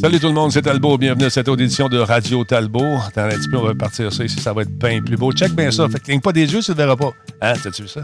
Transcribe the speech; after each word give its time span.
Salut 0.00 0.18
tout 0.18 0.26
le 0.26 0.32
monde, 0.32 0.50
c'est 0.50 0.62
Talbot. 0.62 0.98
Bienvenue 0.98 1.26
à 1.26 1.30
cette 1.30 1.48
audition 1.48 1.88
de 1.88 1.98
Radio 1.98 2.42
Talbot. 2.44 2.98
Dans 3.14 3.22
un 3.22 3.28
petit 3.28 3.48
peu, 3.48 3.58
on 3.58 3.64
va 3.64 3.74
partir 3.74 4.12
ça 4.12 4.24
ici, 4.24 4.40
ça 4.40 4.52
va 4.52 4.62
être 4.62 4.76
bien 4.76 5.00
plus 5.02 5.16
beau. 5.16 5.32
Check 5.32 5.52
bien 5.52 5.70
ça. 5.70 5.88
Fait 5.88 6.00
cligne 6.00 6.20
pas 6.20 6.32
des 6.32 6.52
yeux, 6.52 6.60
tu 6.60 6.70
ne 6.70 6.76
verras 6.76 6.96
pas. 6.96 7.12
Hein, 7.40 7.52
t'as-tu 7.62 7.82
vu 7.82 7.88
ça? 7.88 8.00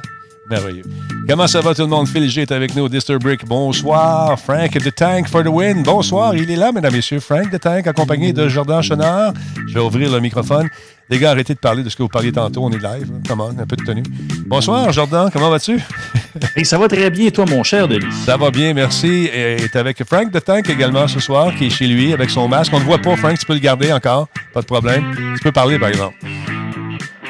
Merveilleux. 0.48 0.84
Comment 1.28 1.46
ça 1.46 1.60
va 1.60 1.74
tout 1.74 1.82
le 1.82 1.88
monde? 1.88 2.08
Phil 2.08 2.28
G 2.28 2.42
est 2.42 2.52
avec 2.52 2.74
nous, 2.74 2.88
Disturbrick. 2.88 3.44
Bonsoir. 3.46 4.38
Frank 4.38 4.72
the 4.72 4.94
Tank 4.94 5.28
for 5.28 5.42
the 5.42 5.48
win. 5.48 5.82
Bonsoir. 5.82 6.34
Il 6.34 6.50
est 6.50 6.56
là, 6.56 6.72
mesdames 6.72 6.92
et 6.92 6.96
messieurs. 6.96 7.20
Frank 7.20 7.50
the 7.50 7.60
Tank, 7.60 7.86
accompagné 7.86 8.32
de 8.32 8.48
Jordan 8.48 8.82
Chenard. 8.82 9.32
Je 9.68 9.74
vais 9.74 9.80
ouvrir 9.80 10.12
le 10.12 10.20
microphone. 10.20 10.68
Les 11.10 11.18
gars, 11.18 11.32
arrêtez 11.32 11.54
de 11.54 11.58
parler 11.58 11.82
de 11.82 11.88
ce 11.88 11.96
que 11.96 12.02
vous 12.04 12.08
parliez 12.08 12.30
tantôt. 12.30 12.62
On 12.62 12.70
est 12.70 12.78
live. 12.78 13.10
Comment? 13.26 13.48
Un 13.48 13.66
peu 13.66 13.74
de 13.74 13.82
tenue. 13.82 14.04
Bonsoir, 14.46 14.92
Jordan. 14.92 15.28
Comment 15.32 15.50
vas-tu? 15.50 15.80
Et 16.56 16.62
ça 16.62 16.78
va 16.78 16.86
très 16.86 17.10
bien, 17.10 17.30
toi, 17.30 17.44
mon 17.50 17.64
cher 17.64 17.88
Denis? 17.88 18.06
Ça 18.24 18.36
va 18.36 18.52
bien, 18.52 18.72
merci. 18.74 19.28
Et 19.34 19.56
est 19.56 19.74
avec 19.74 20.04
Frank 20.04 20.30
the 20.30 20.42
Tank 20.42 20.70
également 20.70 21.08
ce 21.08 21.18
soir, 21.18 21.52
qui 21.56 21.66
est 21.66 21.70
chez 21.70 21.88
lui 21.88 22.12
avec 22.12 22.30
son 22.30 22.46
masque. 22.46 22.72
On 22.72 22.78
ne 22.78 22.84
voit 22.84 22.98
pas, 22.98 23.16
Frank. 23.16 23.36
Tu 23.36 23.44
peux 23.44 23.54
le 23.54 23.58
garder 23.58 23.92
encore. 23.92 24.28
Pas 24.54 24.60
de 24.60 24.66
problème. 24.66 25.04
Tu 25.36 25.42
peux 25.42 25.52
parler, 25.52 25.80
par 25.80 25.88
exemple. 25.88 26.14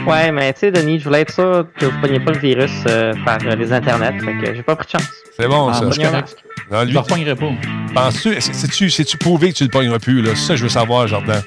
Ouais, 0.06 0.32
mais 0.32 0.52
tu 0.52 0.60
sais, 0.60 0.70
Denis, 0.72 0.98
je 0.98 1.04
voulais 1.04 1.20
être 1.20 1.32
sûr 1.32 1.66
que 1.78 1.86
vous 1.86 1.92
ne 1.96 1.98
preniez 2.02 2.20
pas 2.20 2.32
le 2.32 2.38
virus 2.38 2.70
euh, 2.88 3.12
par 3.24 3.38
euh, 3.44 3.54
les 3.54 3.72
internets. 3.72 4.18
Fait 4.18 4.32
que 4.34 4.54
j'ai 4.54 4.62
pas 4.62 4.74
pris 4.76 4.86
de 4.86 4.90
chance. 4.98 5.08
C'est 5.36 5.46
bon, 5.46 5.68
Ah, 5.68 5.74
ça. 5.74 5.90
je 5.90 6.92
ne 6.92 6.98
repognerai 6.98 7.34
pas. 7.36 7.50
penses-tu, 7.94 8.40
c'est-tu, 8.40 8.90
c'est-tu 8.90 9.16
prouvé 9.18 9.52
que 9.52 9.58
tu 9.58 9.64
le 9.64 9.70
pogneras 9.70 9.98
plus, 9.98 10.22
là? 10.22 10.30
C'est 10.34 10.42
ça 10.46 10.52
que 10.54 10.58
je 10.58 10.62
veux 10.64 10.68
savoir, 10.68 11.06
Jordan. 11.06 11.42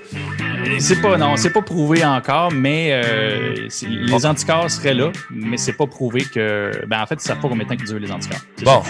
C'est 0.79 1.01
pas, 1.01 1.17
non, 1.17 1.35
c'est 1.35 1.51
pas 1.51 1.61
prouvé 1.61 2.03
encore, 2.05 2.51
mais 2.51 2.89
euh, 2.93 3.67
les 3.83 4.25
anticorps 4.25 4.71
seraient 4.71 4.93
là, 4.93 5.11
mais 5.29 5.57
c'est 5.57 5.73
pas 5.73 5.85
prouvé 5.85 6.21
que. 6.23 6.71
Ben, 6.87 7.01
en 7.01 7.05
fait, 7.05 7.15
ils 7.15 7.21
savent 7.21 7.39
pas 7.39 7.49
combien 7.49 7.63
de 7.65 7.69
temps 7.69 7.75
qu'ils 7.75 7.85
durent 7.87 7.99
les 7.99 8.11
anticorps. 8.11 8.39
Bon, 8.63 8.81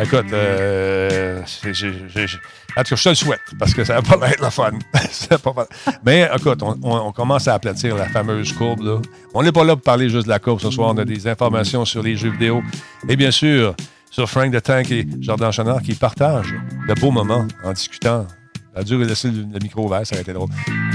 écoute, 0.00 0.32
euh, 0.32 1.40
j'ai- 1.62 1.72
j'ai- 1.72 1.92
j'ai- 2.26 2.38
en 2.76 2.82
tout 2.82 2.90
cas, 2.90 2.96
je 2.96 3.02
te 3.02 3.08
le 3.08 3.14
souhaite, 3.14 3.40
parce 3.58 3.74
que 3.74 3.84
ça 3.84 4.00
va 4.00 4.16
pas 4.16 4.28
être 4.30 4.42
le 4.42 4.50
fun. 4.50 4.70
Mais 6.04 6.28
écoute, 6.36 6.62
on, 6.62 7.12
commence 7.12 7.48
à 7.48 7.54
aplatir 7.54 7.96
la 7.96 8.08
fameuse 8.08 8.52
courbe. 8.52 8.82
Là. 8.82 8.98
On 9.34 9.42
n'est 9.42 9.52
pas 9.52 9.64
là 9.64 9.76
pour 9.76 9.82
parler 9.82 10.08
juste 10.08 10.24
de 10.24 10.30
la 10.30 10.38
courbe 10.38 10.60
ce 10.60 10.70
soir. 10.70 10.92
On 10.94 10.98
a 10.98 11.04
des 11.04 11.26
informations 11.26 11.84
sur 11.84 12.02
les 12.02 12.16
jeux 12.16 12.30
vidéo. 12.30 12.62
Et 13.08 13.16
bien 13.16 13.30
sûr, 13.30 13.74
sur 14.10 14.28
Frank 14.28 14.52
the 14.52 14.62
Tank 14.62 14.90
et 14.90 15.06
Jordan 15.20 15.52
Chenard 15.52 15.82
qui 15.82 15.94
partagent 15.94 16.54
de 16.88 16.94
beaux 16.94 17.10
moments 17.10 17.46
en 17.64 17.72
discutant. 17.72 18.26
Ça 18.74 18.80
a 18.80 18.84
dû 18.84 19.02
laisser 19.04 19.28
le, 19.28 19.58
micro 19.60 19.86
ouvert, 19.86 20.06
ça 20.06 20.16
a 20.16 20.20
été 20.20 20.32
drôle. 20.32 20.48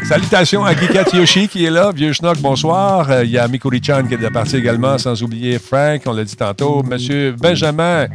Salutations 0.07 0.63
à 0.63 0.73
Gikat 0.73 1.05
Yoshi 1.13 1.49
qui 1.49 1.65
est 1.65 1.69
là. 1.69 1.91
Vieux 1.93 2.13
Schnock, 2.13 2.39
bonsoir. 2.39 3.09
Euh, 3.11 3.25
Il 3.25 3.31
y 3.31 3.37
a 3.37 3.47
Mikuri-chan 3.49 4.07
qui 4.07 4.13
est 4.13 4.17
de 4.17 4.23
la 4.23 4.31
partie 4.31 4.55
également, 4.55 4.97
sans 4.97 5.21
oublier 5.21 5.59
Frank, 5.59 6.01
on 6.05 6.13
l'a 6.13 6.23
dit 6.23 6.37
tantôt. 6.37 6.83
Monsieur 6.83 7.33
Benjamin, 7.33 8.07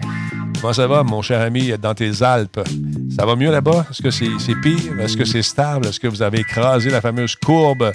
comment 0.61 0.73
ça 0.73 0.87
va, 0.87 1.03
mon 1.03 1.23
cher 1.23 1.41
ami, 1.41 1.73
dans 1.81 1.95
tes 1.95 2.23
Alpes? 2.23 2.61
Ça 3.19 3.27
va 3.27 3.37
mieux 3.37 3.51
là-bas? 3.51 3.87
Est-ce 3.91 4.03
que 4.03 4.11
c'est 4.11 4.55
pire? 4.61 5.01
Est-ce 5.01 5.17
que 5.17 5.25
c'est 5.25 5.43
stable? 5.43 5.87
Est-ce 5.87 6.01
que 6.01 6.09
vous 6.09 6.23
avez 6.23 6.41
écrasé 6.41 6.91
la 6.91 7.01
fameuse 7.01 7.37
courbe? 7.37 7.91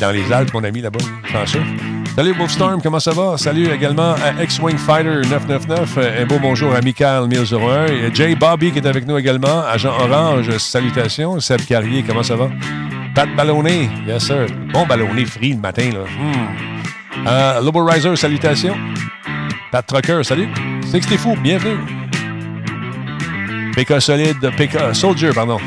Dans 0.00 0.10
les 0.10 0.32
Alpes, 0.32 0.52
mon 0.52 0.64
ami, 0.64 0.80
là-bas, 0.80 0.98
chanceux. 1.30 1.62
Salut 2.16 2.32
Wolfstorm, 2.32 2.80
comment 2.80 3.00
ça 3.00 3.10
va? 3.12 3.36
Salut 3.36 3.68
également 3.72 4.12
à 4.14 4.42
X-Wing 4.42 4.76
Fighter 4.78 5.20
999. 5.28 5.94
Euh, 5.98 6.22
Un 6.22 6.26
beau 6.26 6.38
bonjour 6.40 6.72
à 6.72 6.80
Michael 6.80 7.26
1001. 7.28 7.86
Il 7.88 8.02
y 8.02 8.06
a 8.06 8.12
Jay 8.14 8.34
Bobby 8.36 8.70
qui 8.70 8.78
est 8.78 8.86
avec 8.86 9.04
nous 9.06 9.18
également. 9.18 9.62
Agent 9.66 9.90
Orange, 9.98 10.56
salutations. 10.58 11.40
Seb 11.40 11.64
Carrier, 11.66 12.04
comment 12.06 12.22
ça 12.22 12.36
va? 12.36 12.50
Pat 13.16 13.28
Ballonné, 13.36 13.88
yes 14.06 14.24
sir. 14.26 14.46
Bon 14.72 14.86
ballonné 14.86 15.24
free 15.24 15.54
le 15.54 15.58
matin, 15.60 15.90
là. 15.92 16.04
Hmm. 16.04 17.26
Euh, 17.26 17.60
Lobo 17.62 17.84
Riser, 17.84 18.14
salutations. 18.16 18.76
Pat 19.74 19.84
Trucker, 19.84 20.22
salut. 20.22 20.48
Sixty 20.86 21.16
Fou, 21.16 21.34
bienvenue. 21.34 21.80
PK 23.74 24.00
Solide, 24.00 24.52
PK 24.56 24.94
Soldier, 24.94 25.32
pardon. 25.34 25.58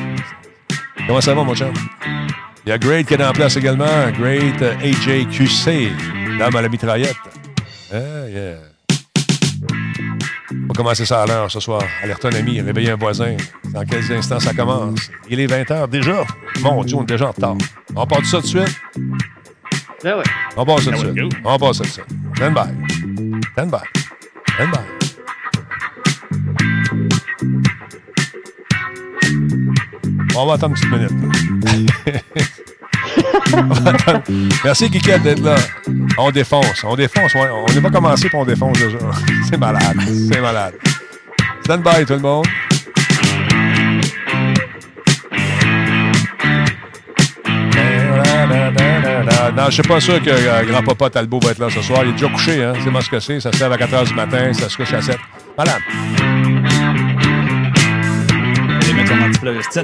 Comment 1.05 1.19
ça 1.19 1.33
va, 1.33 1.43
mon 1.43 1.53
chum? 1.53 1.73
Il 2.65 2.69
y 2.69 2.71
a 2.71 2.77
Great 2.77 3.05
qui 3.05 3.15
est 3.15 3.21
en 3.25 3.33
place 3.33 3.57
également. 3.57 4.09
Great 4.17 4.61
euh, 4.61 4.75
AJQC, 4.79 5.91
dame 6.39 6.55
à 6.55 6.61
la 6.61 6.69
mitraillette. 6.69 7.17
Ah, 7.91 8.29
yeah. 8.29 8.55
On 10.53 10.67
va 10.67 10.73
commencer 10.73 11.05
ça 11.05 11.23
à 11.23 11.25
l'heure 11.25 11.51
ce 11.51 11.59
soir. 11.59 11.81
Alerte 12.01 12.23
un 12.23 12.33
ami, 12.33 12.61
réveiller 12.61 12.91
un 12.91 12.95
voisin. 12.95 13.35
Dans 13.73 13.83
quels 13.83 14.09
instants 14.13 14.39
ça 14.39 14.53
commence? 14.53 15.11
Il 15.29 15.41
est 15.41 15.47
20h 15.47 15.89
déjà. 15.89 16.23
Mon 16.61 16.81
Dieu, 16.85 16.95
on 16.95 17.03
est 17.03 17.07
déjà 17.07 17.27
en 17.27 17.31
retard. 17.31 17.57
On 17.93 18.07
part 18.07 18.21
de 18.21 18.25
ça 18.25 18.37
tout 18.37 18.43
de 18.43 18.47
suite? 18.47 18.81
Ben 20.01 20.15
ouais. 20.15 20.23
On 20.55 20.63
part 20.63 20.79
ça 20.79 20.91
tout 20.91 21.03
de 21.03 21.07
ouais, 21.07 21.29
suite. 21.29 21.41
On 21.43 21.59
part 21.59 21.75
ça 21.75 21.83
tout 21.83 21.89
de 21.89 21.93
suite. 21.93 22.05
Stand 22.37 22.53
by. 22.53 22.96
Stand 23.57 23.71
by. 23.71 23.81
Stand 24.53 24.71
by. 24.71 24.85
On 30.37 30.45
va 30.45 30.53
attendre 30.53 30.75
une 30.75 30.89
petite 30.91 30.91
minute. 30.91 31.11
Merci, 34.63 34.91
Kikette, 34.91 35.23
d'être 35.23 35.41
là. 35.41 35.55
On 36.19 36.29
défonce. 36.29 36.83
On 36.83 36.95
défonce. 36.95 37.33
On 37.33 37.73
n'est 37.73 37.81
pas 37.81 37.89
commencé, 37.89 38.29
puis 38.29 38.37
on 38.37 38.45
défonce 38.45 38.77
déjà. 38.77 38.99
C'est 39.49 39.57
malade. 39.57 39.97
C'est 40.05 40.39
malade. 40.39 40.75
Stand 41.63 41.81
by, 41.81 42.05
tout 42.05 42.13
le 42.13 42.19
monde. 42.19 42.45
Non, 49.23 49.65
je 49.67 49.71
suis 49.71 49.81
pas 49.83 49.99
sûr 49.99 50.21
que 50.21 50.29
euh, 50.29 50.63
grand-papa 50.63 51.09
Talbot 51.09 51.39
va 51.39 51.51
être 51.51 51.59
là 51.59 51.69
ce 51.69 51.81
soir. 51.81 52.01
Il 52.03 52.09
est 52.09 52.13
déjà 52.13 52.27
couché, 52.27 52.63
hein. 52.63 52.73
C'est 52.83 52.89
moi 52.89 53.01
ce 53.01 53.09
que 53.09 53.19
c'est. 53.19 53.39
Ça 53.39 53.51
se 53.51 53.59
lève 53.59 53.71
à 53.71 53.77
4 53.77 53.91
h 53.91 54.07
du 54.07 54.13
matin, 54.13 54.53
ça 54.53 54.69
se 54.69 54.77
couche 54.77 54.93
à 54.93 55.01
7. 55.01 55.17
Malade. 55.57 55.81
Allez, 58.81 58.93
mettre 58.93 59.09
ton 59.09 59.25
antiflogestine. 59.25 59.83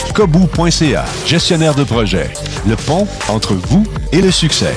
Kobu.ca, 0.13 1.05
gestionnaire 1.25 1.73
de 1.73 1.83
projet. 1.83 2.31
Le 2.67 2.75
pont 2.75 3.07
entre 3.29 3.53
vous 3.53 3.85
et 4.11 4.21
le 4.21 4.29
succès. 4.31 4.73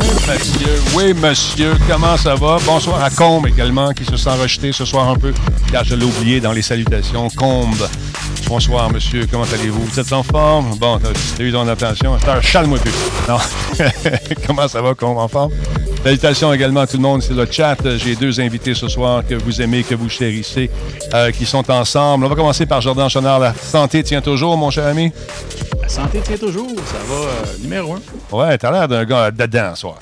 Oui, 0.00 0.06
monsieur. 0.28 0.82
Oui, 0.94 1.14
monsieur. 1.14 1.74
Comment 1.88 2.16
ça 2.16 2.34
va? 2.34 2.56
Bonsoir 2.64 3.02
à 3.02 3.10
Combe 3.10 3.46
également, 3.46 3.92
qui 3.92 4.04
se 4.04 4.16
sent 4.16 4.30
rejeté 4.30 4.72
ce 4.72 4.84
soir 4.84 5.08
un 5.08 5.16
peu, 5.16 5.32
car 5.70 5.84
je 5.84 5.94
l'ai 5.94 6.04
oublié 6.04 6.40
dans 6.40 6.52
les 6.52 6.62
salutations. 6.62 7.28
Combe. 7.36 7.88
Bonsoir, 8.46 8.90
monsieur. 8.92 9.26
Comment 9.30 9.44
allez-vous? 9.44 9.84
Vous 9.84 10.00
êtes 10.00 10.12
en 10.12 10.22
forme? 10.22 10.76
Bon, 10.78 10.98
t'as 10.98 11.42
eu 11.42 11.52
ton 11.52 11.66
attention? 11.68 12.14
Attends, 12.14 12.40
Chale-moi 12.40 12.78
plus. 12.78 12.92
Non. 13.28 13.38
Comment 14.46 14.68
ça 14.68 14.80
va, 14.80 14.94
Combe? 14.94 15.18
En 15.18 15.28
forme? 15.28 15.52
Salutations 16.04 16.52
également 16.52 16.80
à 16.80 16.86
tout 16.86 16.98
le 16.98 17.02
monde 17.02 17.22
sur 17.22 17.34
le 17.34 17.46
chat. 17.50 17.76
J'ai 17.96 18.14
deux 18.14 18.38
invités 18.38 18.74
ce 18.74 18.88
soir 18.88 19.26
que 19.26 19.34
vous 19.36 19.62
aimez, 19.62 19.82
que 19.82 19.94
vous 19.94 20.10
chérissez, 20.10 20.70
euh, 21.14 21.30
qui 21.30 21.46
sont 21.46 21.68
ensemble. 21.70 22.26
On 22.26 22.28
va 22.28 22.34
commencer 22.34 22.66
par 22.66 22.82
Jordan 22.82 23.08
Chenard. 23.08 23.38
La 23.38 23.54
santé 23.54 24.02
tient 24.02 24.20
toujours, 24.20 24.54
mon 24.58 24.68
cher 24.70 24.86
ami? 24.86 25.10
La 25.80 25.88
santé 25.88 26.20
tient 26.20 26.36
toujours. 26.36 26.68
Ça 26.84 26.98
va 27.08 27.14
euh, 27.14 27.58
numéro 27.62 27.94
un. 27.94 28.02
Ouais, 28.36 28.58
t'as 28.58 28.70
l'air 28.70 28.86
d'un 28.86 29.04
gars 29.06 29.30
dedans 29.30 29.70
ce 29.74 29.80
soir. 29.80 29.98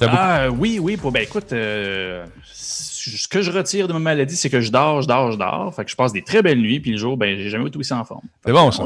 Beaucoup- 0.00 0.14
Ah, 0.18 0.48
oui, 0.50 0.78
oui. 0.80 0.96
Pour, 0.96 1.12
ben, 1.12 1.22
écoute, 1.22 1.52
euh, 1.52 2.24
ce 2.54 3.28
que 3.28 3.42
je 3.42 3.50
retire 3.52 3.86
de 3.88 3.92
ma 3.92 3.98
maladie, 3.98 4.36
c'est 4.36 4.48
que 4.48 4.62
je 4.62 4.72
dors, 4.72 5.02
je 5.02 5.06
dors, 5.08 5.32
je 5.32 5.36
dors. 5.36 5.74
Fait 5.76 5.84
que 5.84 5.90
je 5.90 5.96
passe 5.96 6.14
des 6.14 6.22
très 6.22 6.40
belles 6.40 6.60
nuits. 6.60 6.80
Puis 6.80 6.92
le 6.92 6.96
jour, 6.98 7.18
ben, 7.18 7.36
j'ai 7.36 7.50
jamais 7.50 7.66
été 7.68 7.76
aussi 7.78 7.92
en 7.92 8.04
forme. 8.04 8.22
C'est 8.46 8.52
bon, 8.52 8.70
ça. 8.72 8.84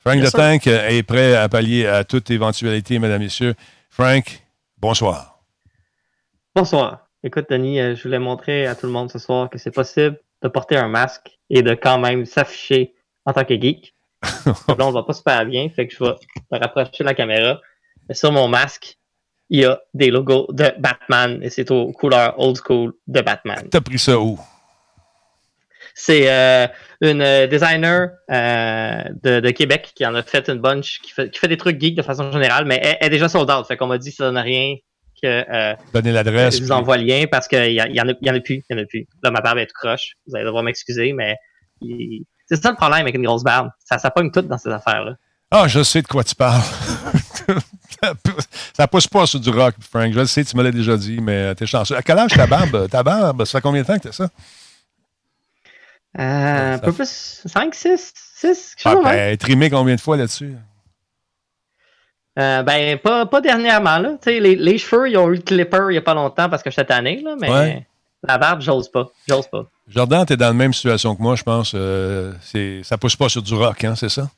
Frank 0.00 0.20
de. 0.22 0.30
Tank 0.30 0.66
est 0.68 1.02
prêt 1.02 1.36
à 1.36 1.50
pallier 1.50 1.86
à 1.86 2.02
toute 2.02 2.30
éventualité, 2.30 2.98
mesdames 2.98 3.20
messieurs. 3.20 3.54
Frank, 3.90 4.40
bonsoir. 4.80 5.37
Bonsoir. 6.58 7.06
Écoute, 7.22 7.46
Denis, 7.50 7.78
euh, 7.78 7.94
je 7.94 8.02
voulais 8.02 8.18
montrer 8.18 8.66
à 8.66 8.74
tout 8.74 8.86
le 8.86 8.92
monde 8.92 9.12
ce 9.12 9.20
soir 9.20 9.48
que 9.48 9.58
c'est 9.58 9.70
possible 9.70 10.18
de 10.42 10.48
porter 10.48 10.76
un 10.76 10.88
masque 10.88 11.38
et 11.50 11.62
de 11.62 11.72
quand 11.74 12.00
même 12.00 12.26
s'afficher 12.26 12.96
en 13.24 13.32
tant 13.32 13.44
que 13.44 13.54
geek. 13.54 13.94
Là, 14.44 14.80
on 14.80 14.90
va 14.90 15.04
pas 15.04 15.12
super 15.12 15.46
bien, 15.46 15.68
fait 15.68 15.86
que 15.86 15.94
je 15.94 16.02
vais 16.02 16.14
me 16.50 16.58
rapprocher 16.58 16.90
de 16.98 17.04
la 17.04 17.14
caméra. 17.14 17.60
Mais 18.08 18.16
sur 18.16 18.32
mon 18.32 18.48
masque, 18.48 18.98
il 19.50 19.60
y 19.60 19.64
a 19.66 19.80
des 19.94 20.10
logos 20.10 20.48
de 20.50 20.72
Batman 20.80 21.38
et 21.44 21.48
c'est 21.48 21.70
aux 21.70 21.92
couleurs 21.92 22.34
old 22.40 22.56
school 22.56 22.92
de 23.06 23.20
Batman. 23.20 23.68
T'as 23.70 23.80
pris 23.80 24.00
ça 24.00 24.18
où? 24.18 24.36
C'est 25.94 26.28
euh, 26.28 26.66
une 27.00 27.46
designer 27.46 28.08
euh, 28.32 29.04
de, 29.22 29.38
de, 29.38 29.50
Québec 29.50 29.92
qui 29.94 30.04
en 30.04 30.16
a 30.16 30.24
fait 30.24 30.48
une 30.48 30.58
bunch, 30.58 30.98
qui 31.02 31.12
fait, 31.12 31.30
qui 31.30 31.38
fait 31.38 31.46
des 31.46 31.56
trucs 31.56 31.80
geeks 31.80 31.94
de 31.94 32.02
façon 32.02 32.32
générale, 32.32 32.64
mais 32.64 32.80
elle, 32.82 33.06
est 33.06 33.10
déjà 33.10 33.28
sold 33.28 33.48
out. 33.48 33.64
Fait 33.64 33.76
qu'on 33.76 33.86
m'a 33.86 33.98
dit 33.98 34.10
que 34.10 34.16
ça 34.16 34.24
donne 34.24 34.38
rien 34.38 34.74
que. 35.22 35.44
Euh, 35.50 35.74
Donnez 35.92 36.12
l'adresse. 36.12 36.58
Je 36.58 36.62
vous 36.62 36.72
envoie 36.72 36.96
le 36.96 37.04
lien 37.04 37.24
parce 37.30 37.48
qu'il 37.48 37.72
y, 37.72 37.74
y, 37.74 38.00
en 38.00 38.08
a, 38.08 38.12
y 38.20 38.30
en 38.30 38.34
a 38.34 38.40
plus. 38.40 38.62
Il 38.68 38.76
y 38.76 38.78
en 38.78 38.82
a 38.82 38.86
plus. 38.86 39.06
Là, 39.22 39.30
ma 39.30 39.40
barbe 39.40 39.58
est 39.58 39.72
croche. 39.72 40.12
Vous 40.26 40.36
allez 40.36 40.44
devoir 40.44 40.62
m'excuser, 40.62 41.12
mais 41.12 41.36
c'est 42.46 42.62
ça 42.62 42.70
le 42.70 42.76
problème 42.76 43.02
avec 43.02 43.14
une 43.14 43.24
grosse 43.24 43.44
barbe. 43.44 43.70
Ça, 43.84 43.98
ça 43.98 44.10
pogne 44.10 44.30
tout 44.30 44.42
dans 44.42 44.58
ces 44.58 44.70
affaires-là. 44.70 45.14
Ah, 45.50 45.66
je 45.66 45.82
sais 45.82 46.02
de 46.02 46.06
quoi 46.06 46.24
tu 46.24 46.34
parles. 46.34 46.60
ça 48.76 48.86
pousse 48.86 49.06
pas 49.06 49.26
sur 49.26 49.40
du 49.40 49.50
rock, 49.50 49.74
Frank. 49.80 50.12
Je 50.12 50.18
le 50.18 50.26
sais, 50.26 50.44
tu 50.44 50.56
me 50.56 50.62
l'as 50.62 50.70
déjà 50.72 50.96
dit, 50.96 51.20
mais 51.20 51.54
t'es 51.54 51.66
chanceux. 51.66 51.96
À 51.96 52.02
quel 52.02 52.18
âge 52.18 52.32
ta 52.32 52.46
barbe? 52.46 52.88
Ta 52.88 53.02
barbe, 53.02 53.44
ça 53.44 53.58
fait 53.58 53.62
combien 53.62 53.82
de 53.82 53.86
temps 53.86 53.96
que 53.96 54.08
t'as 54.08 54.12
ça? 54.12 54.28
Euh, 56.18 56.74
un 56.74 56.78
peu 56.78 56.92
plus. 56.92 57.42
5, 57.46 57.74
6, 57.74 58.12
6, 58.36 58.74
ah, 58.84 58.96
ben, 59.02 59.36
trimé 59.36 59.70
combien 59.70 59.94
de 59.94 60.00
fois 60.00 60.16
là-dessus? 60.16 60.54
Euh, 62.38 62.62
ben, 62.62 62.98
pas, 62.98 63.26
pas 63.26 63.40
dernièrement. 63.40 63.98
Là. 63.98 64.16
Les, 64.26 64.54
les 64.54 64.78
cheveux, 64.78 65.10
ils 65.10 65.16
ont 65.16 65.28
eu 65.28 65.36
le 65.36 65.42
clipper 65.42 65.86
il 65.88 65.92
n'y 65.92 65.98
a 65.98 66.02
pas 66.02 66.14
longtemps 66.14 66.48
parce 66.48 66.62
que 66.62 66.70
j'étais 66.70 66.84
tanné, 66.84 67.20
là, 67.22 67.34
mais 67.38 67.86
la 68.26 68.38
barbe, 68.38 68.60
j'ose 68.60 68.88
pas. 68.90 69.06
J'ose 69.28 69.46
pas. 69.46 69.70
Jordan, 69.88 70.26
tu 70.26 70.32
es 70.32 70.36
dans 70.36 70.46
la 70.46 70.52
même 70.52 70.72
situation 70.72 71.14
que 71.14 71.22
moi, 71.22 71.36
je 71.36 71.42
pense. 71.42 71.72
Euh, 71.74 72.32
ça 72.82 72.98
pousse 72.98 73.16
pas 73.16 73.28
sur 73.28 73.42
du 73.42 73.54
rock, 73.54 73.84
hein, 73.84 73.94
c'est 73.94 74.08
ça? 74.08 74.28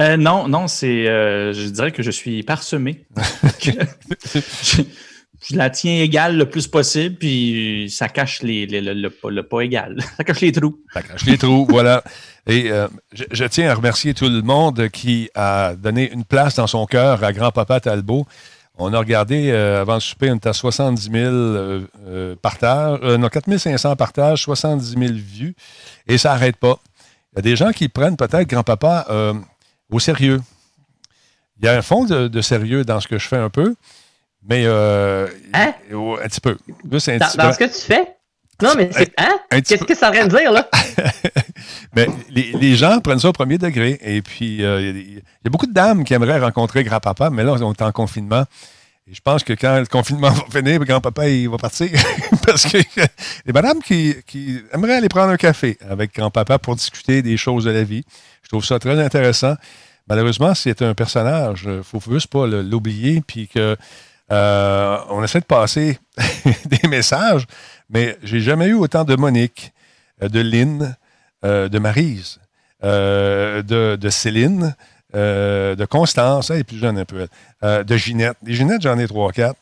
Euh, 0.00 0.16
non, 0.16 0.48
non, 0.48 0.66
c'est. 0.66 1.06
Euh, 1.08 1.52
je 1.52 1.68
dirais 1.68 1.92
que 1.92 2.02
je 2.02 2.10
suis 2.10 2.42
parsemé. 2.42 3.04
je 5.46 5.56
la 5.56 5.70
tiens 5.70 6.00
égale 6.00 6.36
le 6.36 6.48
plus 6.48 6.66
possible, 6.66 7.16
puis 7.16 7.90
ça 7.90 8.08
cache 8.08 8.42
les, 8.42 8.66
le, 8.66 9.42
pas 9.42 9.60
égal. 9.60 9.96
Ça 10.16 10.24
cache 10.24 10.40
les 10.40 10.52
trous. 10.52 10.78
Ça 10.92 11.02
cache 11.02 11.24
les 11.24 11.36
trous, 11.36 11.66
voilà. 11.68 12.02
Et 12.46 12.70
euh, 12.70 12.88
je, 13.12 13.44
tiens 13.44 13.70
à 13.70 13.74
remercier 13.74 14.14
tout 14.14 14.28
le 14.28 14.42
monde 14.42 14.88
qui 14.88 15.30
a 15.34 15.74
donné 15.74 16.10
une 16.12 16.24
place 16.24 16.56
dans 16.56 16.66
son 16.66 16.86
cœur 16.86 17.22
à 17.24 17.32
grand-papa 17.32 17.80
Talbot. 17.80 18.26
On 18.76 18.92
a 18.92 18.98
regardé, 18.98 19.50
euh, 19.50 19.82
avant 19.82 19.94
le 19.94 20.00
souper, 20.00 20.30
on 20.30 20.36
était 20.36 20.48
à 20.48 20.52
70 20.52 21.02
000 21.02 21.14
euh, 21.16 22.36
partages, 22.40 23.00
non, 23.00 23.28
4 23.28 23.56
500 23.56 23.96
partages, 23.96 24.42
70 24.42 24.96
000 24.98 25.12
vues, 25.14 25.54
et 26.06 26.18
ça 26.18 26.30
n'arrête 26.30 26.56
pas. 26.56 26.78
Il 27.32 27.36
y 27.36 27.38
a 27.40 27.42
des 27.42 27.56
gens 27.56 27.70
qui 27.70 27.88
prennent 27.88 28.16
peut-être 28.16 28.48
grand-papa 28.48 29.06
au 29.90 30.00
sérieux. 30.00 30.40
Il 31.60 31.66
y 31.66 31.68
a 31.68 31.76
un 31.76 31.82
fond 31.82 32.04
de, 32.04 32.40
sérieux 32.40 32.84
dans 32.84 33.00
ce 33.00 33.08
que 33.08 33.18
je 33.18 33.28
fais 33.28 33.36
un 33.36 33.50
peu, 33.50 33.74
mais 34.48 34.64
euh, 34.66 35.26
hein? 35.54 35.74
un 35.90 36.28
petit 36.28 36.40
peu. 36.40 36.56
dans, 36.84 36.98
ce 36.98 37.58
que 37.58 37.64
tu 37.64 37.80
fais? 37.80 38.16
Non, 38.62 38.72
mais 38.76 38.90
c'est. 38.92 39.12
Hein? 39.18 39.38
Qu'est-ce 39.50 39.84
que 39.84 39.94
ça 39.94 40.10
vient 40.10 40.26
de 40.26 40.36
dire, 40.36 40.52
là? 40.52 40.68
mais 41.96 42.06
les, 42.30 42.76
gens 42.76 43.00
prennent 43.00 43.18
ça 43.18 43.30
au 43.30 43.32
premier 43.32 43.58
degré. 43.58 43.98
Et 44.02 44.22
puis, 44.22 44.62
euh, 44.62 44.80
il 44.80 45.14
y, 45.14 45.18
a 45.46 45.50
beaucoup 45.50 45.66
de 45.66 45.72
dames 45.72 46.04
qui 46.04 46.14
aimeraient 46.14 46.38
rencontrer 46.38 46.84
grand-papa, 46.84 47.30
mais 47.30 47.42
là, 47.42 47.54
on 47.54 47.72
est 47.72 47.82
en 47.82 47.92
confinement. 47.92 48.44
Et 49.10 49.14
je 49.14 49.20
pense 49.20 49.44
que 49.44 49.52
quand 49.52 49.80
le 49.80 49.86
confinement 49.86 50.30
va 50.30 50.44
finir, 50.50 50.78
grand-papa, 50.84 51.28
il 51.28 51.48
va 51.48 51.58
partir. 51.58 51.88
Parce 52.46 52.64
que 52.64 52.78
les 53.46 53.52
madames 53.52 53.82
qui, 53.82 54.14
qui, 54.26 54.60
aimeraient 54.72 54.96
aller 54.96 55.08
prendre 55.08 55.32
un 55.32 55.36
café 55.36 55.76
avec 55.88 56.14
grand-papa 56.14 56.58
pour 56.58 56.76
discuter 56.76 57.22
des 57.22 57.36
choses 57.36 57.64
de 57.64 57.70
la 57.70 57.82
vie. 57.82 58.04
Je 58.42 58.48
trouve 58.48 58.64
ça 58.64 58.78
très 58.78 59.02
intéressant. 59.02 59.54
Malheureusement, 60.08 60.54
c'est 60.54 60.82
un 60.82 60.94
personnage. 60.94 61.62
Il 61.64 61.76
ne 61.76 61.82
faut 61.82 62.00
juste 62.10 62.28
pas 62.28 62.46
l'oublier. 62.46 63.22
Puis 63.26 63.48
que 63.48 63.76
euh, 64.32 64.98
on 65.10 65.22
essaie 65.22 65.40
de 65.40 65.44
passer 65.44 65.98
des 66.64 66.88
messages, 66.88 67.46
mais 67.90 68.16
j'ai 68.22 68.40
jamais 68.40 68.66
eu 68.66 68.74
autant 68.74 69.04
de 69.04 69.16
Monique, 69.16 69.72
euh, 70.22 70.28
de 70.28 70.40
Lynn, 70.40 70.96
euh, 71.44 71.68
de 71.68 71.78
Marise, 71.78 72.40
de, 72.82 74.08
Céline, 74.10 74.74
de 75.14 75.84
Constance, 75.86 76.50
elle 76.50 76.60
est 76.60 76.64
plus 76.64 76.78
jeune 76.78 76.98
un 76.98 77.04
peu, 77.06 77.28
de 77.62 77.96
Ginette. 77.96 78.36
Les 78.42 78.54
Ginette, 78.54 78.82
j'en 78.82 78.98
ai 78.98 79.06
trois, 79.06 79.32
quatre, 79.32 79.58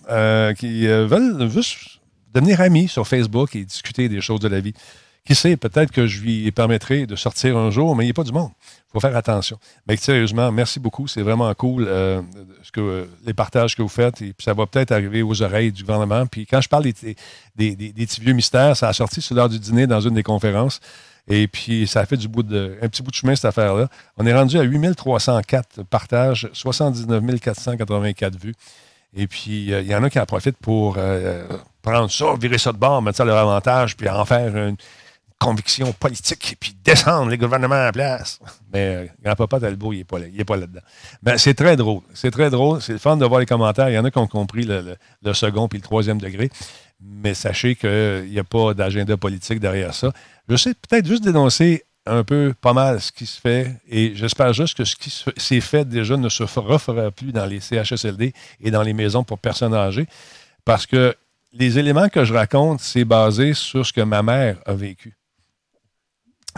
qui 0.55 0.87
veulent 0.87 1.49
juste 1.49 2.01
devenir 2.35 2.61
amis 2.61 2.89
sur 2.89 3.07
Facebook 3.07 3.55
et 3.55 3.65
discuter 3.65 4.09
des 4.09 4.21
choses 4.21 4.41
de 4.41 4.49
la 4.49 4.59
vie. 4.59 4.75
Qui 5.25 5.37
sait, 5.37 5.57
peut-être 5.57 5.93
que 5.93 6.07
je 6.09 6.21
lui 6.21 6.51
permettrai 6.51 7.07
de 7.07 7.15
sortir 7.15 7.57
un 7.57 7.71
jour, 7.71 7.95
mais 7.95 8.03
il 8.05 8.09
n'y 8.09 8.11
a 8.11 8.15
pas 8.15 8.25
du 8.25 8.33
monde. 8.33 8.51
Il 8.89 8.93
faut 8.93 9.01
faire 9.01 9.17
attention. 9.17 9.57
Mais 9.87 9.97
sérieusement, 9.97 10.51
merci 10.51 10.81
beaucoup. 10.81 11.07
C'est 11.07 11.23
vraiment 11.23 11.55
cool 11.55 11.87
euh, 11.87 12.21
ce 12.65 12.73
que, 12.73 13.09
les 13.25 13.33
partages 13.33 13.77
que 13.77 13.83
vous 13.83 13.89
faites. 13.89 14.21
Et 14.21 14.33
puis 14.33 14.45
ça 14.45 14.53
va 14.53 14.67
peut-être 14.67 14.91
arriver 14.91 15.23
aux 15.23 15.41
oreilles 15.41 15.71
du 15.71 15.85
gouvernement. 15.85 16.27
Puis 16.27 16.45
quand 16.45 16.61
je 16.61 16.69
parle 16.69 16.83
des, 16.85 16.93
petits 16.97 18.21
vieux 18.21 18.33
mystères, 18.33 18.77
ça 18.77 18.89
a 18.89 18.93
sorti 18.93 19.23
sur 19.23 19.37
l'heure 19.37 19.49
du 19.49 19.61
dîner 19.61 19.87
dans 19.87 20.01
une 20.01 20.15
des 20.15 20.25
conférences. 20.25 20.81
Et 21.29 21.47
puis, 21.47 21.87
ça 21.87 22.01
a 22.01 22.07
fait 22.07 22.17
du 22.17 22.27
bout 22.27 22.43
de, 22.43 22.77
un 22.83 22.89
petit 22.89 23.01
bout 23.01 23.13
de 23.13 23.17
chemin, 23.17 23.37
cette 23.37 23.45
affaire-là. 23.45 23.89
On 24.17 24.27
est 24.27 24.35
rendu 24.35 24.59
à 24.59 24.63
8304 24.63 25.85
partages, 25.85 26.51
79 26.53 27.41
484 27.41 28.37
vues. 28.41 28.55
Et 29.15 29.29
puis, 29.29 29.73
euh, 29.73 29.83
il 29.83 29.87
y 29.87 29.95
en 29.95 30.03
a 30.03 30.11
qui 30.11 30.19
en 30.19 30.27
profitent 30.27 30.57
pour 30.57 30.97
euh, 30.99 31.47
prendre 31.81 32.11
ça, 32.11 32.35
virer 32.41 32.59
ça 32.59 32.73
de 32.73 32.79
bord, 32.79 33.03
mettre 33.03 33.19
ça 33.19 33.23
à 33.23 33.27
leur 33.27 33.39
avantage, 33.39 33.97
puis 33.97 34.09
en 34.09 34.25
faire 34.25 34.57
une, 34.57 34.77
conviction 35.43 35.93
politique, 35.93 36.57
puis 36.61 36.75
descendre 36.85 37.31
les 37.31 37.39
gouvernements 37.39 37.87
en 37.87 37.91
place. 37.91 38.39
Mais 38.73 38.97
euh, 38.97 39.07
grand-papa 39.23 39.61
Talbot, 39.61 39.93
il 39.93 39.99
n'est 39.99 40.05
pas, 40.05 40.19
là, 40.19 40.27
pas 40.47 40.57
là-dedans. 40.57 40.81
Mais 41.23 41.39
c'est 41.39 41.55
très 41.55 41.77
drôle. 41.77 42.03
C'est 42.15 42.31
très 42.31 42.51
drôle. 42.51 42.81
C'est 42.81 42.93
le 42.93 42.99
fun 42.99 43.17
de 43.17 43.25
voir 43.25 43.41
les 43.41 43.47
commentaires. 43.47 43.89
Il 43.89 43.95
y 43.95 43.99
en 43.99 44.05
a 44.05 44.11
qui 44.11 44.19
ont 44.19 44.27
compris 44.27 44.65
le, 44.65 44.97
second 45.33 45.69
puis 45.69 45.79
le 45.79 45.83
troisième 45.83 46.19
degré. 46.19 46.51
Mais 47.01 47.35
sachez 47.35 47.75
qu'il 47.75 48.29
n'y 48.31 48.39
a 48.39 48.45
pas 48.45 48.75
d'agenda 48.75 49.17
politique 49.17 49.59
derrière 49.59 49.95
ça. 49.95 50.13
Je 50.49 50.57
sais 50.57 50.75
peut-être 50.75 51.07
juste 51.07 51.25
dénoncer 51.25 51.85
un 52.07 52.25
peu 52.25 52.55
pas 52.61 52.73
mal 52.73 53.01
ce 53.01 53.13
qui 53.13 53.27
se 53.27 53.41
fait 53.41 53.77
et 53.89 54.13
j'espère 54.17 54.53
juste 54.53 54.77
que 54.77 54.85
ce 54.85 54.97
qui 54.97 55.25
s'est 55.37 55.61
fait 55.61 55.85
déjà 55.85 56.17
ne 56.17 56.29
se 56.29 56.43
refera 56.43 57.13
plus 57.13 57.31
dans 57.31 57.47
les 57.47 57.61
CHSLD 57.61 58.33
et 58.61 58.71
dans 58.73 58.83
les 58.83 58.93
maisons 58.93 59.23
pour 59.23 59.39
personnes 59.39 59.73
âgées 59.73 60.09
parce 60.65 60.85
que 60.85 61.15
les 61.53 61.79
éléments 61.79 62.09
que 62.09 62.25
je 62.25 62.33
raconte, 62.33 62.81
c'est 62.81 63.05
basé 63.05 63.55
sur 63.55 63.87
ce 63.87 63.93
que 63.93 64.01
ma 64.01 64.23
mère 64.23 64.57
a 64.67 64.73
vécu. 64.73 65.15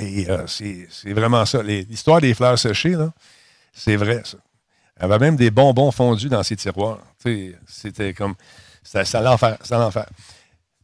Et 0.00 0.28
euh, 0.28 0.46
c'est 0.46 1.12
vraiment 1.12 1.44
ça. 1.46 1.62
L'histoire 1.62 2.20
des 2.20 2.34
fleurs 2.34 2.58
séchées, 2.58 2.96
c'est 3.72 3.96
vrai, 3.96 4.22
ça. 4.24 4.38
Elle 4.96 5.10
avait 5.12 5.26
même 5.26 5.36
des 5.36 5.50
bonbons 5.50 5.90
fondus 5.90 6.28
dans 6.28 6.42
ses 6.42 6.56
tiroirs. 6.56 7.00
C'était 7.66 8.14
comme. 8.14 8.34
Ça 8.82 9.20
l'enfer. 9.20 9.58
l'enfer. 9.70 10.06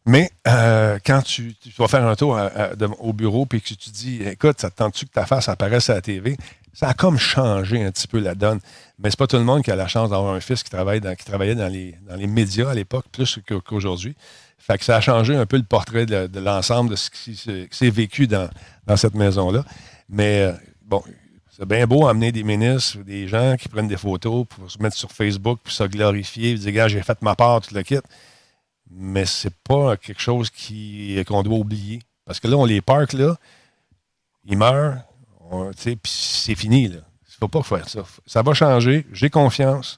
Mais 0.06 0.30
euh, 0.48 0.98
quand 1.04 1.22
tu, 1.22 1.54
vas 1.78 1.86
faire 1.86 2.04
un 2.06 2.16
tour 2.16 2.38
au 2.98 3.12
bureau 3.12 3.46
et 3.52 3.60
que 3.60 3.66
tu 3.66 3.76
te 3.76 3.90
dis, 3.90 4.22
écoute, 4.22 4.60
ça 4.60 4.70
te 4.70 4.76
tente-tu 4.76 5.06
que 5.06 5.12
ta 5.12 5.26
face 5.26 5.48
apparaisse 5.48 5.90
à 5.90 5.94
la 5.94 6.00
TV? 6.00 6.36
Ça 6.72 6.88
a 6.88 6.94
comme 6.94 7.18
changé 7.18 7.84
un 7.84 7.90
petit 7.90 8.08
peu 8.08 8.18
la 8.18 8.34
donne. 8.34 8.60
Mais 8.98 9.10
c'est 9.10 9.18
pas 9.18 9.26
tout 9.26 9.36
le 9.36 9.44
monde 9.44 9.62
qui 9.62 9.70
a 9.70 9.76
la 9.76 9.88
chance 9.88 10.10
d'avoir 10.10 10.34
un 10.34 10.40
fils 10.40 10.62
qui, 10.62 10.70
travaille 10.70 11.00
qui 11.16 11.24
travaillait 11.24 11.54
dans 11.54 11.68
les, 11.68 11.96
dans 12.08 12.16
les 12.16 12.26
médias 12.26 12.70
à 12.70 12.74
l'époque, 12.74 13.06
plus 13.12 13.38
qu'aujourd'hui. 13.64 14.16
Fait 14.60 14.76
que 14.76 14.84
ça 14.84 14.96
a 14.96 15.00
changé 15.00 15.34
un 15.34 15.46
peu 15.46 15.56
le 15.56 15.62
portrait 15.62 16.04
de, 16.04 16.38
l'ensemble 16.38 16.90
de 16.90 16.96
ce 16.96 17.10
qui, 17.10 17.34
s'est 17.34 17.90
vécu 17.90 18.26
dans, 18.26 18.48
cette 18.96 19.14
maison-là. 19.14 19.64
Mais 20.10 20.42
euh, 20.42 20.52
bon, 20.82 21.02
c'est 21.48 21.66
bien 21.66 21.86
beau 21.86 22.06
amener 22.06 22.30
des 22.30 22.42
ministres 22.42 22.98
ou 22.98 23.02
des 23.02 23.26
gens 23.26 23.56
qui 23.58 23.68
prennent 23.68 23.88
des 23.88 23.96
photos 23.96 24.46
pour 24.46 24.70
se 24.70 24.78
mettre 24.78 24.96
sur 24.96 25.10
Facebook, 25.10 25.60
pour 25.64 25.72
se 25.72 25.84
glorifier, 25.84 26.54
dire, 26.54 26.72
gars, 26.72 26.88
j'ai 26.88 27.02
fait 27.02 27.20
ma 27.22 27.34
part, 27.34 27.62
tout 27.62 27.74
le 27.74 27.82
kit. 27.82 28.00
Mais 28.90 29.24
c'est 29.24 29.54
pas 29.64 29.96
quelque 29.96 30.20
chose 30.20 30.50
qu'on 31.26 31.42
doit 31.42 31.58
oublier. 31.58 32.00
Parce 32.26 32.38
que 32.38 32.46
là, 32.46 32.56
on 32.56 32.66
les 32.66 32.82
parque, 32.82 33.14
là, 33.14 33.36
ils 34.44 34.58
meurent, 34.58 34.98
puis 35.82 35.98
c'est 36.04 36.54
fini, 36.54 36.88
là. 36.88 36.98
Il 37.40 37.46
ne 37.46 37.48
faut 37.48 37.48
pas 37.48 37.62
faire 37.62 37.88
ça. 37.88 38.04
Ça 38.26 38.42
va 38.42 38.52
changer, 38.52 39.06
j'ai 39.12 39.30
confiance. 39.30 39.96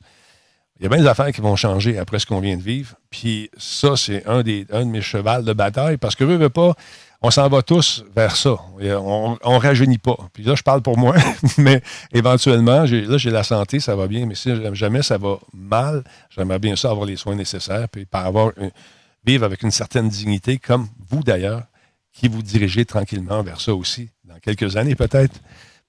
Il 0.83 0.87
y 0.87 0.87
a 0.87 0.89
bien 0.89 0.99
des 0.99 1.09
affaires 1.09 1.31
qui 1.31 1.41
vont 1.41 1.55
changer 1.55 1.97
après 1.97 2.19
ce 2.19 2.27
qu'on 2.27 2.41
vient 2.41 2.57
de 2.57 2.63
vivre. 2.63 2.97
Puis 3.09 3.49
ça, 3.57 3.95
c'est 3.95 4.27
un, 4.27 4.43
de 4.43 4.83
mes 4.83 5.01
chevals 5.01 5.45
de 5.45 5.53
bataille 5.53 5.97
parce 5.97 6.17
que, 6.17 6.25
veux, 6.25 6.35
veux 6.35 6.51
pas, 6.51 6.75
on 7.21 7.31
s'en 7.31 7.49
va 7.49 7.63
tous 7.63 8.05
vers 8.17 8.35
ça. 8.35 8.57
On 8.81 9.39
ne 9.45 9.59
rajeunit 9.61 9.99
pas. 9.99 10.17
Puis 10.33 10.43
là, 10.43 10.57
je 10.57 10.63
parle 10.65 10.83
pour 10.83 10.99
moi, 10.99 11.15
mais 11.57 11.83
éventuellement, 12.13 12.83
là, 12.83 13.17
j'ai 13.17 13.31
la 13.31 13.45
santé, 13.45 13.79
ça 13.79 13.95
va 13.95 14.09
bien, 14.09 14.27
mais 14.27 14.35
si 14.35 14.51
jamais 14.73 15.03
ça 15.03 15.19
va 15.19 15.39
mal, 15.55 16.03
j'aimerais 16.31 16.59
bien 16.59 16.75
ça 16.75 16.91
avoir 16.91 17.07
les 17.07 17.17
soins 17.17 17.37
nécessaires, 17.37 17.89
puis 17.89 18.05
vivre 19.25 19.45
avec 19.45 19.63
une 19.63 19.71
certaine 19.71 20.09
dignité, 20.09 20.59
comme 20.59 20.89
vous 21.11 21.23
d'ailleurs, 21.23 21.63
qui 22.13 22.27
vous 22.27 22.43
dirigez 22.43 22.87
tranquillement 22.87 23.45
vers 23.45 23.61
ça 23.61 23.73
aussi, 23.73 24.11
dans 24.25 24.41
quelques 24.41 24.77
années 24.77 24.97
peut-être 24.97 25.41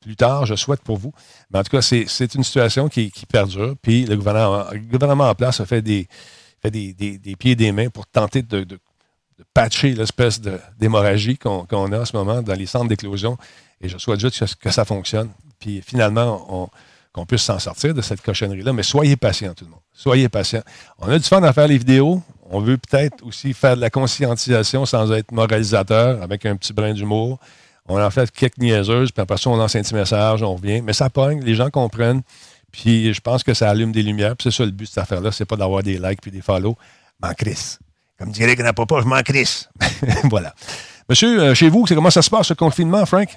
plus 0.04 0.16
tard, 0.16 0.46
je 0.46 0.56
souhaite 0.56 0.82
pour 0.82 0.98
vous. 0.98 1.14
Mais 1.52 1.60
en 1.60 1.64
tout 1.64 1.72
cas, 1.72 1.82
c'est 1.82 2.36
une 2.36 2.44
situation 2.44 2.90
qui, 2.90 3.12
perdure. 3.30 3.76
Puis 3.82 4.06
le 4.06 4.16
gouvernement, 4.18 5.30
en 5.30 5.36
place 5.36 5.60
a 5.60 5.66
fait 5.66 5.82
des, 5.82 6.08
des, 6.64 7.36
pieds 7.38 7.52
et 7.52 7.56
des 7.56 7.72
mains 7.72 7.90
pour 7.90 8.06
tenter 8.08 8.42
de, 8.42 8.66
patcher 9.54 9.94
l'espèce 9.94 10.42
d'hémorragie 10.80 11.38
qu'on 11.38 11.92
a 11.92 12.00
en 12.00 12.06
ce 12.06 12.16
moment 12.16 12.42
dans 12.42 12.54
les 12.54 12.66
centres 12.66 12.88
d'éclosion. 12.88 13.38
Et 13.82 13.90
je 13.90 13.98
souhaite 13.98 14.20
juste 14.20 14.56
que, 14.56 14.70
ça 14.70 14.86
fonctionne. 14.86 15.30
Puis 15.60 15.82
finalement, 15.82 16.70
qu'on 17.14 17.26
puisse 17.28 17.44
s'en 17.44 17.60
sortir 17.60 17.94
de 17.94 18.02
cette 18.02 18.22
cochonnerie-là. 18.22 18.74
Mais 18.74 18.84
soyez 18.84 19.16
patients, 19.16 19.54
tout 19.54 19.66
le 19.66 19.72
monde. 19.72 19.80
Soyez 19.94 20.30
patients. 20.30 20.64
On 20.98 21.08
a 21.10 21.18
du 21.18 21.26
fun 21.26 21.44
à 21.44 21.54
faire 21.54 21.68
les 21.68 21.78
vidéos. 21.78 22.22
On 22.50 22.60
veut 22.60 22.78
peut-être 22.78 23.24
aussi 23.26 23.54
faire 23.54 23.76
de 23.76 23.82
la 23.82 23.90
conscientisation 23.90 24.86
sans 24.86 25.12
être 25.12 25.32
moralisateur, 25.32 26.22
avec 26.22 26.46
un 26.46 26.56
petit 26.56 26.74
brin 26.74 26.94
d'humour. 26.94 27.40
On 27.88 28.02
en 28.02 28.10
fait 28.10 28.32
quelques 28.32 28.58
niaiseuses, 28.58 29.12
puis 29.12 29.22
après 29.22 29.38
ça, 29.38 29.50
on 29.50 29.58
lance 29.58 29.76
un 29.76 29.82
petit 29.82 29.94
message, 29.94 30.42
on 30.42 30.56
revient. 30.56 30.82
Mais 30.82 30.94
ça 30.94 31.10
pogne, 31.10 31.44
les 31.44 31.56
gens 31.56 31.70
comprennent. 31.70 32.22
Puis 32.72 33.14
je 33.14 33.22
pense 33.22 33.44
que 33.44 33.54
ça 33.54 33.70
allume 33.70 33.92
des 33.92 34.04
lumières. 34.04 34.36
Puis 34.36 34.50
c'est 34.50 34.58
ça 34.58 34.66
le 34.66 34.72
but 34.72 34.86
de 34.86 34.90
cette 34.90 34.98
affaire-là, 35.00 35.32
c'est 35.32 35.46
pas 35.46 35.56
d'avoir 35.56 35.84
des 35.84 35.98
likes 35.98 36.22
puis 36.22 36.32
des 36.32 36.42
follow. 36.42 36.76
M'en 37.22 37.34
crisse. 37.34 37.80
Comme 38.18 38.32
dirait 38.32 38.56
n'a 38.56 38.74
pas, 38.74 38.86
je 39.02 39.06
m'en 39.06 39.22
crisse. 39.22 39.70
voilà. 40.30 40.54
Monsieur, 41.10 41.42
euh, 41.42 41.54
chez 41.54 41.70
vous, 41.70 41.86
comment 41.86 42.10
ça 42.10 42.22
se 42.22 42.30
passe, 42.30 42.48
ce 42.48 42.54
confinement, 42.54 43.06
Frank? 43.06 43.30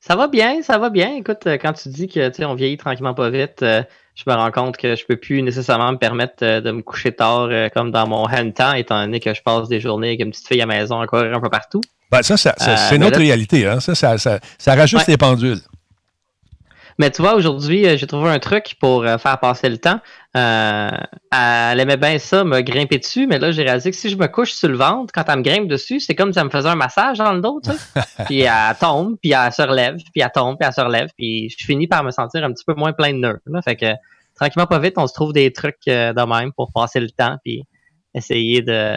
Ça 0.00 0.16
va 0.16 0.28
bien, 0.28 0.62
ça 0.62 0.78
va 0.78 0.90
bien. 0.90 1.14
Écoute, 1.16 1.46
euh, 1.46 1.58
quand 1.60 1.72
tu 1.74 1.88
dis 1.88 2.08
que 2.08 2.28
tu 2.30 2.44
on 2.44 2.54
vieillit 2.54 2.76
tranquillement 2.76 3.14
pas 3.14 3.28
vite, 3.28 3.62
euh, 3.62 3.82
je 4.14 4.24
me 4.26 4.34
rends 4.34 4.50
compte 4.50 4.76
que 4.76 4.96
je 4.96 5.04
peux 5.04 5.16
plus 5.16 5.42
nécessairement 5.42 5.92
me 5.92 5.98
permettre 5.98 6.60
de 6.60 6.70
me 6.70 6.80
coucher 6.80 7.12
tard 7.12 7.50
comme 7.74 7.90
dans 7.90 8.06
mon 8.06 8.24
hand 8.24 8.54
temps, 8.54 8.72
étant 8.72 9.02
donné 9.02 9.20
que 9.20 9.34
je 9.34 9.42
passe 9.42 9.68
des 9.68 9.78
journées 9.78 10.08
avec 10.08 10.20
une 10.20 10.30
petite 10.30 10.48
fille 10.48 10.62
à 10.62 10.66
la 10.66 10.74
maison 10.74 11.04
courir 11.06 11.34
un 11.34 11.40
peu 11.40 11.50
partout. 11.50 11.82
Ben, 12.10 12.22
ça, 12.22 12.36
c'est 12.36 12.98
notre 12.98 13.18
réalité. 13.18 13.66
Hein? 13.66 13.80
Ça, 13.80 13.94
ça, 13.94 14.16
ça, 14.18 14.74
rajoute 14.74 15.06
les 15.06 15.16
pendules. 15.16 15.60
Mais 16.98 17.10
tu 17.10 17.20
vois, 17.20 17.34
aujourd'hui, 17.34 17.86
euh, 17.86 17.96
j'ai 17.98 18.06
trouvé 18.06 18.30
un 18.30 18.38
truc 18.38 18.76
pour 18.80 19.04
euh, 19.04 19.18
faire 19.18 19.38
passer 19.38 19.68
le 19.68 19.76
temps. 19.76 20.00
Euh, 20.34 20.88
elle 21.30 21.80
aimait 21.80 21.98
bien 21.98 22.18
ça, 22.18 22.42
me 22.42 22.62
grimper 22.62 22.98
dessus, 22.98 23.26
mais 23.26 23.38
là, 23.38 23.50
j'ai 23.52 23.64
réalisé 23.64 23.90
que 23.90 23.96
si 23.96 24.08
je 24.08 24.16
me 24.16 24.26
couche 24.28 24.52
sur 24.52 24.68
le 24.68 24.78
ventre, 24.78 25.12
quand 25.12 25.24
elle 25.28 25.38
me 25.38 25.42
grimpe 25.42 25.68
dessus, 25.68 26.00
c'est 26.00 26.14
comme 26.14 26.32
si 26.32 26.38
elle 26.38 26.46
me 26.46 26.50
faisait 26.50 26.68
un 26.68 26.74
massage 26.74 27.18
dans 27.18 27.32
le 27.32 27.42
dos, 27.42 27.60
tu 27.62 27.70
sais. 27.70 28.00
puis 28.26 28.40
elle 28.40 28.76
tombe, 28.80 29.16
puis 29.20 29.32
elle 29.32 29.52
se 29.52 29.62
relève, 29.62 29.96
puis 29.96 30.22
elle 30.22 30.30
tombe, 30.34 30.56
puis 30.58 30.66
elle 30.66 30.72
se 30.74 30.80
relève, 30.80 31.08
puis 31.18 31.50
je 31.50 31.64
finis 31.66 31.86
par 31.86 32.02
me 32.02 32.10
sentir 32.10 32.42
un 32.44 32.52
petit 32.52 32.64
peu 32.64 32.74
moins 32.74 32.94
plein 32.94 33.12
de 33.12 33.18
nœuds. 33.18 33.40
Là. 33.46 33.60
Fait 33.60 33.76
que, 33.76 33.92
tranquillement, 34.34 34.66
pas 34.66 34.78
vite, 34.78 34.94
on 34.96 35.06
se 35.06 35.12
trouve 35.12 35.34
des 35.34 35.52
trucs 35.52 35.86
de 35.86 36.26
même 36.26 36.52
pour 36.54 36.72
passer 36.72 37.00
le 37.00 37.10
temps, 37.10 37.36
puis 37.44 37.64
essayer 38.14 38.62
de 38.62 38.96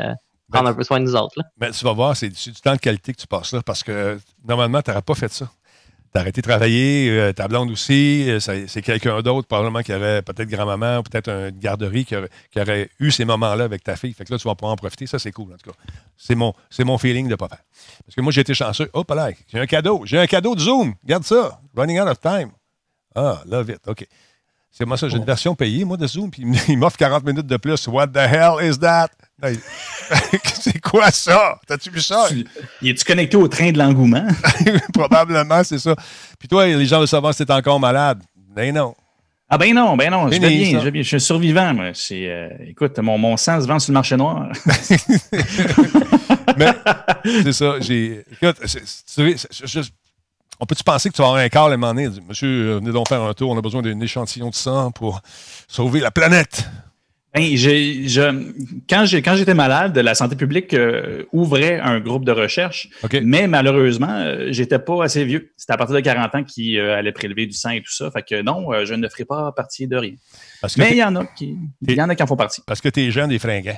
prendre 0.50 0.66
ben, 0.66 0.72
un 0.72 0.74
peu 0.74 0.84
soin 0.84 1.00
de 1.00 1.06
nous 1.06 1.16
autres. 1.16 1.34
Là. 1.38 1.44
Ben, 1.58 1.72
tu 1.72 1.84
vas 1.84 1.94
voir, 1.94 2.16
c'est 2.16 2.30
du 2.30 2.54
temps 2.54 2.74
de 2.74 2.80
qualité 2.80 3.14
que 3.14 3.20
tu 3.20 3.28
passes 3.28 3.54
là, 3.54 3.62
parce 3.62 3.84
que 3.84 4.20
normalement, 4.48 4.82
tu 4.82 4.90
n'aurais 4.90 5.02
pas 5.02 5.16
fait 5.16 5.32
ça. 5.32 5.50
T'as 6.12 6.22
arrêté 6.22 6.42
de 6.42 6.48
travailler, 6.48 7.12
euh, 7.12 7.34
ta 7.34 7.48
blonde 7.48 7.70
aussi, 7.70 8.26
euh, 8.28 8.40
c'est 8.40 8.82
quelqu'un 8.82 9.22
d'autre, 9.22 9.48
probablement 9.48 9.84
qui 9.84 9.94
aurait 9.94 10.24
peut-être 10.24 10.50
grand-maman, 10.50 11.04
peut-être 11.04 11.30
une 11.30 11.60
garderie 11.60 12.04
qui 12.04 12.16
aurait, 12.16 12.90
eu 13.00 13.12
ces 13.12 13.26
moments-là 13.26 13.64
avec 13.64 13.84
ta 13.84 13.96
fille. 13.96 14.14
Fait 14.14 14.26
que 14.26 14.34
là, 14.34 14.40
tu 14.40 14.48
vas 14.48 14.56
pouvoir 14.56 14.74
en 14.74 14.76
profiter. 14.76 15.06
Ça, 15.06 15.20
c'est 15.20 15.32
cool, 15.32 15.54
en 15.54 15.58
tout 15.58 15.70
cas. 15.70 15.78
C'est 16.18 16.34
mon, 16.34 16.56
mon 16.80 16.98
feeling 16.98 17.28
de 17.28 17.36
pas 17.36 17.48
faire. 17.48 17.62
Parce 18.06 18.16
que 18.16 18.22
moi, 18.22 18.32
j'ai 18.32 18.42
été 18.42 18.56
chanceux. 18.56 18.90
Hop 18.94 19.12
là, 19.12 19.30
j'ai 19.50 19.60
un 19.60 19.68
cadeau. 19.68 20.02
J'ai 20.06 20.18
un 20.18 20.26
cadeau 20.26 20.56
de 20.56 20.62
Zoom. 20.62 20.96
Regarde 21.04 21.26
ça. 21.26 21.62
Running 21.76 22.00
out 22.00 22.08
of 22.08 22.20
time. 22.20 22.52
Ah, 23.14 23.44
love 23.46 23.70
it. 23.70 23.88
OK. 23.88 24.08
C'est 24.72 24.86
moi 24.86 24.98
ça, 24.98 25.10
j'ai 25.10 25.18
une 25.18 25.26
version 25.26 25.56
payée, 25.56 25.84
moi, 25.84 25.98
de 25.98 26.08
Zoom, 26.08 26.32
puis 26.32 26.44
il 26.68 26.78
m'offre 26.78 26.98
40 26.98 27.24
minutes 27.24 27.48
de 27.48 27.58
plus. 27.58 27.88
What 27.88 28.08
the 28.08 28.18
hell 28.18 28.58
is 28.62 28.80
that? 28.80 29.10
c'est 30.62 30.80
quoi 30.82 31.12
ça? 31.12 31.60
T'as-tu 31.68 31.90
vu 31.90 32.02
ça? 32.02 32.28
Es-tu 32.84 33.06
connecté 33.06 33.38
au 33.38 33.48
train 33.48 33.72
de 33.72 33.78
l'engouement? 33.78 34.28
Probablement, 34.94 35.64
c'est 35.64 35.80
ça. 35.80 35.96
Puis 36.38 36.48
toi, 36.48 36.68
les 36.68 36.86
gens 36.86 37.00
veulent 37.00 37.08
savoir 37.08 37.34
si 37.34 37.46
t'es 37.46 37.54
encore 37.54 37.80
malade. 37.80 38.22
Ben 38.56 38.74
non. 38.74 38.96
Ah 39.52 39.58
ben 39.58 39.74
non, 39.74 39.98
ben 39.98 40.12
non, 40.12 40.30
je 40.30 40.40
vais 40.40 40.48
bien, 40.48 40.80
je, 40.80 40.90
bien, 40.90 41.02
je 41.02 41.08
suis 41.08 41.22
survivant. 41.22 41.74
Moi. 41.74 41.92
Euh, 42.12 42.50
écoute, 42.68 43.00
mon, 43.00 43.18
mon 43.18 43.36
sang 43.36 43.60
se 43.60 43.66
vend 43.66 43.80
sur 43.80 43.92
le 43.92 43.96
marché 43.96 44.16
noir. 44.16 44.48
Mais 46.58 46.72
c'est 47.24 47.54
ça, 47.54 47.80
j'ai. 47.80 48.24
Écoute, 48.32 48.58
on 50.60 50.66
peut-tu 50.68 50.84
penser 50.84 51.10
que 51.10 51.16
tu 51.16 51.22
vas 51.22 51.30
avoir 51.30 51.42
un 51.42 51.50
quart 51.50 51.66
à 51.66 51.74
un 51.74 51.78
moment 51.78 51.96
donné? 51.96 52.10
Monsieur, 52.28 52.48
euh, 52.48 52.80
venez 52.80 52.92
donc 52.92 53.08
faire 53.08 53.24
un 53.24 53.34
tour, 53.34 53.50
on 53.50 53.58
a 53.58 53.62
besoin 53.62 53.82
d'un 53.82 54.00
échantillon 54.02 54.50
de 54.50 54.56
sang 54.56 54.92
pour 54.92 55.20
sauver 55.68 56.00
la 56.00 56.12
planète. 56.12 56.70
Ben, 57.34 57.44
je, 57.56 58.90
quand 58.90 59.36
j'étais 59.36 59.54
malade, 59.54 59.96
la 59.98 60.16
santé 60.16 60.36
publique 60.36 60.74
euh, 60.74 61.26
ouvrait 61.32 61.80
un 61.80 62.00
groupe 62.00 62.26
de 62.26 62.32
recherche, 62.32 62.90
mais 63.22 63.48
malheureusement, 63.48 64.10
euh, 64.10 64.48
j'étais 64.50 64.80
pas 64.80 65.04
assez 65.04 65.26
vieux. 65.26 65.52
C'était 65.56 65.74
à 65.74 65.78
partir 65.78 65.96
de 65.96 66.02
40 66.02 66.36
ans 66.36 66.44
qui 66.44 66.80
euh, 66.80 66.98
allait 66.98 67.12
prélever 67.12 67.46
du 67.46 67.54
sang 67.54 67.70
et 67.70 67.82
tout 67.82 67.92
ça. 67.92 68.10
Fait 68.10 68.24
que 68.24 68.42
non, 68.42 68.84
je 68.84 68.96
ne 68.96 69.08
ferai 69.08 69.26
pas 69.26 69.52
partie 69.52 69.88
de 69.88 69.96
rien. 69.96 70.14
mais 70.78 70.92
il 70.92 70.98
y 70.98 71.04
en 71.04 71.16
a 71.18 71.26
qui, 71.26 71.56
il 71.88 71.94
y 71.94 72.02
en 72.02 72.10
a 72.10 72.16
qui 72.16 72.24
en 72.24 72.28
font 72.28 72.36
partie. 72.36 72.62
Parce 72.66 72.82
que 72.82 72.90
tu 72.90 73.02
es 73.02 73.12
jeune 73.12 73.32
et 73.32 73.38
fringant. 73.38 73.78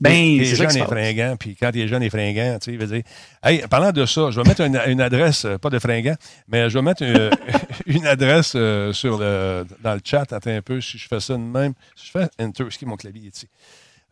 Ben, 0.00 0.44
c'est 0.44 0.56
jeune 0.56 0.76
et 0.76 0.84
fringant, 0.84 1.36
puis 1.38 1.56
quand 1.56 1.70
tu 1.72 1.80
es 1.80 1.88
jeune 1.88 2.02
et 2.02 2.10
fringant, 2.10 2.58
tu 2.58 2.72
sais, 2.72 2.76
veux 2.76 2.86
dire. 2.86 3.02
Hey, 3.42 3.62
parlant 3.68 3.92
de 3.92 4.04
ça, 4.04 4.30
je 4.30 4.40
vais 4.40 4.46
mettre 4.46 4.62
une, 4.62 5.00
adresse, 5.00 5.44
euh, 5.44 5.58
pas 5.58 5.70
de 5.70 5.78
fringant, 5.78 6.16
mais 6.48 6.68
je 6.68 6.78
vais 6.78 6.82
mettre 6.82 7.02
une, 7.86 8.06
adresse 8.06 8.52
euh, 8.54 8.92
sur 8.92 9.18
le, 9.18 9.64
dans 9.82 9.94
le 9.94 10.00
chat. 10.04 10.30
Attends 10.32 10.50
un 10.50 10.62
peu, 10.62 10.80
si 10.80 10.98
je 10.98 11.08
fais 11.08 11.20
ça 11.20 11.34
de 11.34 11.38
même. 11.38 11.72
Si 11.94 12.06
je 12.06 12.10
fais 12.10 12.28
Enter, 12.38 12.64
ce 12.70 12.78
qui 12.78 12.86
mon 12.86 12.96
clavier 12.96 13.30
ici. 13.34 13.48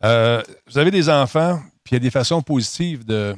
Euh, 0.03 0.41
vous 0.67 0.77
avez 0.77 0.91
des 0.91 1.09
enfants, 1.09 1.61
puis 1.83 1.91
il 1.91 1.95
y 1.95 1.97
a 1.97 1.99
des 1.99 2.11
façons 2.11 2.41
positives 2.41 3.05
de, 3.05 3.35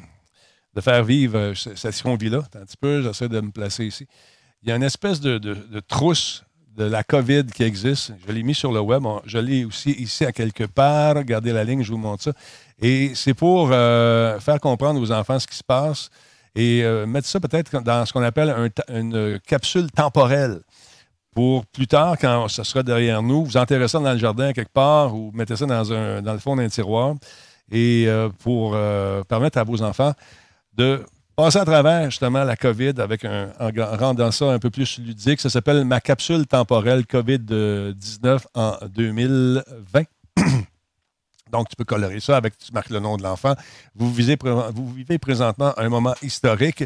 de 0.73 0.81
faire 0.81 1.03
vivre 1.03 1.53
cette 1.53 2.05
vie-là. 2.05 2.43
Un 2.55 2.65
petit 2.65 2.77
peu, 2.77 3.01
j'essaie 3.01 3.29
de 3.29 3.41
me 3.41 3.51
placer 3.51 3.85
ici. 3.85 4.07
Il 4.63 4.69
y 4.69 4.71
a 4.71 4.75
une 4.75 4.83
espèce 4.83 5.19
de, 5.19 5.37
de 5.37 5.79
trousse 5.81 6.43
de 6.77 6.83
la 6.85 7.03
COVID 7.03 7.45
qui 7.47 7.63
existe. 7.63 8.13
Je 8.25 8.31
l'ai 8.31 8.43
mis 8.43 8.53
sur 8.53 8.71
le 8.71 8.79
web. 8.79 9.03
Je 9.25 9.39
l'ai 9.39 9.65
aussi 9.65 9.91
ici 9.91 10.23
à 10.23 10.31
quelque 10.31 10.65
part. 10.65 11.15
Regardez 11.15 11.51
la 11.51 11.63
ligne, 11.63 11.81
je 11.83 11.91
vous 11.91 11.97
montre 11.97 12.23
ça. 12.23 12.33
Et 12.79 13.13
c'est 13.15 13.33
pour 13.33 13.69
euh, 13.71 14.39
faire 14.39 14.59
comprendre 14.59 15.01
aux 15.01 15.11
enfants 15.11 15.39
ce 15.39 15.47
qui 15.47 15.55
se 15.55 15.63
passe 15.63 16.09
et 16.55 16.83
euh, 16.83 17.07
mettre 17.07 17.27
ça 17.27 17.39
peut-être 17.39 17.81
dans 17.81 18.05
ce 18.05 18.13
qu'on 18.13 18.21
appelle 18.21 18.71
une 18.89 19.39
capsule 19.45 19.91
temporelle. 19.91 20.61
Pour 21.33 21.65
plus 21.65 21.87
tard, 21.87 22.15
quand 22.19 22.47
ça 22.47 22.63
sera 22.63 22.83
derrière 22.83 23.21
nous, 23.21 23.45
vous 23.45 23.57
enterrez 23.57 23.87
ça 23.87 23.99
dans 23.99 24.13
le 24.13 24.17
jardin 24.17 24.53
quelque 24.53 24.71
part 24.71 25.15
ou 25.15 25.31
mettez 25.33 25.55
ça 25.55 25.65
dans, 25.65 26.33
le 26.33 26.39
fond 26.39 26.55
d'un 26.55 26.67
tiroir 26.67 27.15
et 27.71 28.05
euh, 28.07 28.29
pour 28.39 28.77
permettre 29.27 29.57
à 29.57 29.63
vos 29.63 29.81
enfants 29.81 30.13
de 30.73 31.03
passer 31.37 31.59
à 31.59 31.65
travers 31.65 32.09
justement 32.09 32.43
la 32.43 32.55
COVID 32.55 32.93
avec 32.97 33.23
en 33.23 33.51
rendant 33.95 34.31
ça 34.31 34.45
un 34.51 34.57
peu 34.57 34.71
plus 34.71 34.97
ludique. 34.97 35.39
Ça 35.39 35.51
s'appelle 35.51 35.85
ma 35.85 36.01
capsule 36.01 36.47
temporelle 36.47 37.03
COVID-19 37.03 38.39
en 38.55 38.75
2020. 38.89 40.03
Donc, 41.51 41.69
tu 41.69 41.75
peux 41.77 41.85
colorer 41.85 42.19
ça 42.19 42.37
avec, 42.37 42.57
tu 42.57 42.73
marques 42.73 42.89
le 42.89 42.99
nom 42.99 43.17
de 43.17 43.23
l'enfant. 43.23 43.53
Vous, 43.95 44.11
vous 44.11 44.93
vivez 44.93 45.17
présentement 45.19 45.73
un 45.77 45.89
moment 45.89 46.15
historique. 46.23 46.83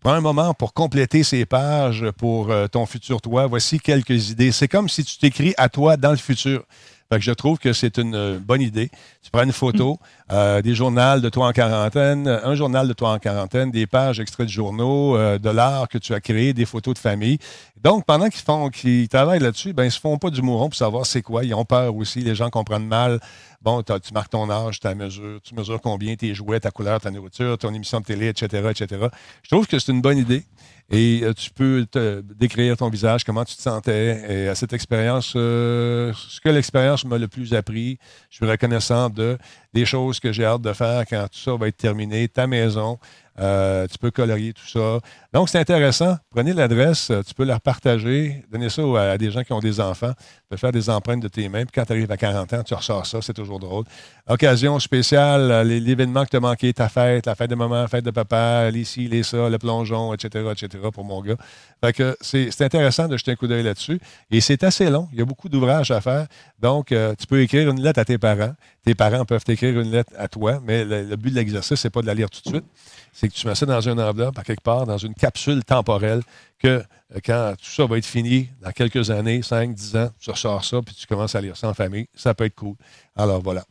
Prends 0.00 0.14
un 0.14 0.22
moment 0.22 0.54
pour 0.54 0.72
compléter 0.72 1.22
ces 1.22 1.44
pages 1.44 2.10
pour 2.12 2.50
euh, 2.50 2.68
ton 2.68 2.86
futur 2.86 3.20
toi. 3.20 3.46
Voici 3.48 3.80
quelques 3.80 4.30
idées. 4.30 4.50
C'est 4.50 4.66
comme 4.66 4.88
si 4.88 5.04
tu 5.04 5.18
t'écris 5.18 5.52
à 5.58 5.68
toi 5.68 5.98
dans 5.98 6.10
le 6.10 6.16
futur. 6.16 6.64
Fait 7.12 7.18
que 7.18 7.24
je 7.24 7.32
trouve 7.32 7.58
que 7.58 7.72
c'est 7.72 7.98
une 7.98 8.14
euh, 8.14 8.38
bonne 8.38 8.62
idée. 8.62 8.88
Tu 9.20 9.32
prends 9.32 9.42
une 9.42 9.50
photo, 9.50 9.98
euh, 10.30 10.62
des 10.62 10.76
journaux 10.76 11.18
de 11.18 11.28
toi 11.28 11.48
en 11.48 11.52
quarantaine, 11.52 12.28
un 12.28 12.54
journal 12.54 12.86
de 12.86 12.92
toi 12.92 13.10
en 13.14 13.18
quarantaine, 13.18 13.72
des 13.72 13.88
pages 13.88 14.20
extraits 14.20 14.46
de 14.46 14.52
journaux, 14.52 15.16
euh, 15.16 15.36
de 15.36 15.50
l'art 15.50 15.88
que 15.88 15.98
tu 15.98 16.14
as 16.14 16.20
créé, 16.20 16.52
des 16.52 16.66
photos 16.66 16.94
de 16.94 17.00
famille. 17.00 17.38
Donc, 17.82 18.06
pendant 18.06 18.28
qu'ils 18.28 18.42
font, 18.42 18.68
qu'ils 18.68 19.08
travaillent 19.08 19.40
là-dessus, 19.40 19.72
ben, 19.72 19.86
ils 19.86 19.90
se 19.90 19.98
font 19.98 20.18
pas 20.18 20.30
du 20.30 20.40
mouron 20.40 20.68
pour 20.68 20.76
savoir 20.76 21.04
c'est 21.04 21.22
quoi. 21.22 21.44
Ils 21.44 21.52
ont 21.52 21.64
peur 21.64 21.96
aussi. 21.96 22.20
Les 22.20 22.36
gens 22.36 22.48
comprennent 22.48 22.86
mal. 22.86 23.18
Bon, 23.60 23.82
tu 23.82 24.14
marques 24.14 24.30
ton 24.30 24.48
âge, 24.48 24.78
ta 24.78 24.94
mesure, 24.94 25.40
tu 25.42 25.56
mesures 25.56 25.80
combien 25.80 26.14
tes 26.14 26.32
jouets, 26.32 26.60
ta 26.60 26.70
couleur, 26.70 27.00
ta 27.00 27.10
nourriture, 27.10 27.58
ton 27.58 27.74
émission 27.74 27.98
de 27.98 28.04
télé, 28.04 28.28
etc., 28.28 28.70
etc. 28.70 29.08
Je 29.42 29.48
trouve 29.50 29.66
que 29.66 29.80
c'est 29.80 29.90
une 29.90 30.00
bonne 30.00 30.18
idée. 30.18 30.44
Et 30.90 31.20
euh, 31.22 31.32
tu 31.32 31.50
peux 31.50 31.86
te 31.88 32.20
décrire 32.20 32.76
ton 32.76 32.88
visage, 32.88 33.22
comment 33.22 33.44
tu 33.44 33.54
te 33.54 33.62
sentais. 33.62 34.24
Et 34.28 34.48
à 34.48 34.56
cette 34.56 34.72
expérience, 34.72 35.34
euh, 35.36 36.12
ce 36.14 36.40
que 36.40 36.48
l'expérience 36.48 37.04
m'a 37.04 37.16
le 37.16 37.28
plus 37.28 37.54
appris, 37.54 37.98
je 38.28 38.36
suis 38.36 38.46
reconnaissant 38.46 39.08
de 39.08 39.38
des 39.72 39.84
choses 39.84 40.20
que 40.20 40.32
j'ai 40.32 40.44
hâte 40.44 40.62
de 40.62 40.72
faire 40.72 41.04
quand 41.08 41.26
tout 41.30 41.38
ça 41.38 41.54
va 41.56 41.68
être 41.68 41.76
terminé, 41.76 42.28
ta 42.28 42.46
maison, 42.46 42.98
euh, 43.40 43.86
tu 43.86 43.96
peux 43.96 44.10
colorier 44.10 44.52
tout 44.52 44.66
ça. 44.66 44.98
Donc, 45.32 45.48
c'est 45.48 45.58
intéressant. 45.58 46.16
Prenez 46.30 46.52
l'adresse, 46.52 47.10
euh, 47.10 47.22
tu 47.22 47.32
peux 47.32 47.44
la 47.44 47.58
partager, 47.58 48.44
donner 48.52 48.68
ça 48.68 48.82
à, 49.00 49.16
des 49.16 49.30
gens 49.30 49.42
qui 49.42 49.52
ont 49.52 49.60
des 49.60 49.80
enfants. 49.80 50.12
Tu 50.12 50.42
peux 50.50 50.56
faire 50.56 50.72
des 50.72 50.90
empreintes 50.90 51.20
de 51.20 51.28
tes 51.28 51.48
mains. 51.48 51.64
Puis 51.64 51.72
quand 51.74 51.84
tu 51.84 51.92
arrives 51.92 52.10
à 52.10 52.18
40 52.18 52.52
ans, 52.52 52.62
tu 52.62 52.74
ressors 52.74 53.06
ça. 53.06 53.22
C'est 53.22 53.32
toujours 53.32 53.58
drôle. 53.58 53.84
Occasion 54.28 54.78
spéciale, 54.78 55.50
euh, 55.50 55.64
l'événement 55.64 56.24
que 56.24 56.30
tu 56.30 56.36
as 56.36 56.40
manqué, 56.40 56.72
ta 56.74 56.90
fête, 56.90 57.24
la 57.24 57.34
fête 57.34 57.48
de 57.48 57.54
maman, 57.54 57.82
la 57.82 57.88
fête 57.88 58.04
de 58.04 58.10
papa, 58.10 58.70
l'ici, 58.70 59.08
les 59.08 59.22
ça, 59.22 59.48
le 59.48 59.58
plongeon, 59.58 60.12
etc., 60.12 60.44
etc., 60.52 60.84
pour 60.92 61.04
mon 61.04 61.22
gars. 61.22 61.36
Fait 61.80 61.92
que 61.92 62.16
c'est 62.20 62.60
intéressant 62.62 63.08
de 63.08 63.16
jeter 63.16 63.32
un 63.32 63.36
coup 63.36 63.46
d'œil 63.46 63.62
là-dessus. 63.62 64.00
Et 64.30 64.40
c'est 64.40 64.62
assez 64.64 64.90
long. 64.90 65.08
Il 65.12 65.18
y 65.18 65.22
a 65.22 65.24
beaucoup 65.24 65.48
d'ouvrages 65.48 65.90
à 65.90 66.00
faire. 66.00 66.26
Donc, 66.58 66.88
tu 66.88 67.26
peux 67.26 67.40
écrire 67.40 67.70
une 67.70 67.80
lettre 67.80 68.00
à 68.00 68.04
tes 68.04 68.18
parents. 68.18 68.54
Tes 68.84 68.94
parents 68.94 69.24
peuvent 69.24 69.44
t'écrire 69.44 69.80
une 69.80 69.90
lettre 69.90 70.12
à 70.18 70.28
toi, 70.28 70.60
mais 70.62 70.84
le, 70.84 71.04
le 71.04 71.16
but 71.16 71.30
de 71.30 71.36
l'exercice, 71.36 71.80
c'est 71.80 71.90
pas 71.90 72.02
de 72.02 72.06
la 72.06 72.14
lire 72.14 72.28
tout 72.28 72.40
de 72.44 72.56
suite 72.56 72.64
c'est 73.12 73.28
que 73.28 73.34
tu 73.34 73.46
mets 73.46 73.54
ça 73.54 73.66
dans 73.66 73.80
une 73.80 74.00
enveloppe, 74.00 74.38
à 74.38 74.42
quelque 74.42 74.62
part, 74.62 74.86
dans 74.86 74.98
une 74.98 75.14
capsule 75.14 75.64
temporelle, 75.64 76.22
que 76.58 76.68
euh, 76.68 76.82
quand 77.24 77.54
tout 77.58 77.70
ça 77.70 77.86
va 77.86 77.98
être 77.98 78.06
fini, 78.06 78.48
dans 78.62 78.70
quelques 78.70 79.10
années, 79.10 79.42
5, 79.42 79.74
10 79.74 79.96
ans, 79.96 80.10
tu 80.18 80.30
ressors 80.30 80.64
ça, 80.64 80.80
puis 80.84 80.94
tu 80.94 81.06
commences 81.06 81.34
à 81.34 81.40
lire 81.40 81.56
ça 81.56 81.68
en 81.68 81.74
famille. 81.74 82.06
Ça 82.14 82.34
peut 82.34 82.44
être 82.44 82.54
cool. 82.54 82.76
Alors 83.16 83.40
voilà. 83.40 83.64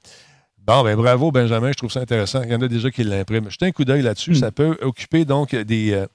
Bon, 0.57 0.83
ben 0.83 0.95
bravo, 0.95 1.31
Benjamin, 1.31 1.69
je 1.69 1.77
trouve 1.77 1.91
ça 1.91 2.01
intéressant. 2.01 2.43
Il 2.43 2.51
y 2.51 2.55
en 2.55 2.61
a 2.61 2.67
déjà 2.67 2.91
qui 2.91 3.03
l'impriment. 3.03 3.49
Jetez 3.49 3.65
un 3.65 3.71
coup 3.71 3.85
d'œil 3.85 4.01
là-dessus. 4.01 4.31
Hmm. 4.31 4.35
Ça 4.35 4.51
peut 4.51 4.77
occuper 4.81 5.25
donc 5.25 5.55
des, 5.55 5.93
euh, 5.93 6.05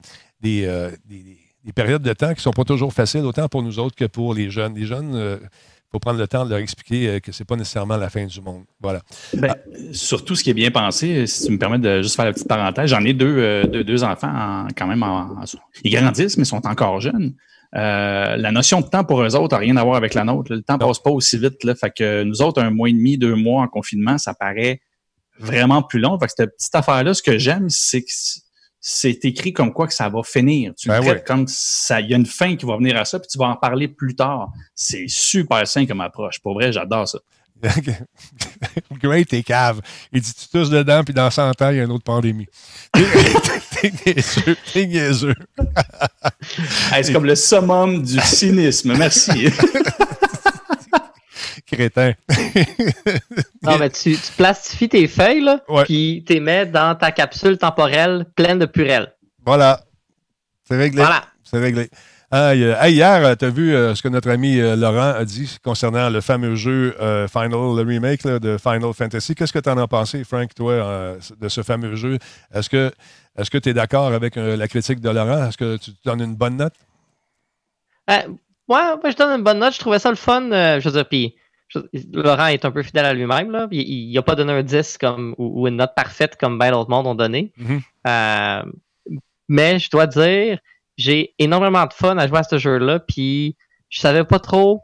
euh, 0.45 0.91
des, 1.05 1.37
des 1.65 1.73
périodes 1.73 2.03
de 2.03 2.13
temps 2.13 2.29
qui 2.29 2.35
ne 2.35 2.41
sont 2.41 2.51
pas 2.51 2.63
toujours 2.63 2.93
faciles, 2.93 3.25
autant 3.25 3.47
pour 3.47 3.63
nous 3.63 3.79
autres 3.79 3.95
que 3.95 4.05
pour 4.05 4.33
les 4.33 4.49
jeunes. 4.49 4.75
Les 4.75 4.85
jeunes, 4.85 5.39
il 5.41 5.91
faut 5.91 5.99
prendre 5.99 6.19
le 6.19 6.27
temps 6.27 6.45
de 6.45 6.51
leur 6.51 6.59
expliquer 6.59 7.19
que 7.19 7.31
ce 7.31 7.41
n'est 7.41 7.45
pas 7.45 7.55
nécessairement 7.55 7.97
la 7.97 8.09
fin 8.09 8.25
du 8.25 8.41
monde. 8.41 8.63
Voilà. 8.79 9.01
Ben, 9.33 9.55
surtout, 9.91 10.35
ce 10.35 10.43
qui 10.43 10.51
est 10.51 10.55
bien 10.55 10.71
pensé, 10.71 11.25
si 11.25 11.47
tu 11.47 11.51
me 11.51 11.57
permets 11.57 11.79
de 11.79 12.01
juste 12.01 12.15
faire 12.15 12.25
la 12.25 12.33
petite 12.33 12.47
parenthèse, 12.47 12.91
j'en 12.91 13.03
ai 13.03 13.13
deux, 13.13 13.63
deux, 13.65 14.03
enfants 14.03 14.67
quand 14.77 14.87
même. 14.87 15.03
ils 15.83 15.91
grandissent, 15.91 16.37
mais 16.37 16.45
sont 16.45 16.65
encore 16.67 17.01
jeunes. 17.01 17.33
Euh, 17.75 18.37
la 18.37 18.51
notion 18.51 18.79
de 18.79 18.87
temps 18.87 19.03
pour 19.03 19.21
eux 19.21 19.35
autres 19.35 19.53
n'a 19.55 19.59
rien 19.59 19.75
à 19.75 19.83
voir 19.83 19.97
avec 19.97 20.13
la 20.13 20.23
nôtre. 20.23 20.53
Le 20.53 20.61
temps 20.61 20.77
passe 20.77 20.99
pas 20.99 21.09
aussi 21.09 21.37
vite. 21.37 21.63
Là. 21.63 21.75
Fait 21.75 21.91
que 21.91 22.23
nous 22.23 22.41
autres, 22.41 22.61
un 22.61 22.69
mois 22.69 22.89
et 22.89 22.93
demi, 22.93 23.17
deux 23.17 23.35
mois 23.35 23.63
en 23.63 23.67
confinement, 23.67 24.17
ça 24.17 24.33
paraît 24.33 24.79
vraiment 25.39 25.81
plus 25.83 25.99
long. 25.99 26.17
Fait 26.17 26.27
que 26.27 26.33
cette 26.37 26.55
petite 26.55 26.75
affaire-là, 26.75 27.13
ce 27.13 27.21
que 27.21 27.37
j'aime, 27.37 27.69
c'est 27.69 28.01
que 28.01 28.11
c'est 28.87 29.25
écrit 29.25 29.51
comme 29.51 29.73
quoi 29.73 29.87
que 29.87 29.95
ça 29.95 30.07
va 30.09 30.21
finir. 30.21 30.71
Tu 30.77 30.89
ben 30.89 31.01
traites 31.01 31.25
comme 31.25 31.47
ça, 31.47 31.99
il 32.01 32.11
y 32.11 32.13
a 32.13 32.17
une 32.17 32.27
fin 32.27 32.55
qui 32.55 32.67
va 32.67 32.77
venir 32.77 32.95
à 32.97 33.03
ça, 33.03 33.17
puis 33.17 33.27
tu 33.27 33.39
vas 33.39 33.47
en 33.47 33.55
parler 33.55 33.87
plus 33.87 34.15
tard. 34.15 34.51
C'est 34.75 35.05
super 35.07 35.67
sain 35.67 35.87
comme 35.87 36.01
approche. 36.01 36.39
Pour 36.39 36.53
vrai, 36.53 36.71
j'adore 36.71 37.07
ça. 37.07 37.17
Great, 39.01 39.27
t'es 39.27 39.41
cave. 39.41 39.81
Il 40.13 40.21
dit 40.21 40.31
tu 40.31 40.47
tous 40.49 40.69
dedans, 40.69 41.03
puis 41.03 41.15
dans 41.15 41.31
100 41.31 41.59
ans, 41.63 41.69
il 41.71 41.77
y 41.77 41.79
a 41.79 41.83
une 41.83 41.91
autre 41.91 42.03
pandémie. 42.03 42.45
t'es 42.93 43.91
niaiseux, 44.05 44.57
t'es 44.71 44.85
niaiseux. 44.85 45.35
c'est 47.01 47.11
comme 47.11 47.25
le 47.25 47.35
summum 47.35 48.03
du 48.03 48.19
cynisme. 48.19 48.95
Merci. 48.95 49.47
Crétin. 51.65 52.13
non, 53.63 53.77
mais 53.79 53.89
tu, 53.89 54.15
plastifies 54.37 54.89
tes 54.89 55.07
feuilles, 55.07 55.41
là, 55.41 55.63
puis 55.83 56.23
tu 56.25 56.33
les 56.33 56.39
mets 56.39 56.65
dans 56.65 56.95
ta 56.95 57.11
capsule 57.11 57.57
temporelle 57.57 58.25
pleine 58.35 58.59
de 58.59 58.65
purelle. 58.65 59.13
Voilà. 59.45 59.81
C'est 60.67 60.77
réglé. 60.77 61.01
Voilà. 61.01 61.25
C'est 61.43 61.59
réglé. 61.59 61.89
Euh, 62.33 62.53
hier, 62.87 63.23
euh, 63.23 63.35
tu 63.35 63.45
as 63.45 63.49
vu 63.49 63.73
euh, 63.73 63.93
ce 63.93 64.01
que 64.01 64.07
notre 64.07 64.29
ami 64.29 64.57
Laurent 64.57 65.13
a 65.13 65.23
dit 65.25 65.57
concernant 65.63 66.09
le 66.09 66.21
fameux 66.21 66.55
jeu 66.55 66.93
Final, 67.31 67.75
le 67.75 67.81
remake 67.81 68.25
de 68.25 68.57
Final 68.57 68.93
Fantasy. 68.93 69.35
Qu'est-ce 69.35 69.53
que 69.53 69.59
tu 69.59 69.69
en 69.69 69.77
as 69.77 69.87
pensé, 69.87 70.23
Frank, 70.23 70.53
toi, 70.53 71.17
de 71.39 71.49
ce 71.49 71.61
fameux 71.63 71.95
jeu? 71.95 72.17
Est-ce 72.53 72.69
que 72.69 72.91
est-ce 73.37 73.51
que 73.51 73.57
tu 73.57 73.69
es 73.69 73.73
d'accord 73.73 74.13
avec 74.13 74.35
la 74.35 74.67
critique 74.67 75.01
de 75.01 75.09
Laurent? 75.09 75.47
Est-ce 75.47 75.57
que 75.57 75.77
tu 75.77 75.91
donnes 76.03 76.21
une 76.21 76.35
bonne 76.35 76.57
note? 76.57 76.73
ouais, 78.07 78.25
moi, 78.67 78.99
je 79.05 79.15
donne 79.15 79.37
une 79.39 79.43
bonne 79.43 79.59
note. 79.59 79.73
Je 79.73 79.79
trouvais 79.79 79.99
ça 79.99 80.09
le 80.09 80.15
fun. 80.15 80.49
je 80.49 80.83
veux 80.83 80.91
dire, 80.91 81.07
puis 81.07 81.35
Laurent 82.13 82.47
est 82.47 82.63
un 82.63 82.71
peu 82.71 82.83
fidèle 82.83 83.05
à 83.05 83.13
lui-même. 83.13 83.67
Il 83.71 84.13
n'a 84.13 84.21
pas 84.21 84.35
donné 84.35 84.53
un 84.53 84.63
10 84.63 84.97
comme, 84.97 85.35
ou, 85.37 85.67
une 85.67 85.77
note 85.77 85.93
parfaite 85.95 86.37
comme 86.37 86.59
bien 86.59 86.71
d'autres 86.71 86.89
mondes 86.89 87.07
ont 87.07 87.15
donné. 87.15 87.51
Mm-hmm. 87.59 88.71
mais 89.49 89.79
je 89.79 89.89
dois 89.89 90.07
dire, 90.07 90.59
j'ai 90.97 91.33
énormément 91.39 91.85
de 91.85 91.93
fun 91.93 92.17
à 92.17 92.27
jouer 92.27 92.39
à 92.39 92.43
ce 92.43 92.57
jeu-là, 92.57 92.99
puis 92.99 93.57
je 93.89 93.99
savais 93.99 94.23
pas 94.23 94.39
trop 94.39 94.81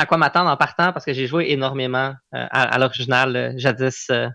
à 0.00 0.06
quoi 0.06 0.16
m'attendre 0.16 0.50
en 0.50 0.56
partant 0.56 0.92
parce 0.92 1.04
que 1.04 1.12
j'ai 1.12 1.26
joué 1.26 1.50
énormément 1.50 2.14
euh, 2.34 2.46
à, 2.50 2.78
l'original 2.78 3.36
euh, 3.36 3.52
jadis 3.56 4.06
euh, 4.10 4.28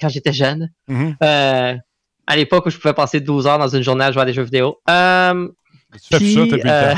quand, 0.00 0.08
j'étais 0.08 0.32
jeune. 0.32 0.70
Mm-hmm. 0.88 1.80
à 2.26 2.36
l'époque 2.36 2.66
où 2.66 2.70
je 2.70 2.78
pouvais 2.78 2.94
passer 2.94 3.20
12 3.20 3.46
heures 3.46 3.58
dans 3.58 3.68
une 3.68 3.82
journée 3.82 4.04
à 4.04 4.12
jouer 4.12 4.22
à 4.22 4.24
des 4.24 4.32
jeux 4.32 4.42
vidéo. 4.44 4.80
tu 4.86 6.18
fais 6.18 6.18
ça 6.20 6.94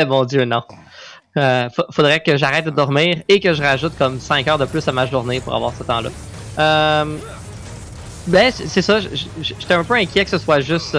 eh, 0.00 0.04
Mon 0.06 0.24
Dieu, 0.24 0.44
non. 0.44 0.62
Faudrait 1.90 2.20
que 2.20 2.36
j'arrête 2.36 2.64
de 2.64 2.70
dormir 2.70 3.18
et 3.28 3.40
que 3.40 3.54
je 3.54 3.62
rajoute 3.62 3.96
comme 3.96 4.20
5 4.20 4.46
heures 4.48 4.58
de 4.58 4.66
plus 4.66 4.86
à 4.88 4.92
ma 4.92 5.06
journée 5.06 5.40
pour 5.40 5.54
avoir 5.54 5.72
ce 5.76 5.82
temps-là. 5.84 6.10
ben, 8.26 8.52
c'est 8.52 8.82
ça. 8.82 9.00
J'étais 9.40 9.74
un 9.74 9.84
peu 9.84 9.94
inquiet 9.94 10.24
que 10.24 10.30
ce 10.30 10.38
soit 10.38 10.60
juste 10.60 10.96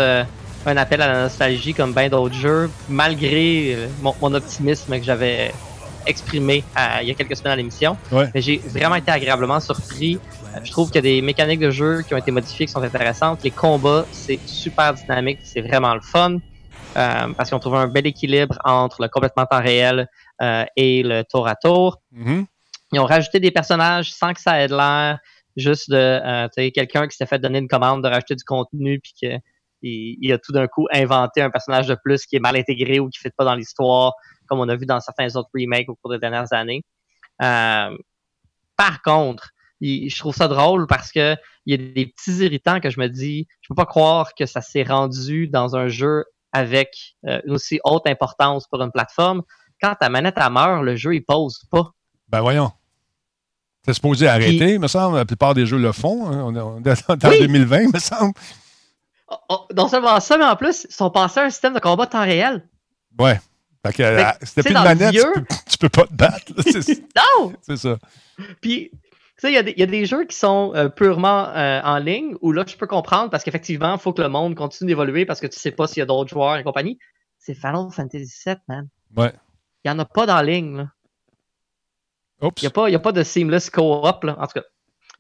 un 0.66 0.78
appel 0.78 1.02
à 1.02 1.08
la 1.08 1.22
nostalgie 1.24 1.74
comme 1.74 1.94
bien 1.94 2.10
d'autres 2.10 2.36
jeux, 2.36 2.70
malgré 2.88 3.76
euh, 3.76 3.88
mon, 4.02 4.34
optimisme 4.34 4.98
que 4.98 5.04
j'avais 5.04 5.52
exprimé 6.06 6.64
il 7.02 7.08
y 7.08 7.12
a 7.12 7.14
quelques 7.14 7.36
semaines 7.36 7.54
à 7.54 7.56
l'émission. 7.56 7.98
Mais 8.12 8.42
j'ai 8.42 8.58
vraiment 8.58 8.96
été 8.96 9.12
agréablement 9.12 9.60
surpris. 9.60 10.20
Euh, 10.56 10.60
je 10.64 10.72
trouve 10.72 10.90
qu'il 10.90 10.96
y 10.96 11.00
a 11.00 11.16
des 11.16 11.22
mécaniques 11.22 11.60
de 11.60 11.72
jeu 11.72 12.02
qui 12.02 12.14
ont 12.14 12.18
été 12.18 12.32
modifiées 12.32 12.66
qui 12.66 12.72
sont 12.72 12.82
intéressantes. 12.82 13.44
Les 13.44 13.52
combats, 13.52 14.06
c'est 14.12 14.40
super 14.46 14.94
dynamique, 14.94 15.40
c'est 15.44 15.62
vraiment 15.62 15.94
le 15.94 16.02
fun. 16.02 16.38
Euh, 16.98 17.28
parce 17.38 17.50
qu'on 17.50 17.60
trouve 17.60 17.76
un 17.76 17.88
bel 17.88 18.06
équilibre 18.06 18.58
entre 18.66 19.02
le 19.02 19.08
complètement 19.08 19.46
temps 19.46 19.62
réel 19.62 20.10
et 20.76 21.04
le 21.04 21.24
tour 21.24 21.48
à 21.48 21.56
tour. 21.56 22.02
Mm-hmm. 22.16 22.46
Ils 22.94 23.00
ont 23.00 23.06
rajouté 23.06 23.40
des 23.40 23.52
personnages 23.52 24.14
sans 24.14 24.34
que 24.34 24.42
ça 24.42 24.62
aide 24.62 24.72
l'air, 24.72 25.20
juste 25.56 25.90
de 25.90 26.70
quelqu'un 26.70 27.08
qui 27.08 27.16
s'est 27.16 27.26
fait 27.26 27.40
donner 27.40 27.60
une 27.60 27.68
commande 27.68 28.04
de 28.04 28.08
rajouter 28.08 28.36
du 28.36 28.44
contenu 28.44 29.00
puis 29.00 29.14
que 29.22 29.38
il, 29.82 30.32
a 30.32 30.38
tout 30.38 30.52
d'un 30.52 30.68
coup 30.68 30.88
inventé 30.92 31.42
un 31.42 31.50
personnage 31.50 31.88
de 31.88 31.96
plus 31.96 32.26
qui 32.26 32.36
est 32.36 32.40
mal 32.40 32.56
intégré 32.56 33.00
ou 33.00 33.10
qui 33.10 33.20
ne 33.20 33.22
fait 33.22 33.36
pas 33.36 33.46
dans 33.46 33.56
l'histoire, 33.56 34.14
comme 34.48 34.60
on 34.60 34.70
a 34.70 34.76
vu 34.76 34.86
dans 34.86 35.00
certains 35.00 35.36
autres 35.36 35.50
remakes 35.54 35.90
au 35.90 35.96
cours 35.96 36.12
des 36.12 36.20
dernières 36.20 36.54
années. 36.54 36.84
Euh, 37.42 37.98
par 38.78 39.02
contre, 39.02 39.50
je 39.82 40.18
trouve 40.20 40.36
ça 40.36 40.48
drôle 40.48 40.86
parce 40.88 41.12
que 41.12 41.36
il 41.66 41.72
y 41.72 41.74
a 41.74 41.94
des 41.94 42.08
petits 42.08 42.44
irritants 42.44 42.80
que 42.80 42.90
je 42.90 43.00
me 43.00 43.08
dis, 43.08 43.48
je 43.62 43.68
peux 43.70 43.76
pas 43.76 43.86
croire 43.86 44.34
que 44.36 44.46
ça 44.46 44.62
s'est 44.62 44.84
rendu 44.84 45.48
dans 45.48 45.76
un 45.76 45.88
jeu 45.88 46.26
avec 46.54 47.16
euh, 47.28 47.42
une 47.46 47.54
aussi 47.54 47.80
haute 47.84 48.08
importance 48.08 48.68
pour 48.68 48.82
une 48.82 48.92
plateforme. 48.92 49.42
Quand 49.82 49.96
ta 49.96 50.10
manette 50.10 50.38
a 50.38 50.50
meurt, 50.50 50.84
le 50.84 50.96
jeu 50.96 51.16
il 51.16 51.22
pose 51.22 51.64
pas. 51.70 51.92
Ben 52.30 52.42
voyons. 52.42 52.72
C'est 53.86 53.94
supposé 53.94 54.28
arrêter, 54.28 54.78
me 54.78 54.88
semble. 54.88 55.18
La 55.18 55.26
plupart 55.26 55.54
des 55.54 55.66
jeux 55.66 55.80
le 55.80 55.92
font. 55.92 56.30
Hein. 56.30 56.44
On 56.46 56.56
est 56.56 56.60
en 56.60 56.80
2020, 56.80 57.94
me 57.94 58.00
semble. 58.00 58.34
Oh, 59.28 59.36
oh, 59.50 59.68
non 59.76 59.88
seulement 59.88 60.20
ça, 60.20 60.38
mais 60.38 60.46
en 60.46 60.56
plus, 60.56 60.86
ils 60.90 60.94
sont 60.94 61.10
passés 61.10 61.40
à 61.40 61.44
un 61.44 61.50
système 61.50 61.74
de 61.74 61.80
combat 61.80 62.06
temps 62.06 62.22
réel. 62.22 62.68
Ouais. 63.18 63.40
Fait 63.86 63.94
que, 63.94 64.04
euh, 64.04 64.24
c'était 64.44 64.64
plus 64.64 64.74
de 64.76 64.80
manette, 64.80 65.16
tu, 65.68 65.78
peux, 65.80 65.90
pas 65.90 66.06
te 66.06 66.14
battre. 66.14 66.54
non! 67.16 67.54
C'est 67.62 67.78
ça. 67.78 67.98
Puis, 68.62 68.92
tu 68.92 69.00
sais, 69.38 69.52
il 69.52 69.80
y, 69.80 69.84
a 69.84 69.86
des 69.88 70.06
jeux 70.06 70.26
qui 70.26 70.36
sont 70.36 70.74
euh, 70.76 70.88
purement 70.88 71.50
euh, 71.50 71.82
en 71.84 71.98
ligne 71.98 72.36
où 72.42 72.52
là, 72.52 72.64
je 72.68 72.76
peux 72.76 72.86
comprendre 72.86 73.32
parce 73.32 73.44
qu'effectivement, 73.44 73.96
il 73.96 74.00
faut 74.00 74.14
que 74.14 74.22
le 74.22 74.30
monde 74.30 74.54
continue 74.54 74.90
d'évoluer 74.90 75.26
parce 75.26 75.40
que 75.40 75.48
tu 75.48 75.60
sais 75.60 75.72
pas 75.72 75.88
s'il 75.88 75.98
y 75.98 76.04
a 76.04 76.06
d'autres 76.06 76.30
joueurs 76.30 76.58
et 76.58 76.64
compagnie. 76.64 77.00
C'est 77.40 77.56
Final 77.56 77.88
Fantasy 77.92 78.32
VII, 78.46 78.58
man. 78.68 78.88
Ouais. 79.18 79.34
Il 79.84 79.92
n'y 79.92 79.96
en 79.96 80.00
a 80.00 80.06
pas 80.06 80.26
dans 80.26 80.42
ligne, 80.42 80.78
là. 80.78 80.88
Oups. 82.42 82.62
Il 82.62 82.66
n'y 82.66 82.96
a, 82.96 82.98
a, 82.98 83.00
pas 83.00 83.12
de 83.12 83.24
seamless 83.24 83.70
co-op, 83.70 84.26
en 84.26 84.48
tout 84.48 84.54
cas. 84.54 84.64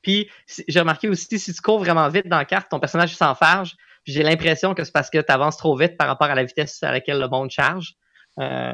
Puis, 0.01 0.27
j'ai 0.67 0.79
remarqué 0.79 1.07
aussi, 1.07 1.37
si 1.37 1.53
tu 1.53 1.61
cours 1.61 1.77
vraiment 1.77 2.09
vite 2.09 2.27
dans 2.27 2.37
la 2.37 2.45
carte, 2.45 2.69
ton 2.69 2.79
personnage 2.79 3.15
s'enfarge 3.15 3.75
j'ai 4.05 4.23
l'impression 4.23 4.73
que 4.73 4.83
c'est 4.83 4.91
parce 4.91 5.09
que 5.09 5.19
tu 5.19 5.31
avances 5.31 5.57
trop 5.57 5.75
vite 5.75 5.97
par 5.97 6.07
rapport 6.07 6.27
à 6.27 6.35
la 6.35 6.43
vitesse 6.43 6.81
à 6.83 6.91
laquelle 6.91 7.19
le 7.19 7.27
monde 7.27 7.49
charge. 7.49 7.95
Euh, 8.39 8.73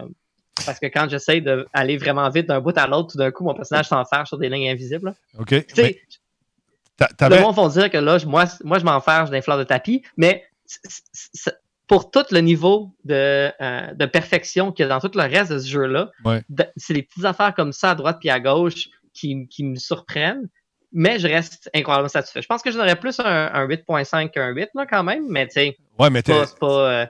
parce 0.66 0.80
que 0.80 0.88
quand 0.88 1.08
j'essaie 1.10 1.42
d'aller 1.42 1.98
vraiment 1.98 2.30
vite 2.30 2.48
d'un 2.48 2.62
bout 2.62 2.76
à 2.78 2.88
l'autre, 2.88 3.12
tout 3.12 3.18
d'un 3.18 3.32
coup, 3.32 3.44
mon 3.44 3.54
personnage 3.54 3.88
s'enferme 3.88 4.26
sur 4.26 4.38
des 4.38 4.50
lignes 4.50 4.70
invisibles. 4.70 5.14
OK. 5.38 5.50
Tu 5.50 5.76
sais, 5.76 6.02
le 7.00 7.42
monde 7.42 7.56
va 7.56 7.70
dire 7.70 7.90
que 7.92 7.98
là, 7.98 8.18
moi, 8.26 8.46
moi 8.64 8.80
je 8.80 8.86
m'enferme 8.86 9.30
d'un 9.30 9.42
fleur 9.42 9.58
de 9.58 9.64
tapis, 9.64 10.04
mais 10.16 10.44
pour 11.88 12.12
tout 12.12 12.26
le 12.32 12.40
niveau 12.40 12.94
de, 13.06 13.52
euh, 13.62 13.94
de 13.94 14.06
perfection 14.06 14.72
qu'il 14.72 14.84
y 14.84 14.86
a 14.86 14.90
dans 14.90 15.00
tout 15.00 15.12
le 15.18 15.24
reste 15.24 15.52
de 15.52 15.60
ce 15.60 15.68
jeu-là, 15.70 16.12
c'est 16.76 16.94
les 16.94 17.04
petites 17.04 17.26
affaires 17.26 17.54
comme 17.56 17.72
ça 17.72 17.92
à 17.92 17.96
droite 17.96 18.18
puis 18.20 18.30
à 18.30 18.40
gauche 18.40 18.90
qui, 19.14 19.48
qui 19.48 19.64
me 19.64 19.76
surprennent 19.76 20.50
mais 20.92 21.20
je 21.20 21.28
reste 21.28 21.70
incroyablement 21.74 22.10
satisfait. 22.10 22.42
Je 22.42 22.48
pense 22.48 22.62
que 22.62 22.72
j'aurais 22.72 22.96
plus 22.96 23.20
un, 23.20 23.68
8.5 23.68 24.32
qu'un 24.32 24.50
8 24.50 24.70
là, 24.74 24.86
quand 24.86 25.04
même, 25.04 25.26
mais 25.30 25.48
tu 25.48 25.54
sais, 25.54 25.78
ouais, 26.00 26.10
mais 26.10 26.22
pas. 26.22 26.46
pas 26.60 26.68
euh, 26.68 27.06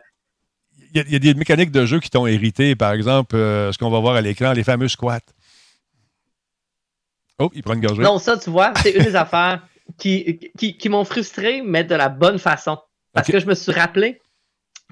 il, 0.93 1.11
y 1.11 1.15
a, 1.15 1.19
des 1.19 1.33
mécaniques 1.33 1.71
de 1.71 1.85
jeu 1.85 1.99
qui 1.99 2.09
t'ont 2.09 2.27
hérité, 2.27 2.75
par 2.75 2.93
exemple, 2.93 3.35
euh, 3.35 3.71
ce 3.71 3.77
qu'on 3.77 3.89
va 3.89 3.99
voir 3.99 4.15
à 4.15 4.21
l'écran, 4.21 4.53
les 4.53 4.63
fameux 4.63 4.87
squats. 4.87 5.19
Oh, 7.39 7.51
il 7.53 7.61
prend 7.61 7.75
une 7.75 7.81
gorgée. 7.81 8.01
Non, 8.01 8.17
ça, 8.17 8.37
tu 8.37 8.49
vois, 8.49 8.73
c'est 8.81 8.91
une 8.91 9.03
des 9.03 9.15
affaires 9.15 9.61
qui, 9.97 10.39
qui, 10.57 10.77
qui 10.77 10.89
m'ont 10.89 11.03
frustré, 11.03 11.61
mais 11.61 11.83
de 11.83 11.95
la 11.95 12.09
bonne 12.09 12.39
façon. 12.39 12.79
Parce 13.13 13.27
que 13.27 13.39
je 13.39 13.45
me 13.45 13.55
suis 13.55 13.71
rappelé 13.71 14.21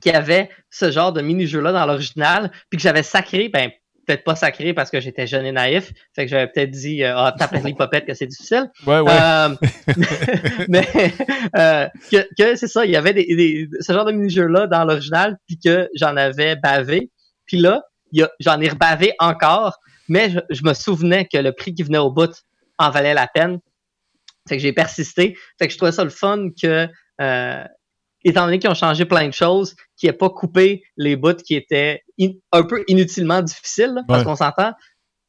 qu'il 0.01 0.11
y 0.11 0.15
avait 0.15 0.49
ce 0.69 0.91
genre 0.91 1.13
de 1.13 1.21
mini-jeu-là 1.21 1.71
dans 1.71 1.85
l'original, 1.85 2.51
puis 2.69 2.77
que 2.77 2.83
j'avais 2.83 3.03
sacré, 3.03 3.49
ben, 3.49 3.71
peut-être 4.05 4.23
pas 4.23 4.35
sacré 4.35 4.73
parce 4.73 4.91
que 4.91 4.99
j'étais 4.99 5.27
jeune 5.27 5.45
et 5.45 5.51
naïf. 5.51 5.91
Fait 6.15 6.25
que 6.25 6.31
j'avais 6.31 6.47
peut-être 6.47 6.71
dit 6.71 7.03
euh, 7.03 7.17
Ah, 7.17 7.33
tape 7.37 7.53
l'hypopète 7.63 8.05
que 8.05 8.13
c'est 8.13 8.27
difficile. 8.27 8.69
Ouais, 8.85 8.99
ouais. 8.99 9.11
Euh, 9.11 9.49
mais 10.69 10.87
euh, 11.57 11.87
que, 12.11 12.55
c'est 12.55 12.67
ça, 12.67 12.85
il 12.85 12.91
y 12.91 12.95
avait 12.95 13.13
des, 13.13 13.67
ce 13.79 13.93
genre 13.93 14.05
de 14.05 14.11
mini-jeu-là 14.11 14.67
dans 14.67 14.85
l'original, 14.85 15.37
puis 15.47 15.59
que 15.59 15.89
j'en 15.95 16.15
avais 16.15 16.55
bavé. 16.55 17.11
Puis 17.45 17.57
là, 17.57 17.83
j'en 18.39 18.59
ai 18.61 18.69
rebavé 18.69 19.13
encore, 19.19 19.79
mais 20.07 20.31
je, 20.49 20.63
me 20.63 20.73
souvenais 20.73 21.25
que 21.25 21.37
le 21.37 21.51
prix 21.51 21.73
qui 21.73 21.83
venait 21.83 21.97
au 21.97 22.11
bout 22.11 22.31
en 22.77 22.89
valait 22.89 23.13
la 23.13 23.27
peine. 23.27 23.59
Fait 24.47 24.57
que 24.57 24.61
j'ai 24.61 24.73
persisté. 24.73 25.37
Fait 25.57 25.67
que 25.67 25.73
je 25.73 25.77
trouvais 25.77 25.91
ça 25.91 26.03
le 26.03 26.09
fun 26.09 26.49
que 26.61 26.87
euh, 27.21 27.63
étant 28.25 28.45
donné 28.45 28.59
qu'ils 28.59 28.69
ont 28.69 28.75
changé 28.75 29.05
plein 29.05 29.27
de 29.27 29.33
choses, 29.33 29.75
qui 29.95 30.07
n'aient 30.07 30.13
pas 30.13 30.29
coupé 30.29 30.83
les 30.97 31.15
bouts 31.15 31.35
qui 31.35 31.55
étaient 31.55 32.01
un 32.51 32.63
peu 32.63 32.83
inutilement 32.87 33.41
difficiles, 33.41 34.01
parce 34.07 34.23
qu'on 34.23 34.35
s'entend, 34.35 34.73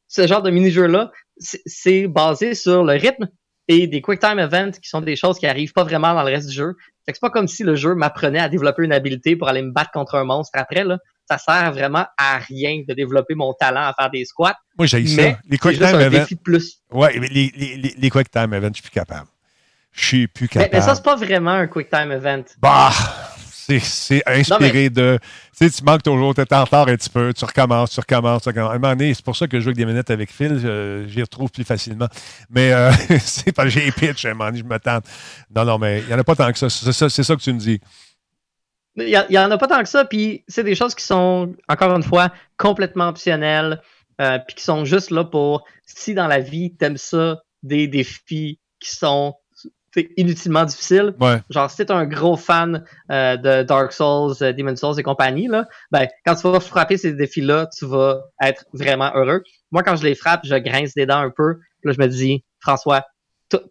ce 0.07 0.27
genre 0.27 0.41
de 0.41 0.49
mini-jeu-là, 0.49 1.11
c'est 1.37 2.07
basé 2.07 2.55
sur 2.55 2.83
le 2.83 2.93
rythme 2.93 3.29
et 3.67 3.87
des 3.87 4.01
quick 4.01 4.19
time 4.19 4.39
events 4.39 4.71
qui 4.81 4.89
sont 4.89 5.01
des 5.01 5.15
choses 5.15 5.37
qui 5.37 5.45
arrivent 5.45 5.73
pas 5.73 5.83
vraiment 5.83 6.13
dans 6.13 6.23
le 6.23 6.31
reste 6.31 6.49
du 6.49 6.55
jeu. 6.55 6.75
Fait 7.05 7.11
que 7.11 7.17
c'est 7.17 7.21
pas 7.21 7.29
comme 7.29 7.47
si 7.47 7.63
le 7.63 7.75
jeu 7.75 7.95
m'apprenait 7.95 8.39
à 8.39 8.49
développer 8.49 8.83
une 8.83 8.93
habileté 8.93 9.35
pour 9.35 9.47
aller 9.47 9.61
me 9.61 9.71
battre 9.71 9.91
contre 9.91 10.15
un 10.15 10.23
monstre 10.23 10.57
après, 10.57 10.83
là. 10.83 10.97
Ça 11.29 11.37
sert 11.37 11.73
vraiment 11.73 12.05
à 12.17 12.37
rien 12.37 12.83
de 12.87 12.93
développer 12.93 13.35
mon 13.35 13.53
talent 13.53 13.81
à 13.81 13.93
faire 13.99 14.09
des 14.09 14.23
squats. 14.23 14.55
Moi, 14.77 14.87
j'ai 14.87 15.05
ça. 15.05 15.37
Les 15.49 15.57
quick 15.57 15.77
time 15.77 15.99
events. 15.99 16.25
Ouais, 16.93 17.19
mais 17.19 17.27
les, 17.27 17.51
les, 17.53 17.93
les, 17.97 18.09
quick 18.09 18.31
time 18.31 18.53
events, 18.53 18.69
je 18.69 18.81
suis 18.81 18.83
plus 18.83 18.91
capable. 18.91 19.27
Je 19.97 20.05
suis 20.05 20.27
plus 20.27 20.47
capable. 20.47 20.69
Mais, 20.71 20.79
mais 20.79 20.85
ça, 20.85 20.95
c'est 20.95 21.03
pas 21.03 21.15
vraiment 21.15 21.51
un 21.51 21.67
quick 21.67 21.89
time 21.89 22.11
event. 22.11 22.43
Bah! 22.59 22.91
C'est 23.81 24.23
inspiré 24.25 24.89
de. 24.89 25.19
Tu 25.57 25.67
sais, 25.67 25.69
tu 25.69 25.83
manques 25.83 26.03
toujours, 26.03 26.33
tu 26.33 26.39
es 26.39 26.53
en 26.53 26.63
retard 26.63 26.87
un 26.87 26.95
petit 26.95 27.09
peu, 27.09 27.33
tu 27.33 27.43
recommences, 27.43 27.91
tu 27.91 27.99
recommences, 27.99 28.43
tu 28.43 28.49
recommences. 28.49 28.71
À 28.71 28.75
un 28.75 28.79
moment 28.79 28.95
donné, 28.95 29.13
c'est 29.13 29.25
pour 29.25 29.35
ça 29.35 29.47
que 29.47 29.57
je 29.57 29.63
joue 29.63 29.69
avec 29.69 29.77
des 29.77 29.85
minutes 29.85 30.09
avec 30.09 30.31
Phil, 30.31 31.05
j'y 31.07 31.21
retrouve 31.21 31.51
plus 31.51 31.65
facilement. 31.65 32.07
Mais 32.49 32.71
euh, 32.71 32.91
c'est 33.19 33.51
pas 33.51 33.67
j'ai 33.67 33.91
pitch, 33.91 34.23
à 34.23 34.29
un 34.29 34.33
moment 34.35 34.45
donné, 34.45 34.59
je 34.59 34.63
me 34.63 34.79
tente. 34.79 35.03
Non, 35.53 35.65
non, 35.65 35.77
mais 35.79 35.99
il 35.99 36.07
n'y 36.07 36.13
en 36.13 36.19
a 36.19 36.23
pas 36.23 36.35
tant 36.35 36.49
que 36.49 36.57
ça. 36.57 36.69
C'est 36.69 36.93
ça, 36.93 37.09
ça, 37.09 37.35
que 37.35 37.41
tu 37.41 37.51
me 37.51 37.59
dis. 37.59 37.81
Il 38.95 39.25
n'y 39.29 39.37
en 39.37 39.51
a 39.51 39.57
pas 39.57 39.67
tant 39.67 39.83
que 39.83 39.89
ça, 39.89 40.05
puis 40.05 40.45
c'est 40.47 40.63
des 40.63 40.75
choses 40.75 40.95
qui 40.95 41.03
sont, 41.03 41.53
encore 41.67 41.93
une 41.93 42.03
fois, 42.03 42.31
complètement 42.55 43.09
optionnelles, 43.09 43.81
euh, 44.21 44.39
puis 44.47 44.55
qui 44.55 44.63
sont 44.63 44.85
juste 44.85 45.11
là 45.11 45.25
pour, 45.25 45.65
si 45.85 46.13
dans 46.13 46.27
la 46.27 46.39
vie, 46.39 46.73
t'aimes 46.75 46.97
ça, 46.97 47.41
des 47.63 47.87
défis 47.87 48.59
qui 48.79 48.95
sont 48.95 49.35
inutilement 50.17 50.65
difficile. 50.65 51.13
Genre, 51.49 51.69
si 51.69 51.77
t'es 51.77 51.91
un 51.91 52.05
gros 52.05 52.37
fan 52.37 52.83
euh, 53.11 53.37
de 53.37 53.63
Dark 53.63 53.91
Souls, 53.91 54.33
euh, 54.41 54.53
Demon's 54.53 54.79
Souls 54.79 54.99
et 54.99 55.03
compagnie, 55.03 55.47
là, 55.47 55.67
ben, 55.91 56.07
quand 56.25 56.35
tu 56.35 56.49
vas 56.49 56.59
frapper 56.59 56.97
ces 56.97 57.13
défis-là, 57.13 57.67
tu 57.77 57.85
vas 57.85 58.21
être 58.41 58.65
vraiment 58.73 59.11
heureux. 59.15 59.43
Moi, 59.71 59.83
quand 59.83 59.95
je 59.95 60.03
les 60.03 60.15
frappe, 60.15 60.41
je 60.43 60.55
grince 60.55 60.93
des 60.93 61.05
dents 61.05 61.19
un 61.19 61.31
peu. 61.35 61.59
Là, 61.83 61.93
je 61.93 61.99
me 61.99 62.07
dis, 62.07 62.43
François, 62.59 63.05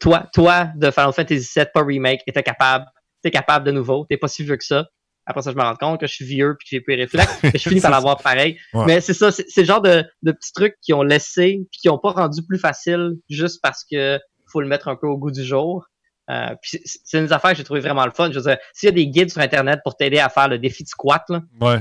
toi, 0.00 0.26
toi, 0.32 0.68
de 0.76 0.90
Final 0.90 1.12
Fantasy 1.12 1.48
VII, 1.54 1.66
pas 1.72 1.82
remake, 1.82 2.22
t'es 2.26 2.42
capable, 2.42 2.86
t'es 3.22 3.30
capable 3.30 3.66
de 3.66 3.72
nouveau, 3.72 4.06
t'es 4.08 4.16
pas 4.16 4.28
si 4.28 4.42
vieux 4.42 4.56
que 4.56 4.64
ça. 4.64 4.86
Après 5.28 5.42
ça, 5.42 5.50
je 5.50 5.56
me 5.56 5.62
rends 5.62 5.74
compte 5.74 6.00
que 6.00 6.06
je 6.06 6.14
suis 6.14 6.24
vieux 6.24 6.56
puis 6.58 6.66
que 6.66 6.70
j'ai 6.70 6.80
plus 6.80 6.96
de 6.96 7.00
réflexes. 7.02 7.40
je 7.42 7.68
finis 7.68 7.80
par 7.80 7.90
l'avoir 7.90 8.16
pareil. 8.22 8.58
Mais 8.86 9.00
c'est 9.00 9.12
ça, 9.12 9.32
c'est 9.32 9.44
le 9.56 9.64
genre 9.64 9.82
de, 9.82 10.04
de, 10.22 10.32
petits 10.32 10.52
trucs 10.52 10.76
qui 10.80 10.92
ont 10.92 11.02
laissé 11.02 11.66
puis 11.72 11.80
qui 11.80 11.88
ont 11.88 11.98
pas 11.98 12.12
rendu 12.12 12.42
plus 12.46 12.58
facile 12.58 13.14
juste 13.28 13.60
parce 13.60 13.84
que 13.90 14.20
faut 14.46 14.60
le 14.60 14.68
mettre 14.68 14.86
un 14.86 14.94
peu 14.94 15.08
au 15.08 15.18
goût 15.18 15.32
du 15.32 15.42
jour. 15.42 15.84
Euh, 16.28 16.54
c'est 16.62 17.18
une 17.18 17.32
affaire 17.32 17.52
que 17.52 17.58
j'ai 17.58 17.64
trouvé 17.64 17.80
vraiment 17.80 18.04
le 18.04 18.10
fun. 18.10 18.30
Je 18.32 18.38
veux 18.38 18.44
dire, 18.44 18.58
s'il 18.72 18.88
y 18.88 18.92
a 18.92 18.94
des 18.94 19.06
guides 19.06 19.30
sur 19.30 19.40
Internet 19.40 19.80
pour 19.84 19.96
t'aider 19.96 20.18
à 20.18 20.28
faire 20.28 20.48
le 20.48 20.58
défi 20.58 20.82
de 20.82 20.88
squat, 20.88 21.22
là, 21.28 21.42
ouais. 21.60 21.80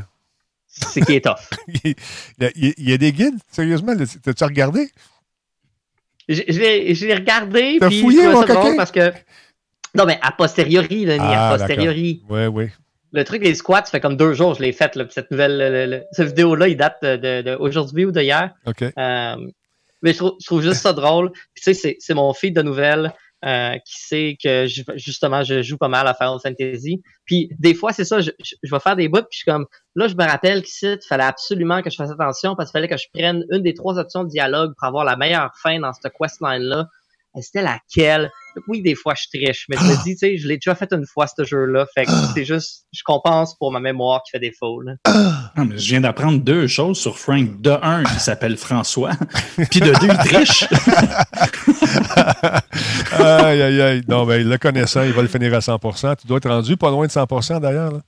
c'est 0.68 1.02
qui 1.02 1.14
est 1.14 1.26
tough. 1.26 1.50
il, 1.84 2.74
y 2.78 2.94
a, 2.94 2.98
des 2.98 3.12
guides, 3.12 3.38
sérieusement? 3.52 3.94
T'as-tu 4.24 4.44
regardé? 4.44 4.90
Je, 6.28 6.42
l'ai 7.06 7.14
regardé. 7.14 7.78
T'as 7.80 7.90
fouillé, 7.90 8.28
mon 8.28 8.42
coquin? 8.42 8.76
parce 8.76 8.92
que. 8.92 9.12
Non, 9.96 10.06
mais 10.06 10.20
a 10.22 10.32
posteriori, 10.32 11.06
là, 11.06 11.16
ah, 11.20 11.54
a 11.54 11.58
posteriori. 11.58 12.24
Oui, 12.30 12.48
oui. 12.48 12.70
Le 13.14 13.24
truc 13.24 13.42
des 13.42 13.56
squats, 13.56 13.86
ça 13.86 13.92
fait 13.92 14.02
comme 14.02 14.18
deux 14.18 14.34
jours 14.34 14.52
que 14.52 14.58
je 14.58 14.64
l'ai 14.64 14.74
fait. 14.74 14.96
Là, 14.96 15.06
cette 15.10 15.32
nouvelle, 15.32 16.06
cette 16.12 16.28
vidéo-là, 16.28 16.68
il 16.68 16.76
date 16.76 17.04
d'aujourd'hui 17.04 18.04
de, 18.04 18.08
ou 18.10 18.12
d'hier. 18.12 18.54
OK. 18.66 18.82
Euh, 18.82 19.36
mais 20.02 20.12
je 20.12 20.18
trouve, 20.18 20.34
je 20.42 20.46
trouve, 20.46 20.62
juste 20.62 20.82
ça 20.82 20.92
drôle. 20.92 21.32
tu 21.56 21.74
sais, 21.74 21.96
c'est 21.98 22.14
mon 22.14 22.34
feed 22.34 22.56
de 22.56 22.62
nouvelles. 22.62 23.14
Euh, 23.46 23.78
qui 23.86 24.02
sait 24.02 24.38
que 24.44 24.66
justement 24.96 25.44
je 25.44 25.62
joue 25.62 25.78
pas 25.78 25.88
mal 25.88 26.08
à 26.08 26.16
Final 26.16 26.40
Fantasy. 26.42 27.04
Puis 27.26 27.48
des 27.60 27.76
fois, 27.76 27.94
c'est 27.94 28.04
ça, 28.04 28.20
je, 28.20 28.32
vais 28.32 28.80
faire 28.80 28.96
des 28.96 29.08
bouts, 29.08 29.20
puis 29.20 29.28
je 29.34 29.38
suis 29.38 29.46
comme 29.46 29.68
là, 29.94 30.08
je 30.08 30.16
me 30.16 30.24
rappelle 30.24 30.64
qu'ici, 30.64 30.94
il 30.94 31.08
fallait 31.08 31.26
absolument 31.26 31.84
que 31.84 31.92
je 31.92 31.96
fasse 31.96 32.10
attention 32.10 32.56
parce 32.56 32.72
qu'il 32.72 32.80
fallait 32.80 32.88
que 32.88 32.98
je 32.98 33.06
prenne 33.14 33.46
une 33.52 33.62
des 33.62 33.76
trois 33.76 34.00
options 34.00 34.24
de 34.24 34.30
dialogue 34.30 34.74
pour 34.76 34.88
avoir 34.88 35.06
la 35.06 35.16
meilleure 35.16 35.52
fin 35.62 35.80
dans 35.80 35.94
cette 35.94 36.12
questline-là. 36.20 36.88
C'était 37.42 37.62
laquelle? 37.62 38.32
Oui, 38.68 38.82
des 38.82 38.96
fois, 38.96 39.14
je 39.16 39.28
triche, 39.28 39.66
mais 39.70 39.78
je 39.78 39.84
me 39.84 40.04
dis, 40.04 40.14
tu 40.14 40.18
sais, 40.18 40.38
je 40.38 40.48
l'ai 40.48 40.56
déjà 40.56 40.74
fait 40.76 40.92
une 40.94 41.06
fois, 41.06 41.28
ce 41.28 41.44
jeu-là. 41.44 41.86
Fait 41.94 42.06
que 42.06 42.12
c'est 42.34 42.46
juste, 42.46 42.86
je 42.94 43.02
compense 43.04 43.54
pour 43.58 43.70
ma 43.72 43.82
mémoire 43.82 44.24
qui 44.24 44.32
fait 44.32 44.40
défaut. 44.40 44.82
Là. 44.82 44.94
Ah, 45.06 45.52
mais 45.66 45.78
je 45.78 45.90
viens 45.90 46.02
d'apprendre 46.02 46.40
deux 46.40 46.66
choses 46.68 46.98
sur 46.98 47.20
Frank. 47.20 47.62
De 47.62 47.72
un, 47.72 48.04
il 48.04 48.20
s'appelle 48.20 48.58
François. 48.58 49.12
Puis 49.70 49.82
de 49.82 49.92
deux, 50.00 50.08
il 50.08 50.18
triche. 50.18 50.64
aïe, 53.12 53.62
aïe, 53.62 53.82
aïe. 53.82 54.02
Non, 54.08 54.26
ben, 54.26 54.48
le 54.48 54.58
connaissant, 54.58 55.04
il 55.04 55.12
va 55.12 55.22
le 55.22 55.28
finir 55.28 55.54
à 55.54 55.60
100 55.62 55.78
Tu 56.22 56.28
dois 56.28 56.38
être 56.38 56.50
rendu 56.50 56.78
pas 56.78 56.90
loin 56.90 57.08
de 57.08 57.12
100 57.12 57.60
d'ailleurs. 57.60 58.00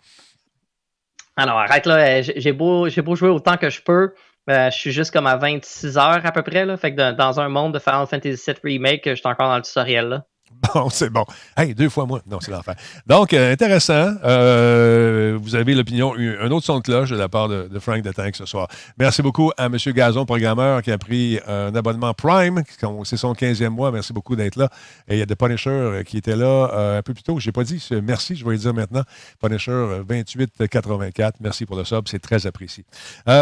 Alors, 1.35 1.59
arrête 1.59 1.85
là. 1.85 2.21
J'ai 2.21 2.51
beau, 2.51 2.87
beau 2.89 3.15
jouer 3.15 3.29
autant 3.29 3.57
que 3.57 3.69
je 3.69 3.79
peux. 3.81 4.13
Euh, 4.49 4.69
je 4.71 4.77
suis 4.77 4.91
juste 4.91 5.11
comme 5.11 5.27
à 5.27 5.35
26 5.37 5.97
heures 5.97 6.25
à 6.25 6.31
peu 6.31 6.41
près. 6.41 6.65
Là. 6.65 6.77
Fait 6.77 6.93
que 6.95 7.11
dans 7.11 7.39
un 7.39 7.49
monde 7.49 7.73
de 7.73 7.79
Final 7.79 8.07
Fantasy 8.07 8.41
VII 8.45 8.57
Remake, 8.63 9.01
je 9.05 9.15
suis 9.15 9.27
encore 9.27 9.49
dans 9.49 9.57
le 9.57 9.61
tutoriel. 9.61 10.07
Là. 10.07 10.25
Bon, 10.73 10.89
c'est 10.89 11.09
bon. 11.09 11.25
Hey, 11.55 11.73
deux 11.73 11.89
fois 11.89 12.05
moins. 12.05 12.21
Non, 12.29 12.39
c'est 12.41 12.51
l'enfer. 12.51 12.75
Donc, 13.05 13.33
euh, 13.33 13.53
intéressant. 13.53 14.13
Euh, 14.23 15.37
vous 15.41 15.55
avez 15.55 15.73
l'opinion, 15.73 16.13
un 16.15 16.51
autre 16.51 16.65
son 16.65 16.77
de 16.79 16.83
cloche 16.83 17.09
de 17.09 17.15
la 17.15 17.29
part 17.29 17.47
de, 17.47 17.79
Frank 17.79 18.01
de 18.01 18.11
Tank 18.11 18.35
ce 18.35 18.45
soir. 18.45 18.67
Merci 18.97 19.21
beaucoup 19.21 19.51
à 19.57 19.65
M. 19.65 19.77
Gazon, 19.87 20.25
programmeur, 20.25 20.81
qui 20.81 20.91
a 20.91 20.97
pris 20.97 21.39
un 21.47 21.73
abonnement 21.75 22.13
Prime. 22.13 22.63
C'est 23.03 23.17
son 23.17 23.33
15e 23.33 23.69
mois. 23.69 23.91
Merci 23.91 24.13
beaucoup 24.13 24.35
d'être 24.35 24.55
là. 24.55 24.69
Et 25.07 25.15
il 25.15 25.19
y 25.19 25.21
a 25.21 25.25
des 25.25 25.35
Punisher 25.35 26.01
qui 26.05 26.17
étaient 26.17 26.35
là 26.35 26.97
un 26.97 27.01
peu 27.01 27.13
plus 27.13 27.23
tôt. 27.23 27.39
Je 27.39 27.47
n'ai 27.47 27.51
pas 27.51 27.63
dit 27.63 27.85
merci, 28.03 28.35
je 28.35 28.45
vais 28.45 28.51
le 28.51 28.57
dire 28.57 28.73
maintenant. 28.73 29.03
Punisher 29.41 30.01
2884. 30.07 31.37
Merci 31.39 31.65
pour 31.65 31.77
le 31.77 31.85
sub. 31.85 32.07
C'est 32.07 32.19
très 32.19 32.45
apprécié. 32.47 32.83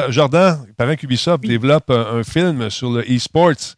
Jordan, 0.09 0.65
pendant 0.77 0.95
qu'Ubisoft 0.95 1.43
développe 1.43 1.89
un, 1.89 2.23
film 2.23 2.69
sur 2.69 2.91
le 2.91 3.01
e-sports, 3.01 3.75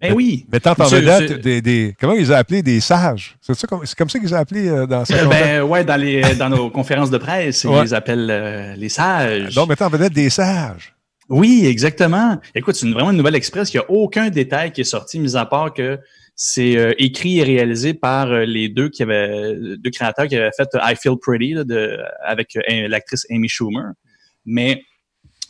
eh 0.00 0.12
oui. 0.12 0.46
Mettant 0.52 0.74
en 0.78 0.86
vedette 0.86 1.40
des, 1.40 1.62
des, 1.62 1.94
Comment 1.98 2.14
ils 2.14 2.30
ont 2.30 2.36
appelé 2.36 2.62
des 2.62 2.80
sages? 2.80 3.36
C'est 3.40 3.66
comme, 3.66 3.82
comme 3.96 4.08
ça 4.08 4.18
qu'ils 4.18 4.34
ont 4.34 4.38
appelé 4.38 4.68
euh, 4.68 4.86
dans 4.86 5.04
ça? 5.04 5.14
Euh, 5.14 5.26
ben, 5.26 5.62
ouais, 5.62 5.84
dans, 5.84 5.96
les, 5.96 6.34
dans 6.34 6.48
nos 6.48 6.70
conférences 6.70 7.10
de 7.10 7.18
presse, 7.18 7.64
ils 7.64 7.70
les 7.70 7.94
appellent 7.94 8.30
euh, 8.30 8.74
les 8.76 8.88
sages. 8.88 9.54
Donc, 9.54 9.68
mettant 9.68 9.86
en 9.86 9.90
vedette 9.90 10.12
des 10.12 10.30
sages. 10.30 10.94
Oui, 11.28 11.64
exactement. 11.66 12.38
Écoute, 12.54 12.74
c'est 12.74 12.90
vraiment 12.90 13.10
une 13.10 13.16
nouvelle 13.16 13.36
express. 13.36 13.72
Il 13.72 13.78
n'y 13.78 13.82
a 13.82 13.90
aucun 13.90 14.28
détail 14.28 14.72
qui 14.72 14.82
est 14.82 14.84
sorti, 14.84 15.18
mis 15.18 15.36
à 15.36 15.46
part 15.46 15.72
que 15.72 15.98
c'est 16.36 16.94
écrit 16.98 17.38
et 17.38 17.44
réalisé 17.44 17.94
par 17.94 18.26
les 18.26 18.68
deux 18.68 18.90
qui 18.90 19.04
avaient, 19.04 19.54
deux 19.78 19.90
créateurs 19.90 20.26
qui 20.26 20.36
avaient 20.36 20.50
fait 20.54 20.68
I 20.74 20.94
Feel 21.00 21.14
Pretty 21.18 21.54
de, 21.54 21.98
avec 22.26 22.58
l'actrice 22.88 23.24
Amy 23.30 23.48
Schumer. 23.48 23.92
Mais 24.44 24.82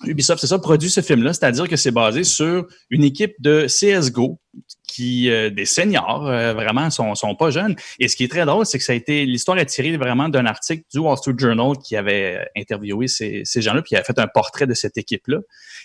Ubisoft, 0.07 0.41
c'est 0.41 0.47
ça, 0.47 0.59
produit 0.59 0.91
ce 0.91 1.01
film-là, 1.01 1.33
c'est-à-dire 1.33 1.69
que 1.69 1.77
c'est 1.77 1.91
basé 1.91 2.25
sur 2.25 2.67
une 2.91 3.05
équipe 3.05 3.35
de 3.41 3.67
CSGO 3.67 4.39
qui, 4.87 5.31
euh, 5.31 5.51
des 5.51 5.65
seniors, 5.65 6.27
euh, 6.27 6.55
vraiment, 6.55 6.89
sont, 6.91 7.15
sont 7.15 7.35
pas 7.35 7.51
jeunes. 7.51 7.75
Et 7.99 8.09
ce 8.09 8.15
qui 8.15 8.25
est 8.25 8.29
très 8.29 8.45
drôle, 8.45 8.65
c'est 8.65 8.79
que 8.79 8.85
ça 8.85 8.93
a 8.93 8.97
été, 8.97 9.27
l'histoire 9.27 9.59
est 9.59 9.67
tirée 9.67 9.97
vraiment 9.97 10.29
d'un 10.29 10.47
article 10.47 10.85
du 10.93 10.99
Wall 11.01 11.17
Street 11.17 11.35
Journal 11.37 11.77
qui 11.85 11.97
avait 11.97 12.47
interviewé 12.57 13.09
ces, 13.09 13.43
ces 13.45 13.61
gens-là, 13.61 13.83
puis 13.83 13.91
qui 13.91 13.97
avait 13.97 14.05
fait 14.05 14.19
un 14.19 14.29
portrait 14.29 14.67
de 14.67 14.75
cette 14.75 14.97
équipe-là. 14.97 15.39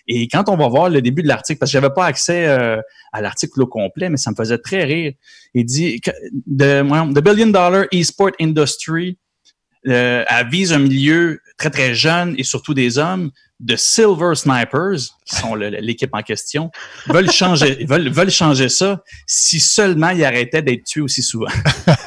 Et 0.07 0.27
quand 0.27 0.49
on 0.49 0.57
va 0.57 0.67
voir 0.67 0.89
le 0.89 1.01
début 1.01 1.23
de 1.23 1.27
l'article, 1.27 1.59
parce 1.59 1.71
que 1.71 1.73
j'avais 1.73 1.93
pas 1.93 2.05
accès 2.05 2.47
euh, 2.47 2.81
à 3.11 3.21
l'article 3.21 3.61
au 3.61 3.67
complet, 3.67 4.09
mais 4.09 4.17
ça 4.17 4.31
me 4.31 4.35
faisait 4.35 4.57
très 4.57 4.83
rire. 4.83 5.13
Il 5.53 5.65
dit 5.65 6.01
the, 6.01 6.83
billion 7.21 7.47
dollar 7.47 7.85
e-sport 7.93 8.31
industry 8.39 9.17
euh, 9.87 10.23
vise 10.51 10.73
un 10.73 10.79
milieu 10.79 11.39
très 11.59 11.69
très 11.69 11.93
jeune 11.93 12.33
et 12.37 12.43
surtout 12.43 12.73
des 12.73 12.97
hommes 12.97 13.29
de 13.59 13.75
Silver 13.75 14.35
Snipers, 14.35 14.99
qui 15.25 15.35
sont 15.35 15.53
l'équipe 15.53 16.09
en 16.13 16.21
question, 16.21 16.71
veulent 17.07 17.29
changer, 17.29 17.85
veulent, 17.89 18.09
veulent 18.09 18.31
changer 18.31 18.69
ça 18.69 19.03
si 19.27 19.59
seulement 19.59 20.11
ils 20.11 20.23
arrêtaient 20.23 20.61
d'être 20.61 20.85
tués 20.85 21.01
aussi 21.01 21.21
souvent. 21.21 21.51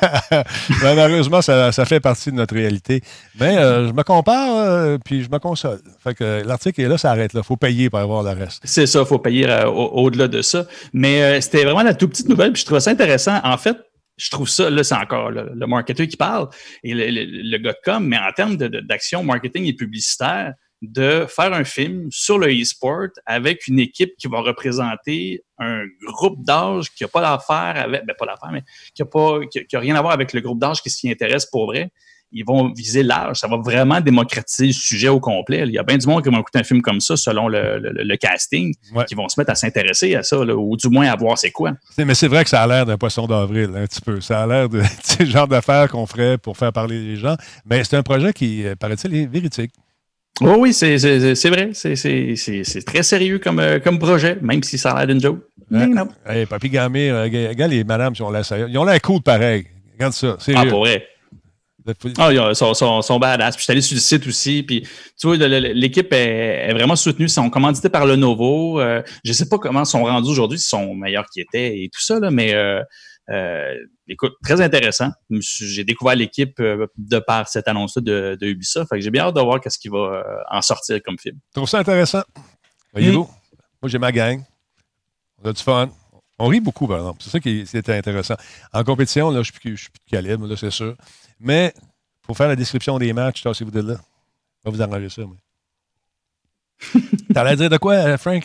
Malheureusement, 0.83 1.43
ça, 1.43 1.71
ça, 1.71 1.85
fait 1.85 2.01
partie 2.01 2.31
de 2.31 2.37
notre 2.37 2.55
réalité. 2.55 3.03
Mais 3.39 3.59
euh, 3.59 3.89
je 3.89 3.93
me 3.93 4.03
compare, 4.03 4.57
euh, 4.57 4.99
puis 5.05 5.23
je 5.23 5.29
me 5.29 5.39
console. 5.39 5.81
Fait 6.03 6.15
que 6.15 6.43
l'article 6.43 6.81
est 6.81 6.89
là, 6.89 6.97
ça 6.97 7.11
arrête 7.11 7.35
là. 7.35 7.43
Il 7.45 7.47
faut 7.47 7.59
payer 7.59 7.91
pour 7.91 7.99
avoir 7.99 8.23
le 8.23 8.31
reste. 8.31 8.63
C'est 8.65 8.87
ça, 8.87 9.01
il 9.01 9.07
faut 9.07 9.19
payer 9.19 9.47
euh, 9.47 9.67
au-delà 9.67 10.29
de 10.29 10.41
ça. 10.41 10.65
Mais 10.95 11.39
c'était 11.43 11.65
vraiment 11.65 11.83
la 11.83 11.93
toute 11.93 12.13
petite 12.13 12.31
nouvelle, 12.31 12.53
puis 12.53 12.63
je 12.63 12.67
trouvais 12.67 12.81
ça 12.81 12.91
intéressant. 12.91 13.39
En 13.45 13.59
fait, 13.59 13.77
je 14.23 14.31
trouve 14.31 14.49
ça, 14.49 14.71
là, 14.71 14.85
c'est 14.85 14.95
encore 14.95 15.31
le, 15.31 15.67
marketeur 15.67 16.07
qui 16.07 16.17
parle 16.17 16.49
et 16.85 16.95
le, 16.95 17.51
le, 17.51 17.59
gars 17.59 17.73
de 17.73 17.79
com, 17.85 18.07
mais 18.07 18.19
en 18.19 18.33
termes 18.33 18.57
d'action 18.57 19.25
marketing 19.25 19.65
et 19.65 19.73
publicitaire, 19.73 20.55
de 20.83 21.27
faire 21.29 21.53
un 21.53 21.63
film 21.63 22.09
sur 22.11 22.39
le 22.39 22.49
e-sport 22.49 23.09
avec 23.25 23.69
une 23.69 23.79
équipe 23.79 24.17
qui 24.19 24.27
va 24.27 24.41
représenter 24.41 25.45
un 25.59 25.85
groupe 26.05 26.45
d'âge 26.45 26.91
qui 26.91 27.05
n'a 27.05 27.09
pas 27.09 27.21
d'affaire 27.21 27.85
avec, 27.85 28.05
ben 28.05 28.15
pas 28.19 28.27
d'affaire, 28.27 28.51
mais 28.53 28.63
qui 28.93 29.03
n'a 29.03 29.07
pas, 29.07 29.39
qui, 29.47 29.77
a 29.77 29.79
rien 29.79 29.95
à 29.95 30.01
voir 30.01 30.13
avec 30.13 30.33
le 30.33 30.41
groupe 30.41 30.59
d'âge 30.59 30.83
qui 30.83 30.91
s'y 30.91 31.09
intéresse 31.09 31.47
pour 31.47 31.67
vrai. 31.67 31.93
Ils 32.33 32.45
vont 32.45 32.73
viser 32.73 33.03
l'âge. 33.03 33.37
Ça 33.37 33.49
va 33.49 33.59
vraiment 33.59 34.01
démocratiser 34.01 34.69
le 34.69 34.73
sujet 34.73 35.09
au 35.09 35.21
complet. 35.21 35.65
Il 35.67 35.73
y 35.73 35.79
a 35.79 35.83
bien 35.83 35.99
du 35.99 36.07
monde 36.07 36.23
qui 36.23 36.31
va 36.31 36.39
écouter 36.39 36.59
un 36.59 36.65
film 36.65 36.83
comme 36.83 37.01
ça 37.01 37.17
selon 37.17 37.49
le, 37.49 38.17
casting, 38.17 38.75
qui 39.07 39.15
vont 39.15 39.29
se 39.29 39.39
mettre 39.39 39.51
à 39.51 39.55
s'intéresser 39.55 40.15
à 40.15 40.23
ça, 40.23 40.39
ou 40.41 40.77
du 40.77 40.89
moins 40.89 41.09
à 41.09 41.17
voir 41.17 41.39
c'est 41.39 41.51
quoi. 41.51 41.73
Mais 41.99 42.15
c'est 42.15 42.29
vrai 42.29 42.45
que 42.45 42.51
ça 42.51 42.63
a 42.63 42.67
l'air 42.67 42.87
d'un 42.87 42.97
poisson 42.97 43.27
d'avril, 43.27 43.71
un 43.77 43.87
petit 43.87 44.01
peu. 44.01 44.21
Ça 44.21 44.43
a 44.43 44.47
l'air 44.47 44.69
de 44.69 44.83
ce 45.03 45.25
genre 45.25 45.49
d'affaires 45.49 45.89
qu'on 45.89 46.07
ferait 46.07 46.39
pour 46.39 46.57
faire 46.57 46.73
parler 46.73 47.01
les 47.01 47.17
gens. 47.17 47.37
Mais 47.69 47.85
c'est 47.85 47.97
un 47.97 48.03
projet 48.03 48.33
qui, 48.33 48.67
euh, 48.67 48.75
paraît-il, 48.77 49.15
est 49.15 49.27
véridique. 49.27 49.73
Oh 50.41 50.57
oui, 50.59 50.73
c'est 50.73 50.97
vrai. 51.49 51.71
C'est 51.75 52.85
très 52.85 53.03
sérieux 53.03 53.39
comme, 53.39 53.61
euh, 53.61 53.79
comme 53.79 53.99
projet, 53.99 54.39
même 54.41 54.63
si 54.63 54.79
ça 54.79 54.93
a 54.93 54.99
l'air 54.99 55.07
d'une 55.09 55.21
joke. 55.21 55.41
Hey, 56.27 56.47
Papy 56.47 56.71
Gamé, 56.71 57.13
regarde 57.13 57.71
les 57.71 57.85
madames, 57.85 58.15
ils 58.17 58.23
ont 58.23 58.31
l'air 58.31 58.45
Ils 58.69 58.79
ont 58.79 58.85
l'air 58.85 59.01
cool 59.01 59.21
pareil. 59.23 59.67
Regarde 59.95 60.13
ça. 60.13 60.37
Ah, 60.55 60.67
pour 60.67 60.81
vrai. 60.81 61.07
Ah, 62.19 62.33
ils 62.33 62.57
sont, 62.57 62.75
sont, 62.75 63.03
sont 63.03 63.19
badass. 63.19 63.57
Puis 63.57 63.63
je 63.63 63.65
suis 63.65 63.73
allé 63.73 63.81
sur 63.81 63.95
le 63.95 64.01
site 64.01 64.27
aussi. 64.27 64.63
Puis 64.63 64.83
tu 65.19 65.27
vois, 65.27 65.37
l'équipe 65.37 66.13
est, 66.13 66.73
vraiment 66.73 66.97
soutenue. 66.97 67.27
Ils 67.27 67.31
sont 67.31 67.51
commandités 67.51 67.89
par 67.89 68.07
Lenovo. 68.07 68.81
Euh, 68.81 69.03
je 69.25 69.33
sais 69.33 69.49
pas 69.49 69.59
comment 69.59 69.83
ils 69.83 69.87
sont 69.87 70.05
rendus 70.05 70.31
aujourd'hui, 70.31 70.59
s'ils 70.59 70.69
sont 70.69 70.95
meilleurs 70.95 71.27
qu'ils 71.33 71.43
étaient 71.43 71.79
et 71.79 71.91
tout 71.93 72.01
ça, 72.01 72.21
là, 72.21 72.31
mais 72.31 72.55
euh, 72.55 72.83
euh, 73.31 73.75
écoute, 74.09 74.35
très 74.43 74.61
intéressant. 74.61 75.11
J'ai 75.31 75.85
découvert 75.85 76.17
l'équipe 76.17 76.59
euh, 76.61 76.87
de 76.97 77.19
par 77.19 77.49
cette 77.49 77.69
annonce-là 77.69 78.03
de, 78.03 78.37
de, 78.41 78.47
Ubisoft. 78.47 78.89
Fait 78.89 78.97
que 78.97 79.03
j'ai 79.03 79.11
bien 79.11 79.25
hâte 79.25 79.35
de 79.35 79.41
voir 79.41 79.61
ce 79.65 79.79
qui 79.79 79.89
va 79.89 80.25
en 80.51 80.63
sortir 80.63 81.01
comme 81.05 81.19
film. 81.19 81.39
Je 81.51 81.61
trouve 81.61 81.69
ça 81.69 81.79
intéressant? 81.79 82.23
Voyez-vous, 82.93 83.29
moi 83.81 83.89
j'ai 83.89 83.99
ma 83.99 84.13
gang. 84.13 84.43
On 85.43 85.49
a 85.49 85.53
du 85.53 85.63
fun. 85.63 85.91
On 86.39 86.49
rit 86.49 86.61
beaucoup, 86.61 86.89
par 86.89 86.99
exemple. 86.99 87.23
C'est 87.23 87.31
ça 87.31 87.41
qui 87.41 87.61
était 87.61 87.95
intéressant. 87.95 88.35
En 88.73 88.83
compétition, 88.85 89.31
là, 89.31 89.37
je 89.37 89.39
ne 89.39 89.45
suis 89.45 89.53
plus 89.53 89.91
de 90.07 90.11
calibre, 90.11 90.47
là, 90.47 90.57
c'est 90.57 90.71
sûr. 90.71 90.97
Mais 91.43 91.75
pour 92.23 92.37
faire 92.37 92.49
la 92.49 92.57
description 92.57 92.99
des 92.99 93.13
matchs, 93.13 93.43
si 93.53 93.65
vous 93.65 93.77
êtes 93.77 93.85
là, 93.85 93.97
on 94.65 94.71
va 94.71 94.77
vous 94.77 94.83
arranger 94.83 95.09
ça. 95.09 95.23
T'allais 97.35 97.57
dire 97.57 97.69
de 97.69 97.77
quoi, 97.77 98.17
Frank? 98.17 98.45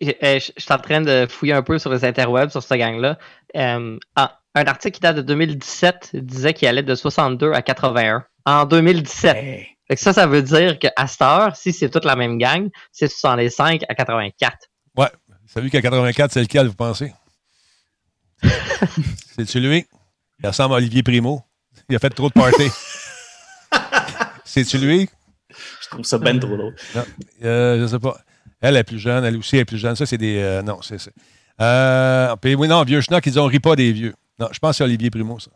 Je, 0.00 0.38
suis 0.38 0.72
en 0.72 0.78
train 0.78 1.00
de 1.00 1.26
fouiller 1.28 1.54
un 1.54 1.62
peu 1.62 1.78
sur 1.78 1.92
les 1.92 2.04
interwebs 2.04 2.50
sur 2.50 2.62
cette 2.62 2.78
gang-là. 2.78 3.18
Euh, 3.56 3.98
ah, 4.14 4.40
un 4.54 4.64
article 4.64 4.94
qui 4.94 5.00
date 5.00 5.16
de 5.16 5.22
2017 5.22 6.10
disait 6.14 6.54
qu'il 6.54 6.68
allait 6.68 6.84
de 6.84 6.94
62 6.94 7.52
à 7.52 7.62
81. 7.62 8.24
En 8.44 8.64
2017. 8.64 9.66
ça, 9.96 10.12
ça 10.12 10.26
veut 10.26 10.42
dire 10.42 10.78
qu'à 10.78 11.06
cette 11.06 11.22
heure, 11.22 11.56
si 11.56 11.72
c'est 11.72 11.90
toute 11.90 12.04
la 12.04 12.14
même 12.14 12.38
gang, 12.38 12.68
c'est 12.92 13.08
65 13.08 13.82
à 13.88 13.94
84. 13.94 14.56
Ouais. 14.96 15.08
Salut 15.46 15.70
qu'à 15.70 15.82
84, 15.82 16.30
c'est 16.30 16.42
lequel, 16.42 16.68
vous 16.68 16.74
pensez? 16.74 17.12
C'est-tu 19.36 19.60
lui? 19.60 19.86
Il 20.40 20.46
ressemble 20.46 20.74
à 20.74 20.76
Olivier 20.76 21.02
Primo. 21.02 21.42
Il 21.88 21.96
a 21.96 21.98
fait 21.98 22.10
trop 22.10 22.28
de 22.28 22.34
party. 22.34 22.68
C'est-tu 24.44 24.78
lui? 24.78 25.08
Je 25.50 25.88
trouve 25.88 26.04
ça 26.04 26.18
ben 26.18 26.38
trop 26.38 26.56
drôle. 26.56 26.74
Non, 26.94 27.04
euh, 27.44 27.80
je 27.80 27.86
sais 27.86 27.98
pas. 27.98 28.18
Elle 28.60 28.76
est 28.76 28.84
plus 28.84 28.98
jeune, 28.98 29.24
elle 29.24 29.36
aussi 29.36 29.56
est 29.56 29.64
plus 29.64 29.78
jeune. 29.78 29.96
Ça, 29.96 30.04
c'est 30.04 30.18
des. 30.18 30.38
Euh, 30.38 30.62
non, 30.62 30.80
c'est. 30.82 30.98
Euh, 31.60 32.36
puis, 32.36 32.54
oui, 32.54 32.68
non, 32.68 32.82
vieux 32.82 33.00
schnock, 33.00 33.24
ils 33.26 33.38
ont 33.38 33.46
rit 33.46 33.60
pas 33.60 33.74
des 33.74 33.92
vieux. 33.92 34.14
Non, 34.38 34.48
je 34.52 34.58
pense 34.58 34.72
que 34.72 34.76
c'est 34.76 34.84
Olivier 34.84 35.10
Primo, 35.10 35.38
ça. 35.38 35.50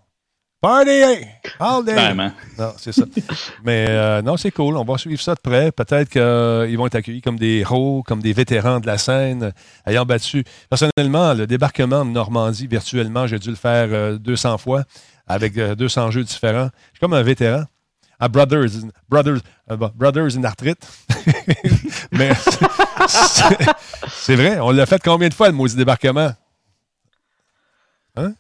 Party! 0.62 1.02
All 1.58 1.84
day! 1.84 1.92
Vraiment. 1.92 2.32
Non, 2.58 2.72
c'est 2.78 2.92
ça. 2.92 3.02
Mais 3.64 3.86
euh, 3.88 4.22
non, 4.22 4.36
c'est 4.36 4.52
cool. 4.52 4.76
On 4.76 4.84
va 4.84 4.96
suivre 4.96 5.20
ça 5.20 5.34
de 5.34 5.40
près. 5.40 5.72
Peut-être 5.72 6.08
qu'ils 6.08 6.78
vont 6.78 6.86
être 6.86 6.94
accueillis 6.94 7.20
comme 7.20 7.38
des 7.38 7.58
héros, 7.58 8.02
comme 8.06 8.22
des 8.22 8.32
vétérans 8.32 8.80
de 8.80 8.86
la 8.86 8.96
scène, 8.96 9.52
ayant 9.84 10.06
battu. 10.06 10.44
Personnellement, 10.70 11.34
le 11.34 11.46
débarquement 11.46 12.04
de 12.04 12.10
Normandie, 12.10 12.68
virtuellement, 12.68 13.26
j'ai 13.26 13.40
dû 13.40 13.50
le 13.50 13.56
faire 13.56 14.18
200 14.18 14.58
fois 14.58 14.84
avec 15.26 15.58
200 15.58 16.12
jeux 16.12 16.24
différents. 16.24 16.70
Je 16.92 16.98
suis 16.98 17.00
comme 17.00 17.14
un 17.14 17.22
vétéran 17.22 17.64
à 18.22 18.28
Brothers, 18.28 18.70
Brothers, 19.08 19.40
euh, 19.68 19.76
Brothers 19.76 20.36
in 20.36 20.44
Arthrite. 20.44 20.86
Mais 22.12 22.30
c'est 24.08 24.36
vrai, 24.36 24.60
on 24.60 24.70
l'a 24.70 24.86
fait 24.86 25.02
combien 25.02 25.28
de 25.28 25.34
fois 25.34 25.48
le 25.48 25.54
maudit 25.54 25.74
débarquement? 25.74 26.30
Hein? 28.14 28.34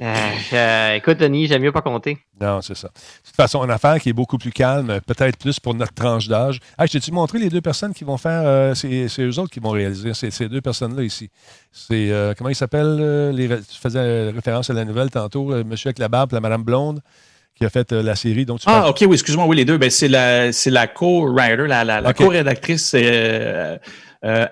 Euh, 0.00 0.94
écoute, 0.94 1.18
Denis, 1.18 1.46
j'aime 1.46 1.62
mieux 1.62 1.72
pas 1.72 1.82
compter. 1.82 2.18
Non, 2.40 2.60
c'est 2.60 2.74
ça. 2.74 2.88
De 2.88 3.26
toute 3.26 3.36
façon, 3.36 3.62
une 3.64 3.70
affaire 3.70 4.00
qui 4.00 4.08
est 4.08 4.14
beaucoup 4.14 4.38
plus 4.38 4.50
calme, 4.50 5.00
peut-être 5.06 5.38
plus 5.38 5.60
pour 5.60 5.74
notre 5.74 5.94
tranche 5.94 6.26
d'âge. 6.28 6.58
Ah, 6.76 6.86
je 6.86 6.92
t'ai-tu 6.92 7.12
montré 7.12 7.38
les 7.38 7.50
deux 7.50 7.60
personnes 7.60 7.94
qui 7.94 8.04
vont 8.04 8.16
faire. 8.16 8.42
Euh, 8.44 8.74
c'est, 8.74 9.06
eux 9.20 9.38
autres 9.38 9.50
qui 9.50 9.60
vont 9.60 9.70
réaliser. 9.70 10.14
C'est 10.14 10.30
ces 10.30 10.48
deux 10.48 10.60
personnes-là 10.60 11.02
ici. 11.02 11.30
C'est. 11.70 12.10
comment 12.36 12.50
ils 12.50 12.56
s'appellent 12.56 13.32
Tu 13.36 13.78
faisais 13.78 14.30
référence 14.30 14.70
à 14.70 14.72
la 14.72 14.84
nouvelle 14.84 15.10
tantôt, 15.10 15.64
monsieur 15.64 15.88
avec 15.88 15.98
la 15.98 16.08
barbe, 16.08 16.32
la 16.32 16.40
madame 16.40 16.62
blonde 16.62 17.00
qui 17.54 17.64
a 17.64 17.70
fait 17.70 17.92
euh, 17.92 18.02
la 18.02 18.16
série. 18.16 18.44
Donc, 18.44 18.60
ah, 18.66 18.88
OK, 18.88 18.98
oui, 19.02 19.14
excuse-moi, 19.14 19.46
oui, 19.46 19.56
les 19.56 19.64
deux. 19.64 19.78
Ben, 19.78 19.90
c'est 19.90 20.08
la, 20.08 20.52
c'est 20.52 20.70
la 20.70 20.86
co-writer, 20.86 21.66
la, 21.66 21.84
la, 21.84 22.12
co-rédactrice, 22.12 22.94
euh, 22.94 23.78
euh, 24.24 24.46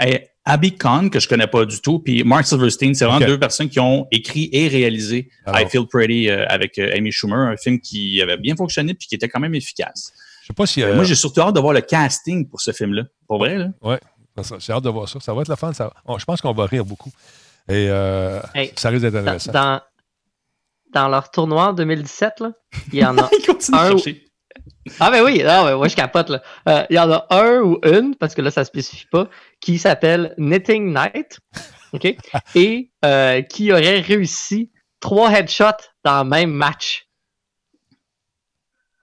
Abby 0.44 0.76
Kahn, 0.76 1.10
que 1.10 1.20
je 1.20 1.28
connais 1.28 1.46
pas 1.46 1.64
du 1.64 1.80
tout, 1.80 1.98
puis 1.98 2.24
Mark 2.24 2.46
Silverstein. 2.46 2.94
C'est 2.94 3.04
vraiment 3.04 3.24
deux 3.26 3.38
personnes 3.38 3.68
qui 3.68 3.78
ont 3.78 4.06
écrit 4.10 4.48
et 4.52 4.68
réalisé 4.68 5.30
I 5.46 5.66
Feel 5.68 5.86
Pretty 5.86 6.30
avec 6.30 6.78
Amy 6.78 7.12
Schumer, 7.12 7.38
un 7.38 7.56
film 7.56 7.78
qui 7.80 8.20
avait 8.22 8.36
bien 8.36 8.56
fonctionné 8.56 8.94
puis 8.94 9.06
qui 9.06 9.14
était 9.14 9.28
quand 9.28 9.40
même 9.40 9.54
efficace. 9.54 10.12
Je 10.42 10.46
sais 10.48 10.54
pas 10.54 10.66
si. 10.66 10.82
Moi, 10.82 11.04
j'ai 11.04 11.14
surtout 11.14 11.40
hâte 11.40 11.54
de 11.54 11.60
voir 11.60 11.72
le 11.74 11.82
casting 11.82 12.48
pour 12.48 12.60
ce 12.60 12.72
film-là. 12.72 13.04
Pour 13.28 13.38
vrai, 13.38 13.58
là? 13.58 13.68
Oui, 13.82 13.96
j'ai 14.58 14.72
hâte 14.72 14.84
de 14.84 14.88
voir 14.90 15.08
ça. 15.08 15.20
Ça 15.20 15.34
va 15.34 15.42
être 15.42 15.48
la 15.48 15.56
fin. 15.56 15.72
Ça... 15.72 15.92
je 16.18 16.24
pense 16.24 16.40
qu'on 16.40 16.52
va 16.52 16.66
rire 16.66 16.84
beaucoup. 16.84 17.12
Et 17.68 17.88
ça 17.88 18.88
risque 18.88 19.02
d'être 19.02 19.16
intéressant. 19.16 19.52
Dans, 19.52 19.80
dans 20.92 21.08
leur 21.08 21.30
tournoi 21.30 21.68
en 21.68 21.72
2017, 21.72 22.40
là, 22.40 22.52
il 22.92 22.98
y 22.98 23.04
en 23.04 23.16
a 23.18 23.30
un. 23.72 23.96
Ah 24.98 25.10
ben 25.10 25.22
oui, 25.22 25.42
ah, 25.46 25.76
ouais, 25.76 25.88
je 25.88 25.96
capote 25.96 26.30
là. 26.30 26.42
Euh, 26.68 26.84
il 26.90 26.96
y 26.96 26.98
en 26.98 27.10
a 27.10 27.26
un 27.30 27.60
ou 27.60 27.78
une, 27.84 28.16
parce 28.16 28.34
que 28.34 28.42
là, 28.42 28.50
ça 28.50 28.62
ne 28.62 28.66
spécifie 28.66 29.06
pas, 29.06 29.28
qui 29.60 29.78
s'appelle 29.78 30.34
Knitting 30.38 30.94
Night. 30.94 31.38
OK? 31.92 32.16
Et 32.54 32.90
euh, 33.04 33.42
qui 33.42 33.72
aurait 33.72 34.00
réussi 34.00 34.70
trois 35.00 35.30
headshots 35.30 35.84
dans 36.04 36.22
le 36.22 36.28
même 36.28 36.50
match. 36.50 37.06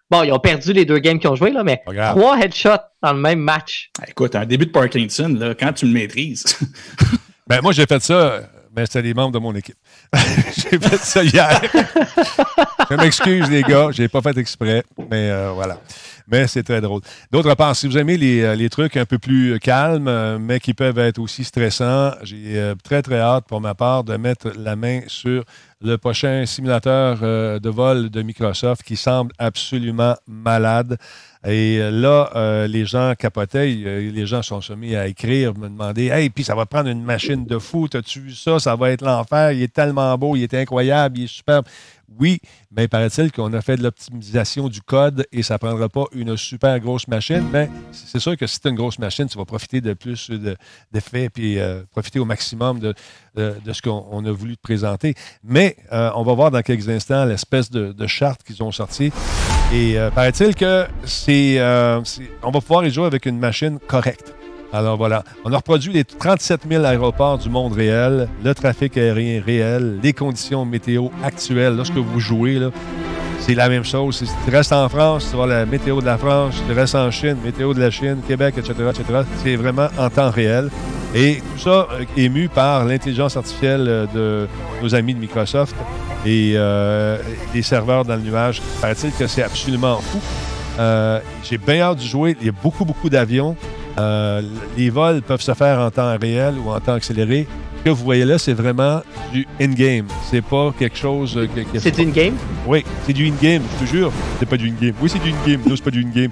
Bon, 0.09 0.23
ils 0.23 0.31
ont 0.31 0.39
perdu 0.39 0.71
les 0.71 0.85
deux 0.85 0.99
games 0.99 1.19
qu'ils 1.19 1.29
ont 1.29 1.35
joué, 1.35 1.51
là, 1.51 1.63
mais 1.63 1.81
trois 1.85 2.37
headshots 2.37 2.81
dans 3.01 3.11
le 3.11 3.19
même 3.19 3.39
match. 3.39 3.91
Écoute, 4.07 4.35
un 4.35 4.45
début 4.45 4.65
de 4.65 4.71
Parkinson, 4.71 5.35
là, 5.37 5.53
quand 5.53 5.73
tu 5.73 5.85
le 5.85 5.91
maîtrises. 5.91 6.45
ben, 7.47 7.61
moi, 7.61 7.73
j'ai 7.73 7.85
fait 7.85 8.01
ça 8.01 8.41
mais 8.77 8.85
c'était 8.85 9.01
les 9.01 9.13
membres 9.15 9.31
de 9.31 9.39
mon 9.39 9.55
équipe. 9.55 9.75
j'ai 10.13 10.77
fait 10.77 10.97
ça 10.97 11.23
hier. 11.23 11.59
je 12.91 12.95
m'excuse, 12.95 13.49
les 13.49 13.63
gars, 13.63 13.89
j'ai 13.91 14.07
pas 14.07 14.21
fait 14.21 14.37
exprès, 14.37 14.83
mais 14.99 15.31
euh, 15.31 15.51
voilà. 15.55 15.79
Mais 16.27 16.47
c'est 16.47 16.63
très 16.63 16.81
drôle. 16.81 17.01
D'autre 17.31 17.55
part, 17.55 17.75
si 17.75 17.87
vous 17.87 17.97
aimez 17.97 18.17
les, 18.17 18.41
euh, 18.41 18.69
trucs 18.69 18.97
un 18.97 19.05
peu 19.05 19.17
plus 19.17 19.59
calmes, 19.59 20.07
euh, 20.07 20.37
mais 20.39 20.59
qui 20.59 20.73
peuvent 20.73 20.99
être 20.99 21.19
aussi 21.19 21.43
stressants, 21.43 22.11
j'ai 22.23 22.73
très, 22.83 23.01
très 23.01 23.19
hâte 23.19 23.45
pour 23.47 23.61
ma 23.61 23.75
part 23.75 24.03
de 24.03 24.17
mettre 24.17 24.51
la 24.57 24.75
main 24.75 25.01
sur 25.07 25.43
le 25.81 25.97
prochain 25.97 26.45
simulateur 26.45 27.19
de 27.59 27.69
vol 27.69 28.09
de 28.09 28.21
Microsoft 28.23 28.81
qui 28.83 28.97
semble 28.97 29.31
absolument 29.37 30.15
malade. 30.27 30.97
Et 31.45 31.77
euh, 31.79 31.91
là, 31.91 32.29
euh, 32.35 32.67
les 32.67 32.85
gens 32.85 33.13
capotaient, 33.17 33.73
euh, 33.85 34.11
les 34.11 34.25
gens 34.25 34.41
sont 34.41 34.59
soumis 34.59 34.95
à 34.95 35.07
écrire, 35.07 35.57
me 35.57 35.69
demander 35.69 36.07
Hey, 36.07 36.29
puis 36.29 36.43
ça 36.43 36.55
va 36.55 36.65
prendre 36.65 36.89
une 36.89 37.03
machine 37.03 37.45
de 37.45 37.59
fou, 37.59 37.87
as-tu 37.93 38.21
vu 38.21 38.33
ça? 38.33 38.59
Ça 38.59 38.75
va 38.75 38.91
être 38.91 39.01
l'enfer, 39.01 39.51
il 39.51 39.61
est 39.61 39.73
tellement 39.73 40.17
beau, 40.17 40.35
il 40.35 40.43
est 40.43 40.53
incroyable, 40.55 41.19
il 41.19 41.23
est 41.25 41.27
superbe. 41.27 41.65
Oui, 42.19 42.39
mais 42.71 42.87
paraît-il 42.87 43.31
qu'on 43.31 43.51
a 43.53 43.61
fait 43.61 43.77
de 43.77 43.83
l'optimisation 43.83 44.69
du 44.69 44.81
code 44.81 45.25
et 45.31 45.43
ça 45.43 45.55
ne 45.55 45.57
prendra 45.59 45.89
pas 45.89 46.05
une 46.13 46.37
super 46.37 46.79
grosse 46.79 47.07
machine. 47.07 47.43
Mais 47.51 47.69
c'est 47.91 48.19
sûr 48.19 48.37
que 48.37 48.47
si 48.47 48.59
tu 48.59 48.69
une 48.69 48.75
grosse 48.75 48.99
machine, 48.99 49.27
tu 49.27 49.37
vas 49.37 49.45
profiter 49.45 49.81
de 49.81 49.93
plus 49.93 50.31
d'effets 50.91 51.29
puis 51.29 51.57
profiter 51.91 52.19
au 52.19 52.25
maximum 52.25 52.79
de, 52.79 52.93
ce 53.35 53.81
qu'on 53.81 54.25
a 54.25 54.31
voulu 54.31 54.55
te 54.55 54.61
présenter. 54.61 55.15
Mais 55.43 55.75
on 55.91 56.23
va 56.23 56.33
voir 56.33 56.51
dans 56.51 56.61
quelques 56.61 56.89
instants 56.89 57.25
l'espèce 57.25 57.69
de, 57.69 58.07
charte 58.07 58.43
qu'ils 58.43 58.63
ont 58.63 58.71
sorti. 58.71 59.11
Et 59.73 59.99
euh, 59.99 60.09
paraît-il 60.11 60.55
que 60.55 60.65
euh, 60.65 60.87
c'est, 61.03 61.59
on 62.41 62.51
va 62.51 62.61
pouvoir 62.61 62.85
y 62.85 62.89
jouer 62.89 63.05
avec 63.05 63.25
une 63.25 63.37
machine 63.37 63.79
correcte. 63.79 64.36
Alors 64.73 64.97
voilà, 64.97 65.23
on 65.45 65.53
a 65.53 65.57
reproduit 65.57 65.93
les 65.93 66.03
37 66.03 66.61
000 66.69 66.83
aéroports 66.83 67.37
du 67.37 67.49
monde 67.49 67.73
réel, 67.73 68.27
le 68.43 68.53
trafic 68.53 68.97
aérien 68.97 69.41
réel, 69.43 69.99
les 70.03 70.11
conditions 70.11 70.65
météo 70.65 71.07
actuelles. 71.23 71.75
Lorsque 71.77 71.95
vous 71.95 72.19
jouez, 72.19 72.59
c'est 73.39 73.55
la 73.55 73.69
même 73.69 73.85
chose. 73.85 74.17
Si 74.17 74.25
tu 74.45 74.51
restes 74.51 74.73
en 74.73 74.89
France, 74.89 75.27
tu 75.29 75.37
vois 75.37 75.47
la 75.47 75.65
météo 75.65 76.01
de 76.01 76.05
la 76.05 76.17
France. 76.17 76.55
Tu 76.67 76.73
restes 76.73 76.95
en 76.95 77.09
Chine, 77.11 77.37
météo 77.43 77.73
de 77.73 77.79
la 77.79 77.89
Chine, 77.89 78.17
Québec, 78.27 78.55
etc., 78.57 78.73
etc. 78.89 79.21
C'est 79.41 79.55
vraiment 79.55 79.87
en 79.97 80.09
temps 80.09 80.31
réel. 80.31 80.69
Et 81.15 81.37
tout 81.37 81.63
ça 81.63 81.87
euh, 81.93 82.03
ému 82.17 82.49
par 82.49 82.83
l'intelligence 82.83 83.37
artificielle 83.37 84.07
de 84.13 84.47
nos 84.81 84.93
amis 84.93 85.13
de 85.13 85.19
Microsoft 85.19 85.75
et 86.25 86.53
euh, 86.55 87.17
les 87.53 87.61
serveurs 87.61 88.03
dans 88.03 88.17
le 88.17 88.21
nuage. 88.21 88.61
Paraît-il 88.81 89.11
que 89.13 89.27
c'est 89.27 89.43
absolument 89.43 89.97
fou. 89.97 90.19
Euh, 90.79 91.19
j'ai 91.43 91.57
bien 91.57 91.81
hâte 91.81 91.99
de 91.99 92.03
jouer. 92.03 92.35
Il 92.41 92.47
y 92.47 92.49
a 92.49 92.53
beaucoup, 92.63 92.83
beaucoup 92.83 93.09
d'avions. 93.09 93.55
Euh, 93.99 94.41
les 94.77 94.89
vols 94.89 95.21
peuvent 95.21 95.41
se 95.41 95.53
faire 95.53 95.79
en 95.79 95.89
temps 95.89 96.15
réel 96.21 96.55
ou 96.63 96.69
en 96.69 96.79
temps 96.79 96.93
accéléré. 96.93 97.47
Ce 97.79 97.83
que 97.83 97.89
vous 97.89 98.03
voyez 98.03 98.25
là, 98.25 98.37
c'est 98.37 98.53
vraiment 98.53 99.01
du 99.33 99.47
in-game. 99.59 100.05
C'est 100.29 100.43
pas 100.43 100.73
quelque 100.77 100.97
chose 100.97 101.39
que. 101.55 101.79
c'est 101.79 101.95
du 101.95 102.01
in-game? 102.01 102.35
Oui, 102.67 102.83
c'est 103.05 103.13
du 103.13 103.27
in-game, 103.27 103.63
je 103.79 103.85
te 103.85 103.89
jure. 103.89 104.11
C'est 104.39 104.47
pas 104.47 104.57
du 104.57 104.67
in-game. 104.69 104.93
Oui, 105.01 105.09
c'est 105.09 105.21
du 105.21 105.31
in-game. 105.31 105.61
Non, 105.65 105.75
c'est 105.75 105.83
pas 105.83 105.91
du 105.91 106.03
in-game. 106.03 106.29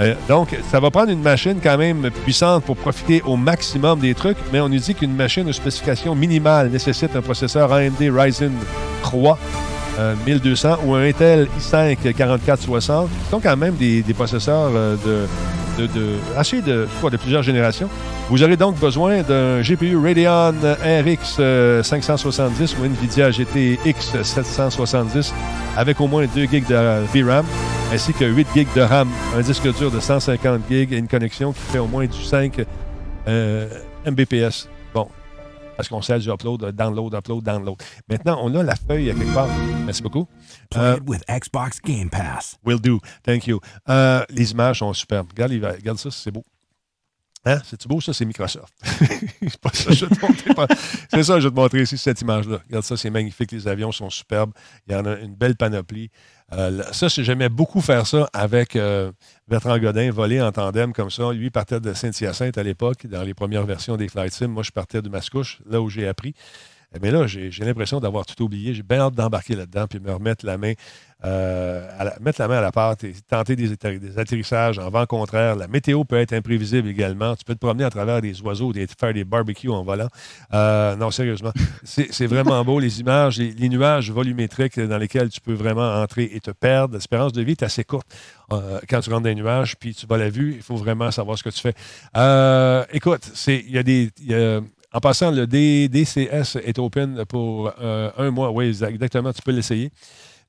Euh, 0.00 0.14
donc, 0.28 0.56
ça 0.70 0.80
va 0.80 0.90
prendre 0.90 1.10
une 1.10 1.20
machine 1.20 1.56
quand 1.62 1.76
même 1.76 2.10
puissante 2.24 2.64
pour 2.64 2.76
profiter 2.76 3.20
au 3.26 3.36
maximum 3.36 4.00
des 4.00 4.14
trucs, 4.14 4.38
mais 4.50 4.60
on 4.60 4.68
nous 4.70 4.78
dit 4.78 4.94
qu'une 4.94 5.14
machine 5.14 5.44
de 5.44 5.52
spécification 5.52 6.14
minimale 6.14 6.70
nécessite 6.70 7.14
un 7.14 7.20
processeur 7.20 7.70
AMD 7.70 8.00
Ryzen 8.00 8.52
3 9.02 9.38
1200 10.26 10.78
ou 10.86 10.94
un 10.94 11.02
Intel 11.02 11.46
i5 11.58 12.14
4460, 12.14 13.08
qui 13.08 13.30
sont 13.30 13.40
quand 13.40 13.56
même 13.56 13.74
des, 13.74 14.02
processeurs 14.14 14.70
euh, 14.74 14.96
de, 15.04 15.26
de, 15.78 15.88
assez 16.36 16.62
de, 16.62 16.86
de 17.10 17.16
plusieurs 17.16 17.42
générations. 17.42 17.88
Vous 18.28 18.42
aurez 18.42 18.56
donc 18.56 18.78
besoin 18.78 19.22
d'un 19.22 19.60
GPU 19.60 19.96
Radeon 19.96 20.54
RX 20.82 21.40
570 21.82 22.76
ou 22.78 22.84
NVIDIA 22.84 23.30
GTX 23.30 24.22
770 24.22 25.34
avec 25.76 26.00
au 26.00 26.06
moins 26.06 26.26
2 26.34 26.42
GB 26.42 26.60
de 26.68 26.74
VRAM 27.12 27.44
ainsi 27.92 28.12
que 28.12 28.24
8 28.24 28.46
GB 28.54 28.68
de 28.76 28.82
RAM, 28.82 29.08
un 29.36 29.40
disque 29.40 29.66
dur 29.76 29.90
de 29.90 30.00
150 30.00 30.62
GB 30.68 30.94
et 30.94 30.98
une 30.98 31.08
connexion 31.08 31.52
qui 31.52 31.60
fait 31.60 31.78
au 31.78 31.86
moins 31.86 32.06
du 32.06 32.22
5 32.22 32.64
euh, 33.26 33.68
Mbps. 34.06 34.68
Parce 35.80 35.88
qu'on 35.88 36.02
sait 36.02 36.18
du 36.18 36.28
upload, 36.28 36.60
download, 36.72 37.14
upload, 37.14 37.42
download. 37.42 37.76
Maintenant, 38.06 38.38
on 38.42 38.54
a 38.54 38.62
la 38.62 38.76
feuille 38.76 39.08
à 39.08 39.14
quelque 39.14 39.32
part. 39.32 39.48
Merci 39.86 40.02
beaucoup. 40.02 40.28
Play 40.68 40.98
it 40.98 41.08
with 41.08 41.22
Xbox 41.26 41.80
Game 41.82 42.10
Pass. 42.10 42.58
Will 42.66 42.78
do. 42.78 43.00
Thank 43.24 43.46
you. 43.46 43.60
Euh, 43.88 44.22
les 44.28 44.52
images 44.52 44.80
sont 44.80 44.92
superbes. 44.92 45.30
Regarde, 45.30 45.52
regarde 45.52 45.98
ça, 45.98 46.10
c'est 46.10 46.30
beau. 46.30 46.44
Hein? 47.46 47.62
C'est-tu 47.64 47.88
beau, 47.88 47.98
ça? 48.02 48.12
C'est 48.12 48.26
Microsoft. 48.26 48.74
c'est 48.82 49.56
pas 49.58 49.70
ça, 49.72 49.90
je 49.92 50.04
vais 50.04 50.14
te 50.14 50.20
montrer. 50.20 50.76
C'est 51.08 51.22
ça, 51.22 51.40
je 51.40 51.48
vais 51.48 51.50
te 51.50 51.58
montrer 51.58 51.80
ici, 51.80 51.96
cette 51.96 52.20
image-là. 52.20 52.58
Regarde 52.66 52.84
ça, 52.84 52.98
c'est 52.98 53.08
magnifique. 53.08 53.50
Les 53.52 53.66
avions 53.66 53.90
sont 53.90 54.10
superbes. 54.10 54.52
Il 54.86 54.92
y 54.92 54.96
en 54.96 55.06
a 55.06 55.14
une 55.14 55.34
belle 55.34 55.56
panoplie. 55.56 56.10
Euh, 56.52 56.82
ça, 56.92 57.08
j'aimais 57.08 57.48
beaucoup 57.48 57.80
faire 57.80 58.06
ça 58.06 58.28
avec 58.32 58.74
euh, 58.74 59.12
Bertrand 59.48 59.78
Godin, 59.78 60.10
voler 60.10 60.40
en 60.42 60.52
tandem 60.52 60.92
comme 60.92 61.10
ça. 61.10 61.32
Lui 61.32 61.50
partait 61.50 61.80
de 61.80 61.92
Saint-Hyacinthe 61.92 62.58
à 62.58 62.62
l'époque, 62.62 63.06
dans 63.06 63.22
les 63.22 63.34
premières 63.34 63.66
versions 63.66 63.96
des 63.96 64.08
Flight 64.08 64.32
Sim. 64.32 64.48
Moi, 64.48 64.62
je 64.62 64.70
partais 64.70 65.02
de 65.02 65.08
Mascouche, 65.08 65.60
là 65.68 65.80
où 65.80 65.88
j'ai 65.88 66.08
appris. 66.08 66.34
Mais 67.00 67.12
là, 67.12 67.26
j'ai 67.28 67.50
l'impression 67.60 68.00
d'avoir 68.00 68.26
tout 68.26 68.42
oublié. 68.42 68.74
J'ai 68.74 68.82
bien 68.82 68.98
hâte 68.98 69.14
d'embarquer 69.14 69.54
là-dedans 69.54 69.86
puis 69.86 70.00
me 70.00 70.12
remettre 70.12 70.44
la 70.44 70.58
main, 70.58 70.72
euh, 71.22 71.86
mettre 72.20 72.40
la 72.40 72.48
main 72.48 72.58
à 72.58 72.60
la 72.62 72.72
pâte 72.72 73.04
et 73.04 73.12
tenter 73.28 73.54
des, 73.54 73.72
atterrissages 74.18 74.78
en 74.78 74.88
vent 74.88 75.04
contraire. 75.04 75.56
La 75.56 75.68
météo 75.68 76.04
peut 76.04 76.16
être 76.16 76.32
imprévisible 76.32 76.88
également. 76.88 77.36
Tu 77.36 77.44
peux 77.44 77.54
te 77.54 77.58
promener 77.58 77.84
à 77.84 77.90
travers 77.90 78.22
des 78.22 78.40
oiseaux, 78.40 78.72
des, 78.72 78.86
faire 78.86 79.12
des 79.12 79.24
barbecues 79.24 79.68
en 79.68 79.82
volant. 79.82 80.08
Euh, 80.54 80.96
non, 80.96 81.10
sérieusement, 81.10 81.52
c'est 81.84 82.26
vraiment 82.26 82.64
beau. 82.64 82.80
Les 82.80 83.00
images, 83.00 83.38
les, 83.38 83.68
nuages 83.68 84.10
volumétriques 84.10 84.80
dans 84.80 84.98
lesquels 84.98 85.28
tu 85.28 85.40
peux 85.40 85.52
vraiment 85.52 86.00
entrer 86.00 86.30
et 86.32 86.40
te 86.40 86.50
perdre. 86.50 86.94
L'espérance 86.94 87.32
de 87.32 87.42
vie 87.42 87.52
est 87.52 87.62
assez 87.62 87.84
courte 87.84 88.06
euh, 88.52 88.80
quand 88.88 89.00
tu 89.00 89.10
rentres 89.10 89.22
dans 89.22 89.28
les 89.28 89.34
nuages 89.34 89.76
puis 89.76 89.94
tu 89.94 90.06
vas 90.06 90.16
la 90.16 90.30
vue. 90.30 90.54
Il 90.56 90.62
faut 90.62 90.76
vraiment 90.76 91.10
savoir 91.10 91.36
ce 91.36 91.42
que 91.42 91.50
tu 91.50 91.60
fais. 91.60 91.74
écoute, 92.92 93.30
il 93.46 93.70
y 93.70 93.78
a 93.78 93.82
des. 93.82 94.10
En 94.92 94.98
passant, 94.98 95.30
le 95.30 95.46
DCS 95.46 96.56
est 96.64 96.78
open 96.78 97.24
pour 97.26 97.72
un 97.78 98.30
mois. 98.30 98.50
Oui, 98.50 98.68
exactement, 98.82 99.32
tu 99.32 99.42
peux 99.42 99.52
l'essayer. 99.52 99.92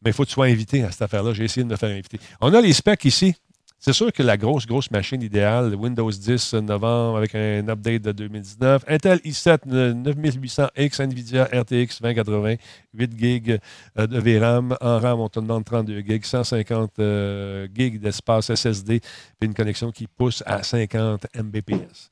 Mais 0.03 0.11
il 0.11 0.13
faut 0.13 0.23
que 0.23 0.29
tu 0.29 0.33
sois 0.33 0.47
invité 0.47 0.83
à 0.83 0.91
cette 0.91 1.03
affaire-là. 1.03 1.33
J'ai 1.33 1.43
essayé 1.43 1.63
de 1.63 1.69
me 1.69 1.75
faire 1.75 1.89
inviter. 1.89 2.19
On 2.39 2.53
a 2.53 2.61
les 2.61 2.73
specs 2.73 3.05
ici. 3.05 3.35
C'est 3.83 3.93
sûr 3.93 4.13
que 4.13 4.21
la 4.21 4.37
grosse, 4.37 4.67
grosse 4.67 4.91
machine 4.91 5.23
idéale, 5.23 5.73
Windows 5.73 6.11
10 6.11 6.53
novembre 6.53 7.17
avec 7.17 7.33
un 7.33 7.67
update 7.67 8.03
de 8.03 8.11
2019, 8.11 8.85
Intel 8.87 9.17
i7 9.25 9.65
9800X, 9.65 11.01
NVIDIA 11.03 11.45
RTX 11.45 11.99
2080, 11.99 12.55
8 12.93 13.19
GB 13.19 13.57
de 13.95 14.19
VRAM. 14.19 14.77
En 14.81 14.99
RAM, 14.99 15.19
on 15.19 15.29
te 15.29 15.39
demande 15.39 15.65
32 15.65 16.01
GB, 16.01 16.19
150 16.21 16.91
GB 16.97 17.97
d'espace 17.97 18.53
SSD, 18.53 18.99
puis 18.99 19.47
une 19.47 19.55
connexion 19.55 19.91
qui 19.91 20.05
pousse 20.05 20.43
à 20.45 20.61
50 20.61 21.25
Mbps. 21.33 22.11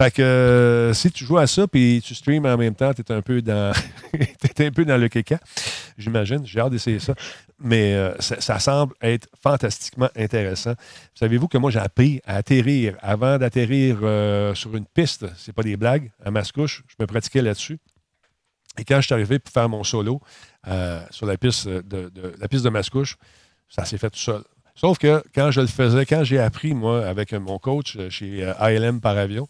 Fait 0.00 0.10
que 0.10 0.22
euh, 0.22 0.94
si 0.94 1.10
tu 1.10 1.26
joues 1.26 1.36
à 1.36 1.46
ça 1.46 1.68
puis 1.68 2.00
tu 2.02 2.14
streams 2.14 2.46
en 2.46 2.56
même 2.56 2.74
temps, 2.74 2.94
tu 2.94 3.02
es 3.02 3.12
un 3.12 3.20
peu 3.20 3.42
dans 3.42 3.70
un 4.58 4.70
peu 4.70 4.86
dans 4.86 4.96
le 4.96 5.08
kéka, 5.08 5.38
j'imagine. 5.98 6.40
J'ai 6.46 6.58
hâte 6.58 6.70
d'essayer 6.70 6.98
ça. 6.98 7.14
Mais 7.58 7.92
euh, 7.92 8.14
ça, 8.18 8.58
semble 8.58 8.94
être 9.02 9.28
fantastiquement 9.42 10.08
intéressant. 10.16 10.72
Savez-vous 11.14 11.48
que 11.48 11.58
moi 11.58 11.70
j'ai 11.70 11.80
appris 11.80 12.22
à 12.24 12.36
atterrir 12.36 12.96
avant 13.02 13.36
d'atterrir 13.36 13.98
euh, 14.00 14.54
sur 14.54 14.74
une 14.74 14.86
piste, 14.86 15.26
c'est 15.36 15.52
pas 15.52 15.62
des 15.62 15.76
blagues, 15.76 16.10
à 16.24 16.30
Mascouche, 16.30 16.82
je 16.88 16.94
me 16.98 17.06
pratiquais 17.06 17.42
là-dessus. 17.42 17.78
Et 18.78 18.86
quand 18.86 19.02
je 19.02 19.06
suis 19.06 19.12
arrivé 19.12 19.38
pour 19.38 19.52
faire 19.52 19.68
mon 19.68 19.84
solo 19.84 20.22
sur 21.10 21.26
la 21.26 21.36
piste 21.36 21.68
de, 21.68 22.10
la 22.40 22.48
piste 22.48 22.64
de 22.64 22.70
Mascouche, 22.70 23.18
ça 23.68 23.84
s'est 23.84 23.98
fait 23.98 24.08
tout 24.08 24.18
seul. 24.18 24.44
Sauf 24.74 24.96
que 24.96 25.22
quand 25.34 25.50
je 25.50 25.60
le 25.60 25.66
faisais, 25.66 26.06
quand 26.06 26.24
j'ai 26.24 26.38
appris, 26.38 26.72
moi, 26.72 27.06
avec 27.06 27.34
mon 27.34 27.58
coach 27.58 27.98
chez 28.08 28.50
ILM 28.62 29.02
par 29.02 29.18
avion, 29.18 29.46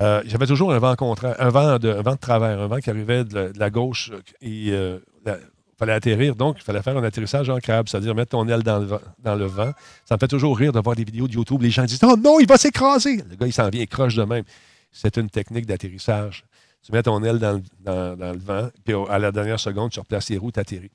euh, 0.00 0.22
j'avais 0.26 0.46
toujours 0.46 0.72
un 0.72 0.78
vent 0.78 0.96
contraire, 0.96 1.36
un 1.38 1.50
vent 1.50 1.78
de, 1.78 1.88
vent 1.88 2.14
de 2.14 2.18
travers, 2.18 2.60
un 2.60 2.66
vent 2.66 2.78
qui 2.78 2.90
arrivait 2.90 3.24
de 3.24 3.52
la, 3.56 3.70
gauche 3.70 4.10
euh, 4.42 4.98
il 5.22 5.78
fallait 5.78 5.92
atterrir. 5.92 6.34
Donc, 6.34 6.56
il 6.58 6.64
fallait 6.64 6.82
faire 6.82 6.96
un 6.96 7.04
atterrissage 7.04 7.48
en 7.48 7.58
crabe, 7.58 7.88
c'est-à-dire 7.88 8.14
mettre 8.14 8.30
ton 8.30 8.48
aile 8.48 8.62
dans 8.62 8.78
le, 8.80 8.88
dans 9.20 9.34
le, 9.36 9.46
vent. 9.46 9.72
Ça 10.04 10.16
me 10.16 10.18
fait 10.18 10.28
toujours 10.28 10.56
rire 10.58 10.72
de 10.72 10.80
voir 10.80 10.96
des 10.96 11.04
vidéos 11.04 11.28
de 11.28 11.34
YouTube. 11.34 11.62
Les 11.62 11.70
gens 11.70 11.84
disent 11.84 12.00
Oh 12.02 12.16
non, 12.16 12.40
il 12.40 12.46
va 12.46 12.56
s'écraser. 12.56 13.18
Le 13.28 13.36
gars, 13.36 13.46
il 13.46 13.52
s'en 13.52 13.68
vient, 13.68 13.82
il 13.82 13.88
croche 13.88 14.16
de 14.16 14.24
même. 14.24 14.44
C'est 14.90 15.16
une 15.16 15.30
technique 15.30 15.66
d'atterrissage. 15.66 16.44
Tu 16.82 16.92
mets 16.92 17.02
ton 17.02 17.22
aile 17.22 17.38
dans, 17.38 17.62
le 17.86 18.38
vent, 18.38 18.68
puis 18.84 18.94
à 19.08 19.18
la 19.18 19.32
dernière 19.32 19.58
seconde, 19.58 19.90
tu 19.90 20.00
replaces 20.00 20.28
les 20.28 20.36
roues, 20.36 20.52
tu 20.52 20.60
atterris. 20.60 20.90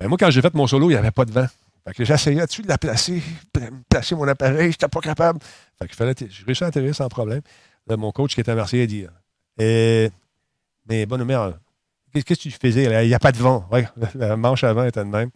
Mais 0.00 0.08
moi, 0.08 0.16
quand 0.18 0.30
j'ai 0.30 0.42
fait 0.42 0.52
mon 0.54 0.66
solo, 0.66 0.90
il 0.90 0.94
n'y 0.94 0.98
avait 0.98 1.12
pas 1.12 1.24
de 1.24 1.30
vent. 1.30 1.46
Fait 1.86 1.94
que 1.94 2.04
j'essayais 2.04 2.44
dessus 2.44 2.62
de 2.62 2.68
la 2.68 2.78
placer, 2.78 3.22
placer 3.88 4.14
mon 4.14 4.26
appareil, 4.26 4.72
je 4.72 4.76
n'étais 4.76 4.88
pas 4.88 5.00
capable. 5.00 5.38
Fait 5.78 5.88
que 5.88 5.94
fallait, 5.94 6.14
à 6.60 6.66
atterrir 6.66 6.94
sans 6.94 7.08
problème 7.08 7.42
mon 7.88 8.12
coach 8.12 8.34
qui 8.34 8.40
était 8.40 8.52
à 8.52 8.54
Marseille 8.54 8.82
a 8.82 8.86
dit 8.86 9.06
eh, 9.58 10.10
Mais 10.88 11.06
bonne 11.06 11.24
mère, 11.24 11.58
qu'est-ce 12.12 12.24
que 12.24 12.34
tu 12.34 12.50
faisais? 12.50 13.04
Il 13.04 13.08
n'y 13.08 13.14
a 13.14 13.18
pas 13.18 13.32
de 13.32 13.38
vent. 13.38 13.68
La 14.14 14.36
manche 14.36 14.64
avant 14.64 14.84
était 14.84 15.00
de 15.00 15.08
même. 15.08 15.30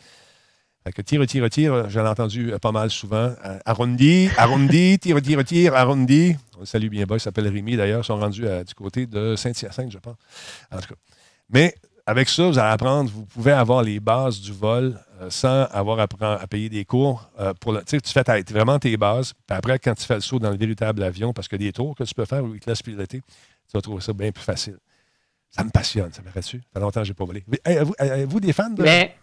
Que 0.94 1.02
tire, 1.02 1.26
tire, 1.26 1.50
tire, 1.50 1.90
j'en 1.90 2.04
ai 2.04 2.09
entendu 2.09 2.52
pas 2.62 2.70
mal 2.70 2.90
souvent. 2.90 3.35
Euh, 3.44 3.59
arrondi, 3.64 4.30
arrondi, 4.37 4.98
tire, 5.00 5.20
tire, 5.20 5.44
tire, 5.44 5.74
arrondi. 5.74 6.37
On 6.56 6.61
le 6.61 6.66
salue 6.66 6.88
bien 6.88 7.06
bas, 7.06 7.16
il 7.16 7.20
s'appelle 7.20 7.48
Rémi 7.48 7.76
d'ailleurs. 7.76 8.02
Ils 8.02 8.06
sont 8.06 8.16
rendus 8.16 8.44
du 8.64 8.74
côté 8.74 9.06
de 9.06 9.35
Saint-Hyacinthe, 9.35 9.90
je 9.90 9.98
pense. 9.98 10.14
En 10.70 10.78
tout 10.78 10.88
cas. 10.88 10.94
Mais 11.50 11.74
avec 12.06 12.28
ça, 12.28 12.46
vous 12.46 12.58
allez 12.58 12.72
apprendre, 12.72 13.10
vous 13.10 13.24
pouvez 13.24 13.52
avoir 13.52 13.82
les 13.82 13.98
bases 13.98 14.40
du 14.40 14.52
vol 14.52 14.98
euh, 15.20 15.28
sans 15.28 15.64
avoir 15.64 15.98
à, 15.98 16.46
payer 16.46 16.68
des 16.68 16.84
cours. 16.84 17.28
Euh, 17.40 17.52
pour 17.54 17.82
tu 17.84 17.98
fais 18.04 18.42
vraiment 18.50 18.78
tes 18.78 18.96
bases. 18.96 19.32
Puis 19.46 19.56
après, 19.56 19.78
quand 19.80 19.94
tu 19.94 20.04
fais 20.04 20.14
le 20.14 20.20
saut 20.20 20.38
dans 20.38 20.50
le 20.50 20.56
véritable 20.56 21.02
avion, 21.02 21.32
parce 21.32 21.48
que 21.48 21.56
des 21.56 21.72
tours 21.72 21.96
que 21.96 22.04
tu 22.04 22.14
peux 22.14 22.24
faire 22.24 22.44
où 22.44 22.54
ils 22.54 22.60
te 22.60 22.70
laissent 22.70 22.82
piloter, 22.82 23.20
tu 23.20 23.72
vas 23.74 23.80
trouver 23.80 24.00
ça 24.00 24.12
bien 24.12 24.30
plus 24.30 24.44
facile. 24.44 24.78
Ça 25.50 25.64
me 25.64 25.70
passionne, 25.70 26.12
ça 26.12 26.22
me 26.22 26.32
dessus. 26.32 26.58
Ça 26.58 26.68
fait 26.74 26.80
longtemps 26.80 27.00
que 27.00 27.06
je 27.06 27.10
n'ai 27.10 27.14
pas 27.14 27.24
volé. 27.24 27.44
Avez-vous 27.98 28.40
des 28.40 28.52
fans 28.52 28.70
de. 28.70 28.82
Mais, 28.82 29.16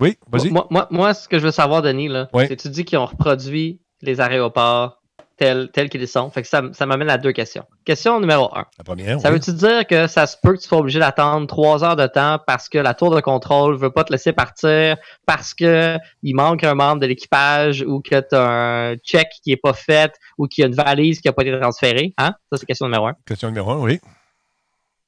oui, 0.00 0.16
vas-y. 0.30 0.50
Moi, 0.50 0.66
moi, 0.70 0.88
moi, 0.90 1.14
ce 1.14 1.28
que 1.28 1.38
je 1.38 1.44
veux 1.44 1.52
savoir, 1.52 1.82
Denis, 1.82 2.08
c'est 2.34 2.48
que 2.48 2.54
tu 2.54 2.70
dis 2.70 2.84
qu'ils 2.84 2.98
ont 2.98 3.06
reproduit 3.06 3.80
les 4.00 4.20
aéroports 4.20 4.99
tels, 5.40 5.88
qu'ils 5.88 6.06
sont. 6.06 6.30
Fait 6.30 6.42
que 6.42 6.48
ça, 6.48 6.62
ça 6.72 6.86
m'amène 6.86 7.08
à 7.08 7.16
deux 7.16 7.32
questions. 7.32 7.64
Question 7.84 8.20
numéro 8.20 8.54
un. 8.54 8.66
La 8.78 8.84
première, 8.84 9.20
ça 9.20 9.30
veut-tu 9.30 9.52
dire 9.54 9.86
que 9.86 10.06
ça 10.06 10.26
se 10.26 10.36
peut 10.42 10.52
que 10.52 10.60
tu 10.60 10.68
sois 10.68 10.78
obligé 10.78 10.98
d'attendre 10.98 11.46
trois 11.46 11.82
heures 11.82 11.96
de 11.96 12.06
temps 12.06 12.38
parce 12.46 12.68
que 12.68 12.78
la 12.78 12.94
tour 12.94 13.14
de 13.14 13.20
contrôle 13.20 13.76
veut 13.76 13.90
pas 13.90 14.04
te 14.04 14.12
laisser 14.12 14.32
partir, 14.32 14.96
parce 15.26 15.54
que 15.54 15.96
il 16.22 16.34
manque 16.34 16.62
un 16.64 16.74
membre 16.74 17.00
de 17.00 17.06
l'équipage 17.06 17.82
ou 17.86 18.00
que 18.00 18.20
tu 18.20 18.34
as 18.34 18.48
un 18.48 18.96
check 18.96 19.28
qui 19.42 19.52
est 19.52 19.56
pas 19.56 19.72
fait 19.72 20.12
ou 20.36 20.46
qu'il 20.46 20.62
y 20.62 20.64
a 20.64 20.68
une 20.68 20.74
valise 20.74 21.20
qui 21.20 21.28
a 21.28 21.32
pas 21.32 21.42
été 21.42 21.58
transférée? 21.58 22.12
Hein? 22.18 22.34
Ça, 22.52 22.58
c'est 22.58 22.66
question 22.66 22.86
numéro 22.86 23.06
un. 23.06 23.14
Question 23.26 23.48
numéro 23.48 23.70
un, 23.70 23.78
oui. 23.78 23.98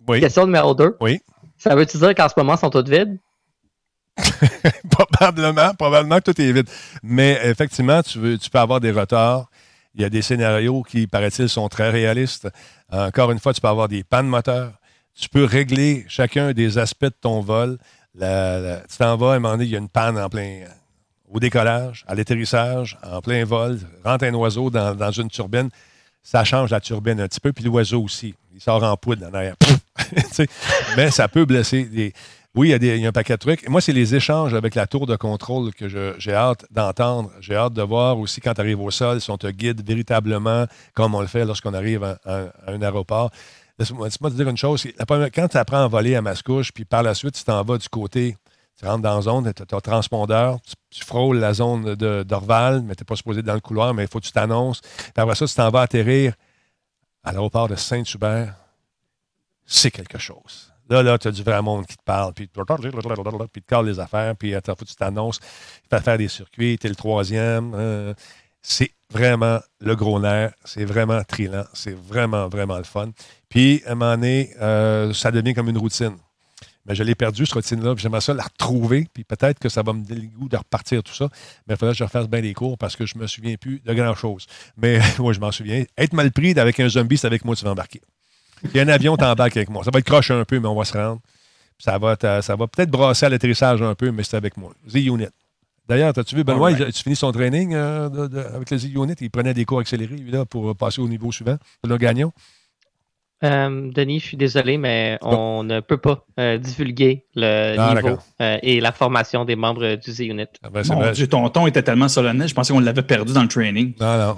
Oui. 0.09 0.21
Question 0.21 0.47
numéro 0.47 0.75
deux. 0.75 0.97
Oui. 1.01 1.21
Ça 1.59 1.75
veut-tu 1.75 1.99
dire 1.99 2.15
qu'en 2.15 2.29
ce 2.29 2.35
moment, 2.37 2.55
ils 2.55 2.59
sont 2.59 2.71
toutes 2.71 2.89
vides? 2.89 3.19
probablement, 4.91 5.75
probablement 5.75 6.17
que 6.17 6.31
tout 6.33 6.41
est 6.41 6.53
vide. 6.53 6.69
Mais 7.03 7.39
effectivement, 7.45 8.03
tu, 8.03 8.19
veux, 8.19 8.39
tu 8.39 8.51
peux 8.51 8.59
avoir 8.59 8.81
des 8.81 8.91
retards 8.91 9.49
il 9.95 10.03
y 10.03 10.05
a 10.05 10.11
des 10.11 10.23
scénarios 10.23 10.83
qui, 10.83 11.07
paraît-il, 11.07 11.49
sont 11.49 11.69
très 11.69 11.91
réalistes. 11.91 12.49
Encore 12.91 13.31
une 13.31 13.39
fois, 13.39 13.53
tu 13.53 13.61
peux 13.61 13.69
avoir 13.69 13.89
des 13.89 14.05
pannes 14.05 14.27
moteurs. 14.27 14.73
Tu 15.15 15.29
peux 15.29 15.45
régler 15.45 16.05
chacun 16.09 16.53
des 16.53 16.79
aspects 16.79 17.05
de 17.05 17.17
ton 17.21 17.41
vol. 17.41 17.79
tu 18.15 18.97
t'en 18.99 19.17
vas, 19.17 19.33
à 19.33 19.37
un 19.37 19.39
moment 19.39 19.55
donné, 19.55 19.65
il 19.65 19.71
y 19.71 19.77
a 19.77 19.79
une 19.79 19.89
panne 19.89 20.19
en 20.19 20.29
plein 20.29 20.65
au 21.33 21.41
décollage, 21.41 22.05
à 22.07 22.15
l'atterrissage, 22.15 22.99
en 23.03 23.21
plein 23.21 23.45
vol, 23.45 23.79
rentre 24.05 24.25
un 24.25 24.35
oiseau 24.35 24.71
dans, 24.71 25.11
une 25.11 25.31
turbine, 25.31 25.71
ça 26.23 26.45
change 26.45 26.71
la 26.71 26.81
turbine 26.81 27.21
un 27.21 27.27
petit 27.27 27.41
peu, 27.41 27.53
puis 27.53 27.65
l'oiseau 27.65 28.03
aussi. 28.03 28.35
Il 28.55 28.61
sort 28.61 28.83
en 28.85 28.97
poudre 28.97 29.27
en 29.27 29.35
arrière. 29.35 29.57
Mais 30.97 31.11
ça 31.11 31.29
peut 31.29 31.47
blesser. 31.47 31.85
Des, 31.85 32.13
oui, 32.55 32.71
il 32.79 32.85
y, 32.85 33.07
a 33.07 33.09
un 33.09 33.13
paquet 33.13 33.33
de 33.33 33.39
trucs. 33.39 33.67
moi, 33.71 33.81
c'est 33.81 33.95
les 33.95 34.15
échanges 34.15 34.53
avec 34.53 34.75
la 34.75 34.87
tour 34.87 35.07
de 35.07 35.17
contrôle 35.17 35.73
que 35.73 35.89
j'ai 35.89 36.35
hâte 36.35 36.67
d'entendre. 36.71 37.31
J'ai 37.41 37.57
hâte 37.57 37.73
de 37.73 37.81
voir 37.81 38.19
aussi 38.19 38.43
quand 38.43 38.53
tu 38.53 38.61
arrives 38.61 38.81
au 38.81 38.91
sol, 38.91 39.23
si 39.23 39.31
on 39.31 39.39
te 39.39 39.47
guide 39.47 39.83
véritablement 39.87 40.67
comme 40.93 41.15
on 41.15 41.23
le 41.23 41.29
fait 41.29 41.47
lorsqu'on 41.47 41.73
arrive 41.73 42.05
à, 42.05 42.19
un 42.67 42.83
aéroport. 42.83 43.31
Laisse-moi 43.79 44.11
te 44.11 44.35
dire 44.35 44.51
une 44.51 44.59
chose. 44.59 44.87
Quand 45.09 45.49
tu 45.49 45.57
apprends 45.57 45.83
à 45.83 45.89
voler 45.89 46.15
à 46.15 46.21
Mascouche, 46.21 46.73
puis 46.73 46.85
par 46.85 47.03
la 47.03 47.15
suite, 47.15 47.37
tu 47.37 47.45
t'en 47.45 47.63
vas 47.65 47.79
du 47.79 47.89
côté, 47.89 48.37
tu 48.79 48.85
rentres 48.85 49.03
dans 49.03 49.17
la 49.17 49.23
zone, 49.23 49.51
tu 49.55 49.63
as 49.63 49.77
un 49.77 49.81
transpondeur, 49.81 50.59
tu, 50.91 51.03
frôles 51.05 51.39
la 51.39 51.55
zone 51.55 51.95
d'Orval, 51.95 52.83
mais 52.83 52.95
tu 52.95 53.01
n'es 53.03 53.07
pas 53.07 53.17
supposé 53.17 53.41
être 53.41 53.47
dans 53.47 53.55
le 53.55 53.61
couloir, 53.61 53.95
mais 53.95 54.03
il 54.03 54.09
faut 54.09 54.21
que 54.21 54.27
tu 54.27 54.33
t'annonces. 54.33 54.83
Après 55.17 55.35
ça, 55.37 55.47
tu 55.47 55.55
t'en 55.55 55.71
vas 55.71 55.81
atterrir 55.81 56.35
à 57.25 57.33
l'aéroport 57.33 57.69
de 57.69 57.77
Saint-Hubert. 57.77 58.57
C'est 59.65 59.91
quelque 59.91 60.19
chose. 60.19 60.72
Là, 60.89 61.03
là, 61.03 61.19
tu 61.19 61.29
as 61.29 61.31
du 61.31 61.43
vrai 61.43 61.63
monde 61.63 61.87
qui 61.87 61.97
te 61.97 62.03
parle, 62.03 62.35
puis, 62.35 62.47
puis 62.47 63.63
te 63.63 63.67
cale 63.67 63.87
les 63.87 64.01
affaires, 64.01 64.37
puis 64.37 64.53
faut 64.53 64.75
que 64.75 64.85
tu 64.85 64.95
t'annonces, 64.95 65.41
tu 65.41 65.99
faire 66.01 66.19
des 66.19 66.29
circuits, 66.29 66.79
tu 66.79 66.87
es 66.87 66.91
le 66.91 66.97
troisième. 66.97 67.73
Euh, 67.75 68.15
c'est 68.63 68.91
vraiment 69.11 69.59
le 69.81 69.97
gros 69.97 70.21
nerf, 70.21 70.53
c'est 70.65 70.85
vraiment 70.85 71.23
trillant, 71.25 71.65
c'est 71.73 71.97
vraiment, 71.97 72.49
vraiment 72.49 72.79
le 72.79 72.85
fun. 72.85 73.11
Puis, 73.49 73.83
à 73.87 73.93
un 73.93 73.95
moment 73.95 74.15
donné, 74.15 74.51
euh, 74.61 75.13
ça 75.13 75.31
devient 75.31 75.55
comme 75.55 75.69
une 75.69 75.79
routine. 75.79 76.17
Mais 76.87 76.97
je 76.97 77.05
l'ai 77.05 77.15
perdu, 77.15 77.47
cette 77.47 77.55
routine-là, 77.55 77.95
j'aimerais 77.97 78.21
ça 78.21 78.35
la 78.35 78.43
retrouver, 78.43 79.07
puis 79.13 79.23
peut-être 79.23 79.61
que 79.61 79.69
ça 79.69 79.83
va 79.83 79.93
me 79.93 80.05
donner 80.05 80.23
le 80.23 80.39
goût 80.39 80.49
de 80.49 80.57
repartir 80.57 81.03
tout 81.03 81.15
ça. 81.15 81.29
Mais 81.67 81.75
il 81.75 81.77
faudrait 81.77 81.95
que 81.95 81.99
je 81.99 82.05
refasse 82.05 82.27
bien 82.27 82.41
les 82.41 82.55
cours 82.55 82.77
parce 82.77 82.97
que 82.97 83.07
je 83.07 83.17
ne 83.17 83.23
me 83.23 83.27
souviens 83.29 83.55
plus 83.57 83.81
de 83.81 83.95
grand-chose. 83.95 84.47
Mais 84.77 84.99
moi, 85.19 85.33
je 85.33 85.39
m'en 85.39 85.53
souviens. 85.53 85.85
Être 85.97 86.13
mal 86.13 86.33
pris 86.33 86.59
avec 86.59 86.81
un 86.81 86.89
zombie, 86.89 87.17
c'est 87.17 87.27
avec 87.27 87.45
moi 87.45 87.55
que 87.55 87.61
tu 87.61 87.65
vas 87.65 87.73
embarquer. 87.73 88.01
Il 88.65 88.77
y 88.77 88.81
a 88.81 88.83
un 88.83 88.89
avion, 88.89 89.17
t'embarques 89.17 89.57
avec 89.57 89.71
moi. 89.71 89.85
Ça 89.85 89.91
va 89.93 89.99
être 89.99 90.05
croche 90.05 90.31
un 90.31 90.45
peu, 90.45 90.59
mais 90.59 90.69
on 90.69 90.75
va 90.75 90.85
se 90.85 90.97
rendre. 90.97 91.21
Ça 91.79 91.99
va, 91.99 92.17
ça 92.43 92.57
va 92.57 92.67
peut-être 92.67 92.91
brasser 92.91 93.27
à 93.27 93.29
l'atterrissage 93.29 93.83
un 93.83 93.95
peu, 93.95 94.11
mais 94.11 94.23
c'est 94.23 94.37
avec 94.37 94.57
moi. 94.57 94.73
Z-Unit. 94.89 95.27
D'ailleurs, 95.89 96.17
as-tu 96.17 96.37
vu, 96.37 96.45
Benoît, 96.45 96.71
right. 96.71 96.93
tu 96.93 97.03
finis 97.03 97.17
son 97.17 97.33
training 97.33 97.75
euh, 97.75 98.09
avec 98.55 98.71
le 98.71 98.79
Z-Unit? 98.79 99.15
Il 99.21 99.31
prenait 99.31 99.53
des 99.53 99.65
cours 99.65 99.81
accélérés 99.81 100.17
là, 100.29 100.45
pour 100.45 100.77
passer 100.77 101.01
au 101.01 101.09
niveau 101.09 101.33
suivant. 101.33 101.57
Le 101.85 101.97
gagnant. 101.97 102.33
Euh, 103.45 103.91
Denis, 103.91 104.21
je 104.21 104.27
suis 104.27 104.37
désolé, 104.37 104.79
mais 104.79 105.19
on 105.21 105.65
ne 105.65 105.81
peut 105.81 105.97
pas 105.97 106.25
euh, 106.39 106.59
divulguer 106.59 107.25
le 107.35 107.75
ah, 107.77 107.95
niveau 107.95 108.19
euh, 108.41 108.59
et 108.63 108.81
la 108.81 108.93
formation 108.93 109.45
des 109.45 109.57
membres 109.57 109.97
du 109.97 110.13
Z-Unit. 110.13 110.47
Ah 110.63 110.71
ben, 110.71 110.83
Mon 110.89 111.11
Dieu, 111.11 111.27
ton 111.27 111.49
ton 111.49 111.67
était 111.67 111.83
tellement 111.83 112.09
solennel, 112.09 112.47
je 112.47 112.55
pensais 112.55 112.73
qu'on 112.73 112.79
l'avait 112.79 113.03
perdu 113.03 113.33
dans 113.33 113.43
le 113.43 113.49
training. 113.49 113.95
Non, 113.99 114.17
non. 114.17 114.37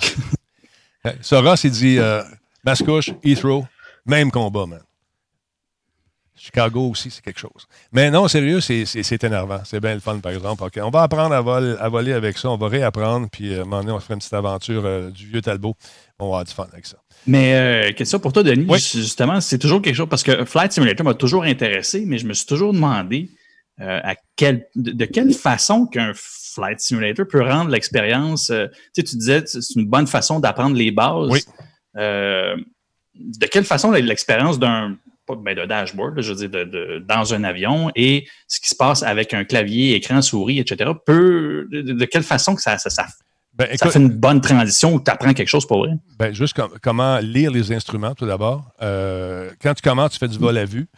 Sora 1.20 1.56
s'est 1.56 1.68
dit 1.68 1.98
Mascouche, 2.64 3.10
Heathrow, 3.22 3.66
même 4.06 4.30
combat, 4.30 4.66
man. 4.66 4.82
Chicago 6.36 6.90
aussi, 6.90 7.10
c'est 7.10 7.22
quelque 7.22 7.38
chose. 7.38 7.66
Mais 7.92 8.10
non, 8.10 8.26
sérieux, 8.26 8.60
c'est 8.60 9.24
énervant. 9.24 9.60
C'est 9.64 9.80
bien 9.80 9.94
le 9.94 10.00
fun, 10.00 10.18
par 10.18 10.32
exemple. 10.32 10.64
on 10.82 10.90
va 10.90 11.02
apprendre 11.02 11.34
à, 11.34 11.88
voler 11.88 12.12
avec 12.12 12.36
ça. 12.38 12.50
On 12.50 12.56
va 12.56 12.68
réapprendre. 12.68 13.28
Puis, 13.30 13.54
à 13.54 13.62
un 13.62 13.64
moment 13.64 13.80
donné, 13.80 13.92
on 13.92 14.00
se 14.00 14.04
fera 14.04 14.14
une 14.14 14.18
petite 14.18 14.34
aventure 14.34 15.12
du 15.12 15.26
vieux 15.28 15.40
Talbot. 15.40 15.76
On 16.18 16.24
va 16.24 16.28
avoir 16.28 16.44
du 16.44 16.52
fun 16.52 16.66
avec 16.72 16.86
ça. 16.86 16.96
Mais 17.26 17.54
euh, 17.54 17.92
question 17.92 18.18
pour 18.18 18.32
toi, 18.32 18.42
Denis, 18.42 18.66
justement, 18.78 19.40
c'est 19.40 19.58
toujours 19.58 19.80
quelque 19.80 19.94
chose 19.94 20.08
parce 20.08 20.22
que 20.22 20.44
Flight 20.44 20.72
Simulator 20.72 21.04
m'a 21.04 21.14
toujours 21.14 21.44
intéressé, 21.44 22.04
mais 22.06 22.18
je 22.18 22.26
me 22.26 22.34
suis 22.34 22.46
toujours 22.46 22.72
demandé 22.72 23.30
euh, 23.80 24.00
à 24.02 24.14
quel, 24.36 24.66
de, 24.76 25.04
quelle 25.06 25.32
façon 25.32 25.86
qu'un 25.86 26.12
Flight 26.14 26.80
Simulator 26.80 27.26
peut 27.26 27.42
rendre 27.42 27.70
l'expérience. 27.70 28.50
Euh, 28.50 28.66
tu 28.94 29.00
sais, 29.00 29.02
tu 29.04 29.16
disais 29.16 29.42
c'est 29.46 29.74
une 29.76 29.86
bonne 29.86 30.06
façon 30.06 30.38
d'apprendre 30.38 30.76
les 30.76 30.90
bases. 30.90 31.30
Oui. 31.30 31.40
De 33.14 33.46
quelle 33.46 33.64
façon 33.64 33.92
l'expérience 33.92 34.58
d'un 34.58 34.96
ben 35.26 35.56
de 35.56 35.64
dashboard, 35.64 36.20
je 36.20 36.32
veux 36.32 36.46
dire, 36.46 36.66
de, 36.66 37.02
dans 37.06 37.32
un 37.32 37.44
avion 37.44 37.90
et 37.96 38.26
ce 38.46 38.60
qui 38.60 38.68
se 38.68 38.74
passe 38.74 39.02
avec 39.02 39.32
un 39.32 39.44
clavier, 39.44 39.94
écran, 39.94 40.20
souris, 40.20 40.58
etc. 40.58 40.90
peut 41.06 41.66
de, 41.70 42.04
quelle 42.04 42.22
façon 42.22 42.54
que 42.54 42.60
ça, 42.60 42.76
ça, 42.76 42.90
ça 42.90 43.06
ben, 43.54 43.68
ça 43.76 43.90
fait 43.90 44.00
une 44.00 44.10
bonne 44.10 44.40
transition 44.40 44.94
où 44.94 45.00
tu 45.00 45.10
apprends 45.10 45.32
quelque 45.32 45.48
chose 45.48 45.66
pour 45.66 45.78
vrai? 45.78 45.92
Ben, 46.18 46.34
juste 46.34 46.60
comment 46.82 47.18
lire 47.18 47.50
les 47.50 47.72
instruments, 47.72 48.14
tout 48.14 48.26
d'abord. 48.26 48.64
Euh, 48.82 49.50
quand 49.62 49.74
tu 49.74 49.82
commences, 49.82 50.12
tu 50.12 50.18
fais 50.18 50.28
du 50.28 50.38
vol 50.38 50.58
à 50.58 50.64
vue. 50.64 50.88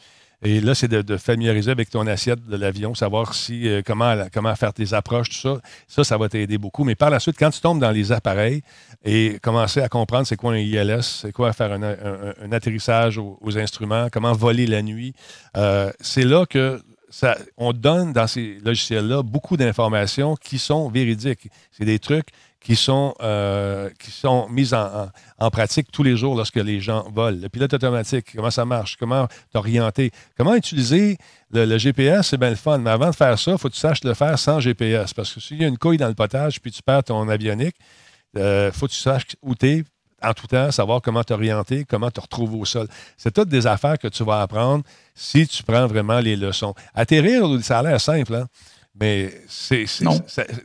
Et 0.42 0.60
là, 0.60 0.74
c'est 0.74 0.88
de, 0.88 1.16
familiariser 1.16 1.70
avec 1.70 1.88
ton 1.88 2.06
assiette 2.06 2.44
de 2.46 2.56
l'avion, 2.56 2.94
savoir 2.94 3.34
si 3.34 3.68
euh, 3.68 3.80
comment, 3.84 4.14
comment 4.32 4.54
faire 4.54 4.72
tes 4.72 4.92
approches, 4.92 5.30
tout 5.30 5.36
ça. 5.36 5.60
Ça, 5.88 6.04
ça 6.04 6.18
va 6.18 6.28
t'aider 6.28 6.58
beaucoup. 6.58 6.84
Mais 6.84 6.94
par 6.94 7.10
la 7.10 7.20
suite, 7.20 7.36
quand 7.38 7.50
tu 7.50 7.60
tombes 7.60 7.80
dans 7.80 7.90
les 7.90 8.12
appareils 8.12 8.62
et 9.04 9.38
commencer 9.42 9.80
à 9.80 9.88
comprendre 9.88 10.26
c'est 10.26 10.36
quoi 10.36 10.52
un 10.52 10.58
ILS, 10.58 11.02
c'est 11.02 11.32
quoi 11.32 11.52
faire 11.52 11.72
un, 11.72 12.52
atterrissage 12.52 13.18
aux, 13.18 13.58
instruments, 13.58 14.08
comment 14.12 14.32
voler 14.32 14.66
la 14.66 14.82
nuit, 14.82 15.14
euh, 15.56 15.90
c'est 16.00 16.24
là 16.24 16.44
que 16.44 16.80
ça, 17.08 17.38
on 17.56 17.72
donne 17.72 18.12
dans 18.12 18.26
ces 18.26 18.58
logiciels-là 18.64 19.22
beaucoup 19.22 19.56
d'informations 19.56 20.36
qui 20.36 20.58
sont 20.58 20.90
véridiques. 20.90 21.48
C'est 21.70 21.84
des 21.84 21.98
trucs 21.98 22.28
qui 22.66 22.74
sont, 22.74 23.14
euh, 23.22 23.88
qui 24.00 24.10
sont 24.10 24.48
mises 24.48 24.74
en, 24.74 25.50
pratique 25.50 25.86
tous 25.92 26.02
les 26.02 26.16
jours 26.16 26.34
lorsque 26.34 26.56
les 26.56 26.80
gens 26.80 27.08
volent. 27.14 27.38
Le 27.40 27.48
pilote 27.48 27.72
automatique, 27.72 28.34
comment 28.34 28.50
ça 28.50 28.64
marche, 28.64 28.96
comment 28.96 29.28
t'orienter, 29.52 30.10
comment 30.36 30.52
utiliser 30.56 31.16
le, 31.52 31.78
GPS, 31.78 32.26
c'est 32.26 32.38
bien 32.38 32.50
le 32.50 32.56
fun. 32.56 32.78
Mais 32.78 32.90
avant 32.90 33.10
de 33.10 33.14
faire 33.14 33.38
ça, 33.38 33.52
il 33.52 33.58
faut 33.58 33.68
que 33.68 33.74
tu 33.74 33.78
saches 33.78 34.02
le 34.02 34.14
faire 34.14 34.36
sans 34.36 34.58
GPS. 34.58 35.14
Parce 35.14 35.32
que 35.32 35.38
s'il 35.38 35.62
y 35.62 35.64
a 35.64 35.68
une 35.68 35.78
couille 35.78 35.96
dans 35.96 36.08
le 36.08 36.14
potage 36.14 36.60
puis 36.60 36.72
tu 36.72 36.82
perds 36.82 37.04
ton 37.04 37.28
avionique, 37.28 37.76
il 38.34 38.40
euh, 38.40 38.72
faut 38.72 38.88
que 38.88 38.92
tu 38.92 38.98
saches 38.98 39.36
où 39.42 39.54
tu 39.54 39.68
es 39.68 39.84
en 40.20 40.32
tout 40.32 40.48
temps, 40.48 40.72
savoir 40.72 41.00
comment 41.00 41.22
t'orienter, 41.22 41.84
comment 41.84 42.10
te 42.10 42.20
retrouver 42.20 42.58
au 42.58 42.64
sol. 42.64 42.88
C'est 43.16 43.32
toutes 43.32 43.48
des 43.48 43.68
affaires 43.68 43.96
que 43.96 44.08
tu 44.08 44.24
vas 44.24 44.40
apprendre 44.40 44.82
si 45.14 45.46
tu 45.46 45.62
prends 45.62 45.86
vraiment 45.86 46.18
les 46.18 46.34
leçons. 46.34 46.74
Atterrir, 46.96 47.46
ça 47.62 47.78
a 47.78 47.82
l'air 47.84 48.00
simple, 48.00 48.34
hein? 48.34 48.48
Mais 48.98 49.30
c'est, 49.46 49.84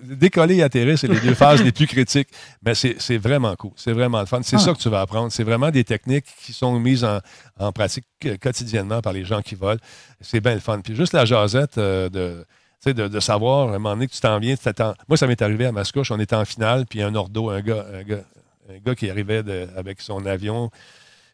décoller 0.04 0.58
et 0.58 0.64
atterrir, 0.64 0.98
c'est 0.98 1.08
les 1.08 1.20
deux 1.20 1.34
phases 1.34 1.62
les 1.62 1.74
plus 1.74 1.88
critiques. 1.88 2.30
Mais 2.64 2.74
c'est, 2.76 3.18
vraiment 3.18 3.56
cool. 3.56 3.72
C'est 3.76 3.92
vraiment 3.92 4.22
le 4.22 4.26
fun. 4.26 4.40
C'est 4.42 4.56
ah. 4.56 4.60
ça 4.60 4.74
que 4.74 4.78
tu 4.78 4.90
vas 4.90 5.02
apprendre. 5.02 5.32
C'est 5.32 5.44
vraiment 5.44 5.70
des 5.70 5.84
techniques 5.84 6.28
qui 6.44 6.54
sont 6.54 6.80
mises 6.80 7.06
en, 7.60 7.72
pratique 7.74 8.06
quotidiennement 8.42 9.02
par 9.02 9.12
les 9.12 9.26
gens 9.26 9.42
qui 9.42 9.56
volent. 9.56 9.82
C'est 10.22 10.40
bien 10.40 10.54
le 10.54 10.62
fun. 10.62 10.80
Puis 10.80 10.96
juste 10.96 11.14
la 11.14 11.26
jasette 11.26 11.78
euh, 11.78 12.10
de, 12.10 12.46
de, 12.86 13.08
de, 13.08 13.20
savoir, 13.20 13.70
à 13.70 13.76
un 13.76 13.80
moment 13.80 13.96
donné, 13.96 14.08
que 14.08 14.14
tu 14.14 14.22
t'en 14.22 14.40
viens. 14.40 14.56
Moi, 15.10 15.18
ça 15.18 15.28
m'est 15.28 15.42
arrivé 15.42 15.66
à 15.66 15.74
Mascouche. 15.74 16.12
On 16.12 16.20
était 16.20 16.36
en 16.36 16.46
finale, 16.46 16.86
puis 16.90 17.02
un 17.02 17.14
ordo, 17.16 17.50
un 17.50 17.60
gars, 17.60 17.86
un 17.94 18.04
gars, 18.04 18.24
un 18.70 18.78
gars 18.80 18.96
qui 18.96 19.10
arrivait 19.10 19.44
avec 19.76 20.00
son 20.00 20.26
avion, 20.26 20.72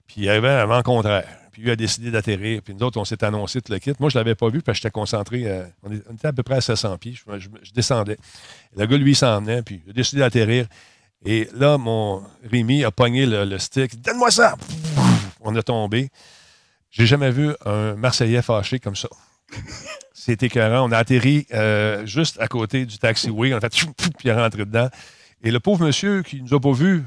puis 0.07 0.21
il 0.21 0.29
arrivait 0.29 0.49
avant 0.49 0.81
contraire. 0.81 1.27
Puis 1.57 1.63
lui 1.63 1.71
a 1.71 1.75
décidé 1.75 2.11
d'atterrir. 2.11 2.61
Puis 2.61 2.75
nous 2.75 2.83
autres, 2.85 2.99
on 2.99 3.03
s'est 3.03 3.23
annoncé 3.23 3.63
tout 3.63 3.73
le 3.73 3.79
kit. 3.79 3.91
Moi, 3.99 4.11
je 4.11 4.17
ne 4.19 4.23
l'avais 4.23 4.35
pas 4.35 4.47
vu 4.47 4.61
parce 4.61 4.77
que 4.77 4.83
j'étais 4.83 4.91
concentré. 4.91 5.47
Euh, 5.47 5.63
on, 5.81 5.91
était 5.91 6.27
à 6.27 6.31
peu 6.31 6.43
près 6.43 6.57
à 6.57 6.61
700 6.61 6.99
pieds. 6.99 7.15
Je, 7.15 7.71
descendais. 7.73 8.19
Le 8.75 8.85
gars, 8.85 8.95
lui, 8.95 9.15
s'en 9.15 9.41
venait. 9.41 9.63
Puis 9.63 9.81
il 9.83 9.89
a 9.89 9.93
décidé 9.93 10.19
d'atterrir. 10.19 10.67
Et 11.25 11.49
là, 11.55 11.79
mon 11.79 12.21
Rémi 12.47 12.83
a 12.83 12.91
pogné 12.91 13.25
le, 13.25 13.57
stick. 13.57 13.99
Donne-moi 13.99 14.29
ça! 14.29 14.55
On 15.41 15.55
a 15.55 15.63
tombé. 15.63 16.11
J'ai 16.91 17.07
jamais 17.07 17.31
vu 17.31 17.49
un 17.65 17.95
Marseillais 17.95 18.43
fâché 18.43 18.77
comme 18.77 18.95
ça. 18.95 19.09
C'était 20.13 20.45
écœurant. 20.45 20.87
On 20.87 20.91
a 20.91 20.97
atterri 20.99 21.47
euh, 21.55 22.05
juste 22.05 22.39
à 22.39 22.47
côté 22.47 22.85
du 22.85 22.99
taxiway. 22.99 23.51
On 23.55 23.57
a 23.57 23.61
fait 23.61 23.69
puis 23.69 24.11
il 24.25 24.29
est 24.29 24.33
rentré 24.33 24.63
dedans. 24.63 24.89
Et 25.41 25.49
le 25.49 25.59
pauvre 25.59 25.87
monsieur 25.87 26.21
qui 26.21 26.35
ne 26.35 26.47
nous 26.47 26.53
a 26.53 26.59
pas 26.59 26.71
vus, 26.71 27.03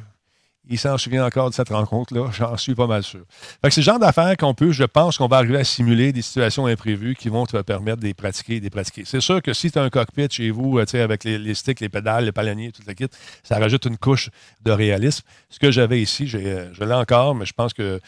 il 0.71 0.79
s'en 0.79 0.97
souvient 0.97 1.27
encore 1.27 1.51
de 1.51 1.55
cette 1.55 1.69
rencontre-là. 1.69 2.31
J'en 2.33 2.57
suis 2.57 2.77
pas 2.77 2.87
mal 2.87 3.03
sûr. 3.03 3.23
c'est 3.65 3.77
le 3.77 3.83
genre 3.83 3.99
d'affaires 3.99 4.37
qu'on 4.37 4.55
peut, 4.55 4.71
je 4.71 4.85
pense 4.85 5.19
qu'on 5.19 5.27
va 5.27 5.39
arriver 5.39 5.59
à 5.59 5.65
simuler 5.65 6.13
des 6.13 6.23
situations 6.23 6.67
imprévues 6.67 7.17
qui 7.17 7.29
vont 7.29 7.45
te 7.45 7.61
permettre 7.61 7.99
de 7.99 8.07
les 8.07 8.15
pratiquer, 8.15 8.61
de 8.61 8.65
les 8.65 8.71
pratiquer. 8.71 9.03
C'est 9.05 9.21
sûr 9.21 9.43
que 9.43 9.53
si 9.53 9.73
tu 9.73 9.79
as 9.81 9.83
un 9.83 9.91
cockpit 9.91 10.29
chez 10.31 10.51
vous, 10.51 10.79
euh, 10.79 10.85
avec 10.95 11.25
les, 11.25 11.55
sticks, 11.55 11.81
les 11.81 11.89
pédales, 11.89 12.25
les 12.25 12.33
palonniers, 12.33 12.71
tout 12.71 12.83
le 12.87 12.95
kit, 12.95 13.09
ça 13.43 13.59
rajoute 13.59 13.85
une 13.87 13.99
couche 13.99 14.31
de 14.63 14.71
réalisme. 14.71 15.25
Ce 15.51 15.59
que 15.59 15.73
j'avais 15.73 16.01
ici, 16.01 16.31
euh, 16.35 16.71
je 16.73 16.85
l'ai 16.85 16.95
encore, 16.95 17.35
mais 17.35 17.47
je 17.47 17.53
pense 17.53 17.75
que 17.75 18.01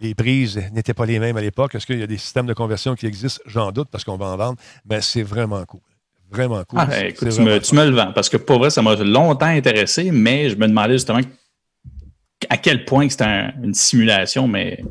les 0.00 0.14
prises 0.14 0.62
n'étaient 0.72 0.94
pas 0.94 1.06
les 1.06 1.18
mêmes 1.18 1.36
à 1.36 1.40
l'époque. 1.40 1.74
Est-ce 1.74 1.86
qu'il 1.86 1.98
y 1.98 2.04
a 2.04 2.06
des 2.06 2.18
systèmes 2.18 2.46
de 2.46 2.54
conversion 2.54 2.94
qui 2.94 3.06
existent? 3.06 3.42
J'en 3.46 3.72
doute 3.72 3.88
parce 3.90 4.04
qu'on 4.04 4.16
va 4.16 4.26
en 4.26 4.36
vendre, 4.36 4.58
mais 4.88 5.00
c'est 5.00 5.24
vraiment 5.24 5.64
cool. 5.64 5.80
Vraiment 6.30 6.62
cool. 6.64 6.80
Ah, 6.82 7.06
écoute, 7.06 7.30
tu, 7.30 7.40
me, 7.40 7.58
tu, 7.58 7.74
me, 7.74 7.84
le 7.84 7.96
vends 7.96 8.12
parce 8.12 8.28
que 8.28 8.36
pour 8.36 8.58
vrai, 8.58 8.70
ça 8.70 8.82
m'a 8.82 8.94
longtemps 8.96 9.46
intéressé, 9.46 10.10
mais 10.12 10.50
je 10.50 10.56
me 10.56 10.66
demandais 10.68 10.94
justement 10.94 11.20
à 12.48 12.56
quel 12.56 12.84
point 12.84 13.08
c'était 13.08 13.50
une 13.62 13.74
simulation, 13.74 14.48
mais. 14.48 14.82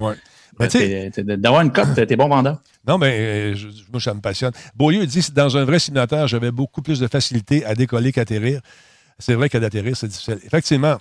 D'avoir 1.18 1.62
une 1.62 1.72
cote, 1.72 1.94
t'es 1.96 2.16
bon 2.16 2.30
vendeur. 2.30 2.62
Non, 2.88 2.98
mais 2.98 3.18
euh, 3.20 3.56
moi, 3.92 4.00
ça 4.00 4.14
me 4.14 4.22
passionne. 4.22 4.54
Beaulieu 4.76 5.06
dit 5.06 5.26
dans 5.34 5.58
un 5.58 5.66
vrai 5.66 5.80
simulateur, 5.80 6.28
j'avais 6.28 6.52
beaucoup 6.52 6.82
plus 6.82 7.00
de 7.00 7.08
facilité 7.08 7.66
à 7.66 7.76
décoller 7.76 8.12
qu'atterrir. 8.12 8.62
C'est 9.20 9.34
vrai 9.34 9.50
qu'à 9.50 9.60
d'atterrir, 9.60 9.98
c'est 9.98 10.08
difficile. 10.08 10.40
Effectivement, 10.46 10.98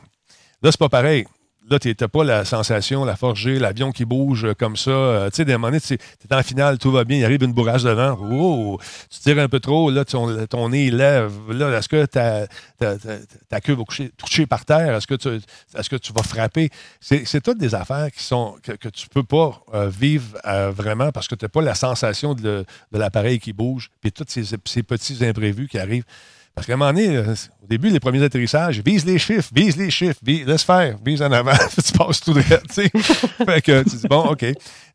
là, 0.63 0.71
c'est 0.71 0.79
pas 0.79 0.89
pareil 0.89 1.27
là, 1.71 1.79
tu 1.79 1.95
n'as 1.99 2.09
pas 2.09 2.25
la 2.25 2.45
sensation, 2.45 3.05
la 3.05 3.17
forgée, 3.17 3.59
l'avion 3.59 3.93
qui 3.93 4.05
bouge 4.05 4.47
comme 4.59 4.77
ça. 4.77 4.91
Euh, 4.91 5.31
tu 5.31 5.37
sais, 5.37 5.45
des 5.45 5.57
moments, 5.57 5.77
tu 5.79 5.95
es 5.95 6.35
en 6.35 6.43
finale, 6.43 6.79
tout 6.79 6.91
va 6.91 7.05
bien, 7.05 7.19
il 7.19 7.25
arrive 7.25 7.43
une 7.43 7.53
bourrage 7.53 7.85
devant. 7.85 8.19
Oh, 8.31 8.79
tu 9.11 9.21
tires 9.21 9.39
un 9.39 9.49
peu 9.49 9.61
trop, 9.61 9.91
là, 9.91 10.05
ton, 10.05 10.47
ton 10.47 10.69
nez 10.69 10.91
lève. 10.91 11.33
Là, 11.51 11.77
est-ce 11.79 11.89
que 11.89 12.05
ta, 12.07 12.47
queue 13.61 13.75
va 13.75 13.85
toucher 14.17 14.47
par 14.47 14.65
terre? 14.65 14.97
Est-ce 14.97 15.07
que, 15.07 15.15
tu, 15.15 15.29
est 15.29 15.89
que 15.89 15.97
tu 15.97 16.13
vas 16.13 16.23
frapper? 16.23 16.71
C'est 17.01 17.43
toutes 17.43 17.59
des 17.59 17.75
affaires 17.75 18.11
qui 18.13 18.23
sont 18.23 18.57
que, 18.63 18.89
tu 18.89 19.07
ne 19.07 19.13
peux 19.13 19.25
pas 19.25 19.63
euh, 19.75 19.89
vivre 19.89 20.39
euh, 20.47 20.71
vraiment 20.71 21.13
parce 21.13 21.29
que 21.29 21.35
tu 21.35 21.45
n'as 21.45 21.49
pas 21.49 21.63
la 21.63 21.75
sensation 21.75 22.35
de, 22.35 22.65
l'appareil 22.93 23.39
qui 23.39 23.53
bouge, 23.53 23.91
puis 24.01 24.13
tous 24.13 24.25
ces 24.29 24.83
petits 24.83 25.25
imprévus 25.25 25.69
qui 25.69 25.79
arrivent. 25.79 26.05
Parce 26.55 26.69
qu'à 26.69 26.75
un 26.75 26.77
moment 26.77 26.93
donné, 26.93 27.17
euh, 27.17 27.35
au 27.65 27.67
début, 27.67 27.91
les 27.91 27.99
premiers 27.99 28.23
atterrissages, 28.23 28.81
vise 28.85 29.05
les 29.05 29.19
chiffres, 29.19 29.51
vise 29.53 29.77
les 29.77 29.91
chiffres, 29.91 30.21
laisse 30.25 30.63
faire, 30.63 30.97
vise 31.05 31.21
en 31.21 31.33
avant, 31.33 31.51
tu 31.85 31.93
passes 31.99 32.21
tout 32.21 32.33
tu 32.35 32.43
sais. 32.71 32.91
fait 32.93 33.61
que 33.61 33.83
tu 33.83 33.97
dis, 33.97 34.07
bon, 34.09 34.21
OK. 34.31 34.45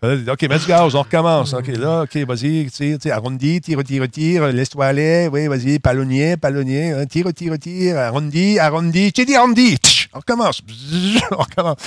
OK, 0.01 0.41
mets 0.43 0.59
du 0.59 0.65
gaz, 0.65 0.95
on 0.95 1.01
recommence. 1.01 1.53
OK, 1.53 1.67
là, 1.67 2.03
OK, 2.03 2.15
vas-y, 2.25 2.69
tire, 2.69 3.13
arrondi, 3.13 3.59
tire, 3.59 3.83
tire, 3.83 4.09
tire, 4.09 4.47
laisse-toi 4.47 4.85
aller, 4.85 5.27
oui, 5.29 5.47
vas-y, 5.47 5.79
palonnier, 5.79 6.37
palonnier, 6.37 6.91
hein, 6.91 7.05
tire, 7.05 7.33
tire, 7.33 7.59
tire, 7.59 7.97
arrondi, 7.97 8.57
arrondi, 8.57 9.11
tu 9.11 9.25
dis 9.25 9.35
arrondi, 9.35 9.77
on 10.13 10.19
recommence, 10.19 10.61
on 11.31 11.43
recommence. 11.43 11.77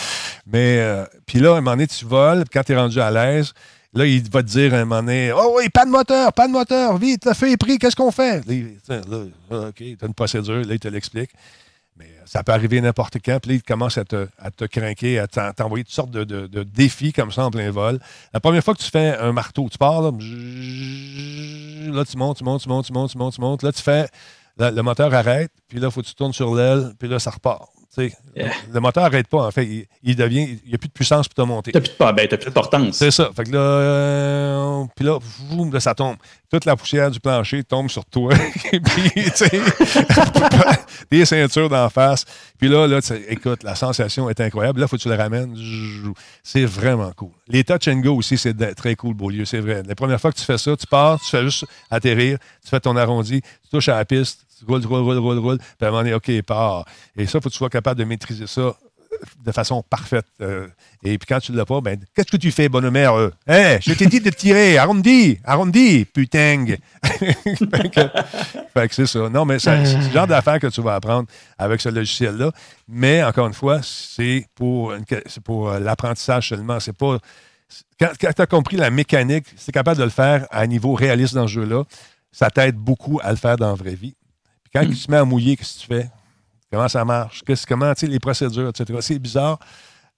Mais, 0.46 0.80
euh, 0.80 1.06
puis 1.24 1.38
là, 1.38 1.54
à 1.54 1.58
un 1.58 1.60
moment 1.62 1.70
donné, 1.70 1.86
tu 1.86 2.04
voles, 2.04 2.44
quand 2.52 2.62
tu 2.62 2.72
es 2.72 2.76
rendu 2.76 3.00
à 3.00 3.10
l'aise, 3.10 3.54
Là, 3.95 4.07
il 4.07 4.22
va 4.30 4.43
te 4.43 4.49
dire 4.49 4.72
à 4.72 4.78
un 4.78 4.84
moment 4.84 5.03
donné 5.03 5.32
Oh 5.32 5.55
oui, 5.59 5.68
pas 5.68 5.84
de 5.84 5.90
moteur, 5.90 6.32
pas 6.32 6.47
de 6.47 6.53
moteur, 6.53 6.97
vite, 6.97 7.26
le 7.26 7.34
feu 7.34 7.51
est 7.51 7.57
pris, 7.59 7.78
qu'est-ce 7.78 7.97
qu'on 7.97 8.11
fait? 8.11 8.43
Là, 8.88 8.99
OK, 9.68 9.74
tu 9.76 9.97
une 10.03 10.14
procédure, 10.14 10.64
là, 10.64 10.72
il 10.74 10.80
te 10.80 10.88
l'explique. 10.88 11.30
Mais 11.97 12.09
ça 12.24 12.43
peut 12.43 12.53
arriver 12.53 12.80
n'importe 12.80 13.18
quand. 13.22 13.38
Puis 13.40 13.51
là, 13.51 13.55
il 13.57 13.62
commence 13.62 13.99
à 13.99 14.05
te, 14.05 14.26
à 14.38 14.51
te 14.51 14.64
craquer, 14.64 15.18
à 15.18 15.26
t'envoyer 15.26 15.84
toutes 15.84 15.93
sortes 15.93 16.11
de, 16.11 16.24
de, 16.24 16.62
défis 16.62 17.12
comme 17.12 17.30
ça 17.30 17.45
en 17.45 17.51
plein 17.51 17.70
vol. 17.70 17.99
La 18.32 18.40
première 18.40 18.64
fois 18.64 18.74
que 18.74 18.80
tu 18.80 18.90
fais 18.90 19.14
un 19.18 19.32
marteau, 19.32 19.68
tu 19.70 19.76
pars, 19.76 20.01
là, 20.01 20.11
là 20.11 22.05
tu 22.07 22.16
montes, 22.16 22.38
tu 22.38 22.45
montes, 22.45 22.62
tu 22.62 22.68
montes, 22.68 22.86
tu 22.86 22.93
montes, 22.95 23.11
tu 23.11 23.18
montes, 23.18 23.34
tu 23.34 23.40
montes. 23.43 23.62
Là, 23.62 23.72
tu 23.72 23.82
fais, 23.82 24.09
le 24.59 24.80
moteur 24.80 25.12
arrête, 25.12 25.53
puis 25.68 25.80
là, 25.80 25.88
il 25.88 25.93
faut 25.93 26.01
que 26.01 26.07
tu 26.07 26.14
tournes 26.14 26.32
sur 26.32 26.55
l'aile, 26.55 26.95
puis 26.99 27.09
là, 27.09 27.18
ça 27.18 27.30
repart. 27.30 27.68
Le 27.97 28.80
moteur 28.80 29.03
n'arrête 29.03 29.28
pas, 29.28 29.47
en 29.47 29.51
fait. 29.51 29.86
Il, 30.03 30.16
devient. 30.16 30.59
Il 30.64 30.68
n'y 30.70 30.74
a 30.74 30.78
plus 30.78 30.88
de 30.88 30.93
puissance 30.93 31.28
pour 31.28 31.34
te 31.34 31.47
monter. 31.47 31.72
Tu 31.72 31.78
n'as 31.78 31.82
plus, 31.82 31.90
de, 31.90 32.12
ben, 32.12 32.28
plus 32.28 32.47
de 32.47 32.51
portance. 32.51 32.97
C'est 32.97 33.11
ça. 33.11 33.30
Fait 33.36 33.45
que 33.45 33.53
là, 33.53 33.59
euh, 33.59 34.84
puis 34.97 35.05
là, 35.05 35.18
ça 35.80 35.95
tombe. 35.95 36.16
Toute 36.51 36.64
la 36.64 36.74
poussière 36.76 37.11
du 37.11 37.20
plancher 37.20 37.64
tombe 37.64 37.90
sur 37.90 38.05
toi. 38.07 38.32
puis, 38.70 39.12
des 41.11 41.24
ceintures 41.26 41.68
d'en 41.68 41.90
face. 41.90 42.24
Puis 42.59 42.68
là, 42.68 42.86
là 42.86 43.01
écoute, 43.28 43.62
la 43.62 43.74
sensation 43.74 44.30
est 44.30 44.40
incroyable. 44.40 44.80
Là, 44.80 44.86
il 44.86 44.88
faut 44.88 44.97
que 44.97 45.03
tu 45.03 45.09
le 45.09 45.14
ramènes. 45.14 45.55
C'est 46.43 46.64
vraiment 46.64 47.12
cool. 47.14 47.32
Les 47.49 47.62
touch 47.62 47.88
and 47.88 48.01
go 48.01 48.16
aussi, 48.16 48.38
c'est 48.38 48.55
très 48.74 48.95
cool, 48.97 49.14
Beaulieu. 49.14 49.45
C'est 49.45 49.61
vrai. 49.61 49.82
La 49.86 49.95
première 49.95 50.20
fois 50.20 50.32
que 50.32 50.38
tu 50.38 50.45
fais 50.45 50.59
ça, 50.59 50.74
tu 50.76 50.86
pars, 50.86 51.20
tu 51.20 51.28
fais 51.28 51.43
juste 51.43 51.66
atterrir, 51.90 52.38
tu 52.62 52.70
fais 52.70 52.80
ton 52.80 52.97
arrondi, 52.97 53.43
tu 53.43 53.70
touches 53.70 53.88
à 53.88 53.97
la 53.97 54.05
piste, 54.07 54.47
roule, 54.66 54.84
roule, 54.84 55.00
roule, 55.00 55.18
roule, 55.18 55.38
roule. 55.38 55.58
Puis 55.58 55.66
à 55.80 55.86
un 55.86 55.90
moment 55.90 56.02
donné, 56.02 56.14
OK, 56.14 56.42
part. 56.42 56.84
Et 57.16 57.26
ça, 57.26 57.38
il 57.38 57.42
faut 57.42 57.48
que 57.48 57.52
tu 57.54 57.58
sois 57.58 57.70
capable 57.70 57.98
de 57.98 58.04
maîtriser 58.04 58.46
ça 58.46 58.74
de 59.44 59.52
façon 59.52 59.82
parfaite. 59.88 60.26
Euh, 60.40 60.66
et 61.02 61.18
puis 61.18 61.26
quand 61.26 61.40
tu 61.40 61.52
ne 61.52 61.56
l'as 61.56 61.64
pas, 61.64 61.80
ben, 61.80 61.98
qu'est-ce 62.14 62.30
que 62.30 62.36
tu 62.36 62.50
fais, 62.50 62.68
bonhomme 62.68 62.96
Hé, 62.96 63.06
hey, 63.46 63.78
je 63.80 63.92
t'ai 63.92 64.06
dit 64.06 64.20
de 64.20 64.30
tirer, 64.30 64.78
arrondi, 64.78 65.38
arrondi, 65.44 66.04
putain. 66.04 66.64
fait 67.04 68.88
que, 68.88 68.94
c'est 68.94 69.06
ça. 69.06 69.28
Non, 69.28 69.44
mais 69.44 69.58
c'est 69.58 69.76
le 69.76 70.10
genre 70.12 70.26
d'affaire 70.26 70.58
que 70.58 70.66
tu 70.68 70.80
vas 70.82 70.94
apprendre 70.94 71.28
avec 71.58 71.80
ce 71.80 71.88
logiciel-là. 71.88 72.52
Mais 72.88 73.22
encore 73.22 73.46
une 73.46 73.54
fois, 73.54 73.80
c'est 73.82 74.46
pour, 74.54 74.94
pour 75.44 75.70
euh, 75.70 75.78
l'apprentissage 75.78 76.48
seulement. 76.48 76.80
C'est 76.80 76.96
pas. 76.96 77.18
Quand, 77.98 78.10
quand 78.20 78.32
tu 78.34 78.42
as 78.42 78.46
compris 78.46 78.76
la 78.76 78.90
mécanique, 78.90 79.46
c'est 79.56 79.72
capable 79.72 79.98
de 79.98 80.04
le 80.04 80.10
faire 80.10 80.46
à 80.50 80.60
un 80.60 80.66
niveau 80.66 80.94
réaliste 80.94 81.34
dans 81.34 81.46
ce 81.46 81.52
jeu-là. 81.52 81.84
Ça 82.30 82.50
t'aide 82.50 82.76
beaucoup 82.76 83.20
à 83.22 83.30
le 83.30 83.36
faire 83.36 83.56
dans 83.56 83.68
la 83.68 83.74
vraie 83.74 83.94
vie. 83.94 84.14
Quand 84.72 84.86
tu 84.86 84.96
te 84.96 85.10
mets 85.10 85.18
à 85.18 85.24
mouiller, 85.24 85.56
qu'est-ce 85.56 85.74
que 85.74 85.80
tu 85.80 85.86
fais? 85.86 86.10
Comment 86.70 86.88
ça 86.88 87.04
marche? 87.04 87.42
comment, 87.68 87.92
tu 87.94 88.00
sais, 88.00 88.06
les 88.06 88.18
procédures, 88.18 88.68
etc. 88.68 88.98
C'est 89.02 89.18
bizarre, 89.18 89.58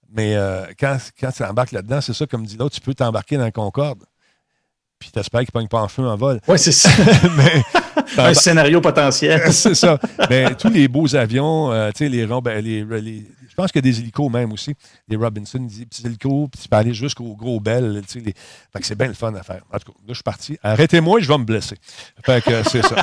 mais 0.09 0.35
euh, 0.35 0.65
quand, 0.79 0.97
quand 1.19 1.31
tu 1.31 1.43
embarques 1.43 1.73
là-dedans, 1.73 1.99
c'est 1.99 2.13
ça, 2.13 2.25
comme 2.25 2.45
dit 2.45 2.55
l'autre, 2.55 2.75
tu 2.75 2.81
peux 2.81 2.93
t'embarquer 2.93 3.37
dans 3.37 3.45
le 3.45 3.51
Concorde. 3.51 4.03
Puis 4.97 5.11
t'espères 5.11 5.41
qu'il 5.41 5.49
ne 5.49 5.59
pogne 5.59 5.67
pas 5.67 5.81
en 5.81 5.89
feu 5.89 6.07
en 6.07 6.15
vol. 6.15 6.39
Oui, 6.47 6.57
c'est 6.57 6.71
ça. 6.71 6.89
Un 8.17 8.33
scénario 8.33 8.79
potentiel. 8.79 9.41
c'est 9.51 9.75
ça. 9.75 9.99
Mais 10.29 10.55
tous 10.55 10.69
les 10.69 10.87
beaux 10.87 11.13
avions, 11.15 11.71
euh, 11.71 11.91
tu 11.91 12.05
sais, 12.05 12.09
les, 12.09 12.25
ben, 12.25 12.63
les, 12.63 12.83
les, 12.83 13.25
je 13.49 13.55
pense 13.55 13.71
qu'il 13.71 13.85
y 13.85 13.89
a 13.89 13.91
des 13.91 13.99
hélicos 13.99 14.31
même 14.31 14.51
aussi. 14.53 14.73
Les 15.07 15.15
Robinson, 15.15 15.59
des 15.59 15.85
petits 15.85 16.05
hélicos, 16.05 16.49
puis 16.51 16.61
tu 16.61 16.69
peux 16.69 16.75
aller 16.77 16.93
jusqu'au 16.93 17.35
gros 17.35 17.59
bel. 17.59 18.01
Tu 18.07 18.19
sais, 18.19 18.33
Fait 18.73 18.79
que 18.79 18.85
c'est 18.85 18.97
bien 18.97 19.07
le 19.07 19.13
fun 19.13 19.33
à 19.33 19.43
faire. 19.43 19.63
En 19.71 19.79
tout 19.79 19.91
cas, 19.91 19.97
là, 19.99 20.07
je 20.09 20.13
suis 20.13 20.23
parti. 20.23 20.57
Arrêtez-moi, 20.63 21.19
je 21.19 21.27
vais 21.27 21.37
me 21.37 21.45
blesser. 21.45 21.77
Fait 22.25 22.43
que 22.43 22.63
c'est 22.63 22.83
ça. 22.83 22.95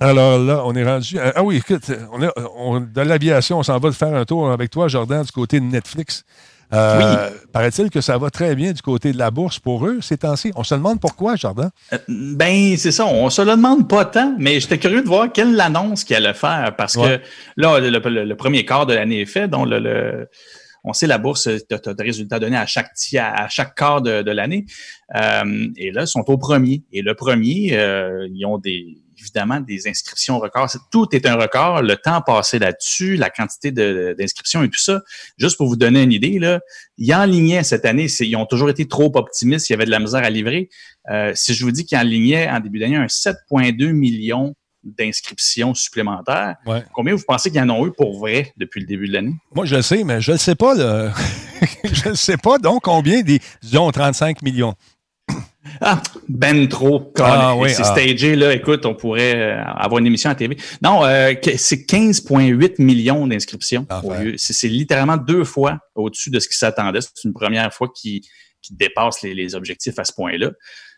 Alors 0.00 0.38
là, 0.38 0.62
on 0.64 0.74
est 0.74 0.84
rendu. 0.84 1.18
ah 1.18 1.42
oui, 1.42 1.56
écoute, 1.58 1.90
on 2.10 2.80
est, 2.80 2.92
dans 2.92 3.04
l'aviation, 3.04 3.58
on 3.58 3.62
s'en 3.62 3.78
va 3.78 3.92
faire 3.92 4.14
un 4.14 4.24
tour 4.24 4.50
avec 4.50 4.70
toi, 4.70 4.88
Jordan, 4.88 5.22
du 5.22 5.30
côté 5.30 5.60
de 5.60 5.66
Netflix. 5.66 6.24
Euh, 6.72 7.28
oui. 7.30 7.36
Paraît-il 7.52 7.90
que 7.90 8.00
ça 8.00 8.16
va 8.16 8.30
très 8.30 8.54
bien 8.54 8.72
du 8.72 8.80
côté 8.80 9.12
de 9.12 9.18
la 9.18 9.30
bourse 9.30 9.58
pour 9.58 9.86
eux 9.86 10.00
ces 10.00 10.18
temps-ci. 10.18 10.52
On 10.54 10.62
se 10.62 10.74
demande 10.74 11.00
pourquoi, 11.00 11.36
Jordan? 11.36 11.70
Euh, 11.92 11.98
ben, 12.08 12.76
c'est 12.76 12.92
ça. 12.92 13.06
On 13.06 13.28
se 13.28 13.42
le 13.42 13.50
demande 13.52 13.88
pas 13.88 14.04
tant, 14.04 14.34
mais 14.38 14.60
j'étais 14.60 14.78
curieux 14.78 15.02
de 15.02 15.08
voir 15.08 15.32
quelle 15.32 15.60
annonce 15.60 16.04
qu'il 16.04 16.16
allait 16.16 16.34
faire 16.34 16.74
parce 16.78 16.94
que 16.94 17.20
là, 17.56 17.80
le, 17.80 18.34
premier 18.34 18.64
quart 18.64 18.86
de 18.86 18.94
l'année 18.94 19.22
est 19.22 19.26
fait, 19.26 19.48
donc 19.48 19.66
le, 19.68 20.28
on 20.84 20.92
sait 20.92 21.08
la 21.08 21.18
bourse, 21.18 21.48
tu 21.68 21.74
as, 21.74 21.94
des 21.94 22.04
résultats 22.04 22.38
donnés 22.38 22.56
à 22.56 22.66
chaque 22.66 22.92
à 23.18 23.48
chaque 23.48 23.74
quart 23.74 24.00
de, 24.00 24.30
l'année. 24.30 24.64
Euh, 25.16 25.66
et 25.76 25.90
là, 25.90 26.02
ils 26.02 26.06
sont 26.06 26.24
au 26.28 26.38
premier. 26.38 26.84
Et 26.92 27.02
le 27.02 27.14
premier, 27.14 27.76
ils 28.32 28.46
ont 28.46 28.58
des 28.58 28.99
évidemment 29.20 29.60
des 29.60 29.88
inscriptions 29.88 30.38
records. 30.38 30.76
Tout 30.90 31.08
est 31.12 31.26
un 31.26 31.36
record, 31.36 31.82
le 31.82 31.96
temps 31.96 32.22
passé 32.22 32.58
là-dessus, 32.58 33.16
la 33.16 33.30
quantité 33.30 33.70
d'inscriptions 33.70 34.62
et 34.62 34.68
tout 34.68 34.78
ça. 34.80 35.02
Juste 35.38 35.56
pour 35.56 35.68
vous 35.68 35.76
donner 35.76 36.02
une 36.02 36.12
idée, 36.12 36.38
là, 36.38 36.60
ils 36.98 37.14
enlignaient 37.14 37.62
cette 37.62 37.84
année, 37.84 38.06
ils 38.20 38.36
ont 38.36 38.46
toujours 38.46 38.70
été 38.70 38.88
trop 38.88 39.10
optimistes, 39.14 39.70
il 39.70 39.72
y 39.72 39.74
avait 39.74 39.86
de 39.86 39.90
la 39.90 40.00
misère 40.00 40.24
à 40.24 40.30
livrer. 40.30 40.68
Euh, 41.10 41.32
si 41.34 41.54
je 41.54 41.64
vous 41.64 41.72
dis 41.72 41.84
qu'ils 41.84 41.98
enlignaient 41.98 42.48
en 42.48 42.60
début 42.60 42.78
d'année 42.78 42.96
un 42.96 43.06
7,2 43.06 43.92
millions 43.92 44.54
d'inscriptions 44.82 45.74
supplémentaires. 45.74 46.56
Combien 46.92 47.14
vous 47.14 47.22
pensez 47.26 47.50
qu'ils 47.50 47.60
en 47.60 47.70
ont 47.70 47.86
eu 47.86 47.92
pour 47.92 48.18
vrai 48.18 48.52
depuis 48.56 48.80
le 48.80 48.86
début 48.86 49.08
de 49.08 49.12
l'année? 49.12 49.34
Moi, 49.54 49.66
je 49.66 49.76
le 49.76 49.82
sais, 49.82 50.04
mais 50.04 50.20
je 50.20 50.32
ne 50.32 50.36
sais 50.36 50.54
pas. 50.54 50.74
je 51.84 52.08
ne 52.08 52.14
sais 52.14 52.36
pas, 52.36 52.58
donc, 52.58 52.82
combien 52.84 53.22
des, 53.22 53.40
disons, 53.62 53.90
35 53.90 54.42
millions. 54.42 54.74
Ah, 55.80 56.02
ben 56.28 56.68
trop. 56.68 57.12
Ah, 57.18 57.54
c'est 57.68 57.80
ah. 57.80 57.84
stagé, 57.84 58.34
là. 58.34 58.54
Écoute, 58.54 58.86
on 58.86 58.94
pourrait 58.94 59.36
euh, 59.36 59.62
avoir 59.64 59.98
une 59.98 60.06
émission 60.06 60.30
à 60.30 60.34
TV. 60.34 60.56
Non, 60.82 61.04
euh, 61.04 61.34
c'est 61.56 61.86
15,8 61.86 62.82
millions 62.82 63.26
d'inscriptions. 63.26 63.86
C'est 64.36 64.68
littéralement 64.68 65.16
deux 65.16 65.44
fois 65.44 65.78
au-dessus 65.94 66.30
de 66.30 66.40
ce 66.40 66.48
qui 66.48 66.56
s'attendait. 66.56 67.00
C'est 67.00 67.24
une 67.24 67.34
première 67.34 67.72
fois 67.72 67.88
qu'ils 67.94 68.22
qui 68.62 68.74
dépassent 68.74 69.22
les, 69.22 69.54
objectifs 69.54 69.98
à 69.98 70.04
ce 70.04 70.12
point-là. 70.12 70.50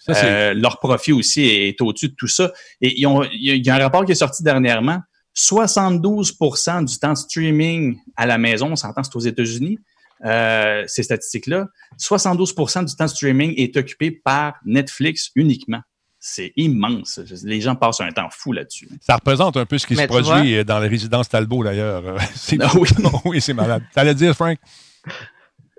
Euh, 0.09 0.53
leur 0.55 0.81
profit 0.81 1.13
aussi 1.13 1.45
est 1.45 1.81
au-dessus 1.81 2.09
de 2.09 2.15
tout 2.15 2.29
ça. 2.29 2.53
Et 2.81 3.01
il 3.01 3.63
y 3.65 3.71
a 3.71 3.75
un 3.75 3.79
rapport 3.79 4.05
qui 4.05 4.13
est 4.13 4.17
sorti 4.17 4.43
dernièrement. 4.43 4.99
72% 5.37 6.85
du 6.85 6.99
temps 6.99 7.15
streaming 7.15 7.97
à 8.17 8.27
la 8.27 8.37
maison, 8.37 8.73
on 8.73 8.77
s'entend, 8.77 9.03
c'est 9.03 9.17
aux 9.17 9.21
États-Unis. 9.21 9.79
Euh, 10.25 10.85
ces 10.87 11.03
statistiques-là, 11.03 11.67
72% 11.99 12.85
du 12.85 12.95
temps 12.95 13.09
streaming 13.09 13.55
est 13.57 13.77
occupé 13.77 14.11
par 14.11 14.55
Netflix 14.65 15.31
uniquement. 15.35 15.81
C'est 16.21 16.53
immense. 16.57 17.19
Les 17.43 17.61
gens 17.61 17.75
passent 17.75 18.01
un 18.01 18.11
temps 18.11 18.29
fou 18.31 18.53
là-dessus. 18.53 18.89
Ça 19.01 19.17
représente 19.17 19.57
un 19.57 19.67
peu 19.67 19.79
ce 19.79 19.87
qui 19.89 19.97
se 19.97 20.07
produit 20.07 20.65
dans 20.65 20.79
les 20.79 20.87
résidences 20.87 21.29
Talbot, 21.29 21.65
d'ailleurs. 21.65 22.17
Ah 22.61 22.71
oui, 22.77 22.89
oui 23.25 23.41
c'est 23.41 23.55
malade. 23.55 23.83
T'allais 23.93 24.15
dire, 24.15 24.35
Frank? 24.35 24.57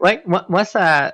Oui, 0.01 0.19
moi, 0.25 0.45
moi, 0.49 0.65
ça. 0.65 1.13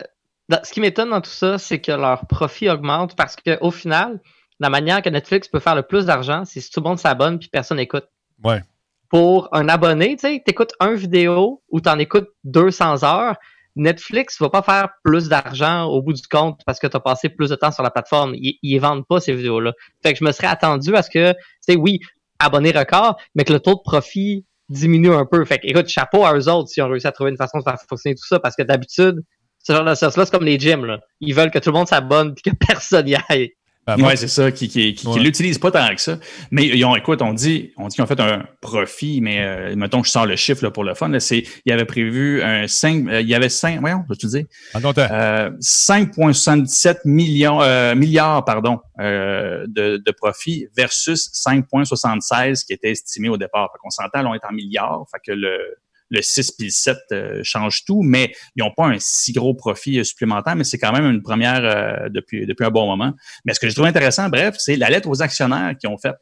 Ce 0.64 0.72
qui 0.72 0.82
m'étonne 0.82 1.12
dans 1.12 1.22
tout 1.22 1.30
ça, 1.30 1.60
c'est 1.60 1.80
que 1.80 1.92
leur 1.92 2.26
profit 2.26 2.70
augmente 2.70 3.16
parce 3.16 3.36
qu'au 3.36 3.70
final, 3.70 4.20
la 4.60 4.72
manière 4.72 5.04
que 5.04 5.10
Netflix 5.10 5.48
peut 5.48 5.60
faire 5.60 5.76
le 5.76 5.84
plus 5.84 6.08
d'argent, 6.08 6.44
c'est 6.46 6.60
si 6.60 6.72
tout 6.72 6.80
le 6.80 6.90
monde 6.90 6.98
s'abonne 6.98 7.38
puis 7.38 7.50
personne 7.50 7.78
n'écoute. 7.78 8.06
Ouais 8.44 8.64
pour 9.10 9.50
un 9.52 9.68
abonné, 9.70 10.16
tu 10.16 10.28
sais, 10.28 10.44
écoutes 10.46 10.74
un 10.80 10.94
vidéo 10.94 11.62
ou 11.70 11.82
tu 11.82 11.90
en 11.90 11.98
écoutes 12.00 12.30
200 12.44 13.04
heures, 13.04 13.36
Netflix 13.76 14.40
va 14.40 14.50
pas 14.50 14.62
faire 14.62 14.90
plus 15.04 15.30
d'argent 15.30 15.86
au 15.86 16.02
bout 16.02 16.14
du 16.14 16.28
compte 16.30 16.60
parce 16.66 16.80
que 16.80 16.88
tu 16.88 16.98
as 16.98 17.00
passé 17.00 17.30
plus 17.30 17.50
de 17.50 17.56
temps 17.56 17.72
sur 17.72 17.84
la 17.84 17.92
plateforme. 17.92 18.34
Ils, 18.36 18.60
ils 18.62 18.78
vendent 18.80 19.08
pas 19.08 19.20
ces 19.20 19.34
vidéos-là. 19.34 19.74
Fait 20.04 20.14
que 20.14 20.20
je 20.20 20.24
me 20.24 20.32
serais 20.32 20.48
attendu 20.48 20.96
à 20.96 21.02
ce 21.02 21.10
que, 21.10 21.32
tu 21.32 21.38
sais, 21.62 21.76
oui, 21.76 22.00
abonné 22.40 22.72
record, 22.72 23.18
mais 23.36 23.44
que 23.44 23.54
le 23.54 23.60
taux 23.60 23.76
de 23.76 23.82
profit 23.84 24.46
diminue 24.70 25.14
un 25.14 25.26
peu. 25.26 25.44
Fait 25.46 25.60
que, 25.60 25.68
écoute, 25.68 25.88
chapeau 25.88 26.26
à 26.26 26.36
eux 26.36 26.50
autres 26.50 26.70
si 26.70 26.82
on 26.82 26.88
réussit 26.88 27.08
à 27.08 27.12
trouver 27.12 27.32
une 27.32 27.38
façon 27.38 27.60
de 27.60 27.64
faire 27.64 27.78
fonctionner 27.88 28.16
tout 28.16 28.28
ça 28.28 28.40
parce 28.40 28.56
que 28.56 28.64
d'habitude, 28.64 29.22
ce 29.60 29.74
genre 29.74 29.82
de 29.82 29.90
là 29.90 29.96
c'est 29.96 30.32
comme 30.32 30.46
les 30.46 30.60
gyms, 30.60 30.86
là. 30.86 31.00
Ils 31.20 31.34
veulent 31.34 31.52
que 31.52 31.60
tout 31.60 31.72
le 31.72 31.78
monde 31.78 31.88
s'abonne 31.88 32.34
puis 32.34 32.52
que 32.52 32.56
personne 32.68 33.08
y 33.08 33.16
aille. 33.30 33.52
Ben, 33.98 34.06
oui, 34.06 34.18
c'est 34.18 34.28
ça, 34.28 34.52
qui, 34.52 34.68
qui, 34.68 34.94
qui, 34.94 35.20
l'utilise 35.20 35.58
pas 35.58 35.72
tant 35.72 35.88
que 35.94 36.02
ça. 36.02 36.18
Mais 36.52 36.68
ils 36.68 36.84
ont, 36.86 36.96
écoute, 36.96 37.22
on 37.22 37.34
dit, 37.34 37.72
on 37.78 37.88
dit 37.88 37.96
qu'ils 37.96 38.04
ont 38.04 38.08
fait 38.08 38.20
un 38.20 38.44
profit, 38.62 39.22
mais 39.22 39.40
euh, 39.42 39.76
mettons, 39.76 40.04
je 40.04 40.12
sors 40.12 40.26
le 40.26 40.36
chiffre 40.36 40.64
là, 40.64 40.72
pour 40.72 40.84
le 40.84 40.94
fun. 40.94 41.10
Là, 41.10 41.20
c'est, 41.20 41.40
il 41.40 41.70
y 41.70 41.72
avait 41.72 41.86
prévu 41.86 42.42
un 42.42 42.68
5, 42.68 43.08
euh, 43.08 43.22
il 43.22 43.28
y 43.28 43.36
avait 43.36 43.50
5, 43.50 43.80
voyons, 43.80 44.04
je 44.10 44.16
te 44.16 44.28
dire, 44.28 44.46
euh, 44.76 45.50
5,77 45.60 47.00
millions, 47.06 47.62
euh, 47.62 47.96
milliards, 47.96 48.46
pardon, 48.46 48.80
euh, 49.00 49.66
de, 49.68 50.02
de 50.06 50.12
profit 50.12 50.68
versus 50.76 51.30
5,76 51.34 52.66
qui 52.66 52.74
était 52.74 52.92
estimé 52.92 53.30
au 53.30 53.38
départ. 53.38 53.70
Fait 53.72 53.80
qu'on 53.82 53.90
s'entend, 53.90 54.22
là, 54.22 54.30
on 54.30 54.34
est 54.34 54.46
en 54.46 54.54
milliards. 54.54 55.06
Fait 55.12 55.20
que 55.26 55.36
le, 55.36 55.78
le 56.10 56.22
6 56.22 56.52
puis 56.52 56.68
le 56.68 56.72
7 56.72 56.98
euh, 57.12 57.40
changent 57.44 57.86
tout, 57.86 58.02
mais 58.02 58.34
ils 58.56 58.64
n'ont 58.64 58.72
pas 58.76 58.88
un 58.88 58.98
si 59.00 59.32
gros 59.32 59.54
profit 59.54 60.00
euh, 60.00 60.04
supplémentaire, 60.04 60.56
mais 60.56 60.64
c'est 60.64 60.78
quand 60.78 60.92
même 60.92 61.06
une 61.06 61.22
première 61.22 61.64
euh, 61.64 62.10
depuis, 62.10 62.46
depuis 62.46 62.66
un 62.66 62.72
bon 62.72 62.88
moment. 62.88 63.14
Mais 63.46 63.54
ce 63.54 63.60
que 63.60 63.70
je 63.70 63.76
trouve 63.76 63.86
intéressant, 63.86 64.30
bref, 64.30 64.56
c'est 64.58 64.76
la 64.76 64.90
lettre 64.90 65.10
aux 65.10 65.22
actionnaires 65.22 65.76
qui 65.80 65.88
ont 65.88 65.98
fait. 65.98 66.16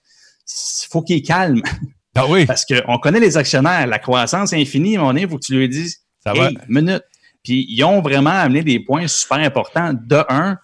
Il 0.48 0.88
faut 0.90 1.02
qu'ils 1.02 1.22
calment. 1.22 1.64
Ah 2.20 2.26
oui. 2.28 2.48
Parce 2.48 2.66
qu'on 2.66 2.98
connaît 2.98 3.20
les 3.20 3.38
actionnaires, 3.38 3.86
la 3.86 4.00
croissance 4.00 4.52
infinie, 4.52 4.98
mon 4.98 5.16
il 5.16 5.30
faut 5.30 5.38
que 5.38 5.46
tu 5.46 5.56
lui 5.56 5.70
dises 5.70 6.00
Ça 6.24 6.34
va. 6.34 6.50
minute. 6.68 7.04
Puis 7.44 7.68
ils 7.70 7.84
ont 7.84 8.02
vraiment 8.02 8.32
amené 8.32 8.64
des 8.64 8.80
points 8.80 9.06
super 9.06 9.38
importants. 9.38 9.94
De 9.94 10.24
un, 10.28 10.58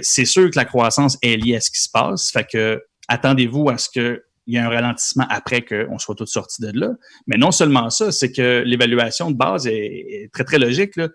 c'est 0.00 0.24
sûr 0.24 0.50
que 0.50 0.56
la 0.56 0.64
croissance 0.64 1.18
est 1.20 1.36
liée 1.36 1.56
à 1.56 1.60
ce 1.60 1.70
qui 1.70 1.82
se 1.82 1.90
passe. 1.90 2.30
Fait 2.30 2.46
que 2.50 2.82
attendez-vous 3.06 3.68
à 3.68 3.76
ce 3.76 3.90
que 3.90 4.22
il 4.48 4.54
y 4.54 4.58
a 4.58 4.64
un 4.64 4.70
ralentissement 4.70 5.26
après 5.28 5.62
qu'on 5.62 5.98
soit 5.98 6.14
tous 6.14 6.26
sortis 6.26 6.62
de 6.62 6.70
là. 6.72 6.92
Mais 7.26 7.36
non 7.36 7.50
seulement 7.50 7.90
ça, 7.90 8.10
c'est 8.10 8.32
que 8.32 8.62
l'évaluation 8.64 9.30
de 9.30 9.36
base 9.36 9.66
est, 9.66 10.30
très, 10.32 10.42
très 10.42 10.58
logique. 10.58 10.96
Là. 10.96 11.10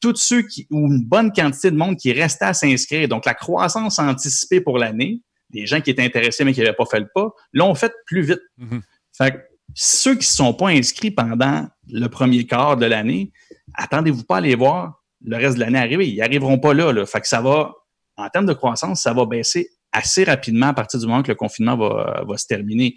Tous 0.00 0.16
ceux 0.16 0.40
qui, 0.40 0.66
ou 0.70 0.86
une 0.86 1.04
bonne 1.04 1.30
quantité 1.30 1.70
de 1.70 1.76
monde 1.76 1.98
qui 1.98 2.14
restait 2.14 2.46
à 2.46 2.54
s'inscrire, 2.54 3.06
donc 3.06 3.26
la 3.26 3.34
croissance 3.34 3.98
anticipée 3.98 4.62
pour 4.62 4.78
l'année, 4.78 5.20
des 5.50 5.66
gens 5.66 5.82
qui 5.82 5.90
étaient 5.90 6.02
intéressés 6.02 6.44
mais 6.44 6.54
qui 6.54 6.60
n'avaient 6.60 6.72
pas 6.72 6.86
fait 6.86 7.00
le 7.00 7.08
pas, 7.14 7.30
l'ont 7.52 7.74
fait 7.74 7.92
plus 8.06 8.22
vite. 8.22 8.40
Mm-hmm. 8.58 8.80
Fait 9.16 9.44
ceux 9.74 10.14
qui 10.14 10.20
ne 10.20 10.32
sont 10.32 10.54
pas 10.54 10.68
inscrits 10.68 11.10
pendant 11.10 11.68
le 11.90 12.08
premier 12.08 12.46
quart 12.46 12.78
de 12.78 12.86
l'année, 12.86 13.32
attendez-vous 13.74 14.24
pas 14.24 14.38
à 14.38 14.40
les 14.40 14.54
voir 14.54 15.04
le 15.22 15.36
reste 15.36 15.56
de 15.56 15.60
l'année 15.60 15.78
arriver. 15.78 16.08
Ils 16.08 16.14
n'y 16.14 16.22
arriveront 16.22 16.58
pas 16.58 16.72
là, 16.72 16.90
là. 16.90 17.04
Fait 17.04 17.20
que 17.20 17.28
ça 17.28 17.42
va, 17.42 17.74
en 18.16 18.28
termes 18.30 18.46
de 18.46 18.54
croissance, 18.54 19.02
ça 19.02 19.12
va 19.12 19.26
baisser 19.26 19.68
assez 19.92 20.24
rapidement 20.24 20.68
à 20.68 20.74
partir 20.74 21.00
du 21.00 21.06
moment 21.06 21.22
que 21.22 21.28
le 21.28 21.34
confinement 21.34 21.76
va, 21.76 22.24
va 22.26 22.36
se 22.36 22.46
terminer. 22.46 22.96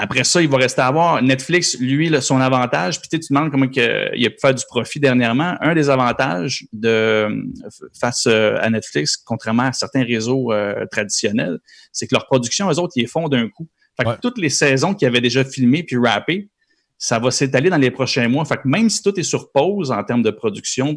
Après 0.00 0.22
ça, 0.22 0.40
il 0.40 0.48
va 0.48 0.58
rester 0.58 0.80
à 0.80 0.92
voir. 0.92 1.20
Netflix, 1.20 1.76
lui, 1.80 2.08
son 2.22 2.40
avantage, 2.40 3.00
puis 3.00 3.08
tu 3.08 3.18
te 3.18 3.34
demandes 3.34 3.50
comment 3.50 3.66
il 3.74 4.26
a 4.26 4.30
pu 4.30 4.36
faire 4.40 4.54
du 4.54 4.64
profit 4.64 5.00
dernièrement. 5.00 5.56
Un 5.60 5.74
des 5.74 5.90
avantages 5.90 6.66
de 6.72 7.26
face 8.00 8.28
euh, 8.28 8.56
à 8.60 8.70
Netflix, 8.70 9.16
contrairement 9.16 9.64
à 9.64 9.72
certains 9.72 10.04
réseaux 10.04 10.52
euh, 10.52 10.86
traditionnels, 10.92 11.58
c'est 11.90 12.06
que 12.06 12.14
leur 12.14 12.26
production, 12.26 12.70
eux 12.70 12.78
autres, 12.78 12.92
ils 12.94 13.02
les 13.02 13.06
font 13.08 13.28
d'un 13.28 13.48
coup. 13.48 13.66
Fait 13.96 14.04
que 14.04 14.20
toutes 14.20 14.38
les 14.38 14.50
saisons 14.50 14.94
qu'ils 14.94 15.08
avaient 15.08 15.20
déjà 15.20 15.44
filmées 15.44 15.82
puis 15.82 15.96
rappées, 15.96 16.48
ça 16.96 17.18
va 17.18 17.32
s'étaler 17.32 17.68
dans 17.68 17.76
les 17.76 17.90
prochains 17.90 18.28
mois. 18.28 18.44
Fait 18.44 18.58
que 18.58 18.68
même 18.68 18.88
si 18.88 19.02
tout 19.02 19.18
est 19.18 19.24
sur 19.24 19.50
pause 19.50 19.90
en 19.90 20.04
termes 20.04 20.22
de 20.22 20.30
production 20.30 20.96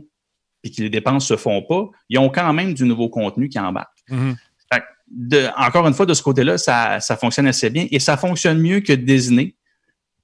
puis 0.62 0.72
que 0.72 0.84
les 0.84 0.92
dépenses 0.92 1.26
se 1.28 1.38
font 1.38 1.64
pas, 1.64 1.90
ils 2.08 2.20
ont 2.20 2.30
quand 2.30 2.54
même 2.54 2.76
du 2.76 2.84
nouveau 2.84 3.10
contenu 3.10 3.50
qui 3.50 3.58
embarque. 3.58 3.98
Encore 5.58 5.88
une 5.88 5.94
fois, 5.94 6.06
de 6.06 6.14
ce 6.14 6.24
côté-là, 6.24 6.58
ça, 6.58 7.00
fonctionne 7.20 7.48
assez 7.48 7.70
bien 7.70 7.88
et 7.92 8.00
ça 8.00 8.18
fonctionne 8.18 8.60
mieux 8.60 8.80
que 8.80 8.94
Disney 8.94 9.56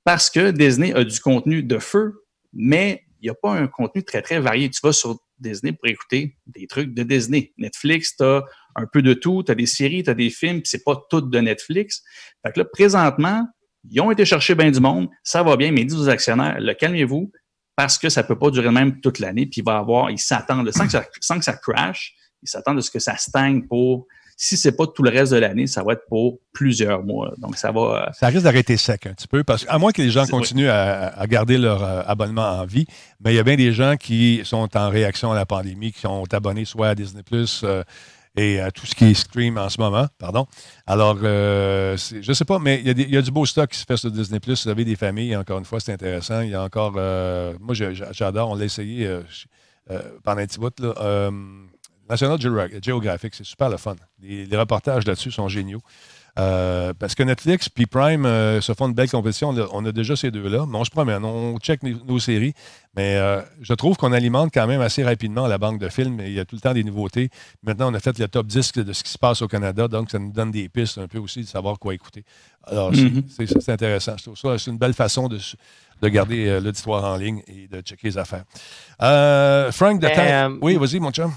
parce 0.03 0.29
que 0.29 0.51
Disney 0.51 0.93
a 0.93 1.03
du 1.03 1.19
contenu 1.19 1.63
de 1.63 1.79
feu, 1.79 2.23
mais 2.53 3.03
il 3.19 3.25
n'y 3.25 3.29
a 3.29 3.33
pas 3.33 3.51
un 3.51 3.67
contenu 3.67 4.03
très, 4.03 4.21
très 4.21 4.39
varié. 4.39 4.69
Tu 4.69 4.79
vas 4.81 4.93
sur 4.93 5.19
Disney 5.39 5.73
pour 5.73 5.87
écouter 5.87 6.37
des 6.45 6.67
trucs 6.67 6.93
de 6.93 7.03
Disney. 7.03 7.53
Netflix, 7.57 8.15
tu 8.15 8.23
as 8.23 8.43
un 8.75 8.85
peu 8.85 9.01
de 9.01 9.13
tout, 9.13 9.43
tu 9.43 9.51
as 9.51 9.55
des 9.55 9.65
séries, 9.65 10.03
tu 10.03 10.09
as 10.09 10.13
des 10.13 10.29
films, 10.29 10.61
puis 10.61 10.69
c'est 10.69 10.83
pas 10.83 10.95
tout 11.09 11.21
de 11.21 11.39
Netflix. 11.39 12.03
Fait 12.45 12.53
que 12.53 12.59
là, 12.59 12.65
présentement, 12.65 13.45
ils 13.89 14.01
ont 14.01 14.11
été 14.11 14.25
chercher 14.25 14.55
bien 14.55 14.71
du 14.71 14.79
monde, 14.79 15.09
ça 15.23 15.43
va 15.43 15.55
bien, 15.55 15.71
mais 15.71 15.85
dis 15.85 15.95
aux 15.95 16.09
actionnaires, 16.09 16.57
le 16.59 16.73
calmez-vous, 16.73 17.31
parce 17.75 17.97
que 17.97 18.09
ça 18.09 18.23
peut 18.23 18.37
pas 18.37 18.49
durer 18.49 18.71
même 18.71 18.99
toute 19.01 19.19
l'année, 19.19 19.45
puis 19.45 19.61
il 19.61 19.63
va 19.63 19.77
avoir, 19.77 20.09
ils 20.09 20.19
s'attendent, 20.19 20.71
sans 20.71 20.87
que 20.87 20.97
sans 21.21 21.37
que 21.37 21.45
ça 21.45 21.53
crash, 21.53 22.15
ils 22.41 22.49
s'attendent 22.49 22.79
à 22.79 22.81
ce 22.81 22.91
que 22.91 22.99
ça 22.99 23.17
stagne 23.17 23.67
pour 23.67 24.07
si 24.39 24.55
c'est 24.55 24.71
pas 24.71 24.85
tout 24.85 25.01
le 25.01 25.09
reste 25.09 25.33
de 25.33 25.39
l'année, 25.39 25.65
ça 25.65 25.83
va 25.83 25.93
être 25.93 26.05
pour 26.07 26.37
plusieurs 26.53 27.03
mois. 27.03 27.33
Donc, 27.39 27.57
ça 27.57 27.71
va. 27.71 27.81
Euh, 27.81 28.11
ça 28.13 28.27
risque 28.27 28.43
d'arrêter 28.43 28.77
sec 28.77 29.07
un 29.07 29.13
petit 29.13 29.27
peu, 29.27 29.43
parce 29.43 29.65
qu'à 29.65 29.79
moins 29.79 29.91
que 29.91 30.01
les 30.03 30.11
gens 30.11 30.27
continuent 30.27 30.69
à, 30.69 31.25
garder 31.25 31.57
leur 31.57 31.83
euh, 31.83 32.03
abonnement 32.05 32.47
en 32.47 32.65
vie, 32.65 32.85
mais 33.19 33.33
il 33.33 33.35
y 33.35 33.39
a 33.39 33.43
bien 33.43 33.55
des 33.55 33.73
gens 33.73 33.95
qui 33.97 34.41
sont 34.43 34.77
en 34.77 34.89
réaction 34.89 35.31
à 35.31 35.35
la 35.35 35.47
pandémie, 35.47 35.91
qui 35.91 36.01
sont 36.01 36.23
abonnés 36.31 36.65
soit 36.65 36.89
à 36.89 36.95
Disney 36.95 37.23
Plus 37.23 37.61
euh, 37.63 37.81
et 38.35 38.59
à 38.59 38.69
tout 38.69 38.85
ce 38.85 38.93
qui 38.93 39.05
est 39.05 39.15
stream 39.15 39.57
en 39.57 39.69
ce 39.69 39.81
moment. 39.81 40.05
Pardon. 40.19 40.45
Alors, 40.85 41.17
je 41.17 41.95
ne 42.15 42.33
sais 42.33 42.45
pas, 42.45 42.59
mais 42.59 42.79
il 42.85 43.11
y, 43.11 43.17
a 43.17 43.21
du 43.23 43.31
beau 43.31 43.47
stock 43.47 43.71
qui 43.71 43.79
se 43.79 43.85
fait 43.85 43.97
sur 43.97 44.11
Disney 44.11 44.39
Plus. 44.39 44.65
Vous 44.65 44.69
avez 44.69 44.85
des 44.85 44.95
familles, 44.95 45.35
encore 45.35 45.57
une 45.57 45.65
fois, 45.65 45.79
c'est 45.79 45.93
intéressant. 45.93 46.41
Il 46.41 46.51
y 46.51 46.53
a 46.55 46.61
encore. 46.61 46.91
moi, 46.91 47.73
j'adore, 47.73 48.51
on 48.51 48.55
l'a 48.55 48.65
essayé 48.65 49.09
pendant 50.23 50.41
un 50.41 50.45
petit 50.45 50.59
bout. 50.59 50.79
Là, 50.79 51.31
National 52.09 52.39
Geographic, 52.81 53.35
c'est 53.35 53.45
super 53.45 53.69
le 53.69 53.77
fun. 53.77 53.95
Les, 54.21 54.57
reportages 54.57 55.05
là-dessus 55.05 55.31
sont 55.31 55.47
géniaux. 55.47 55.81
Euh, 56.39 56.93
parce 56.93 57.15
que 57.15 57.23
Netflix 57.23 57.67
puis 57.67 57.87
Prime 57.87 58.23
euh, 58.27 58.61
se 58.61 58.71
font 58.73 58.87
une 58.87 58.93
belle 58.93 59.09
compétition. 59.09 59.55
On 59.71 59.85
a, 59.85 59.91
déjà 59.91 60.15
ces 60.15 60.29
deux-là. 60.29 60.65
Mais 60.67 60.77
on 60.77 60.85
se 60.85 60.91
promène, 60.91 61.25
on 61.25 61.57
check 61.57 61.81
nos, 61.81 62.19
séries. 62.19 62.53
Mais 62.95 63.15
euh, 63.15 63.41
je 63.61 63.73
trouve 63.73 63.97
qu'on 63.97 64.11
alimente 64.11 64.51
quand 64.53 64.67
même 64.67 64.81
assez 64.81 65.03
rapidement 65.03 65.47
la 65.47 65.57
banque 65.57 65.79
de 65.79 65.89
films. 65.89 66.19
Il 66.23 66.33
y 66.33 66.39
a 66.39 66.45
tout 66.45 66.55
le 66.55 66.61
temps 66.61 66.73
des 66.73 66.83
nouveautés. 66.83 67.29
Maintenant, 67.63 67.91
on 67.91 67.93
a 67.95 67.99
fait 67.99 68.17
le 68.19 68.27
top 68.27 68.45
10 68.45 68.73
de 68.73 68.93
ce 68.93 69.03
qui 69.03 69.11
se 69.11 69.17
passe 69.17 69.41
au 69.41 69.47
Canada. 69.47 69.87
Donc, 69.87 70.11
ça 70.11 70.19
nous 70.19 70.31
donne 70.31 70.51
des 70.51 70.69
pistes 70.69 70.99
un 70.99 71.07
peu 71.07 71.17
aussi 71.17 71.41
de 71.41 71.47
savoir 71.47 71.79
quoi 71.79 71.95
écouter. 71.95 72.23
Alors, 72.65 72.91
c'est 72.93 73.01
mm-hmm. 73.01 73.71
intéressant. 73.71 74.13
Je 74.17 74.23
trouve 74.23 74.37
ça, 74.37 74.59
c'est 74.59 74.69
une 74.69 74.77
belle 74.77 74.93
façon 74.93 75.27
de, 75.27 75.39
de 76.01 76.07
garder 76.07 76.59
l'auditoire 76.59 77.03
en 77.03 77.17
ligne 77.17 77.41
et 77.47 77.67
de 77.67 77.81
checker 77.81 78.09
les 78.09 78.17
affaires. 78.17 78.43
Frank, 79.71 79.99
de 79.99 80.07
temps... 80.07 80.57
Oui, 80.61 80.75
vas-y, 80.75 80.99
mon 80.99 81.11
chum. 81.11 81.31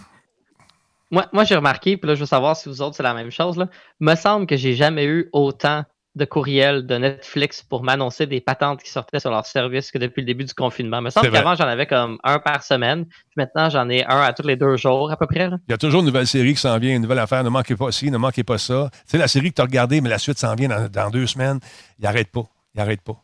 Moi, 1.10 1.26
moi 1.32 1.44
j'ai 1.44 1.56
remarqué, 1.56 1.96
puis 1.96 2.08
là, 2.08 2.14
je 2.14 2.20
veux 2.20 2.26
savoir 2.26 2.56
si 2.56 2.68
vous 2.68 2.82
autres, 2.82 2.96
c'est 2.96 3.02
la 3.02 3.14
même 3.14 3.30
chose. 3.30 3.56
Là. 3.56 3.68
Me 3.98 4.14
semble 4.14 4.46
que 4.46 4.56
j'ai 4.56 4.74
jamais 4.74 5.06
eu 5.06 5.28
autant 5.32 5.84
de 6.16 6.24
courriels 6.24 6.86
de 6.86 6.96
Netflix 6.96 7.62
pour 7.62 7.84
m'annoncer 7.84 8.26
des 8.26 8.40
patentes 8.40 8.82
qui 8.82 8.90
sortaient 8.90 9.20
sur 9.20 9.30
leur 9.30 9.46
service 9.46 9.92
que 9.92 9.98
depuis 9.98 10.22
le 10.22 10.26
début 10.26 10.44
du 10.44 10.54
confinement. 10.54 11.00
Me 11.00 11.10
semble 11.10 11.30
qu'avant, 11.30 11.54
j'en 11.54 11.66
avais 11.66 11.86
comme 11.86 12.18
un 12.24 12.40
par 12.40 12.64
semaine. 12.64 13.04
Puis 13.06 13.34
maintenant, 13.36 13.70
j'en 13.70 13.88
ai 13.88 14.04
un 14.04 14.20
à 14.20 14.32
tous 14.32 14.46
les 14.46 14.56
deux 14.56 14.76
jours 14.76 15.10
à 15.12 15.16
peu 15.16 15.26
près. 15.26 15.48
Il 15.68 15.70
y 15.70 15.74
a 15.74 15.78
toujours 15.78 16.00
une 16.00 16.06
nouvelle 16.06 16.26
série 16.26 16.54
qui 16.54 16.60
s'en 16.60 16.76
vient, 16.78 16.96
une 16.96 17.02
nouvelle 17.02 17.20
affaire. 17.20 17.44
Ne 17.44 17.48
manquez 17.48 17.76
pas 17.76 17.92
ci, 17.92 18.10
ne 18.10 18.18
manquez 18.18 18.42
pas 18.42 18.58
ça. 18.58 18.88
Tu 18.92 18.98
sais, 19.06 19.18
la 19.18 19.28
série 19.28 19.50
que 19.50 19.56
tu 19.56 19.62
as 19.62 19.66
regardée, 19.66 20.00
mais 20.00 20.08
la 20.08 20.18
suite 20.18 20.38
s'en 20.38 20.54
vient 20.54 20.68
dans, 20.68 20.88
dans, 20.88 21.10
deux 21.10 21.26
semaines. 21.26 21.60
Il 21.98 22.04
n'arrête 22.04 22.30
pas. 22.32 22.44
Il 22.74 22.78
n'arrête 22.78 23.02
pas. 23.02 23.22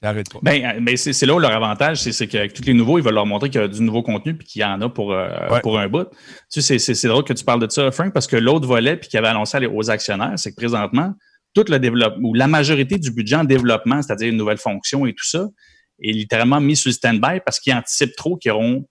Pas. 0.00 0.14
Ben, 0.42 0.78
mais 0.80 0.96
c'est 0.96 1.26
là 1.26 1.34
où 1.34 1.40
leur 1.40 1.52
avantage, 1.52 1.98
c'est 1.98 2.26
qu'avec 2.28 2.52
tous 2.52 2.62
les 2.64 2.74
nouveaux, 2.74 2.98
ils 2.98 3.04
veulent 3.04 3.14
leur 3.14 3.26
montrer 3.26 3.50
qu'il 3.50 3.60
y 3.60 3.64
a 3.64 3.66
du 3.66 3.82
nouveau 3.82 4.02
contenu 4.02 4.36
puis 4.36 4.46
qu'il 4.46 4.62
y 4.62 4.64
en 4.64 4.80
a 4.80 4.88
pour, 4.88 5.12
euh, 5.12 5.28
pour 5.60 5.78
un 5.78 5.88
bout. 5.88 6.06
Tu 6.52 6.62
sais, 6.62 6.78
c'est 6.78 7.08
drôle 7.08 7.24
que 7.24 7.32
tu 7.32 7.44
parles 7.44 7.66
de 7.66 7.68
ça, 7.68 7.90
Frank, 7.90 8.12
parce 8.12 8.28
que 8.28 8.36
l'autre 8.36 8.66
volet 8.66 8.96
puis 8.96 9.08
qu'il 9.08 9.18
avait 9.18 9.28
annoncé 9.28 9.58
aux 9.66 9.90
actionnaires, 9.90 10.34
c'est 10.36 10.50
que 10.50 10.56
présentement, 10.56 11.14
tout 11.52 11.64
le 11.68 11.80
développement 11.80 12.28
ou 12.28 12.34
la 12.34 12.46
majorité 12.46 12.96
du 12.98 13.10
budget 13.10 13.36
en 13.36 13.44
développement, 13.44 14.00
c'est-à-dire 14.00 14.28
une 14.28 14.36
nouvelle 14.36 14.58
fonction 14.58 15.04
et 15.04 15.14
tout 15.14 15.26
ça, 15.26 15.48
est 16.00 16.12
littéralement 16.12 16.60
mis 16.60 16.76
sur 16.76 16.90
le 16.90 16.94
stand-by 16.94 17.40
parce 17.44 17.58
qu'ils 17.58 17.74
anticipent 17.74 18.14
trop 18.14 18.36
qu'ils 18.36 18.52
auront 18.52 18.86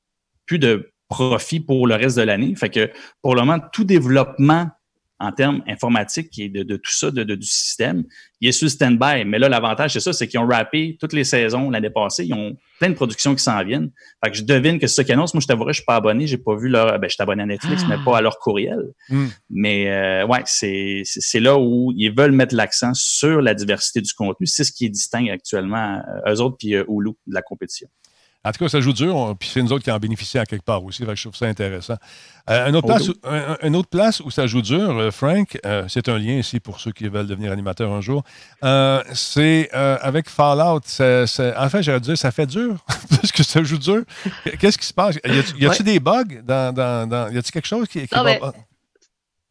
plus 0.46 0.60
de 0.60 0.92
profit 1.08 1.62
pour 1.62 1.88
le 1.88 1.96
reste 1.96 2.18
de 2.18 2.24
l'année. 2.24 2.54
Fait 2.56 2.70
que 2.70 2.92
pour 3.22 3.34
le 3.36 3.42
moment, 3.42 3.60
tout 3.72 3.86
développement 3.86 4.68
en 5.20 5.32
termes 5.32 5.64
informatiques 5.68 6.38
et 6.38 6.50
de, 6.50 6.76
tout 6.76 6.92
ça, 6.92 7.10
de, 7.10 7.24
du 7.24 7.48
système, 7.48 8.04
il 8.40 8.50
est 8.50 8.52
sur 8.52 8.70
stand-by. 8.70 9.26
Mais 9.26 9.40
là, 9.40 9.50
l'avantage, 9.50 9.94
c'est 9.94 10.00
ça, 10.00 10.14
c'est 10.14 10.28
qu'ils 10.28 10.40
ont 10.40 10.48
rappé 10.48 10.96
toutes 11.00 11.14
les 11.14 11.24
saisons 11.24 11.72
l'année 11.72 11.90
passée. 11.90 12.26
Ils 12.26 12.34
ont 12.34 12.56
plein 12.80 12.90
de 12.90 12.94
productions 12.94 13.34
qui 13.34 13.44
s'en 13.44 13.64
viennent. 13.64 13.90
Fait 14.24 14.30
que 14.30 14.38
je 14.38 14.44
devine 14.44 14.80
que 14.80 14.86
c'est 14.86 14.96
ça 14.96 15.04
qu'ils 15.04 15.14
annoncent. 15.14 15.32
Moi, 15.34 15.42
je 15.42 15.48
t'avouerais, 15.48 15.74
je 15.74 15.78
suis 15.78 15.86
pas 15.86 15.96
abonné. 15.96 16.28
J'ai 16.28 16.38
pas 16.38 16.56
vu 16.56 16.70
leur, 16.70 17.00
ben, 17.00 17.10
je 17.10 17.16
suis 17.16 17.24
abonné 17.24 17.44
à 17.44 17.46
Netflix, 17.48 17.84
mais 17.90 17.96
pas 18.06 18.18
à 18.18 18.22
leur 18.22 18.38
courriel. 18.38 18.94
Hmm. 19.10 19.28
Mais, 19.50 19.90
euh, 19.90 20.28
ouais, 20.28 20.44
c'est, 20.46 21.02
c'est 21.04 21.40
là 21.40 21.58
où 21.58 21.92
ils 21.96 22.14
veulent 22.16 22.32
mettre 22.32 22.54
l'accent 22.54 22.94
sur 22.94 23.42
la 23.42 23.56
diversité 23.56 24.02
du 24.02 24.14
contenu. 24.14 24.46
C'est 24.46 24.64
ce 24.64 24.72
qui 24.72 24.86
est 24.86 24.90
distinct 24.90 25.28
actuellement, 25.32 26.02
euh, 26.28 26.34
eux 26.34 26.42
autres, 26.42 26.58
puis 26.60 26.76
euh, 26.76 26.84
Hulu 26.88 27.12
de 27.26 27.34
la 27.34 27.42
compétition. 27.42 27.88
En 28.46 28.52
tout 28.52 28.64
cas, 28.64 28.70
ça 28.70 28.80
joue 28.80 28.94
dur, 28.94 29.36
puis 29.38 29.50
c'est 29.50 29.62
nous 29.62 29.74
autres 29.74 29.84
qui 29.84 29.92
en 29.92 30.00
bénéficient 30.00 30.40
à 30.40 30.46
quelque 30.46 30.64
part 30.64 30.84
aussi. 30.84 31.04
je 31.04 31.22
trouve 31.22 31.36
ça 31.36 31.48
intéressant. 31.48 31.96
Euh, 32.50 32.70
une, 32.70 32.78
autre 32.78 32.88
place 32.88 33.10
où, 33.10 33.14
un, 33.24 33.74
autre 33.74 33.90
place 33.90 34.20
où 34.22 34.32
ça 34.32 34.48
joue 34.48 34.62
dur, 34.62 34.98
euh, 34.98 35.12
Frank, 35.12 35.60
euh, 35.66 35.86
c'est 35.90 36.08
un 36.08 36.18
lien 36.18 36.36
ici 36.36 36.62
pour 36.62 36.80
ceux 36.80 36.94
qui 36.94 37.10
veulent 37.10 37.28
devenir 37.28 37.52
animateurs 37.52 37.92
un 37.92 38.00
jour. 38.00 38.24
c'est 39.14 39.70
avec 39.74 40.30
Fallout. 40.30 40.80
en 40.80 41.70
fait, 41.70 41.84
j'aurais 41.84 42.00
dire, 42.00 42.18
ça 42.18 42.32
fait 42.32 42.46
dur 42.46 42.78
parce 43.10 43.32
que 43.34 43.44
ça 43.44 43.62
joue 43.64 43.78
dur. 43.78 44.04
Qu'est-ce 44.60 44.78
qui 44.78 44.86
se 44.86 44.94
passe? 44.94 45.18
Y 45.58 45.66
a-tu 45.66 45.84
des 45.84 46.00
bugs? 46.00 46.42
Dans, 46.44 46.74
dans, 46.74 47.30
y 47.30 47.38
a-tu 47.38 47.52
quelque 47.52 47.68
chose 47.68 47.88
qui, 47.88 48.08
qui 48.08 48.16
va. 48.16 48.54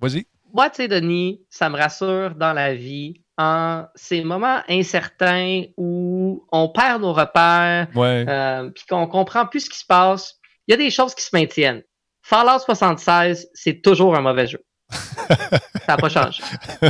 Vas-y. 0.00 0.26
Moi, 0.54 0.70
tu 0.70 0.76
sais, 0.76 0.88
Denis, 0.88 1.42
ça 1.50 1.68
me 1.68 1.76
rassure 1.76 2.34
dans 2.34 2.54
la 2.54 2.74
vie 2.74 3.20
en 3.38 3.84
ces 3.94 4.22
moments 4.22 4.62
incertains 4.68 5.64
où 5.76 6.46
on 6.52 6.68
perd 6.68 7.02
nos 7.02 7.12
repères, 7.12 7.88
euh, 7.96 8.70
puis 8.70 8.84
qu'on 8.88 9.06
comprend 9.06 9.46
plus 9.46 9.60
ce 9.60 9.70
qui 9.70 9.78
se 9.78 9.84
passe, 9.84 10.36
il 10.66 10.72
y 10.72 10.74
a 10.74 10.76
des 10.76 10.90
choses 10.90 11.14
qui 11.14 11.22
se 11.22 11.30
maintiennent. 11.32 11.82
Fallout 12.22 12.60
76, 12.60 13.48
c'est 13.54 13.82
toujours 13.82 14.16
un 14.16 14.20
mauvais 14.20 14.46
jeu. 14.46 14.64
ça 14.90 15.60
n'a 15.88 15.96
pas 15.96 16.08
changé. 16.08 16.42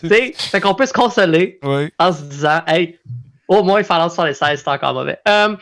tu 0.00 0.08
sais, 0.08 0.32
fait 0.32 0.60
qu'on 0.60 0.74
peut 0.74 0.86
se 0.86 0.92
consoler 0.92 1.60
en 1.98 2.12
se 2.12 2.22
disant, 2.22 2.62
hey, 2.66 2.98
au 3.48 3.62
moins 3.62 3.82
Fallout 3.82 4.08
76, 4.08 4.60
c'est 4.60 4.68
encore 4.68 4.94
mauvais. 4.94 5.18
Euh, 5.28 5.56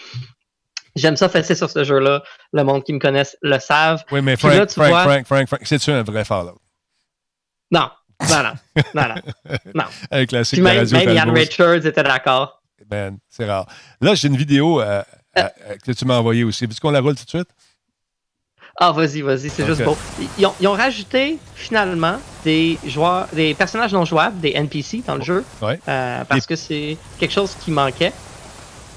j'aime 0.95 1.17
ça 1.17 1.29
fesser 1.29 1.55
sur 1.55 1.69
ce 1.69 1.85
jeu-là. 1.85 2.23
Le 2.53 2.63
monde 2.63 2.85
qui 2.85 2.93
me 2.93 2.99
connaisse 2.99 3.37
le 3.43 3.59
savent. 3.59 4.05
Oui, 4.13 4.23
mais 4.23 4.37
Frank, 4.37 4.71
Frank, 4.71 4.91
Frank, 4.91 5.27
Frank, 5.27 5.49
Frank, 5.49 5.61
c'est-tu 5.65 5.91
un 5.91 6.03
vrai 6.03 6.25
Fallout? 6.25 6.59
Non, 7.71 7.91
non, 8.31 8.43
non. 8.43 8.83
Non, 8.95 9.09
non. 9.09 9.61
non. 9.75 9.85
Un 10.11 10.27
classique 10.27 10.63
Puis 10.63 10.63
même, 10.63 10.89
même 10.91 11.09
Ian 11.11 11.33
Richards 11.33 11.87
était 11.87 12.03
d'accord. 12.03 12.63
Ben, 12.87 13.19
c'est 13.29 13.47
rare. 13.47 13.67
Là, 14.01 14.15
j'ai 14.15 14.29
une 14.29 14.37
vidéo 14.37 14.81
euh, 14.81 15.03
euh, 15.39 15.43
euh, 15.43 15.77
que 15.85 15.93
tu 15.93 16.05
m'as 16.05 16.19
envoyée 16.19 16.45
aussi. 16.45 16.67
Veux-tu 16.67 16.81
qu'on 16.81 16.91
la 16.91 17.01
roule 17.01 17.15
tout 17.15 17.25
de 17.25 17.29
suite? 17.29 17.49
Ah, 18.77 18.91
vas-y, 18.91 19.21
vas-y, 19.21 19.51
c'est 19.51 19.65
juste 19.65 19.85
beau. 19.85 19.97
Ils 20.37 20.47
ont, 20.47 20.55
ils 20.61 20.67
ont, 20.67 20.73
rajouté 20.73 21.39
finalement 21.55 22.17
des 22.45 22.77
joueurs, 22.85 23.29
des 23.33 23.55
personnages 23.55 23.93
non 23.93 24.05
jouables, 24.05 24.41
des 24.41 24.51
NPC 24.51 25.03
dans 25.07 25.15
le 25.15 25.23
jeu, 25.23 25.45
ouais. 25.63 25.79
euh, 25.89 26.25
parce 26.25 26.45
que 26.45 26.57
c'est 26.57 26.97
quelque 27.19 27.33
chose 27.33 27.55
qui 27.61 27.71
manquait. 27.71 28.13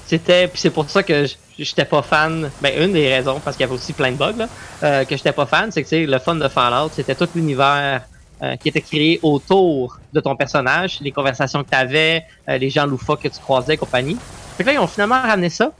C'était, 0.06 0.48
puis 0.48 0.58
c'est 0.58 0.70
pour 0.70 0.90
ça 0.90 1.04
que 1.04 1.26
j'étais 1.56 1.84
pas 1.84 2.02
fan. 2.02 2.50
Ben 2.60 2.82
une 2.82 2.92
des 2.92 3.14
raisons, 3.14 3.38
parce 3.38 3.56
qu'il 3.56 3.64
y 3.64 3.68
avait 3.68 3.74
aussi 3.74 3.92
plein 3.92 4.10
de 4.10 4.16
bugs 4.16 4.34
là, 4.36 4.48
euh, 4.82 5.04
que 5.04 5.16
j'étais 5.16 5.32
pas 5.32 5.46
fan, 5.46 5.70
c'est 5.70 5.84
que 5.84 5.96
le 5.96 6.18
fun 6.18 6.34
de 6.34 6.48
Fallout, 6.48 6.90
c'était 6.92 7.14
tout 7.14 7.28
l'univers 7.36 8.02
euh, 8.42 8.56
qui 8.56 8.68
était 8.68 8.80
créé 8.80 9.18
autour 9.22 9.98
de 10.12 10.20
ton 10.20 10.36
personnage, 10.36 11.00
les 11.00 11.10
conversations 11.10 11.64
que 11.64 11.70
tu 11.70 11.76
avais, 11.76 12.24
euh, 12.48 12.56
les 12.56 12.70
gens 12.70 12.86
loufoques 12.86 13.22
que 13.22 13.28
tu 13.28 13.40
croisais 13.40 13.74
et 13.74 13.76
compagnie. 13.76 14.16
Fait 14.56 14.62
que 14.62 14.68
là, 14.68 14.74
ils 14.74 14.78
ont 14.78 14.86
finalement 14.86 15.20
ramené 15.20 15.50
ça. 15.50 15.72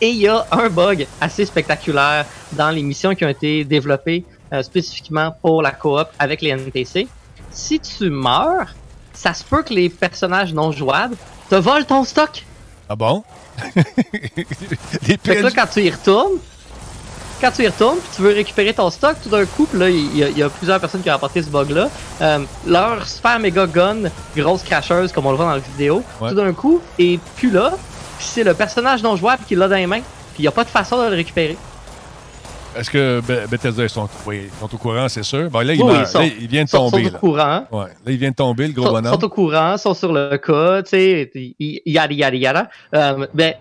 Et 0.00 0.08
il 0.08 0.16
y 0.16 0.28
a 0.28 0.44
un 0.50 0.68
bug 0.68 1.06
assez 1.20 1.46
spectaculaire 1.46 2.26
dans 2.52 2.70
les 2.70 2.82
missions 2.82 3.14
qui 3.14 3.24
ont 3.24 3.28
été 3.28 3.64
développées 3.64 4.24
euh, 4.52 4.62
spécifiquement 4.62 5.34
pour 5.42 5.62
la 5.62 5.70
coop 5.70 6.08
avec 6.18 6.42
les 6.42 6.50
NPC. 6.50 7.06
Si 7.50 7.78
tu 7.78 8.10
meurs, 8.10 8.74
ça 9.12 9.32
se 9.32 9.44
peut 9.44 9.62
que 9.62 9.72
les 9.72 9.88
personnages 9.88 10.52
non 10.52 10.72
jouables 10.72 11.16
te 11.48 11.54
volent 11.54 11.84
ton 11.84 12.04
stock. 12.04 12.44
Ah 12.88 12.96
bon? 12.96 13.22
fait 13.72 15.18
que 15.18 15.42
là, 15.42 15.50
quand 15.50 15.66
tu 15.72 15.82
y 15.82 15.90
retournes, 15.90 16.38
quand 17.44 17.50
tu 17.50 17.62
y 17.62 17.68
retournes, 17.68 17.98
puis 17.98 18.08
tu 18.16 18.22
veux 18.22 18.32
récupérer 18.32 18.72
ton 18.72 18.88
stock, 18.88 19.16
tout 19.22 19.28
d'un 19.28 19.44
coup, 19.44 19.68
là, 19.74 19.90
il 19.90 20.16
y, 20.16 20.42
a 20.42 20.48
plusieurs 20.48 20.80
personnes 20.80 21.02
qui 21.02 21.10
ont 21.10 21.14
apporté 21.14 21.42
ce 21.42 21.50
bug-là. 21.50 21.90
Euh, 22.22 22.38
leur 22.66 23.06
super 23.06 23.38
méga 23.38 23.66
gun, 23.66 24.08
grosse 24.34 24.62
cracheuse, 24.62 25.12
comme 25.12 25.26
on 25.26 25.30
le 25.30 25.36
voit 25.36 25.44
dans 25.44 25.52
la 25.52 25.58
vidéo, 25.58 26.02
tout 26.26 26.34
d'un 26.34 26.54
coup, 26.54 26.80
est 26.98 27.20
plus 27.36 27.50
là. 27.50 27.74
Puis 28.16 28.26
c'est 28.30 28.44
le 28.44 28.54
personnage 28.54 29.02
non 29.02 29.16
jouable 29.16 29.42
qui 29.46 29.56
l'a 29.56 29.68
dans 29.68 29.76
les 29.76 29.86
mains. 29.86 30.00
Puis 30.32 30.38
il 30.38 30.42
n'y 30.42 30.48
a 30.48 30.52
pas 30.52 30.64
de 30.64 30.70
façon 30.70 30.96
de 30.96 31.10
le 31.10 31.16
récupérer. 31.16 31.58
Est-ce 32.76 32.88
que 32.88 33.20
Bethesda 33.46 33.86
sont, 33.88 34.08
oui, 34.26 34.48
sont 34.58 34.74
au 34.74 34.78
courant, 34.78 35.08
c'est 35.10 35.22
sûr? 35.22 35.50
Bon, 35.50 35.60
là, 35.60 35.74
il, 35.74 35.80
il, 36.40 36.48
vient 36.48 36.64
de 36.64 36.70
tomber. 36.70 37.02
Ils 37.02 37.10
sont 37.10 37.16
au 37.16 37.18
courant. 37.18 37.66
Ouais. 37.70 37.84
Là, 37.84 38.12
il 38.12 38.16
vient 38.16 38.30
de 38.30 38.34
tomber, 38.34 38.68
le 38.68 38.72
gros 38.72 38.86
bonhomme. 38.86 39.04
Ils 39.04 39.20
sont 39.20 39.24
au 39.24 39.28
courant, 39.28 39.76
sont 39.76 39.94
sur 39.94 40.12
le 40.14 40.38
cas, 40.38 40.82
tu 40.82 40.90
sais, 40.90 41.54
yada 41.60 42.14
yada 42.14 42.36
yada. 42.36 42.68
Euh, 42.94 43.26
ben, 43.34 43.54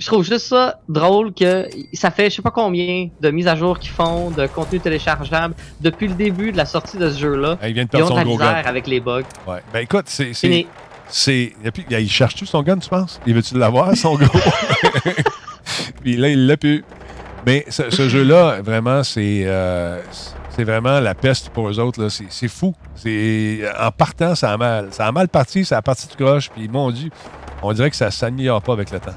je 0.00 0.06
trouve 0.06 0.24
juste 0.24 0.46
ça 0.46 0.80
drôle 0.88 1.32
que 1.34 1.68
ça 1.92 2.10
fait 2.10 2.30
je 2.30 2.36
sais 2.36 2.42
pas 2.42 2.50
combien 2.50 3.10
de 3.20 3.30
mises 3.30 3.46
à 3.46 3.54
jour 3.54 3.78
qu'ils 3.78 3.90
font, 3.90 4.30
de 4.30 4.46
contenu 4.46 4.80
téléchargeable 4.80 5.54
depuis 5.80 6.08
le 6.08 6.14
début 6.14 6.52
de 6.52 6.56
la 6.56 6.64
sortie 6.64 6.96
de 6.96 7.10
ce 7.10 7.18
jeu-là. 7.18 7.58
Il 7.62 7.74
vient 7.74 7.84
de 7.84 7.90
perdre 7.90 8.08
son 8.08 8.22
gros 8.22 8.38
gun. 8.38 8.46
avec 8.46 8.86
les 8.86 8.98
bugs. 8.98 9.22
Ouais. 9.46 9.60
Ben 9.72 9.80
écoute, 9.80 10.06
c'est. 10.06 10.32
c'est 10.32 11.52
il 11.90 12.10
cherche-tu 12.10 12.46
son 12.46 12.62
gun, 12.62 12.78
tu 12.78 12.88
penses? 12.88 13.20
Il 13.26 13.34
veut-tu 13.34 13.58
l'avoir, 13.58 13.94
son 13.94 14.14
gros? 14.14 14.40
Puis 16.02 16.16
là, 16.16 16.28
il 16.28 16.46
l'a 16.46 16.56
pu. 16.56 16.82
Mais 17.46 17.66
ce, 17.68 18.08
jeu-là, 18.08 18.62
vraiment, 18.62 19.02
c'est. 19.02 19.42
Euh, 19.44 20.00
c'est 20.50 20.64
vraiment 20.64 20.98
la 21.00 21.14
peste 21.14 21.50
pour 21.50 21.68
eux 21.68 21.78
autres. 21.78 22.08
C'est 22.08 22.48
fou. 22.48 22.74
En 23.78 23.90
partant, 23.90 24.34
ça 24.34 24.52
a 24.52 24.56
mal. 24.56 24.88
Ça 24.92 25.06
a 25.06 25.12
mal 25.12 25.28
parti, 25.28 25.64
ça 25.64 25.76
a 25.76 25.82
parti 25.82 26.08
de 26.08 26.14
croche. 26.14 26.48
Puis, 26.50 26.68
mon 26.68 26.90
Dieu, 26.90 27.10
on 27.62 27.72
dirait 27.72 27.90
que 27.90 27.96
ça 27.96 28.10
s'améliore 28.10 28.62
pas 28.62 28.72
avec 28.72 28.90
le 28.90 29.00
temps. 29.00 29.14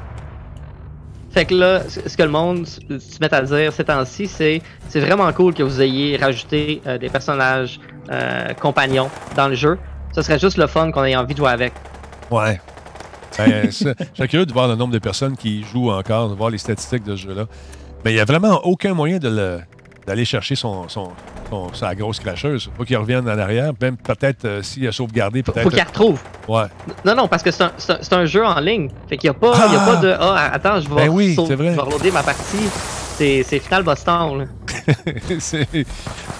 Fait 1.33 1.45
que 1.45 1.55
là, 1.55 1.81
ce 1.89 2.15
que 2.15 2.21
le 2.21 2.29
monde 2.29 2.67
se 2.67 3.19
met 3.19 3.33
à 3.33 3.41
dire 3.41 3.73
ces 3.73 3.83
temps-ci, 3.83 4.27
c'est 4.27 4.61
c'est 4.87 4.99
vraiment 4.99 5.31
cool 5.33 5.55
que 5.55 5.63
vous 5.63 5.81
ayez 5.81 6.15
rajouté 6.15 6.79
euh, 6.85 6.99
des 6.99 7.09
personnages 7.09 7.79
euh, 8.11 8.53
compagnons 8.53 9.09
dans 9.35 9.47
le 9.47 9.55
jeu. 9.55 9.79
Ce 10.13 10.21
serait 10.21 10.37
juste 10.37 10.57
le 10.57 10.67
fun 10.67 10.91
qu'on 10.91 11.03
ait 11.03 11.15
envie 11.15 11.33
de 11.33 11.39
jouer 11.39 11.49
avec. 11.49 11.73
Ouais. 12.29 12.61
Ben, 13.39 13.63
je 13.65 13.71
suis 13.71 14.27
curieux 14.27 14.45
de 14.45 14.53
voir 14.53 14.67
le 14.67 14.75
nombre 14.75 14.93
de 14.93 14.99
personnes 14.99 15.35
qui 15.35 15.63
jouent 15.63 15.89
encore, 15.89 16.29
de 16.29 16.35
voir 16.35 16.51
les 16.51 16.59
statistiques 16.59 17.03
de 17.03 17.15
ce 17.15 17.23
jeu-là. 17.23 17.45
Mais 18.05 18.11
il 18.11 18.15
n'y 18.15 18.21
a 18.21 18.25
vraiment 18.25 18.59
aucun 18.63 18.93
moyen 18.93 19.17
d'aller 20.05 20.25
chercher 20.25 20.55
son, 20.55 20.87
son, 20.89 21.11
sa 21.73 21.95
grosse 21.95 22.19
cracheuse. 22.19 22.69
Faut 22.77 22.83
qu'il 22.83 22.97
revienne 22.97 23.27
en 23.27 23.37
arrière. 23.37 23.71
Même 23.81 23.97
peut-être 23.97 24.45
euh, 24.45 24.61
s'il 24.61 24.87
a 24.87 24.91
sauvegardé, 24.91 25.43
peut-être. 25.43 25.63
Faut 25.63 25.69
qu'il 25.69 25.83
retrouve. 25.83 26.19
Ouais. 26.47 26.65
Non, 27.05 27.15
non, 27.15 27.27
parce 27.27 27.43
que 27.43 27.51
c'est 27.51 27.63
un, 27.63 27.71
un, 28.11 28.25
jeu 28.25 28.45
en 28.45 28.59
ligne. 28.59 28.89
Fait 29.07 29.17
qu'il 29.17 29.29
n'y 29.29 29.35
a, 29.35 29.39
pas, 29.39 29.55
a 29.55 29.85
pas 29.85 29.95
de 29.97 30.15
Ah, 30.19 30.51
attends, 30.53 30.79
je 30.81 30.89
vais, 30.89 30.95
ben 30.95 31.09
oui, 31.09 31.35
reloader 31.37 32.11
ma 32.11 32.23
partie. 32.23 32.69
C'est 33.15 33.43
Final 33.43 33.83
Boston. 33.83 34.47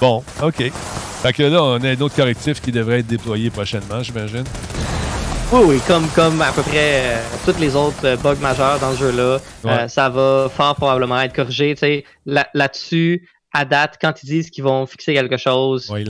bon, 0.02 0.24
OK. 0.42 0.72
Fait 1.22 1.34
que 1.34 1.44
là, 1.44 1.64
on 1.64 1.82
a 1.84 1.90
un 1.90 2.02
autre 2.02 2.16
correctif 2.16 2.60
qui 2.60 2.72
devrait 2.72 3.00
être 3.00 3.08
déployé 3.08 3.50
prochainement, 3.50 4.02
j'imagine. 4.02 4.44
Oui, 5.54 5.62
oui, 5.68 5.80
comme, 5.88 6.08
comme 6.16 6.42
à 6.42 6.52
peu 6.52 6.64
près 6.64 7.02
euh, 7.04 7.22
toutes 7.46 7.60
les 7.60 7.76
autres 7.76 8.06
euh, 8.06 8.18
bugs 8.18 8.42
majeurs 8.42 8.80
dans 8.80 8.92
ce 8.94 8.98
jeu-là. 8.98 9.38
Euh, 9.66 9.88
ça 9.88 10.10
va 10.10 10.50
fort 10.50 10.76
probablement 10.76 11.22
être 11.22 11.36
corrigé. 11.36 11.76
Là, 12.26 12.48
là-dessus, 12.56 13.28
à 13.54 13.66
date, 13.66 13.98
quand 14.02 14.24
ils 14.24 14.28
disent 14.28 14.50
qu'ils 14.50 14.64
vont 14.64 14.86
fixer 14.86 15.14
quelque 15.14 15.38
chose, 15.38 15.92
ils, 15.96 16.10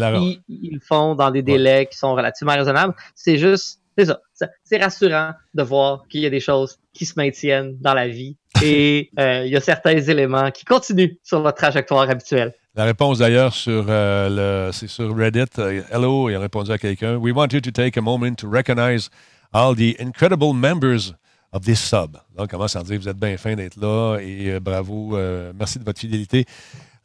le 0.71 0.79
font 0.79 1.15
dans 1.15 1.29
des 1.29 1.41
délais 1.41 1.87
qui 1.87 1.97
sont 1.97 2.13
relativement 2.13 2.53
raisonnables. 2.53 2.93
C'est 3.15 3.37
juste, 3.37 3.81
c'est 3.97 4.05
ça. 4.05 4.19
C'est 4.63 4.77
rassurant 4.77 5.31
de 5.53 5.63
voir 5.63 6.03
qu'il 6.09 6.21
y 6.21 6.25
a 6.25 6.29
des 6.29 6.39
choses 6.39 6.77
qui 6.93 7.05
se 7.05 7.13
maintiennent 7.17 7.77
dans 7.79 7.93
la 7.93 8.07
vie 8.07 8.37
et 8.63 9.09
il 9.17 9.49
y 9.49 9.55
a 9.55 9.61
certains 9.61 9.99
éléments 9.99 10.51
qui 10.51 10.63
continuent 10.63 11.15
sur 11.21 11.41
leur 11.41 11.53
trajectoire 11.53 12.09
habituelle. 12.09 12.53
La 12.75 12.85
réponse 12.85 13.19
d'ailleurs 13.19 13.53
sur 13.53 13.85
le, 13.87 14.69
c'est 14.71 14.87
sur 14.87 15.15
Reddit. 15.15 15.45
Hello, 15.91 16.29
il 16.29 16.35
a 16.35 16.39
répondu 16.39 16.71
à 16.71 16.77
quelqu'un. 16.77 17.17
We 17.17 17.33
want 17.33 17.49
you 17.51 17.61
to 17.61 17.71
take 17.71 17.99
a 17.99 18.01
moment 18.01 18.35
to 18.35 18.49
recognize 18.49 19.09
all 19.53 19.75
the 19.75 19.95
incredible 19.99 20.53
members 20.53 21.13
of 21.53 21.63
this 21.63 21.79
sub. 21.79 22.17
Donc, 22.35 22.49
commence 22.49 22.75
à 22.75 22.83
dire 22.83 22.99
vous 22.99 23.07
êtes 23.07 23.17
bien 23.17 23.37
fin 23.37 23.55
d'être 23.55 23.79
là 23.79 24.17
et 24.19 24.51
euh, 24.51 24.59
bravo, 24.59 25.15
euh, 25.15 25.53
merci 25.57 25.79
de 25.79 25.85
votre 25.85 25.99
fidélité. 25.99 26.45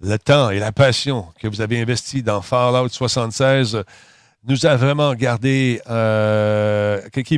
Le 0.01 0.17
temps 0.17 0.51
et 0.51 0.61
la 0.61 0.71
passion 0.71 1.27
que 1.41 1.49
vous 1.49 1.61
avez 1.61 1.81
investi 1.81 2.23
dans 2.23 2.41
Fallout 2.41 2.89
76 2.89 3.83
nous 4.47 4.67
a 4.67 4.77
vraiment 4.77 5.15
gardé, 5.15 5.81
euh, 5.91 7.01
kept 7.11 7.33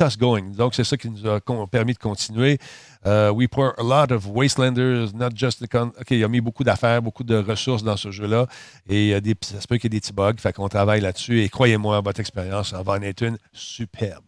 us 0.00 0.18
going. 0.18 0.50
Donc, 0.56 0.74
c'est 0.74 0.84
ça 0.84 0.96
qui 0.96 1.10
nous 1.10 1.28
a 1.28 1.40
permis 1.70 1.92
de 1.92 1.98
continuer. 1.98 2.58
Uh, 3.06 3.30
we 3.30 3.46
pour 3.46 3.74
a 3.78 3.82
lot 3.82 4.12
of 4.12 4.26
Wastelanders, 4.26 5.14
not 5.14 5.30
just 5.34 5.60
the. 5.60 5.72
OK, 5.76 6.10
il 6.10 6.24
a 6.24 6.28
mis 6.28 6.40
beaucoup 6.40 6.64
d'affaires, 6.64 7.00
beaucoup 7.00 7.22
de 7.22 7.36
ressources 7.36 7.84
dans 7.84 7.96
ce 7.96 8.10
jeu-là. 8.10 8.48
Et 8.88 9.14
euh, 9.14 9.20
des, 9.20 9.36
ça 9.40 9.60
se 9.60 9.68
peut 9.68 9.76
qu'il 9.76 9.92
y 9.92 9.96
ait 9.96 9.98
des 9.98 10.00
petits 10.00 10.12
bugs. 10.12 10.34
Fait 10.38 10.52
qu'on 10.52 10.68
travaille 10.68 11.00
là-dessus. 11.00 11.42
Et 11.42 11.48
croyez-moi, 11.48 12.00
votre 12.00 12.18
expérience 12.18 12.72
en 12.72 12.82
va 12.82 12.94
en 12.94 13.02
être 13.02 13.22
une 13.22 13.38
superbe. 13.52 14.27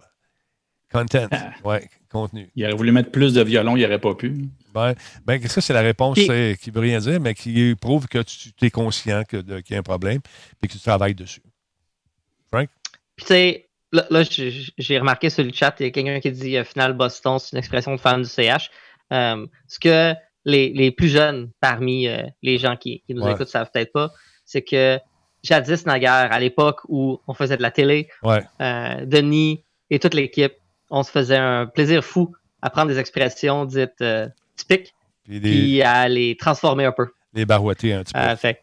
Content. 0.93 1.29
Ah. 1.31 1.53
ouais, 1.65 1.89
contenu. 2.11 2.51
Il 2.57 2.65
aurait 2.65 2.75
voulu 2.75 2.93
mettre 2.93 3.11
plus 3.11 3.35
de 3.35 3.43
violon, 3.43 3.77
il 3.77 3.83
n'aurait 3.83 4.01
pas 4.01 4.15
pu. 4.15 4.49
Ben, 4.75 4.95
ben, 5.25 5.41
ça, 5.47 5.61
c'est 5.61 5.73
la 5.73 5.83
réponse 5.83 6.19
qui 6.19 6.29
ne 6.29 6.73
veut 6.73 6.81
rien 6.81 6.99
dire, 6.99 7.21
mais 7.21 7.35
qui 7.35 7.75
prouve 7.81 8.09
que 8.09 8.19
tu, 8.23 8.51
es 8.63 8.71
conscient 8.71 9.23
qu'il 9.25 9.45
y 9.71 9.75
a 9.75 9.79
un 9.79 9.83
problème 9.83 10.21
et 10.63 10.67
que 10.67 10.73
tu 10.73 10.81
travailles 10.81 11.15
dessus. 11.15 11.43
Frank? 12.53 12.69
Puis, 13.17 13.27
tu 13.27 13.35
sais, 13.35 13.71
Là, 13.93 14.23
j'ai 14.23 14.99
remarqué 14.99 15.31
sur 15.31 15.43
le 15.43 15.51
chat, 15.53 15.75
il 15.81 15.87
y 15.87 15.89
a 15.89 15.91
quelqu'un 15.91 16.21
qui 16.21 16.31
dit 16.31 16.57
euh, 16.57 16.63
Final 16.63 16.93
Boston, 16.93 17.39
c'est 17.41 17.53
une 17.53 17.59
expression 17.59 17.93
de 17.93 18.01
fan 18.01 18.23
du 18.23 18.29
CH. 18.29 18.71
Euh, 19.13 19.47
ce 19.67 19.81
que 19.81 20.15
les, 20.45 20.93
plus 20.93 21.09
jeunes 21.09 21.51
parmi 21.61 22.07
euh, 22.07 22.23
les 22.43 22.59
gens 22.59 22.77
qui, 22.77 23.03
nous 23.09 23.27
écoutent 23.27 23.41
ne 23.41 23.45
savent 23.47 23.71
peut-être 23.73 23.93
pas, 23.93 24.13
c'est 24.45 24.63
que 24.63 24.99
jadis 25.43 25.87
naguère, 25.87 26.29
à 26.31 26.39
l'époque 26.39 26.83
où 26.89 27.21
on 27.27 27.35
faisait 27.35 27.57
de 27.57 27.63
la 27.63 27.73
télé, 27.73 28.09
Denis 28.61 29.65
et 29.91 29.99
toute 29.99 30.15
l'équipe, 30.15 30.53
on 30.91 31.03
se 31.03 31.11
faisait 31.11 31.37
un 31.37 31.67
plaisir 31.67 32.05
fou 32.05 32.35
à 32.63 32.71
prendre 32.71 32.89
des 32.89 32.99
expressions 32.99 33.65
dites 33.65 34.05
typiques 34.57 34.95
puis, 35.25 35.83
à 35.83 36.09
les 36.09 36.37
transformer 36.37 36.85
un 36.85 36.93
peu. 36.93 37.09
Les 37.33 37.47
barouetter 37.47 37.95
un 37.95 38.03
petit 38.03 38.13
peu. 38.13 38.37
fait, 38.37 38.61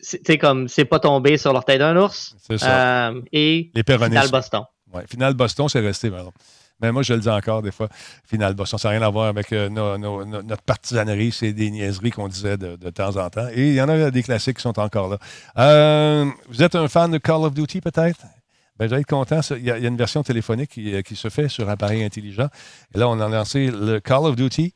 c'est 0.00 0.38
comme 0.38 0.68
c'est 0.68 0.84
pas 0.84 0.98
tombé 0.98 1.36
sur 1.36 1.52
l'orteil 1.52 1.78
d'un 1.78 1.96
ours. 1.96 2.34
C'est 2.38 2.58
ça. 2.58 3.08
Euh, 3.08 3.22
et 3.32 3.70
Final 3.74 4.30
Boston. 4.30 4.62
Ouais, 4.92 5.04
Final 5.08 5.34
Boston, 5.34 5.68
c'est 5.68 5.80
resté. 5.80 6.10
Mais 6.80 6.90
moi, 6.90 7.02
je 7.02 7.14
le 7.14 7.20
dis 7.20 7.28
encore 7.28 7.62
des 7.62 7.70
fois, 7.70 7.88
Final 8.24 8.54
Boston, 8.54 8.78
ça 8.78 8.88
n'a 8.88 8.98
rien 8.98 9.06
à 9.06 9.10
voir 9.10 9.26
avec 9.26 9.52
euh, 9.52 9.68
notre 9.68 10.62
partisanerie, 10.62 11.32
c'est 11.32 11.52
des 11.52 11.70
niaiseries 11.70 12.10
qu'on 12.10 12.28
disait 12.28 12.56
de, 12.56 12.90
temps 12.90 13.16
en 13.16 13.30
temps. 13.30 13.48
Et 13.52 13.68
il 13.68 13.74
y 13.74 13.80
en 13.80 13.88
a 13.88 14.10
des 14.10 14.22
classiques 14.22 14.56
qui 14.56 14.62
sont 14.62 14.78
encore 14.78 15.08
là. 15.08 15.18
Euh, 15.58 16.26
vous 16.48 16.62
êtes 16.62 16.74
un 16.74 16.88
fan 16.88 17.10
de 17.10 17.18
Call 17.18 17.44
of 17.44 17.54
Duty, 17.54 17.80
peut-être? 17.80 18.20
Ben, 18.78 18.88
vais 18.88 19.00
être 19.00 19.06
content. 19.06 19.40
Il 19.50 19.64
y, 19.64 19.70
a, 19.70 19.78
une 19.78 19.96
version 19.96 20.22
téléphonique 20.22 20.70
qui, 20.70 21.02
qui, 21.04 21.16
se 21.16 21.28
fait 21.28 21.48
sur 21.48 21.68
appareil 21.68 22.02
intelligent. 22.02 22.48
Et 22.94 22.98
là, 22.98 23.08
on 23.08 23.20
a 23.20 23.28
lancé 23.28 23.70
le 23.70 24.00
Call 24.00 24.24
of 24.24 24.36
Duty 24.36 24.74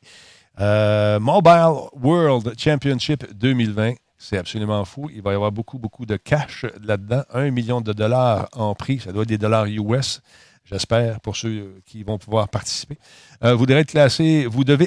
Mobile 0.58 1.88
World 2.00 2.54
Championship 2.58 3.24
2020. 3.34 3.94
C'est 4.18 4.36
absolument 4.36 4.84
fou. 4.84 5.08
Il 5.14 5.22
va 5.22 5.30
y 5.30 5.34
avoir 5.34 5.52
beaucoup, 5.52 5.78
beaucoup 5.78 6.04
de 6.04 6.16
cash 6.16 6.66
là-dedans. 6.82 7.22
Un 7.32 7.52
million 7.52 7.80
de 7.80 7.92
dollars 7.92 8.48
en 8.52 8.74
prix. 8.74 8.98
Ça 8.98 9.12
doit 9.12 9.22
être 9.22 9.28
des 9.28 9.38
dollars 9.38 9.66
US, 9.66 10.20
j'espère, 10.64 11.20
pour 11.20 11.36
ceux 11.36 11.80
qui 11.86 12.02
vont 12.02 12.18
pouvoir 12.18 12.48
participer. 12.48 12.98
Euh, 13.44 13.54
vous, 13.54 13.66
devez 13.66 13.80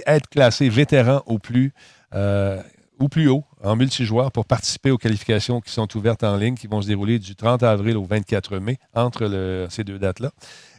être 0.05 0.28
classé, 0.30 0.70
vétéran 0.70 1.24
au 1.26 1.39
plus, 1.39 1.74
euh, 2.14 2.62
plus 3.09 3.30
haut 3.30 3.45
en 3.64 3.76
multijoueur 3.76 4.32
pour 4.32 4.45
participer 4.45 4.91
aux 4.91 4.97
qualifications 4.97 5.62
qui 5.62 5.72
sont 5.72 5.88
ouvertes 5.97 6.24
en 6.24 6.36
ligne, 6.36 6.55
qui 6.55 6.68
vont 6.68 6.82
se 6.82 6.88
dérouler 6.88 7.20
du 7.20 7.36
30 7.36 7.64
avril 7.64 7.97
au 7.97 8.03
24 8.03 8.57
mai, 8.57 8.78
entre 8.93 9.68
ces 9.70 9.84
deux 9.84 9.99
dates-là. 9.99 10.32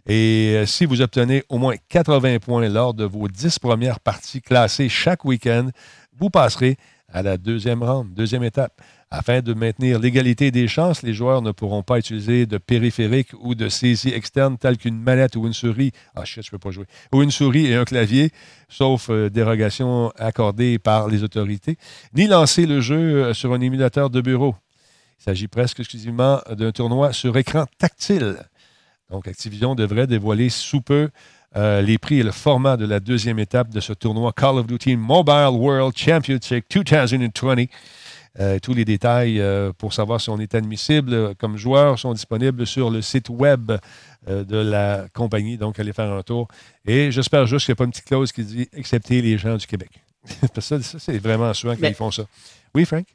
Et 0.07 0.55
euh, 0.57 0.67
si 0.67 0.85
vous 0.85 1.01
obtenez 1.01 1.45
au 1.49 1.59
moins 1.59 1.77
80 1.89 2.39
points 2.41 2.69
lors 2.69 2.93
de 2.93 3.05
vos 3.05 3.29
10 3.29 3.59
premières 3.61 4.01
parties 4.01 4.43
classées 4.43 4.89
chaque 4.89 5.25
week-end, 5.25 5.69
vous 6.19 6.29
passerez 6.29 6.77
à 7.09 7.23
la 7.23 7.37
deuxième 7.37 7.83
ronde, 7.83 8.13
deuxième 8.13 8.43
étape. 8.43 8.81
Afin 9.15 9.43
de 9.43 9.53
maintenir 9.53 9.99
l'égalité 9.99 10.51
des 10.51 10.67
chances, 10.67 11.03
les 11.03 11.13
joueurs 11.13 11.43
ne 11.43 11.53
pourront 11.53 11.83
pas 11.83 11.99
utiliser 11.99 12.47
de 12.47 12.57
périphérique 12.57 13.29
ou 13.43 13.55
de 13.55 13.69
saisie 13.69 14.09
externe 14.09 14.57
telle 14.57 14.79
qu'une 14.79 14.99
manette 14.99 15.37
ou 15.37 15.47
une 15.47 15.53
souris. 15.53 15.93
Ah 16.15 16.25
shit, 16.25 16.43
je 16.43 16.51
peux 16.51 16.59
pas 16.59 16.71
jouer. 16.71 16.87
Ou 17.13 17.23
une 17.23 17.31
souris 17.31 17.67
et 17.67 17.75
un 17.75 17.85
clavier, 17.85 18.31
sauf 18.71 19.11
euh, 19.11 19.29
dérogation 19.29 20.11
accordée 20.19 20.79
par 20.79 21.09
les 21.09 21.25
autorités, 21.25 21.77
ni 22.15 22.27
lancer 22.27 22.65
le 22.65 22.81
jeu 22.81 22.97
euh, 22.97 23.35
sur 23.35 23.53
un 23.53 23.61
émulateur 23.61 24.09
de 24.09 24.23
bureau. 24.23 24.55
Il 25.21 25.25
s'agit 25.25 25.47
presque 25.47 25.81
exclusivement 25.81 26.41
d'un 26.49 26.73
tournoi 26.73 27.13
sur 27.13 27.37
écran 27.37 27.67
tactile. 27.77 28.39
Donc, 29.11 29.29
Activision 29.29 29.75
devrait 29.75 30.07
dévoiler 30.07 30.49
sous 30.49 30.81
peu 30.81 31.11
euh, 31.55 31.83
les 31.83 31.99
prix 31.99 32.21
et 32.21 32.23
le 32.23 32.31
format 32.31 32.79
de 32.79 32.87
la 32.87 32.99
deuxième 32.99 33.39
étape 33.39 33.69
de 33.69 33.81
ce 33.81 33.93
tournoi 33.93 34.33
Call 34.33 34.57
of 34.57 34.67
Duty 34.67 34.97
Mobile 34.97 35.51
World 35.53 35.95
Championship 35.95 36.65
2020. 36.71 37.67
Tous 38.63 38.75
les 38.75 38.85
détails 38.85 39.43
pour 39.79 39.93
savoir 39.93 40.21
si 40.21 40.31
on 40.31 40.39
est 40.39 40.55
admissible 40.55 41.35
comme 41.37 41.57
joueur 41.57 41.99
sont 41.99 42.13
disponibles 42.13 42.67
sur 42.67 42.91
le 42.91 43.03
site 43.03 43.29
web 43.29 43.73
de 44.27 44.57
la 44.57 45.07
compagnie. 45.13 45.59
Donc, 45.59 45.79
allez 45.79 45.93
faire 45.93 46.11
un 46.11 46.23
tour. 46.23 46.49
Et 46.87 47.11
j'espère 47.11 47.47
juste 47.47 47.67
qu'il 47.67 47.73
n'y 47.73 47.77
a 47.77 47.79
pas 47.79 47.85
une 47.85 47.91
petite 47.91 48.07
clause 48.07 48.33
qui 48.33 48.45
dit 48.45 48.69
accepter 48.77 49.21
les 49.21 49.37
gens 49.39 49.57
du 49.57 49.67
Québec. 49.67 49.91
ça, 50.61 50.81
ça 50.81 50.99
c'est 50.99 51.19
vraiment 51.19 51.53
souvent 51.53 51.77
qu'ils 51.77 51.95
font 51.95 52.11
ça. 52.11 52.25
Oui, 52.75 52.85
Frank? 52.85 53.07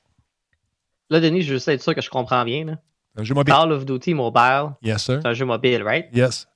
Là, 1.10 1.20
Denis, 1.20 1.42
je 1.42 1.50
veux 1.50 1.56
juste 1.56 1.68
être 1.70 1.82
sûr 1.82 1.96
que 1.96 2.02
je 2.02 2.10
comprends 2.10 2.44
bien. 2.44 2.66
Là. 2.66 2.78
Un 3.16 3.24
jeu 3.24 3.34
mobile. 3.34 3.54
Call 3.54 3.72
of 3.72 3.86
Duty 3.86 4.14
Mobile. 4.14 4.72
Yes, 4.82 5.04
sir. 5.04 5.20
C'est 5.22 5.28
un 5.28 5.34
jeu 5.34 5.46
mobile, 5.46 5.84
right? 5.84 6.06
Yes. 6.14 6.48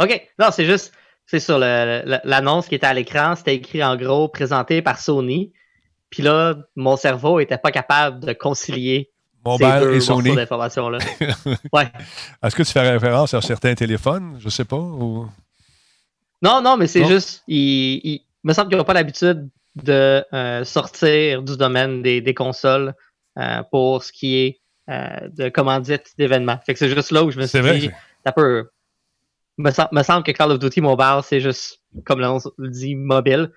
OK. 0.00 0.28
Non, 0.38 0.48
c'est 0.52 0.66
juste, 0.66 0.92
c'est 1.26 1.40
sur 1.40 1.58
l'annonce 1.58 2.68
qui 2.68 2.74
était 2.74 2.86
à 2.86 2.94
l'écran, 2.94 3.34
c'était 3.34 3.56
écrit 3.56 3.82
en 3.82 3.96
gros, 3.96 4.28
présenté 4.28 4.82
par 4.82 4.98
Sony. 4.98 5.52
Puis 6.12 6.22
là, 6.22 6.54
mon 6.76 6.96
cerveau 6.98 7.40
était 7.40 7.56
pas 7.56 7.72
capable 7.72 8.20
de 8.20 8.34
concilier 8.34 9.10
Mobile 9.44 9.94
et 9.94 10.00
Sony. 10.00 10.36
d'informations-là. 10.36 10.98
ouais. 11.72 11.90
Est-ce 12.42 12.54
que 12.54 12.62
tu 12.62 12.70
fais 12.70 12.88
référence 12.88 13.32
à 13.32 13.40
certains 13.40 13.74
téléphones? 13.74 14.36
Je 14.38 14.50
sais 14.50 14.66
pas. 14.66 14.76
Ou... 14.76 15.26
Non, 16.42 16.60
non, 16.60 16.76
mais 16.76 16.86
c'est 16.86 17.06
juste, 17.06 17.42
il, 17.48 18.20
me 18.44 18.52
semble 18.52 18.68
qu'ils 18.68 18.76
n'ont 18.76 18.84
pas 18.84 18.92
l'habitude 18.92 19.48
de 19.74 20.22
euh, 20.34 20.64
sortir 20.64 21.42
du 21.42 21.56
domaine 21.56 22.02
des, 22.02 22.20
des 22.20 22.34
consoles 22.34 22.94
euh, 23.38 23.62
pour 23.70 24.04
ce 24.04 24.12
qui 24.12 24.36
est 24.36 24.60
euh, 24.90 25.28
de 25.30 25.48
commandite 25.48 26.12
d'événements. 26.18 26.60
Fait 26.66 26.74
que 26.74 26.78
c'est 26.78 26.90
juste 26.90 27.10
là 27.10 27.24
où 27.24 27.30
je 27.30 27.38
me 27.38 27.46
suis 27.46 27.60
dit, 27.60 27.90
ça 28.24 28.32
peut. 28.32 28.68
Me, 29.56 29.70
me 29.92 30.02
semble 30.02 30.24
que 30.24 30.32
Call 30.32 30.52
of 30.52 30.58
Duty 30.58 30.82
Mobile, 30.82 31.20
c'est 31.24 31.40
juste, 31.40 31.80
comme 32.04 32.20
le 32.20 32.68
dit, 32.68 32.96
mobile. 32.96 33.50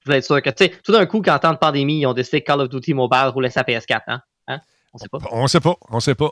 Je 0.00 0.06
voulais 0.06 0.18
être 0.18 0.24
sûr 0.24 0.40
que, 0.40 0.50
tu 0.50 0.64
sais, 0.64 0.72
tout 0.84 0.92
d'un 0.92 1.06
coup, 1.06 1.20
qu'en 1.22 1.38
temps 1.38 1.52
de 1.52 1.58
pandémie, 1.58 2.00
ils 2.00 2.06
ont 2.06 2.14
décidé 2.14 2.40
que 2.40 2.46
Call 2.46 2.60
of 2.60 2.68
Duty 2.68 2.94
Mobile 2.94 3.30
roulait 3.32 3.50
sa 3.50 3.62
PS4. 3.62 4.02
Hein? 4.06 4.22
hein? 4.46 4.60
On 4.92 4.98
sait 4.98 5.08
pas. 5.08 5.18
On 5.30 5.46
sait 5.46 5.60
pas. 5.60 5.76
On 5.90 6.00
sait 6.00 6.14
pas. 6.14 6.30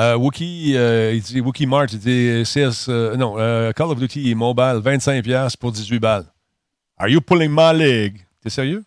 Euh, 0.00 0.16
Wookie, 0.16 0.76
euh, 0.76 1.12
il 1.12 1.22
dit, 1.22 1.40
Wookie 1.40 1.66
Mart, 1.66 1.88
il 1.92 1.98
dit, 1.98 2.42
CS, 2.44 2.86
euh, 2.88 3.16
non, 3.16 3.34
Call 3.72 3.88
of 3.88 3.98
Duty 3.98 4.34
Mobile, 4.34 4.80
25$ 4.82 5.56
pour 5.56 5.72
18 5.72 5.98
balles. 5.98 6.26
Are 6.96 7.08
you 7.08 7.20
pulling 7.20 7.50
my 7.52 7.76
leg? 7.76 8.24
T'es 8.40 8.50
sérieux? 8.50 8.84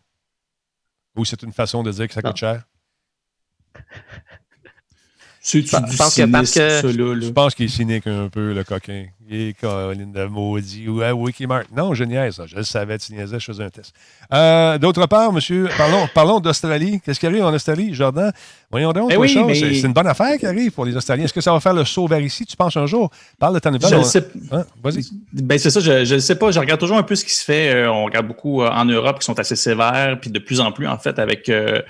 Ou 1.18 1.26
c'est 1.26 1.42
une 1.44 1.52
façon 1.52 1.84
de 1.84 1.92
dire 1.92 2.08
que 2.08 2.14
ça 2.14 2.22
coûte 2.22 2.38
cher? 2.38 2.64
C'est 5.42 5.62
du 5.62 5.70
pense 5.70 6.16
que 6.16 6.32
parce 6.32 6.54
que... 6.54 6.92
Je 6.92 7.30
pense 7.32 7.56
qu'il 7.56 7.66
est 7.66 7.70
cynique 7.70 8.06
un 8.06 8.30
peu, 8.30 8.54
le 8.54 8.64
coquin. 8.64 9.08
Est 9.34 9.58
Colin 9.58 10.08
de 10.14 10.26
maudit. 10.26 10.90
Ouais, 10.90 11.12
Wikimart. 11.12 11.64
Non, 11.74 11.94
je 11.94 12.04
niaise 12.04 12.36
ça. 12.36 12.46
Je 12.48 12.58
le 12.58 12.64
savais, 12.64 12.98
tu 12.98 13.14
niaisais, 13.14 13.40
je 13.40 13.46
faisais 13.46 13.64
un 13.64 13.70
test. 13.70 13.94
Euh, 14.34 14.78
d'autre 14.78 15.06
part, 15.06 15.32
monsieur, 15.32 15.70
parlons, 15.78 16.06
parlons 16.14 16.42
d'Australie. 16.42 17.00
Qu'est-ce 17.00 17.18
qui 17.18 17.28
arrive 17.28 17.46
en 17.46 17.54
Australie, 17.54 17.94
Jordan? 17.94 18.34
Voyons 18.70 18.92
donc, 18.92 19.10
eh 19.10 19.28
c'est 19.28 19.88
une 19.88 19.94
bonne 19.94 20.08
affaire 20.08 20.38
qui 20.38 20.46
arrive 20.46 20.72
pour 20.72 20.84
les 20.84 20.98
Australiens. 20.98 21.24
Est-ce 21.24 21.34
que 21.34 21.40
ça 21.40 21.54
va 21.54 21.62
faire 21.62 21.74
le 21.74 21.86
saut 21.86 22.08
vers 22.08 22.20
ici, 22.20 22.46
tu 22.46 22.58
penses 22.58 22.76
un 22.76 22.86
jour? 22.86 23.10
Parle 23.40 23.54
de 23.54 23.60
ta 23.60 23.72
nouvelle. 23.72 24.00
Je 24.00 24.04
sais... 24.04 24.28
Hein? 24.52 24.66
Vas-y. 24.84 25.06
Ben, 25.32 25.58
c'est 25.58 25.70
ça, 25.70 25.80
je 25.80 26.14
ne 26.14 26.20
sais 26.20 26.36
pas. 26.36 26.52
Je 26.52 26.60
regarde 26.60 26.82
toujours 26.82 26.98
un 26.98 27.04
peu 27.04 27.16
ce 27.16 27.24
qui 27.24 27.34
se 27.34 27.46
fait. 27.46 27.74
Euh, 27.74 27.90
on 27.90 28.04
regarde 28.04 28.28
beaucoup 28.28 28.62
euh, 28.62 28.70
en 28.70 28.84
Europe 28.84 29.20
qui 29.20 29.26
sont 29.26 29.40
assez 29.40 29.56
sévères, 29.56 30.18
puis 30.20 30.30
de 30.30 30.40
plus 30.40 30.60
en 30.60 30.74
plus, 30.74 30.88
en 30.88 30.98
fait, 30.98 31.20
avec 31.20 31.48
les, 31.48 31.86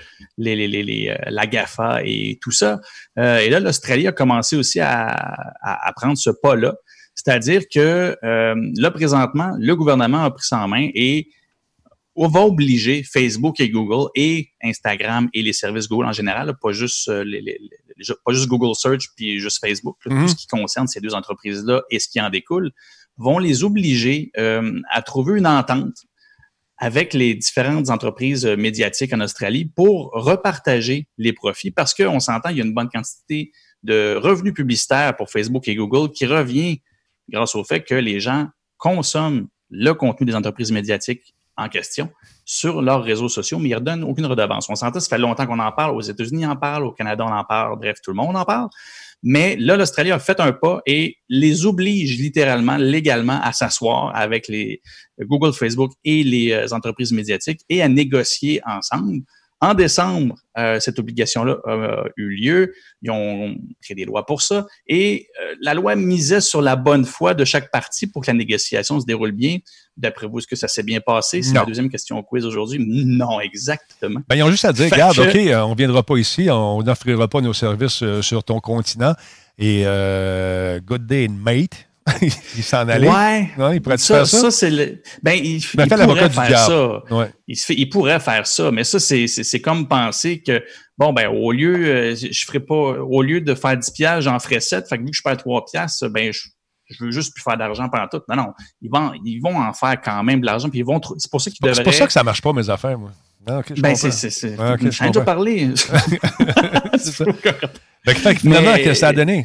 les, 0.54 0.68
les, 0.68 1.16
la 1.26 1.46
GAFA 1.46 2.02
et 2.04 2.38
tout 2.40 2.52
ça. 2.52 2.80
et 3.16 3.50
là, 3.50 3.58
l'Australie 3.58 4.06
a 4.06 4.12
commencé 4.12 4.54
aussi 4.54 4.78
à, 4.78 5.08
à 5.60 5.92
prendre 5.96 6.16
ce 6.16 6.30
pas-là. 6.30 6.74
C'est-à-dire 7.14 7.62
que 7.72 8.16
euh, 8.24 8.54
là, 8.76 8.90
présentement, 8.90 9.52
le 9.58 9.76
gouvernement 9.76 10.24
a 10.24 10.30
pris 10.30 10.46
ça 10.46 10.58
en 10.58 10.68
main 10.68 10.88
et 10.94 11.28
on 12.14 12.28
va 12.28 12.40
obliger 12.40 13.02
Facebook 13.04 13.60
et 13.60 13.70
Google 13.70 14.10
et 14.14 14.50
Instagram 14.62 15.28
et 15.32 15.42
les 15.42 15.52
services 15.52 15.88
Google 15.88 16.06
en 16.06 16.12
général, 16.12 16.54
pas 16.60 16.72
juste 16.72 17.08
euh, 17.08 17.24
les, 17.24 17.58
pas 18.24 18.32
juste 18.32 18.48
Google 18.48 18.74
Search 18.74 19.08
puis 19.16 19.38
juste 19.38 19.60
Facebook, 19.60 19.96
tout 20.00 20.10
mhm. 20.10 20.28
ce 20.28 20.34
qui 20.34 20.46
concerne 20.46 20.86
ces 20.88 21.00
deux 21.00 21.14
entreprises-là 21.14 21.82
et 21.90 21.98
ce 21.98 22.08
qui 22.08 22.20
en 22.20 22.28
découle, 22.28 22.70
vont 23.16 23.38
les 23.38 23.64
obliger 23.64 24.30
euh, 24.36 24.80
à 24.90 25.02
trouver 25.02 25.38
une 25.38 25.46
entente 25.46 25.94
avec 26.78 27.14
les 27.14 27.34
différentes 27.34 27.90
entreprises 27.90 28.44
médiatiques 28.44 29.12
en 29.12 29.20
Australie 29.20 29.66
pour 29.66 30.10
repartager 30.12 31.06
les 31.16 31.32
profits 31.32 31.70
parce 31.70 31.94
qu'on 31.94 32.18
s'entend, 32.18 32.48
il 32.48 32.58
y 32.58 32.60
a 32.60 32.64
une 32.64 32.74
bonne 32.74 32.88
quantité 32.88 33.52
de 33.84 34.16
revenus 34.16 34.52
publicitaires 34.52 35.14
pour 35.16 35.30
Facebook 35.30 35.68
et 35.68 35.76
Google 35.76 36.10
qui 36.10 36.26
revient 36.26 36.80
grâce 37.28 37.54
au 37.54 37.64
fait 37.64 37.82
que 37.82 37.94
les 37.94 38.20
gens 38.20 38.48
consomment 38.78 39.46
le 39.70 39.92
contenu 39.92 40.26
des 40.26 40.34
entreprises 40.34 40.72
médiatiques 40.72 41.34
en 41.56 41.68
question 41.68 42.10
sur 42.44 42.82
leurs 42.82 43.02
réseaux 43.02 43.28
sociaux, 43.28 43.58
mais 43.58 43.68
ils 43.68 43.72
ne 43.72 43.76
redonnent 43.76 44.04
aucune 44.04 44.26
redevance. 44.26 44.68
On 44.68 44.74
s'entend, 44.74 45.00
ça 45.00 45.08
fait 45.08 45.18
longtemps 45.18 45.46
qu'on 45.46 45.58
en 45.58 45.72
parle, 45.72 45.94
aux 45.94 46.00
États-Unis 46.00 46.46
on 46.46 46.50
en 46.50 46.56
parle, 46.56 46.84
au 46.84 46.92
Canada 46.92 47.24
on 47.26 47.32
en 47.32 47.44
parle, 47.44 47.78
bref, 47.78 47.98
tout 48.02 48.10
le 48.10 48.16
monde 48.16 48.36
en 48.36 48.44
parle. 48.44 48.68
Mais 49.22 49.56
là, 49.56 49.76
l'Australie 49.76 50.10
a 50.10 50.18
fait 50.18 50.40
un 50.40 50.52
pas 50.52 50.80
et 50.84 51.16
les 51.28 51.64
oblige 51.64 52.18
littéralement, 52.18 52.76
légalement, 52.76 53.40
à 53.40 53.52
s'asseoir 53.52 54.14
avec 54.16 54.48
les 54.48 54.82
Google, 55.20 55.52
Facebook 55.52 55.92
et 56.04 56.24
les 56.24 56.52
euh, 56.52 56.66
entreprises 56.72 57.12
médiatiques 57.12 57.60
et 57.68 57.82
à 57.82 57.88
négocier 57.88 58.60
ensemble 58.66 59.20
en 59.62 59.74
décembre, 59.74 60.34
euh, 60.58 60.80
cette 60.80 60.98
obligation-là 60.98 61.56
a 61.64 62.04
eu 62.16 62.28
lieu. 62.30 62.74
Ils 63.00 63.12
ont 63.12 63.54
créé 63.80 63.94
des 63.94 64.04
lois 64.04 64.26
pour 64.26 64.42
ça. 64.42 64.66
Et 64.88 65.28
euh, 65.40 65.54
la 65.60 65.72
loi 65.72 65.94
misait 65.94 66.40
sur 66.40 66.60
la 66.60 66.74
bonne 66.74 67.04
foi 67.04 67.32
de 67.34 67.44
chaque 67.44 67.70
partie 67.70 68.08
pour 68.08 68.22
que 68.22 68.26
la 68.26 68.36
négociation 68.36 68.98
se 68.98 69.06
déroule 69.06 69.30
bien. 69.30 69.58
D'après 69.96 70.26
vous, 70.26 70.40
est-ce 70.40 70.48
que 70.48 70.56
ça 70.56 70.66
s'est 70.66 70.82
bien 70.82 71.00
passé? 71.00 71.42
C'est 71.42 71.54
la 71.54 71.64
deuxième 71.64 71.90
question 71.90 72.18
au 72.18 72.24
quiz 72.24 72.44
aujourd'hui. 72.44 72.84
Non, 72.84 73.38
exactement. 73.40 74.20
Ben, 74.28 74.34
ils 74.34 74.42
ont 74.42 74.50
juste 74.50 74.64
à 74.64 74.72
dire, 74.72 74.90
regarde, 74.90 75.16
OK, 75.16 75.36
euh, 75.36 75.60
on 75.60 75.70
ne 75.70 75.76
viendra 75.76 76.02
pas 76.02 76.16
ici, 76.16 76.50
on 76.50 76.82
n'offrira 76.82 77.28
pas 77.28 77.40
nos 77.40 77.52
services 77.52 78.02
sur 78.20 78.42
ton 78.42 78.58
continent. 78.58 79.14
Et 79.58 79.84
good 80.84 81.06
day, 81.06 81.28
mate. 81.28 81.86
il 82.22 82.62
s'en 82.62 82.88
allait? 82.88 83.08
Ouais. 83.08 83.50
il 83.74 83.80
pourrait 83.80 83.98
ça, 83.98 84.16
faire 84.16 84.26
ça? 84.26 84.40
ça 84.40 84.50
c'est 84.50 84.70
le... 84.70 85.02
Ben, 85.22 85.32
il, 85.32 85.56
il 85.56 85.66
pourrait 85.66 86.30
faire 86.30 86.58
ça. 86.58 87.02
Il, 87.46 87.56
il, 87.68 87.88
pourrait 87.88 88.20
faire 88.20 88.46
ça, 88.46 88.70
mais 88.70 88.84
ça, 88.84 88.98
c'est 88.98 89.60
comme 89.60 89.86
penser 89.88 90.42
que, 90.42 90.62
bon, 90.98 91.12
ben, 91.12 91.28
au 91.28 91.52
lieu, 91.52 91.86
euh, 91.86 92.14
je 92.14 92.44
ferai 92.44 92.60
pas, 92.60 92.74
au 92.74 93.22
lieu 93.22 93.40
de 93.40 93.54
faire 93.54 93.76
10 93.76 93.90
piastres, 93.90 94.22
j'en 94.22 94.38
ferai 94.38 94.60
7. 94.60 94.88
Fait 94.88 94.98
que 94.98 95.02
vu 95.02 95.10
que 95.10 95.16
je 95.16 95.22
perds 95.22 95.36
3 95.36 95.64
piastres, 95.70 96.08
ben, 96.08 96.32
je, 96.32 96.48
je 96.90 97.04
veux 97.04 97.10
juste 97.10 97.34
plus 97.34 97.42
faire 97.42 97.56
d'argent 97.56 97.88
pendant 97.88 98.08
tout. 98.08 98.20
Non, 98.28 98.36
non. 98.36 98.52
Ils 98.80 98.90
vont, 98.90 99.12
ils 99.24 99.40
vont 99.40 99.58
en 99.60 99.72
faire 99.72 100.00
quand 100.02 100.22
même 100.22 100.40
de 100.40 100.46
l'argent, 100.46 100.68
puis 100.68 100.80
ils 100.80 100.84
vont, 100.84 101.00
c'est 101.18 101.30
pour 101.30 101.40
ça 101.40 101.50
qu'ils 101.50 101.60
devraient. 101.62 101.76
C'est 101.76 101.84
pour 101.84 101.94
ça 101.94 102.06
que 102.06 102.12
ça 102.12 102.22
marche 102.22 102.42
pas, 102.42 102.52
mes 102.52 102.68
affaires, 102.68 102.98
moi. 102.98 103.12
Ah, 103.46 103.60
ben, 103.76 103.94
c'est, 103.96 104.12
c'est, 104.12 104.30
c'est. 104.30 104.54
Ah, 104.58 104.74
okay, 104.74 104.88
déjà 104.88 105.20
parlé. 105.22 105.70
c'est 106.96 107.12
ça. 107.12 107.24
fait, 108.06 108.34
finalement, 108.36 108.74
qu'est-ce 108.74 108.88
que 108.88 108.94
ça 108.94 109.08
a 109.08 109.12
donné? 109.12 109.44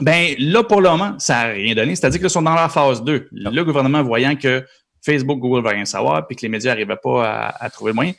Ben 0.00 0.34
là, 0.38 0.64
pour 0.64 0.80
le 0.80 0.90
moment, 0.90 1.14
ça 1.18 1.34
n'a 1.34 1.52
rien 1.52 1.74
donné. 1.74 1.94
C'est-à-dire 1.94 2.20
qu'ils 2.20 2.30
sont 2.30 2.42
dans 2.42 2.54
la 2.54 2.68
phase 2.68 3.04
2. 3.04 3.28
Le 3.30 3.62
gouvernement 3.62 4.02
voyant 4.02 4.34
que 4.34 4.64
Facebook, 5.04 5.38
Google 5.38 5.58
ne 5.58 5.62
va 5.62 5.70
rien 5.70 5.84
savoir, 5.84 6.26
puis 6.26 6.36
que 6.36 6.42
les 6.42 6.48
médias 6.48 6.72
n'arrivaient 6.72 6.96
pas 7.02 7.48
à, 7.48 7.70
trouver 7.70 7.90
le 7.90 7.94
moyen, 7.94 8.12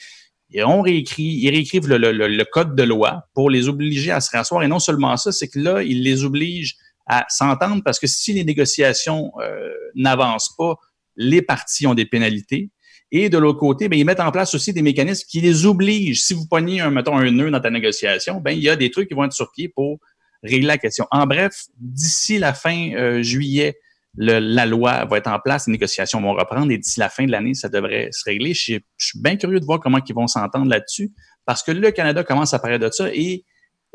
ils, 0.52 0.64
ont 0.64 0.82
réécrit, 0.82 1.24
ils 1.24 1.50
réécrivent 1.50 1.88
le, 1.88 2.44
code 2.44 2.76
de 2.76 2.84
loi 2.84 3.24
pour 3.34 3.50
les 3.50 3.68
obliger 3.68 4.12
à 4.12 4.22
se 4.22 4.30
rasseoir. 4.32 4.64
Et 4.64 4.68
non 4.68 4.80
seulement 4.80 5.18
ça, 5.18 5.32
c'est 5.32 5.48
que 5.48 5.60
là, 5.60 5.82
ils 5.82 6.04
les 6.04 6.24
obligent 6.24 6.76
à 7.08 7.26
s'entendre 7.30 7.82
parce 7.84 8.00
que 8.00 8.08
si 8.08 8.34
les 8.34 8.44
négociations 8.44 9.32
euh, 9.42 9.70
n'avancent 9.96 10.56
pas, 10.58 10.76
les 11.16 11.42
partis 11.42 11.88
ont 11.88 11.94
des 11.94 12.06
pénalités. 12.06 12.70
Et 13.12 13.30
de 13.30 13.38
l'autre 13.38 13.60
côté, 13.60 13.88
ben, 13.88 13.98
ils 13.98 14.06
mettent 14.06 14.20
en 14.20 14.32
place 14.32 14.54
aussi 14.56 14.74
des 14.74 14.82
mécanismes 14.82 15.26
qui 15.30 15.40
les 15.40 15.66
obligent. 15.66 16.22
Si 16.22 16.34
vous 16.34 16.48
pognez, 16.48 16.82
un, 16.82 16.90
mettons, 16.90 17.18
un 17.18 17.32
nœud 17.32 17.52
dans 17.52 17.60
ta 17.60 17.70
négociation, 17.70 18.42
ben, 18.42 18.52
il 18.52 18.60
y 18.60 18.70
a 18.70 18.76
des 18.76 18.92
trucs 18.92 19.08
qui 19.08 19.14
vont 19.14 19.26
être 19.26 19.34
sur 19.34 19.52
pied 19.52 19.70
pour 19.70 20.00
régler 20.44 20.68
la 20.68 20.78
question. 20.78 21.06
En 21.12 21.26
bref, 21.26 21.66
d'ici 21.78 22.38
la 22.38 22.54
fin 22.54 22.92
euh, 22.94 23.22
juillet, 23.22 23.78
la 24.18 24.66
loi 24.66 25.06
va 25.06 25.18
être 25.18 25.28
en 25.28 25.40
place, 25.40 25.68
les 25.68 25.74
négociations 25.74 26.22
vont 26.22 26.34
reprendre 26.34 26.72
et 26.72 26.78
d'ici 26.78 27.00
la 27.00 27.10
fin 27.10 27.26
de 27.26 27.32
l'année, 27.32 27.54
ça 27.54 27.70
devrait 27.70 28.10
se 28.12 28.24
régler. 28.26 28.54
Je, 28.54 28.80
suis 28.98 29.22
bien 29.22 29.36
curieux 29.36 29.60
de 29.60 29.66
voir 29.66 29.80
comment 29.80 30.00
ils 30.08 30.16
vont 30.16 30.28
s'entendre 30.28 30.70
là-dessus 30.70 31.12
parce 31.46 31.64
que 31.64 31.72
le 31.72 31.92
Canada 31.92 32.24
commence 32.24 32.54
à 32.54 32.60
parler 32.60 32.80
de 32.80 32.90
ça 32.90 33.10
et 33.14 33.44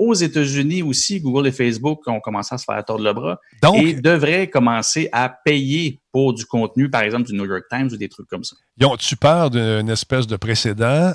aux 0.01 0.14
États-Unis 0.14 0.82
aussi, 0.82 1.20
Google 1.20 1.49
et 1.49 1.53
Facebook 1.53 2.01
ont 2.07 2.20
commencé 2.20 2.55
à 2.55 2.59
se 2.59 2.64
faire 2.64 2.82
tordre 2.86 3.05
le 3.05 3.12
bras 3.12 3.38
et 3.76 3.93
devraient 3.93 4.49
commencer 4.49 5.11
à 5.12 5.28
payer 5.28 6.01
pour 6.11 6.32
du 6.32 6.47
contenu, 6.47 6.88
par 6.88 7.03
exemple 7.03 7.26
du 7.26 7.34
New 7.34 7.45
York 7.45 7.64
Times 7.68 7.88
ou 7.93 7.99
des 7.99 8.09
trucs 8.09 8.26
comme 8.26 8.43
ça. 8.43 8.57
Ils 8.78 8.86
ont-tu 8.86 9.14
peur 9.16 9.51
d'une 9.51 9.91
espèce 9.91 10.26
de 10.26 10.36
précédent? 10.36 11.12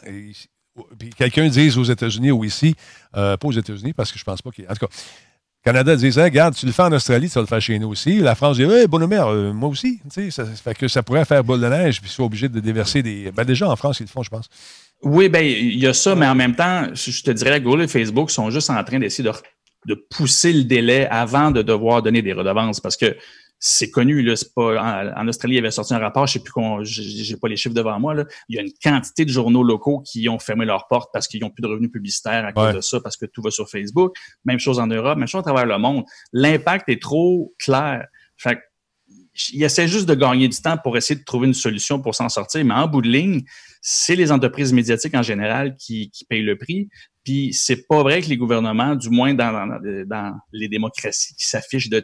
Quelqu'un 1.18 1.48
dise 1.48 1.78
aux 1.78 1.84
États-Unis 1.84 2.32
ou 2.32 2.44
ici, 2.44 2.76
euh, 3.16 3.38
pas 3.38 3.48
aux 3.48 3.52
États-Unis, 3.52 3.94
parce 3.94 4.12
que 4.12 4.20
je 4.20 4.24
pense 4.24 4.42
pas 4.42 4.52
qu'il. 4.52 4.66
En 4.66 4.74
tout 4.74 4.86
cas, 4.86 4.94
Canada 5.64 5.96
disait, 5.96 6.24
regarde, 6.24 6.54
tu 6.54 6.68
le 6.68 6.72
fais 6.72 6.84
en 6.84 6.92
Australie, 6.92 7.28
tu 7.28 7.34
vas 7.36 7.42
le 7.42 7.48
faire 7.48 7.62
chez 7.62 7.80
nous 7.80 7.90
aussi. 7.90 8.20
La 8.20 8.36
France 8.36 8.58
dit, 8.58 8.64
hey, 8.64 8.88
bonne 8.88 9.08
mère, 9.08 9.28
euh, 9.28 9.52
moi 9.52 9.70
aussi. 9.70 10.00
Ça, 10.10 10.46
fait 10.46 10.76
que 10.76 10.88
ça 10.88 11.02
pourrait 11.02 11.26
faire 11.26 11.44
boule 11.44 11.60
de 11.60 11.68
neige, 11.68 12.02
puis 12.02 12.10
ils 12.10 12.14
sont 12.14 12.24
obligés 12.24 12.50
de 12.50 12.60
déverser 12.60 13.02
des. 13.02 13.32
Ben, 13.32 13.44
déjà, 13.44 13.68
en 13.68 13.76
France, 13.76 14.00
ils 14.00 14.04
le 14.04 14.10
font, 14.10 14.22
je 14.22 14.30
pense. 14.30 14.48
Oui, 15.02 15.28
ben 15.28 15.44
il 15.44 15.80
y 15.80 15.88
a 15.88 15.94
ça, 15.94 16.16
mais 16.16 16.28
en 16.28 16.36
même 16.36 16.56
temps, 16.56 16.88
je 16.94 17.22
te 17.22 17.32
dirais, 17.32 17.60
Google 17.62 17.84
et 17.84 17.88
Facebook 17.88 18.32
sont 18.32 18.50
juste 18.50 18.70
en 18.70 18.84
train 18.84 19.00
d'essayer 19.00 19.28
de, 19.28 19.34
de, 19.88 20.06
pousser 20.10 20.54
le 20.54 20.64
délai 20.64 21.08
avant 21.08 21.52
de 21.52 21.62
devoir 21.62 22.02
donner 22.02 22.22
des 22.22 22.34
redevances 22.34 22.80
parce 22.80 22.96
que 22.96 23.16
c'est 23.60 23.89
connu, 23.89 24.22
là, 24.22 24.36
pas, 24.56 25.14
en, 25.16 25.28
Australie, 25.28 25.56
il 25.56 25.60
avait 25.60 25.72
sorti 25.72 25.93
un 25.93 25.99
rapport, 25.99 26.28
je 26.28 26.34
sais 26.34 26.39
plus 26.39 26.53
j'ai 26.84 27.38
pas 27.38 27.47
les 27.47 27.56
chiffres 27.56 27.76
devant 27.76 27.99
moi, 27.99 28.14
là. 28.14 28.26
Il 28.49 28.56
y 28.56 28.60
a 28.60 28.62
une 28.62 28.72
quantité 28.84 29.26
de 29.26 29.30
journaux 29.30 29.64
locaux 29.64 30.01
qui 30.01 30.28
ont 30.30 30.39
fermé 30.39 30.66
leurs 30.66 30.88
portes 30.88 31.10
parce 31.14 31.28
qu'ils 31.28 31.41
n'ont 31.41 31.49
plus 31.49 31.62
de 31.62 31.68
revenus 31.68 31.91
publicitaires 31.91 32.45
à 32.45 32.53
cause 32.53 32.76
de 32.76 32.82
ça, 32.82 32.99
parce 32.99 33.18
que 33.18 33.26
tout 33.26 33.41
va 33.41 33.51
sur 33.51 33.70
Facebook. 33.70 34.16
Même 34.43 34.60
chose 34.60 34.80
en 34.80 34.88
Europe, 34.88 35.18
même 35.18 35.28
chose 35.28 35.39
à 35.39 35.43
travers 35.43 35.66
le 35.66 35.78
monde. 35.78 36.03
L'impact 36.34 36.89
est 36.89 37.01
trop 37.01 37.53
clair. 37.58 38.06
Fait 38.38 38.60
il 39.53 39.64
essaie 39.64 39.88
juste 39.88 40.08
de 40.08 40.16
gagner 40.16 40.47
du 40.47 40.62
temps 40.62 40.78
pour 40.78 40.95
essayer 40.95 41.20
de 41.20 41.26
trouver 41.26 41.47
une 41.47 41.53
solution 41.53 42.01
pour 42.01 42.16
s'en 42.16 42.30
sortir, 42.30 42.64
mais 42.64 42.74
en 42.74 42.88
bout 42.88 43.01
de 43.01 43.10
ligne, 43.10 43.43
c'est 43.82 44.16
les 44.16 44.32
entreprises 44.32 44.72
médiatiques 44.72 45.14
en 45.14 45.24
général 45.24 45.76
qui, 45.76 46.10
qui 46.12 46.24
payent 46.26 46.41
le 46.41 46.58
prix. 46.58 46.88
Puis 47.26 47.54
c'est 47.54 47.88
pas 47.88 48.04
vrai 48.04 48.22
que 48.22 48.28
les 48.28 48.38
gouvernements, 48.38 48.96
du 48.96 49.10
moins 49.10 49.34
dans, 49.34 50.40
les 50.54 50.70
démocraties 50.70 51.34
qui 51.36 51.46
s'affichent 51.46 51.90
de, 51.90 52.04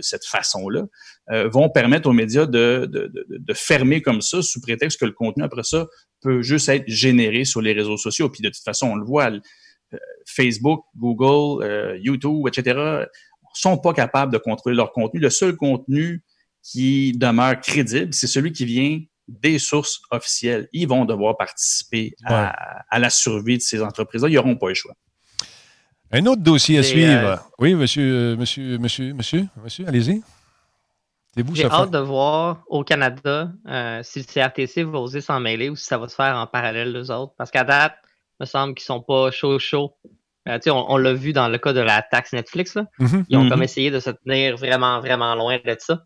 cette 0.00 0.26
façon-là, 0.26 0.82
euh, 1.30 1.48
vont 1.48 1.70
permettre 1.70 2.08
aux 2.08 2.12
médias 2.12 2.46
de, 2.46 2.90
de, 2.92 3.54
fermer 3.54 4.02
comme 4.02 4.20
ça 4.20 4.42
sous 4.42 4.60
prétexte 4.60 4.98
que 4.98 5.04
le 5.04 5.12
contenu 5.12 5.44
après 5.44 5.62
ça 5.62 5.86
peut 6.20 6.42
juste 6.42 6.68
être 6.68 6.84
généré 6.88 7.44
sur 7.44 7.62
les 7.62 7.72
réseaux 7.72 7.96
sociaux. 7.96 8.28
Puis 8.28 8.42
de 8.42 8.48
toute 8.48 8.64
façon, 8.64 8.88
on 8.88 8.96
le 8.96 9.04
voit, 9.04 9.30
euh, 9.30 9.98
Facebook, 10.26 10.84
Google, 10.96 11.64
euh, 11.64 11.96
YouTube, 12.02 12.48
etc., 12.48 13.06
sont 13.54 13.78
pas 13.78 13.94
capables 13.94 14.32
de 14.32 14.38
contrôler 14.38 14.76
leur 14.76 14.92
contenu. 14.92 15.20
Le 15.20 15.30
seul 15.30 15.56
contenu 15.56 16.22
qui 16.62 17.12
demeure 17.12 17.60
crédible, 17.60 18.12
c'est 18.12 18.26
celui 18.26 18.52
qui 18.52 18.64
vient 18.64 19.00
des 19.28 19.58
sources 19.58 20.00
officielles. 20.10 20.68
Ils 20.72 20.86
vont 20.86 21.04
devoir 21.04 21.36
participer 21.36 22.14
à, 22.24 22.98
la 22.98 23.10
survie 23.10 23.58
de 23.58 23.62
ces 23.62 23.82
entreprises-là. 23.82 24.28
Ils 24.28 24.34
n'auront 24.34 24.56
pas 24.56 24.68
le 24.68 24.74
choix. 24.74 24.94
Un 26.12 26.24
autre 26.26 26.42
dossier 26.42 26.78
à 26.78 26.82
suivre. 26.82 27.26
Euh, 27.26 27.36
oui, 27.58 27.74
monsieur, 27.74 28.32
euh, 28.32 28.36
monsieur, 28.36 28.78
monsieur, 28.78 29.12
monsieur, 29.12 29.46
monsieur, 29.62 29.88
allez-y. 29.88 30.22
J'ai 31.52 31.66
hâte 31.66 31.90
de 31.90 31.98
voir 31.98 32.62
au 32.68 32.82
Canada 32.82 33.50
euh, 33.68 34.00
si 34.02 34.20
le 34.20 34.24
CRTC 34.24 34.84
va 34.84 35.00
oser 35.00 35.20
s'en 35.20 35.38
mêler 35.38 35.68
ou 35.68 35.76
si 35.76 35.84
ça 35.84 35.98
va 35.98 36.08
se 36.08 36.14
faire 36.14 36.34
en 36.36 36.46
parallèle 36.46 36.92
des 36.92 37.10
autres. 37.10 37.34
Parce 37.36 37.50
qu'à 37.50 37.64
date, 37.64 37.94
il 38.04 38.44
me 38.44 38.46
semble 38.46 38.74
qu'ils 38.74 38.84
ne 38.84 38.98
sont 38.98 39.02
pas 39.02 39.30
chaud 39.30 39.58
chaud. 39.58 39.96
on, 40.46 40.60
on 40.88 40.96
l'a 40.96 41.12
vu 41.12 41.34
dans 41.34 41.48
le 41.48 41.58
cas 41.58 41.74
de 41.74 41.80
la 41.80 42.00
taxe 42.00 42.32
Netflix. 42.32 42.76
Mm-hmm. 42.76 43.24
Ils 43.28 43.36
ont 43.36 43.44
mm-hmm. 43.44 43.48
comme 43.50 43.62
essayé 43.62 43.90
de 43.90 44.00
se 44.00 44.10
tenir 44.10 44.56
vraiment, 44.56 45.00
vraiment 45.00 45.34
loin 45.34 45.58
de 45.62 45.76
ça. 45.78 46.02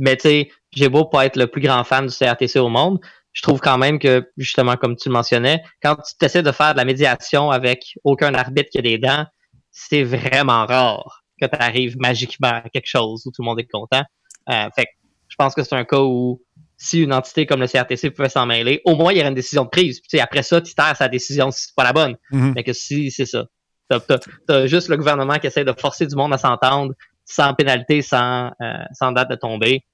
mais 0.00 0.16
tu 0.16 0.22
sais, 0.22 0.50
j'ai 0.72 0.88
beau 0.88 1.04
pas 1.04 1.26
être 1.26 1.36
le 1.36 1.46
plus 1.46 1.60
grand 1.60 1.84
fan 1.84 2.06
du 2.06 2.14
CRTC 2.14 2.58
au 2.58 2.68
monde, 2.68 3.00
je 3.32 3.42
trouve 3.42 3.60
quand 3.60 3.78
même 3.78 3.98
que, 3.98 4.28
justement, 4.36 4.76
comme 4.76 4.96
tu 4.96 5.08
le 5.08 5.12
mentionnais, 5.12 5.62
quand 5.82 5.96
tu 5.96 6.24
essaies 6.24 6.42
de 6.42 6.52
faire 6.52 6.72
de 6.72 6.78
la 6.78 6.84
médiation 6.84 7.50
avec 7.50 7.94
aucun 8.04 8.34
arbitre 8.34 8.70
qui 8.70 8.78
a 8.78 8.82
des 8.82 8.98
dents, 8.98 9.26
c'est 9.70 10.02
vraiment 10.02 10.66
rare 10.66 11.22
que 11.40 11.46
tu 11.46 11.56
arrives 11.58 11.96
magiquement 11.98 12.48
à 12.48 12.68
quelque 12.68 12.88
chose 12.88 13.24
où 13.26 13.30
tout 13.30 13.42
le 13.42 13.44
monde 13.44 13.60
est 13.60 13.70
content. 13.70 14.02
Euh, 14.50 14.68
fait 14.74 14.88
je 15.28 15.36
pense 15.36 15.54
que 15.54 15.62
c'est 15.62 15.76
un 15.76 15.84
cas 15.84 16.00
où 16.00 16.42
si 16.76 17.00
une 17.02 17.12
entité 17.12 17.46
comme 17.46 17.60
le 17.60 17.66
CRTC 17.68 18.10
pouvait 18.10 18.28
s'en 18.28 18.46
mêler, 18.46 18.80
au 18.84 18.96
moins 18.96 19.12
il 19.12 19.18
y 19.18 19.20
aurait 19.20 19.28
une 19.28 19.34
décision 19.34 19.64
de 19.64 19.68
prise. 19.68 20.00
Puis, 20.00 20.20
après 20.20 20.42
ça, 20.42 20.60
tu 20.60 20.74
terres 20.74 20.96
sa 20.96 21.08
décision 21.08 21.50
si 21.50 21.66
c'est 21.66 21.74
pas 21.74 21.84
la 21.84 21.92
bonne. 21.92 22.16
Mm-hmm. 22.32 22.52
Mais 22.54 22.64
que 22.64 22.72
si 22.72 23.10
c'est 23.10 23.26
ça. 23.26 23.44
T'as 23.88 24.00
as, 24.48 24.66
juste 24.66 24.88
le 24.88 24.96
gouvernement 24.96 25.38
qui 25.38 25.46
essaie 25.46 25.64
de 25.64 25.72
forcer 25.72 26.06
du 26.06 26.14
monde 26.14 26.32
à 26.34 26.38
s'entendre 26.38 26.92
sans 27.24 27.54
pénalité, 27.54 28.02
sans, 28.02 28.50
euh, 28.60 28.84
sans 28.92 29.12
date 29.12 29.30
de 29.30 29.34
tomber 29.34 29.84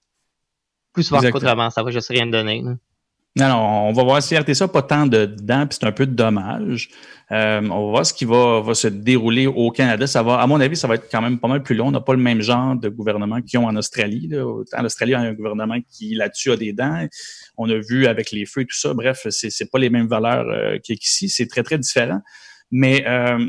plus 0.95 1.03
souvent 1.03 1.21
qu'autrement. 1.31 1.69
Ça 1.69 1.83
va 1.83 1.91
juste 1.91 2.09
rien 2.09 2.27
donner. 2.27 2.63
Non, 3.37 3.49
non, 3.49 3.89
on 3.89 3.93
va 3.93 4.05
voir 4.05 4.23
si 4.23 4.37
RTC 4.37 4.69
pas 4.69 4.83
tant 4.83 5.07
de 5.07 5.27
dedans, 5.27 5.67
puis 5.67 5.77
c'est 5.81 5.87
un 5.87 5.93
peu 5.93 6.07
dommage. 6.07 6.89
Euh, 7.33 7.61
on 7.63 7.87
va 7.87 7.91
voir 7.91 8.07
ce 8.07 8.15
qui 8.15 8.25
va, 8.25 8.61
va, 8.61 8.75
se 8.75 8.87
dérouler 8.87 9.49
au 9.49 9.73
Canada. 9.73 10.07
Ça 10.07 10.23
va, 10.23 10.37
à 10.37 10.47
mon 10.47 10.61
avis, 10.61 10.77
ça 10.77 10.87
va 10.87 10.95
être 10.95 11.09
quand 11.11 11.21
même 11.21 11.41
pas 11.41 11.49
mal 11.49 11.61
plus 11.65 11.75
long. 11.75 11.89
On 11.89 11.91
n'a 11.91 12.01
pas 12.01 12.13
le 12.13 12.21
même 12.21 12.43
genre 12.43 12.77
de 12.77 12.89
gouvernement 12.89 13.43
qu'ils 13.43 13.59
ont 13.59 13.67
en 13.67 13.75
Australie. 13.75 14.29
Là. 14.29 14.45
En 14.75 14.85
Australie, 14.85 15.13
il 15.13 15.15
y 15.15 15.17
a 15.17 15.21
un 15.21 15.33
gouvernement 15.33 15.79
qui 15.91 16.15
là-dessus 16.15 16.53
a 16.53 16.57
des 16.57 16.73
dents. 16.73 17.09
On 17.57 17.69
a 17.69 17.77
vu 17.77 18.07
avec 18.07 18.31
les 18.31 18.47
feux 18.47 18.61
et 18.61 18.67
tout 18.67 18.79
ça. 18.79 18.95
Bref, 18.95 19.27
c'est 19.31 19.71
pas 19.71 19.81
les 19.81 19.91
mêmes 19.91 20.07
valeurs 20.07 20.47
euh, 20.49 20.79
qu'ici. 20.79 21.29
C'est 21.29 21.49
très, 21.49 21.65
très 21.65 21.79
différent. 21.79 22.21
Mais 22.71 23.05
euh, 23.09 23.49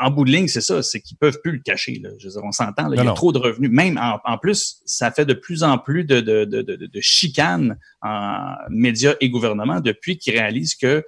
en 0.00 0.10
bout 0.10 0.24
de 0.24 0.30
ligne, 0.30 0.48
c'est 0.48 0.60
ça, 0.60 0.82
c'est 0.82 1.00
qu'ils 1.00 1.16
peuvent 1.16 1.40
plus 1.42 1.52
le 1.52 1.60
cacher. 1.60 2.00
Là. 2.02 2.10
Je 2.18 2.26
veux 2.26 2.32
dire, 2.32 2.42
on 2.44 2.52
s'entend, 2.52 2.90
il 2.92 3.02
y 3.02 3.06
a 3.06 3.12
trop 3.12 3.32
de 3.32 3.38
revenus. 3.38 3.70
Même 3.70 3.98
en, 3.98 4.38
plus, 4.38 4.80
ça 4.84 5.10
fait 5.10 5.24
de 5.24 5.34
plus 5.34 5.62
en 5.62 5.78
plus 5.78 6.04
de, 6.04 6.20
de, 6.20 6.44
de, 6.44 6.62
de, 6.62 7.00
chicanes 7.00 7.78
en 8.02 8.54
médias 8.70 9.14
et 9.20 9.30
gouvernements 9.30 9.80
depuis 9.80 10.18
qu'ils 10.18 10.38
réalisent 10.38 10.74
que 10.74 11.04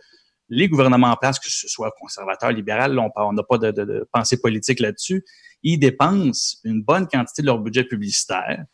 les 0.48 0.68
gouvernements 0.68 1.08
en 1.08 1.16
place, 1.16 1.38
que 1.38 1.48
ce 1.48 1.68
soit 1.68 1.92
conservateur, 2.00 2.50
libéral, 2.50 2.98
on 2.98 3.32
n'a 3.32 3.42
pas 3.42 3.58
de, 3.58 4.08
pensée 4.12 4.40
politique 4.40 4.80
là-dessus, 4.80 5.24
ils 5.62 5.78
dépensent 5.78 6.58
une 6.64 6.82
bonne 6.82 7.06
quantité 7.06 7.42
de 7.42 7.46
leur 7.46 7.60
budget 7.60 7.84
publicitaire 7.84 8.64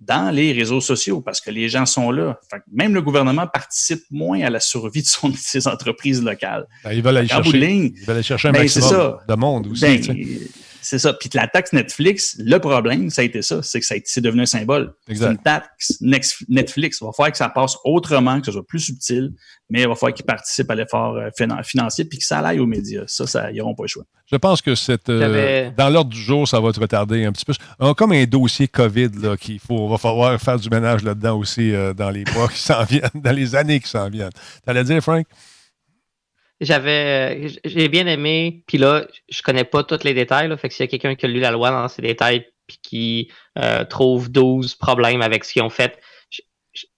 dans 0.00 0.34
les 0.34 0.52
réseaux 0.52 0.80
sociaux 0.80 1.20
parce 1.20 1.40
que 1.40 1.50
les 1.50 1.68
gens 1.68 1.86
sont 1.86 2.10
là. 2.10 2.38
même 2.72 2.94
le 2.94 3.02
gouvernement 3.02 3.46
participe 3.46 4.02
moins 4.10 4.40
à 4.42 4.50
la 4.50 4.60
survie 4.60 5.02
de, 5.02 5.06
son, 5.06 5.32
ses 5.36 5.66
entreprises 5.68 6.22
locales. 6.22 6.66
Ben, 6.84 6.92
ils 6.92 7.02
veulent 7.02 7.16
aller 7.16 7.28
chercher, 7.28 7.92
aller 8.06 8.22
chercher 8.22 8.48
un 8.48 8.52
ben, 8.52 8.60
maximum 8.60 9.18
de 9.28 9.34
monde 9.34 9.66
aussi. 9.68 9.82
Ben, 9.82 10.38
c'est 10.88 11.00
ça. 11.00 11.12
Puis 11.12 11.28
la 11.34 11.48
taxe 11.48 11.72
Netflix, 11.72 12.36
le 12.38 12.58
problème, 12.58 13.10
ça 13.10 13.22
a 13.22 13.24
été 13.24 13.42
ça, 13.42 13.60
c'est 13.60 13.80
que 13.80 13.86
ça 13.86 13.96
c'est 14.04 14.20
devenu 14.20 14.42
un 14.42 14.46
symbole. 14.46 14.94
C'est 15.08 15.20
une 15.24 15.38
taxe 15.38 16.00
Netflix. 16.00 16.98
Il 17.00 17.06
va 17.06 17.12
falloir 17.12 17.32
que 17.32 17.38
ça 17.38 17.48
passe 17.48 17.76
autrement, 17.84 18.38
que 18.38 18.46
ce 18.46 18.52
soit 18.52 18.66
plus 18.66 18.78
subtil, 18.78 19.32
mais 19.68 19.82
il 19.82 19.88
va 19.88 19.96
falloir 19.96 20.14
qu'ils 20.14 20.24
participent 20.24 20.70
à 20.70 20.76
l'effort 20.76 21.16
euh, 21.16 21.30
financier 21.64 22.04
puis 22.04 22.18
que 22.18 22.24
ça 22.24 22.38
aille 22.38 22.60
aux 22.60 22.66
médias. 22.66 23.02
Ça, 23.08 23.26
ça 23.26 23.50
ils 23.50 23.58
n'auront 23.58 23.74
pas 23.74 23.82
le 23.82 23.88
choix. 23.88 24.04
Je 24.30 24.36
pense 24.36 24.62
que 24.62 24.76
cette, 24.76 25.08
euh, 25.08 25.70
dans 25.76 25.88
l'ordre 25.88 26.10
du 26.10 26.20
jour, 26.20 26.46
ça 26.46 26.60
va 26.60 26.68
être 26.68 26.80
retardé 26.80 27.24
un 27.24 27.32
petit 27.32 27.44
peu. 27.44 27.54
comme 27.94 28.12
un 28.12 28.24
dossier 28.24 28.68
COVID, 28.68 29.10
là, 29.20 29.36
qu'il 29.36 29.58
faut, 29.58 29.88
va 29.88 29.98
falloir 29.98 30.40
faire 30.40 30.58
du 30.58 30.68
ménage 30.68 31.02
là-dedans 31.02 31.36
aussi 31.36 31.74
euh, 31.74 31.94
dans 31.94 32.10
les 32.10 32.24
mois 32.34 32.48
qui 32.52 32.60
s'en 32.60 32.84
viennent, 32.84 33.10
dans 33.14 33.34
les 33.34 33.56
années 33.56 33.80
qui 33.80 33.88
s'en 33.88 34.08
viennent. 34.08 34.30
Tu 34.30 34.70
allais 34.70 34.84
dire, 34.84 35.02
Frank? 35.02 35.26
J'avais 36.60 37.48
j'ai 37.64 37.88
bien 37.88 38.06
aimé 38.06 38.62
puis 38.66 38.78
là 38.78 39.06
je 39.28 39.42
connais 39.42 39.64
pas 39.64 39.84
tous 39.84 40.04
les 40.04 40.14
détails 40.14 40.48
là, 40.48 40.56
fait 40.56 40.68
que 40.68 40.74
s'il 40.74 40.84
y 40.84 40.88
a 40.88 40.90
quelqu'un 40.90 41.14
qui 41.14 41.26
a 41.26 41.28
lu 41.28 41.40
la 41.40 41.50
loi 41.50 41.70
dans 41.70 41.88
ces 41.88 42.02
détails 42.02 42.46
puis 42.66 42.78
qui 42.82 43.32
euh, 43.58 43.84
trouve 43.84 44.30
12 44.30 44.74
problèmes 44.76 45.22
avec 45.22 45.44
ce 45.44 45.52
qu'ils 45.52 45.62
ont 45.62 45.70
fait 45.70 45.98
je, 46.30 46.40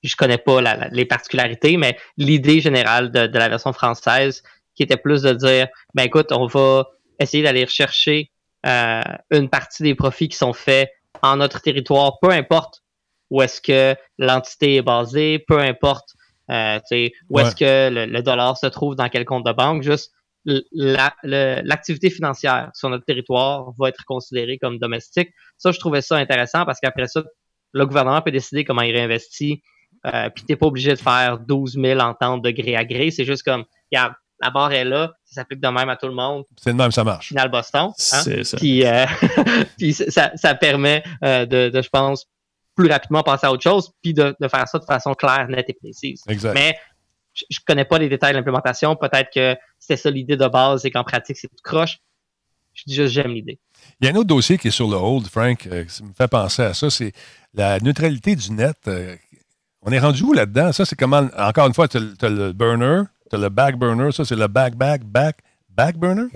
je, 0.03 0.17
connais 0.17 0.39
pas 0.39 0.61
les 0.93 1.05
particularités 1.05 1.77
mais 1.77 1.99
l'idée 2.17 2.61
générale 2.61 3.11
de, 3.11 3.27
de, 3.27 3.39
la 3.39 3.49
version 3.49 3.73
française 3.73 4.43
qui 4.75 4.83
était 4.85 4.97
plus 4.97 5.23
de 5.23 5.33
dire 5.33 5.69
ben 5.95 6.05
écoute 6.05 6.31
on 6.31 6.47
va 6.47 6.89
essayer 7.19 7.43
d'aller 7.43 7.65
rechercher 7.65 8.31
euh, 8.67 9.03
une 9.31 9.49
partie 9.49 9.83
des 9.83 9.95
profits 9.97 10.29
qui 10.29 10.37
sont 10.37 10.53
faits 10.53 10.91
en 11.23 11.37
notre 11.37 11.61
territoire 11.61 12.21
peu 12.21 12.31
importe 12.31 12.83
où 13.31 13.43
est-ce 13.43 13.61
que 13.61 13.97
l'entité 14.19 14.77
est 14.77 14.83
basée 14.83 15.41
peu 15.41 15.59
importe 15.59 16.15
euh, 16.51 16.79
où 17.29 17.39
est-ce 17.41 17.55
que 17.55 17.91
le, 17.91 18.23
dollar 18.23 18.57
se 18.57 18.67
trouve 18.67 18.95
dans 18.97 19.09
quel 19.09 19.25
compte 19.25 19.45
de 19.47 19.53
banque, 19.53 19.83
juste 19.83 20.13
l'activité 20.73 22.11
financière 22.11 22.71
sur 22.75 22.89
notre 22.89 23.05
territoire 23.05 23.73
va 23.79 23.89
être 23.89 24.05
considérée 24.07 24.59
comme 24.59 24.79
domestique. 24.79 25.31
Ça, 25.59 25.73
je 25.73 25.79
trouvais 25.79 26.01
ça 26.01 26.17
intéressant 26.17 26.65
parce 26.65 26.81
qu'après 26.81 27.07
ça, 27.07 27.23
le 27.73 27.87
gouvernement 27.87 28.23
peut 28.23 28.31
décider 28.31 28.65
comment 28.65 28.83
il 28.83 28.95
réinvestit. 28.95 29.63
Euh, 30.07 30.31
puis 30.31 30.45
t'es 30.45 30.57
pas 30.57 30.67
obligé 30.67 30.91
de 30.91 30.99
faire 30.99 31.39
12 31.39 31.75
000 31.75 32.01
ententes 32.01 32.43
de 32.43 32.51
gré 32.51 32.77
à 32.77 32.85
gré. 32.85 33.11
C'est 33.11 33.25
juste 33.25 33.43
comme, 33.43 33.65
regarde, 33.93 34.15
la 34.41 34.51
barre 34.51 34.73
est 34.73 34.85
là, 34.85 35.13
ça 35.25 35.43
s'applique 35.43 35.61
de 35.61 35.69
même 35.69 35.89
à 35.89 35.97
tout 35.97 36.07
le 36.07 36.15
monde. 36.15 36.45
C'est 36.57 36.73
de 36.73 36.77
même, 36.77 36.93
ça 36.93 37.03
marche. 37.03 37.29
Final 37.29 37.51
Boston. 37.51 37.89
Hein? 37.89 37.93
C'est 37.97 38.45
ça. 38.45 38.57
Puis, 38.57 38.87
euh, 38.87 39.05
puis 39.79 39.93
ça, 39.93 40.31
ça, 40.37 40.55
permet 40.55 41.03
euh, 41.25 41.45
de, 41.45 41.71
de, 41.71 41.83
je 41.83 41.89
pense, 41.89 42.27
plus 42.79 42.89
rapidement 42.89 43.25
passer 43.25 43.47
à 43.47 43.53
autre 43.53 43.65
chose, 43.65 43.91
puis 44.03 44.15
de, 44.15 44.37
faire 44.49 44.69
ça 44.69 44.79
de 44.79 44.85
façon 44.85 45.13
claire, 45.15 45.49
nette 45.49 45.69
et 45.69 45.75
précise. 45.75 46.23
Mais 46.29 46.79
je, 47.35 47.45
ne 47.51 47.65
connais 47.67 47.85
pas 47.85 47.99
les 47.99 48.09
détails 48.09 48.33
de 48.33 48.37
l'implémentation. 48.37 48.95
Peut-être 48.95 49.31
que 49.35 49.57
c'était 49.81 49.97
ça 49.97 50.11
l'idée 50.11 50.37
de 50.37 50.47
base 50.47 50.85
et 50.85 50.93
qu'en 50.93 51.03
pratique, 51.03 51.37
c'est 51.37 51.49
tout 51.49 51.63
croche. 51.65 51.99
Je 52.75 52.85
dis 52.87 52.95
juste, 52.95 53.13
j'aime 53.13 53.33
l'idée. 53.33 53.59
Il 54.01 54.07
y 54.07 54.09
a 54.09 54.13
un 54.13 54.17
autre 54.17 54.29
dossier 54.29 54.59
qui 54.59 54.69
est 54.69 54.71
sur 54.71 54.89
le 54.89 54.97
hold, 54.97 55.27
Frank, 55.27 55.67
euh, 55.67 55.85
qui 55.85 56.05
me 56.05 56.13
fait 56.13 56.29
penser 56.29 56.63
à 56.63 56.73
ça, 56.73 56.89
c'est 56.89 57.13
la 57.53 57.81
neutralité 57.81 58.37
du 58.37 58.53
net. 58.53 58.77
Euh, 58.87 59.17
on 59.83 59.91
est 59.91 59.99
rendu 59.99 60.23
où 60.23 60.33
là-dedans? 60.33 60.71
Ça, 60.71 60.85
c'est 60.85 60.95
comment, 60.95 61.29
encore 61.37 61.67
une 61.67 61.75
fois, 61.75 61.89
tu 61.89 61.97
as, 61.97 62.29
le 62.29 62.53
burner, 62.53 63.03
tu 63.29 63.35
as 63.35 63.41
le 63.41 63.49
back 63.49 63.77
burner, 63.77 64.13
ça, 64.13 64.25
c'est 64.25 64.37
le 64.37 64.47
back, 64.47 64.77
back, 64.77 65.03
back, 65.03 65.39
back 65.69 65.97
burner? 65.97 66.29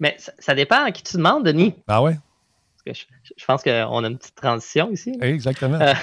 Mais 0.00 0.16
ça, 0.18 0.32
ça 0.38 0.54
dépend 0.54 0.82
à 0.82 0.92
qui 0.92 1.02
tu 1.02 1.18
demandes, 1.18 1.44
Denis. 1.44 1.74
Ah 1.86 2.02
ouais? 2.02 2.16
Je, 2.94 3.44
pense 3.46 3.62
qu'on 3.62 4.04
a 4.04 4.06
une 4.06 4.18
petite 4.18 4.34
transition 4.34 4.90
ici. 4.90 5.16
Exactement. 5.20 5.80
Euh, 5.80 5.94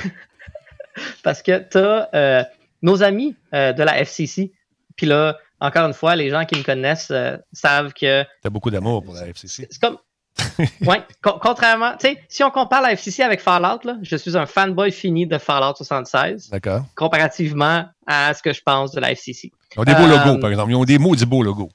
parce 1.23 1.41
que 1.41 1.59
tu 1.59 1.77
as 1.77 2.09
euh, 2.13 2.43
nos 2.81 3.03
amis 3.03 3.36
euh, 3.53 3.73
de 3.73 3.84
la 3.84 4.03
FCC. 4.03 4.51
Puis 4.95 5.05
là, 5.05 5.38
encore 5.59 5.88
une 5.88 5.93
fois, 5.93 6.15
les 6.15 6.29
gens 6.29 6.45
qui 6.45 6.57
me 6.57 6.63
connaissent 6.63 7.13
savent 7.51 7.93
que. 7.93 8.23
Tu 8.23 8.47
as 8.47 8.49
beaucoup 8.49 8.69
d'amour 8.69 9.03
pour 9.03 9.15
la 9.15 9.27
FCC. 9.27 9.67
C'est 9.69 9.81
comme. 9.81 9.97
oui, 10.81 10.95
contrairement, 11.21 11.91
tu 11.91 12.07
sais, 12.07 12.19
si 12.27 12.43
on 12.43 12.49
compare 12.49 12.81
la 12.81 12.95
FCC 12.95 13.21
avec 13.21 13.39
Fallout, 13.39 13.79
là, 13.84 13.97
je 14.01 14.15
suis 14.15 14.36
un 14.36 14.47
fanboy 14.47 14.91
fini 14.91 15.27
de 15.27 15.38
Fallout 15.38 15.75
76. 15.75 16.49
D'accord. 16.49 16.84
Comparativement 16.95 17.86
à 18.07 18.34
ce 18.34 18.41
que 18.41 18.51
je 18.51 18.61
pense 18.63 18.91
de 18.91 18.99
la 18.99 19.11
FCC. 19.11 19.51
Ils 19.75 19.79
ont 19.79 19.84
des 19.84 19.93
beaux 19.93 20.07
logos, 20.07 20.39
par 20.39 20.49
exemple. 20.49 20.71
Ils 20.71 20.75
ont 20.75 20.86
des 20.86 20.97
mots 20.97 21.15
du 21.15 21.25
beaux 21.25 21.43
logos. 21.43 21.69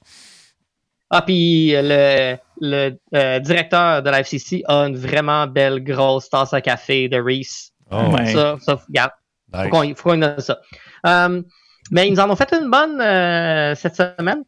Ah, 1.11 1.21
puis 1.23 1.71
le, 1.73 2.35
le 2.61 2.97
euh, 3.15 3.39
directeur 3.39 4.03
de 4.03 4.09
la 4.09 4.19
FCC 4.19 4.63
a 4.67 4.85
une 4.87 4.95
vraiment 4.97 5.47
belle 5.47 5.83
grosse 5.83 6.29
tasse 6.29 6.53
à 6.53 6.61
café 6.61 7.09
de 7.09 7.19
Reese. 7.19 7.71
Oh, 7.91 7.97
Ouais. 8.15 8.27
Ça, 8.33 8.57
ça, 8.61 8.75
regarde. 8.87 9.11
nice. 9.53 9.63
Faut 9.63 9.69
qu'on 9.69 9.95
faut 9.95 10.09
qu'on 10.11 10.39
ça. 10.39 10.59
Euh, 11.07 11.41
mais 11.91 12.07
ils 12.07 12.13
nous 12.13 12.19
en 12.19 12.29
ont 12.29 12.35
fait 12.35 12.53
une 12.53 12.69
bonne 12.69 13.01
euh, 13.01 13.73
cette 13.75 13.95
semaine. 13.95 14.43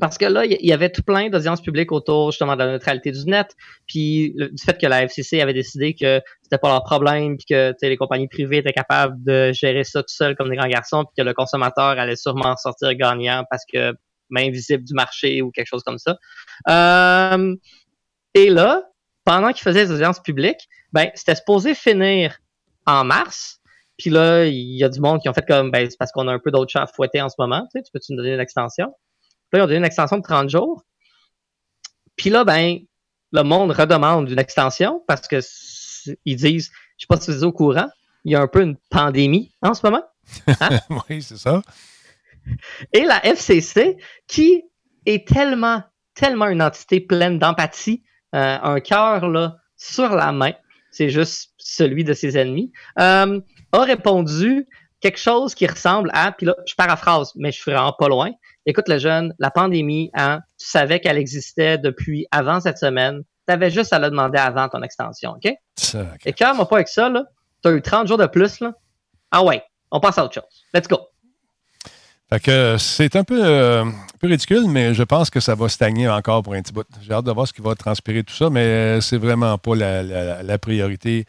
Parce 0.00 0.18
que 0.18 0.24
là, 0.24 0.44
il 0.44 0.56
y 0.66 0.72
avait 0.72 0.90
tout 0.90 1.02
plein 1.02 1.28
d'audiences 1.28 1.60
publiques 1.62 1.92
autour 1.92 2.32
justement 2.32 2.54
de 2.54 2.58
la 2.64 2.72
neutralité 2.72 3.12
du 3.12 3.24
net, 3.26 3.46
puis 3.86 4.32
le- 4.36 4.48
du 4.48 4.60
fait 4.60 4.76
que 4.76 4.86
la 4.88 5.02
FCC 5.04 5.40
avait 5.40 5.52
décidé 5.52 5.94
que 5.94 6.20
c'était 6.42 6.58
pas 6.58 6.68
leur 6.68 6.82
problème, 6.82 7.36
puis 7.36 7.46
que 7.50 7.72
les 7.80 7.96
compagnies 7.96 8.26
privées 8.26 8.56
étaient 8.56 8.72
capables 8.72 9.14
de 9.22 9.52
gérer 9.52 9.84
ça 9.84 10.00
tout 10.02 10.08
seul 10.12 10.34
comme 10.34 10.50
des 10.50 10.56
grands 10.56 10.66
garçons, 10.66 11.04
puis 11.04 11.14
que 11.22 11.22
le 11.22 11.32
consommateur 11.32 11.90
allait 11.90 12.16
sûrement 12.16 12.56
sortir 12.56 12.92
gagnant 12.94 13.44
parce 13.48 13.62
que 13.72 13.92
main 14.34 14.50
visible 14.50 14.84
du 14.84 14.94
marché 14.94 15.42
ou 15.42 15.50
quelque 15.50 15.68
chose 15.68 15.82
comme 15.82 15.98
ça. 15.98 16.18
Euh, 16.68 17.56
et 18.34 18.50
là, 18.50 18.82
pendant 19.24 19.52
qu'ils 19.52 19.62
faisaient 19.62 19.84
les 19.84 19.92
audiences 19.92 20.20
publiques, 20.20 20.68
ben 20.92 21.10
c'était 21.14 21.34
supposé 21.34 21.74
finir 21.74 22.38
en 22.86 23.04
mars. 23.04 23.60
Puis 23.96 24.10
là, 24.10 24.44
il 24.44 24.76
y 24.76 24.84
a 24.84 24.88
du 24.88 25.00
monde 25.00 25.20
qui 25.20 25.28
ont 25.28 25.32
fait 25.32 25.46
comme, 25.46 25.70
ben, 25.70 25.88
c'est 25.88 25.96
parce 25.96 26.10
qu'on 26.12 26.26
a 26.28 26.32
un 26.32 26.40
peu 26.40 26.50
d'autres 26.50 26.70
chats 26.70 26.82
à 26.82 26.86
fouetter 26.86 27.22
en 27.22 27.28
ce 27.28 27.36
moment. 27.38 27.66
Tu 27.74 27.82
peux-tu 27.92 28.12
nous 28.12 28.18
donner 28.18 28.34
une 28.34 28.40
extension? 28.40 28.92
Puis 29.50 29.58
là, 29.58 29.60
ils 29.60 29.62
ont 29.62 29.66
donné 29.66 29.78
une 29.78 29.84
extension 29.84 30.18
de 30.18 30.22
30 30.22 30.50
jours. 30.50 30.82
Puis 32.16 32.30
là, 32.30 32.44
ben, 32.44 32.78
le 33.32 33.42
monde 33.42 33.70
redemande 33.70 34.30
une 34.30 34.38
extension 34.38 35.02
parce 35.06 35.28
que 35.28 35.40
ils 36.24 36.36
disent, 36.36 36.70
je 36.98 37.02
sais 37.02 37.06
pas 37.08 37.20
si 37.20 37.30
vous 37.30 37.38
êtes 37.38 37.42
au 37.44 37.52
courant, 37.52 37.88
il 38.24 38.32
y 38.32 38.36
a 38.36 38.40
un 38.40 38.48
peu 38.48 38.62
une 38.62 38.76
pandémie 38.90 39.52
en 39.62 39.74
ce 39.74 39.84
moment. 39.84 40.02
oui, 41.08 41.22
c'est 41.22 41.36
ça. 41.36 41.62
Et 42.92 43.04
la 43.04 43.24
FCC, 43.24 43.96
qui 44.26 44.64
est 45.06 45.26
tellement, 45.26 45.82
tellement 46.14 46.46
une 46.46 46.62
entité 46.62 47.00
pleine 47.00 47.38
d'empathie, 47.38 48.02
euh, 48.34 48.58
un 48.62 48.80
cœur 48.80 49.28
là 49.28 49.56
sur 49.76 50.14
la 50.14 50.32
main, 50.32 50.52
c'est 50.90 51.10
juste 51.10 51.52
celui 51.58 52.04
de 52.04 52.12
ses 52.12 52.38
ennemis, 52.38 52.72
euh, 53.00 53.40
a 53.72 53.78
répondu 53.80 54.66
quelque 55.00 55.18
chose 55.18 55.54
qui 55.54 55.66
ressemble 55.66 56.10
à, 56.14 56.32
puis 56.32 56.46
là, 56.46 56.54
je 56.66 56.74
paraphrase, 56.74 57.32
mais 57.36 57.52
je 57.52 57.60
suis 57.60 57.70
vraiment 57.70 57.92
pas 57.92 58.08
loin. 58.08 58.30
Écoute, 58.64 58.88
le 58.88 58.98
jeune, 58.98 59.34
la 59.38 59.50
pandémie, 59.50 60.10
hein, 60.14 60.40
tu 60.58 60.66
savais 60.66 61.00
qu'elle 61.00 61.18
existait 61.18 61.76
depuis 61.76 62.26
avant 62.30 62.60
cette 62.60 62.78
semaine. 62.78 63.22
Tu 63.46 63.52
avais 63.52 63.70
juste 63.70 63.92
à 63.92 63.98
la 63.98 64.08
demander 64.08 64.38
avant 64.38 64.68
ton 64.68 64.82
extension, 64.82 65.32
OK? 65.32 65.52
Et 66.24 66.32
cœur, 66.32 66.54
moi 66.54 66.66
pas 66.66 66.76
avec 66.76 66.88
ça, 66.88 67.10
là. 67.10 67.24
Tu 67.62 67.68
as 67.68 67.72
eu 67.72 67.82
30 67.82 68.08
jours 68.08 68.16
de 68.16 68.26
plus, 68.26 68.60
là. 68.60 68.72
Ah 69.30 69.44
ouais, 69.44 69.62
on 69.90 70.00
passe 70.00 70.16
à 70.16 70.24
autre 70.24 70.34
chose. 70.34 70.64
Let's 70.72 70.88
go. 70.88 71.00
Fait 72.30 72.40
que 72.40 72.76
c'est 72.78 73.16
un 73.16 73.24
peu, 73.24 73.44
euh, 73.44 73.84
un 73.84 73.92
peu 74.18 74.26
ridicule, 74.28 74.64
mais 74.66 74.94
je 74.94 75.02
pense 75.02 75.30
que 75.30 75.40
ça 75.40 75.54
va 75.54 75.68
stagner 75.68 76.08
encore 76.08 76.42
pour 76.42 76.54
un 76.54 76.62
petit 76.62 76.72
bout. 76.72 76.86
J'ai 77.02 77.12
hâte 77.12 77.24
de 77.26 77.30
voir 77.32 77.46
ce 77.46 77.52
qui 77.52 77.60
va 77.60 77.74
transpirer 77.74 78.24
tout 78.24 78.34
ça, 78.34 78.48
mais 78.50 79.00
c'est 79.00 79.18
vraiment 79.18 79.56
pas 79.58 79.76
la, 79.76 80.02
la- 80.42 80.58
priorité. 80.58 81.26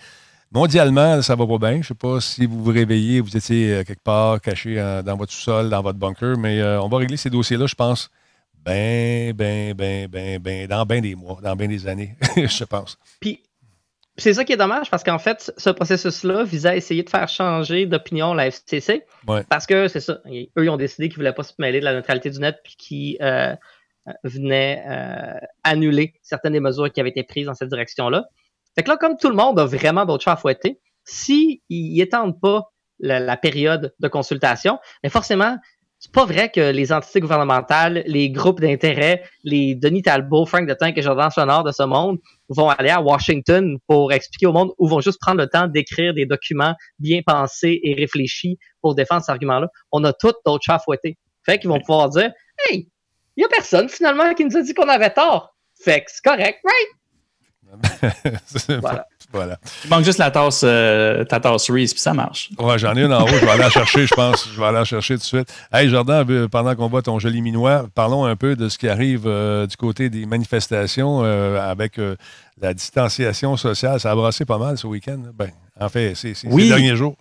Mondialement, 0.52 1.22
ça 1.22 1.36
va 1.36 1.46
pas 1.46 1.58
bien. 1.58 1.82
Je 1.82 1.90
sais 1.90 1.94
pas 1.96 2.22
si 2.22 2.46
vous 2.46 2.64
vous 2.64 2.72
réveillez, 2.72 3.20
vous 3.20 3.36
étiez 3.36 3.74
euh, 3.74 3.84
quelque 3.84 4.04
part 4.04 4.40
caché 4.40 4.80
euh, 4.80 5.02
dans 5.02 5.18
votre 5.18 5.34
sous-sol, 5.34 5.70
dans 5.70 5.82
votre 5.82 6.00
bunker, 6.00 6.38
mais 6.38 6.64
on 6.64 6.88
va 6.88 6.98
régler 7.00 7.18
ces 7.18 7.30
dossiers-là, 7.30 7.66
je 7.68 7.76
pense, 7.76 8.10
ben, 8.64 9.34
ben, 9.34 9.74
ben, 9.74 10.08
ben, 10.08 10.40
ben, 10.40 10.68
dans 10.68 10.86
bien 10.86 11.02
des 11.02 11.14
mois, 11.16 11.40
dans 11.44 11.56
bien 11.56 11.68
des 11.68 11.88
années, 11.88 12.16
je 12.38 12.64
pense. 12.64 12.98
Puis 13.20 13.42
c'est 14.18 14.34
ça 14.34 14.46
qui 14.46 14.54
est 14.54 14.58
dommage 14.58 14.90
parce 14.90 15.04
qu'en 15.04 15.20
fait, 15.20 15.52
ce 15.58 15.70
processus-là 15.70 16.44
visait 16.44 16.70
à 16.70 16.76
essayer 16.76 17.04
de 17.04 17.10
faire 17.10 17.28
changer 17.28 17.86
d'opinion 17.86 18.34
la 18.34 18.48
FCC. 18.48 19.06
Ouais. 19.28 19.44
Parce 19.50 19.66
que 19.66 19.88
c'est 19.88 20.00
ça. 20.00 20.22
Eux, 20.26 20.64
ils 20.64 20.70
ont 20.70 20.78
décidé 20.78 21.10
qu'ils 21.10 21.20
ne 21.20 21.24
voulaient 21.24 21.34
pas 21.34 21.44
se 21.44 21.54
mêler 21.60 21.82
de 21.82 21.86
la 21.86 21.94
neutralité 21.94 22.30
du 22.30 22.40
net 22.40 22.58
puis 22.64 22.76
qu'ils 22.78 23.18
euh, 23.22 23.54
euh, 24.08 24.12
venaient 24.24 24.84
euh, 24.88 25.46
annuler 25.64 26.14
certaines 26.22 26.54
des 26.54 26.62
mesures 26.62 26.92
qui 26.92 27.02
avaient 27.02 27.10
été 27.10 27.24
prises 27.24 27.48
dans 27.48 27.56
cette 27.56 27.70
direction-là. 27.70 28.26
Fait 28.76 28.84
que 28.84 28.90
là, 28.90 28.98
comme 28.98 29.18
tout 29.18 29.30
le 29.30 29.36
monde 29.36 29.60
a 29.60 29.66
vraiment 29.66 30.06
d'autres 30.06 30.24
chats 30.24 30.34
à 30.34 30.38
fouetter, 30.38 30.80
s'ils 31.04 31.60
n'étendent 31.70 32.40
pas 32.40 32.72
la, 33.00 33.20
la 33.20 33.36
période 33.36 33.94
de 34.00 34.08
consultation, 34.08 34.80
mais 35.04 35.10
forcément, 35.10 35.58
c'est 36.06 36.12
pas 36.12 36.26
vrai 36.26 36.52
que 36.52 36.70
les 36.70 36.94
entités 36.94 37.20
gouvernementales, 37.20 38.04
les 38.06 38.30
groupes 38.30 38.62
d'intérêt, 38.62 39.24
les 39.44 39.74
Denis 39.74 40.04
Talbot, 40.04 40.46
Frank 40.46 40.68
de 40.68 40.76
Tank 40.76 40.96
et 40.96 41.02
Jordan 41.02 41.32
Sonore 41.32 41.64
de 41.64 41.72
ce 41.72 41.82
monde 41.82 42.20
vont 42.48 42.70
aller 42.70 42.92
à 42.92 43.02
Washington 43.02 43.80
pour 43.88 44.14
expliquer 44.14 44.46
au 44.46 44.54
monde 44.54 44.72
ou 44.78 44.88
vont 44.88 45.02
juste 45.02 45.20
prendre 45.20 45.42
le 45.42 45.48
temps 45.48 45.66
d'écrire 45.66 46.14
des 46.14 46.28
documents 46.28 46.76
bien 47.00 47.22
pensés 47.26 47.80
et 47.82 47.96
réfléchis 47.96 48.60
pour 48.82 48.94
défendre 48.94 49.22
cet 49.22 49.32
argument-là. 49.32 49.68
On 49.92 50.04
a 50.04 50.14
toutes 50.14 50.36
d'autres 50.46 50.64
chats 50.64 50.76
à 50.76 50.80
fouetter. 50.80 51.18
Fait 51.44 51.58
qu'ils 51.58 51.72
vont 51.72 51.80
pouvoir 51.80 52.10
dire 52.10 52.32
Hey, 52.60 52.88
il 53.36 53.42
y 53.42 53.44
a 53.44 53.48
personne 53.48 53.90
finalement 53.90 54.32
qui 54.36 54.46
nous 54.46 54.56
a 54.56 54.62
dit 54.62 54.76
qu'on 54.76 54.88
avait 54.88 55.10
tort. 55.10 55.56
Fait 55.74 56.02
que 56.02 56.12
c'est 56.12 56.24
correct, 56.24 56.60
right? 56.64 58.40
Voilà. 58.80 59.08
Voilà. 59.36 59.58
Il 59.84 59.90
manque 59.90 60.04
juste 60.04 60.18
la 60.20 60.32
tasse, 60.32 60.62
euh, 60.64 61.24
ta 61.26 61.40
tasse 61.40 61.70
Reese, 61.70 61.94
puis 61.94 62.02
ça 62.02 62.14
marche. 62.14 62.50
Ouais, 62.58 62.80
j'en 62.80 62.96
ai 62.96 63.04
une 63.04 63.14
en 63.14 63.24
haut. 63.24 63.28
Je 63.28 63.46
vais 63.46 63.52
aller 63.52 63.60
la 63.62 63.70
chercher, 63.70 64.08
je 64.08 64.14
pense. 64.16 64.50
Je 64.54 64.60
vais 64.60 64.66
aller 64.66 64.78
la 64.78 64.84
chercher 64.86 65.16
tout 65.16 65.20
de 65.20 65.24
suite. 65.26 65.54
Hey, 65.72 65.90
Jordan, 65.90 66.26
euh, 66.30 66.48
pendant 66.48 66.74
qu'on 66.76 66.88
voit 66.88 67.02
ton 67.02 67.20
joli 67.20 67.42
minois, 67.42 67.88
parlons 67.94 68.26
un 68.26 68.36
peu 68.36 68.56
de 68.56 68.70
ce 68.70 68.78
qui 68.78 68.88
arrive 68.88 69.24
euh, 69.28 69.68
du 69.68 69.78
côté 69.78 70.10
des 70.10 70.26
manifestations 70.26 71.22
euh, 71.24 71.60
avec 71.60 72.00
la 72.62 72.74
distanciation 72.74 73.58
sociale. 73.58 74.00
Ça 74.00 74.12
a 74.12 74.16
brassé 74.16 74.46
pas 74.46 74.58
mal 74.58 74.78
ce 74.78 74.88
week-end. 74.88 75.20
là. 75.24 75.32
Ben, 75.38 75.50
en 75.80 75.90
fait, 75.90 76.14
c'est 76.16 76.34
Oui. 76.46 76.64
ces 76.64 76.70
derniers 76.70 76.96
jours. 76.96 77.16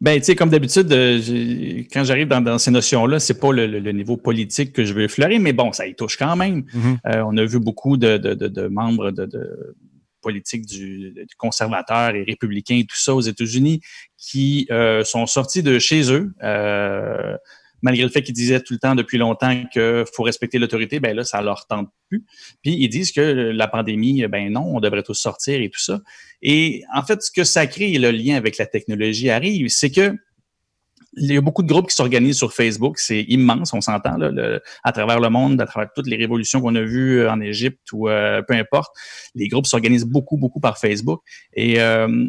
Ben, 0.00 0.18
tu 0.18 0.24
sais, 0.26 0.34
comme 0.34 0.50
d'habitude, 0.50 0.92
euh, 0.92 1.82
quand 1.92 2.04
j'arrive 2.04 2.26
dans, 2.28 2.40
dans 2.40 2.58
ces 2.58 2.70
notions-là, 2.72 3.20
c'est 3.20 3.38
pas 3.38 3.52
le, 3.52 3.66
le- 3.66 3.78
le 3.78 3.92
niveau 3.92 4.16
politique 4.16 4.72
que 4.72 4.84
je 4.84 4.92
veux 4.92 5.04
effleurer, 5.04 5.38
mais 5.38 5.52
bon, 5.52 5.72
ça 5.72 5.86
y 5.86 5.94
touche 5.94 6.16
quand 6.18 6.34
même. 6.36 6.64
Mhm. 6.74 6.98
Euh, 7.06 7.22
on 7.26 7.36
a 7.38 7.44
vu 7.44 7.60
beaucoup 7.60 7.96
de, 7.96 8.18
de- 8.18 8.34
de- 8.34 8.48
de 8.48 8.66
membres 8.66 9.12
de, 9.12 9.24
de 10.24 10.30
politiques 10.30 10.66
du, 10.66 11.14
conservateurs 11.36 12.14
et 12.14 12.22
républicains 12.22 12.78
et 12.78 12.84
tout 12.84 12.96
ça 12.96 13.14
aux 13.14 13.20
États-Unis 13.20 13.80
qui 14.16 14.66
euh, 14.70 15.04
sont 15.04 15.26
sortis 15.26 15.62
de 15.62 15.78
chez 15.78 16.10
eux. 16.12 16.32
euh, 16.42 17.36
malgré 17.82 18.02
le 18.02 18.08
fait 18.08 18.22
qu'ils 18.22 18.34
disaient 18.34 18.62
tout 18.62 18.72
le 18.72 18.78
temps 18.78 18.94
depuis 18.94 19.18
longtemps 19.18 19.62
qu'il 19.70 20.04
faut 20.14 20.22
respecter 20.22 20.58
l'autorité, 20.58 21.00
ben 21.00 21.14
là, 21.14 21.22
ça 21.22 21.42
leur 21.42 21.66
tente 21.66 21.90
plus. 22.08 22.24
Puis 22.62 22.72
ils 22.80 22.88
disent 22.88 23.12
que 23.12 23.20
la 23.20 23.68
pandémie, 23.68 24.26
ben 24.26 24.50
non, 24.50 24.74
on 24.74 24.80
devrait 24.80 25.02
tous 25.02 25.12
sortir 25.12 25.60
et 25.60 25.68
tout 25.68 25.80
ça. 25.80 26.00
Et 26.40 26.82
en 26.94 27.02
fait, 27.02 27.20
ce 27.20 27.30
que 27.30 27.44
ça 27.44 27.66
crée 27.66 27.92
et 27.92 27.98
le 27.98 28.10
lien 28.10 28.36
avec 28.36 28.56
la 28.56 28.64
technologie 28.64 29.28
arrive, 29.28 29.68
c'est 29.68 29.90
que 29.90 30.16
il 31.16 31.32
y 31.32 31.36
a 31.36 31.40
beaucoup 31.40 31.62
de 31.62 31.68
groupes 31.68 31.88
qui 31.88 31.94
s'organisent 31.94 32.38
sur 32.38 32.52
Facebook. 32.52 32.98
C'est 32.98 33.22
immense, 33.22 33.72
on 33.72 33.80
s'entend, 33.80 34.18
à 34.82 34.92
travers 34.92 35.20
le 35.20 35.28
monde, 35.28 35.60
à 35.60 35.66
travers 35.66 35.90
toutes 35.94 36.06
les 36.06 36.16
révolutions 36.16 36.60
qu'on 36.60 36.74
a 36.74 36.82
vues 36.82 37.20
euh, 37.20 37.30
en 37.30 37.40
Égypte 37.40 37.92
ou 37.92 38.08
euh, 38.08 38.42
peu 38.42 38.54
importe. 38.54 38.94
Les 39.34 39.48
groupes 39.48 39.66
s'organisent 39.66 40.06
beaucoup, 40.06 40.36
beaucoup 40.36 40.60
par 40.60 40.78
Facebook. 40.78 41.22
Et 41.54 41.80
euh, 41.80 42.26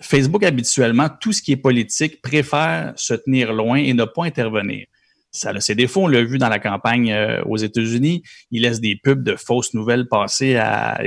Facebook, 0.00 0.42
habituellement, 0.42 1.08
tout 1.20 1.32
ce 1.32 1.42
qui 1.42 1.52
est 1.52 1.56
politique 1.56 2.22
préfère 2.22 2.92
se 2.96 3.14
tenir 3.14 3.52
loin 3.52 3.76
et 3.76 3.92
ne 3.92 4.04
pas 4.04 4.24
intervenir. 4.24 4.86
Ça 5.30 5.50
a 5.50 5.60
ses 5.60 5.74
défauts, 5.74 6.04
on 6.04 6.08
l'a 6.08 6.24
vu 6.24 6.38
dans 6.38 6.48
la 6.48 6.58
campagne 6.58 7.14
aux 7.44 7.58
États-Unis. 7.58 8.22
Il 8.50 8.62
laisse 8.62 8.80
des 8.80 8.96
pubs 8.96 9.22
de 9.22 9.36
fausses 9.36 9.74
nouvelles 9.74 10.08
passer 10.08 10.58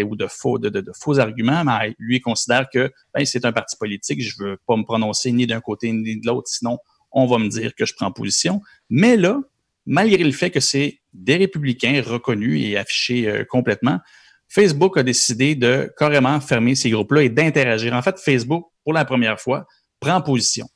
ou 0.08 0.16
de 0.16 0.28
faux, 0.28 0.60
de, 0.60 0.92
faux 0.94 1.20
arguments, 1.20 1.64
mais 1.64 1.96
lui 1.98 2.22
considère 2.22 2.70
que 2.72 2.92
ben, 3.16 3.26
c'est 3.26 3.46
un 3.46 3.52
parti 3.52 3.76
politique, 3.78 4.22
je 4.22 4.36
veux 4.38 4.58
pas 4.68 4.78
me 4.78 4.84
prononcer 4.84 5.32
ni 5.32 5.48
d'un 5.48 5.60
côté 5.60 5.92
ni 5.92 6.20
de 6.20 6.28
l'autre, 6.28 6.50
sinon 6.50 6.78
on 7.12 7.26
va 7.26 7.38
me 7.38 7.48
dire 7.50 7.76
que 7.76 7.86
je 7.86 7.94
prends 7.94 8.12
position. 8.12 8.62
Mais 8.90 9.18
là, 9.18 9.40
malgré 9.86 10.24
le 10.24 10.32
fait 10.32 10.50
que 10.50 10.60
c'est 10.60 11.00
des 11.14 11.38
républicains 11.38 12.02
reconnus 12.06 12.64
et 12.64 12.78
affichés 12.78 13.28
euh, 13.28 13.44
complètement, 13.46 14.00
Facebook 14.48 14.98
a 14.98 15.04
décidé 15.04 15.56
de 15.56 15.92
carrément 15.98 16.40
fermer 16.42 16.76
ces 16.76 16.90
groupes-là 16.90 17.24
et 17.24 17.30
d'interagir. 17.30 17.94
En 17.94 18.02
fait, 18.02 18.20
Facebook, 18.20 18.66
pour 18.84 18.94
la 18.94 19.06
première 19.06 19.40
fois, 19.40 19.66
prend 20.00 20.22
position. 20.22 20.68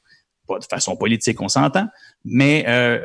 Pas 0.48 0.60
de 0.60 0.66
façon 0.66 0.96
politique, 0.96 1.42
on 1.42 1.50
s'entend, 1.50 1.88
mais 2.24 2.64
euh, 2.68 3.00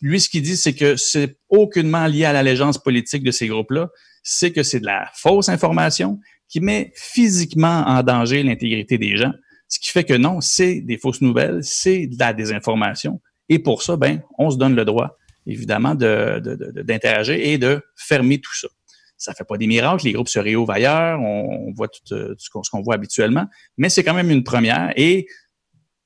lui, 0.00 0.20
ce 0.20 0.28
qu'il 0.28 0.42
dit, 0.42 0.56
c'est 0.56 0.74
que 0.74 0.96
c'est 0.96 1.36
aucunement 1.48 2.06
lié 2.06 2.24
à 2.24 2.32
l'allégeance 2.32 2.78
politique 2.78 3.22
de 3.22 3.30
ces 3.30 3.48
groupes-là, 3.48 3.88
c'est 4.22 4.52
que 4.52 4.62
c'est 4.62 4.80
de 4.80 4.86
la 4.86 5.10
fausse 5.14 5.48
information 5.48 6.18
qui 6.48 6.60
met 6.60 6.92
physiquement 6.96 7.84
en 7.86 8.02
danger 8.02 8.42
l'intégrité 8.42 8.98
des 8.98 9.16
gens. 9.16 9.32
Ce 9.70 9.78
qui 9.78 9.88
fait 9.90 10.04
que 10.04 10.12
non, 10.14 10.40
c'est 10.42 10.80
des 10.82 10.98
fausses 10.98 11.22
nouvelles, 11.22 11.60
c'est 11.62 12.06
de 12.06 12.16
la 12.18 12.32
désinformation. 12.34 13.20
Et 13.48 13.58
pour 13.58 13.82
ça, 13.82 13.96
ben, 13.96 14.20
on 14.38 14.50
se 14.50 14.58
donne 14.58 14.74
le 14.76 14.84
droit, 14.84 15.16
évidemment, 15.46 15.94
de, 15.94 16.38
de- 16.44 16.54
de- 16.56 16.82
d'interagir 16.82 17.34
et 17.36 17.56
de 17.56 17.80
fermer 17.96 18.38
tout 18.38 18.54
ça. 18.54 18.68
Ça 19.16 19.32
fait 19.34 19.44
pas 19.44 19.56
des 19.56 19.66
miracles, 19.66 20.04
les 20.06 20.12
groupes 20.12 20.28
se 20.28 20.38
réouvrent 20.38 20.72
ailleurs, 20.72 21.20
on, 21.20 21.72
voit 21.72 21.88
tout, 21.88 22.14
euh, 22.14 22.28
tout 22.30 22.36
ce 22.44 22.50
qu'on, 22.50 22.62
ce 22.62 22.70
qu'on 22.70 22.82
voit 22.82 22.94
habituellement, 22.94 23.46
mais 23.78 23.88
c'est 23.88 24.02
quand 24.04 24.14
même 24.14 24.30
une 24.30 24.44
première. 24.44 24.92
Et 24.96 25.26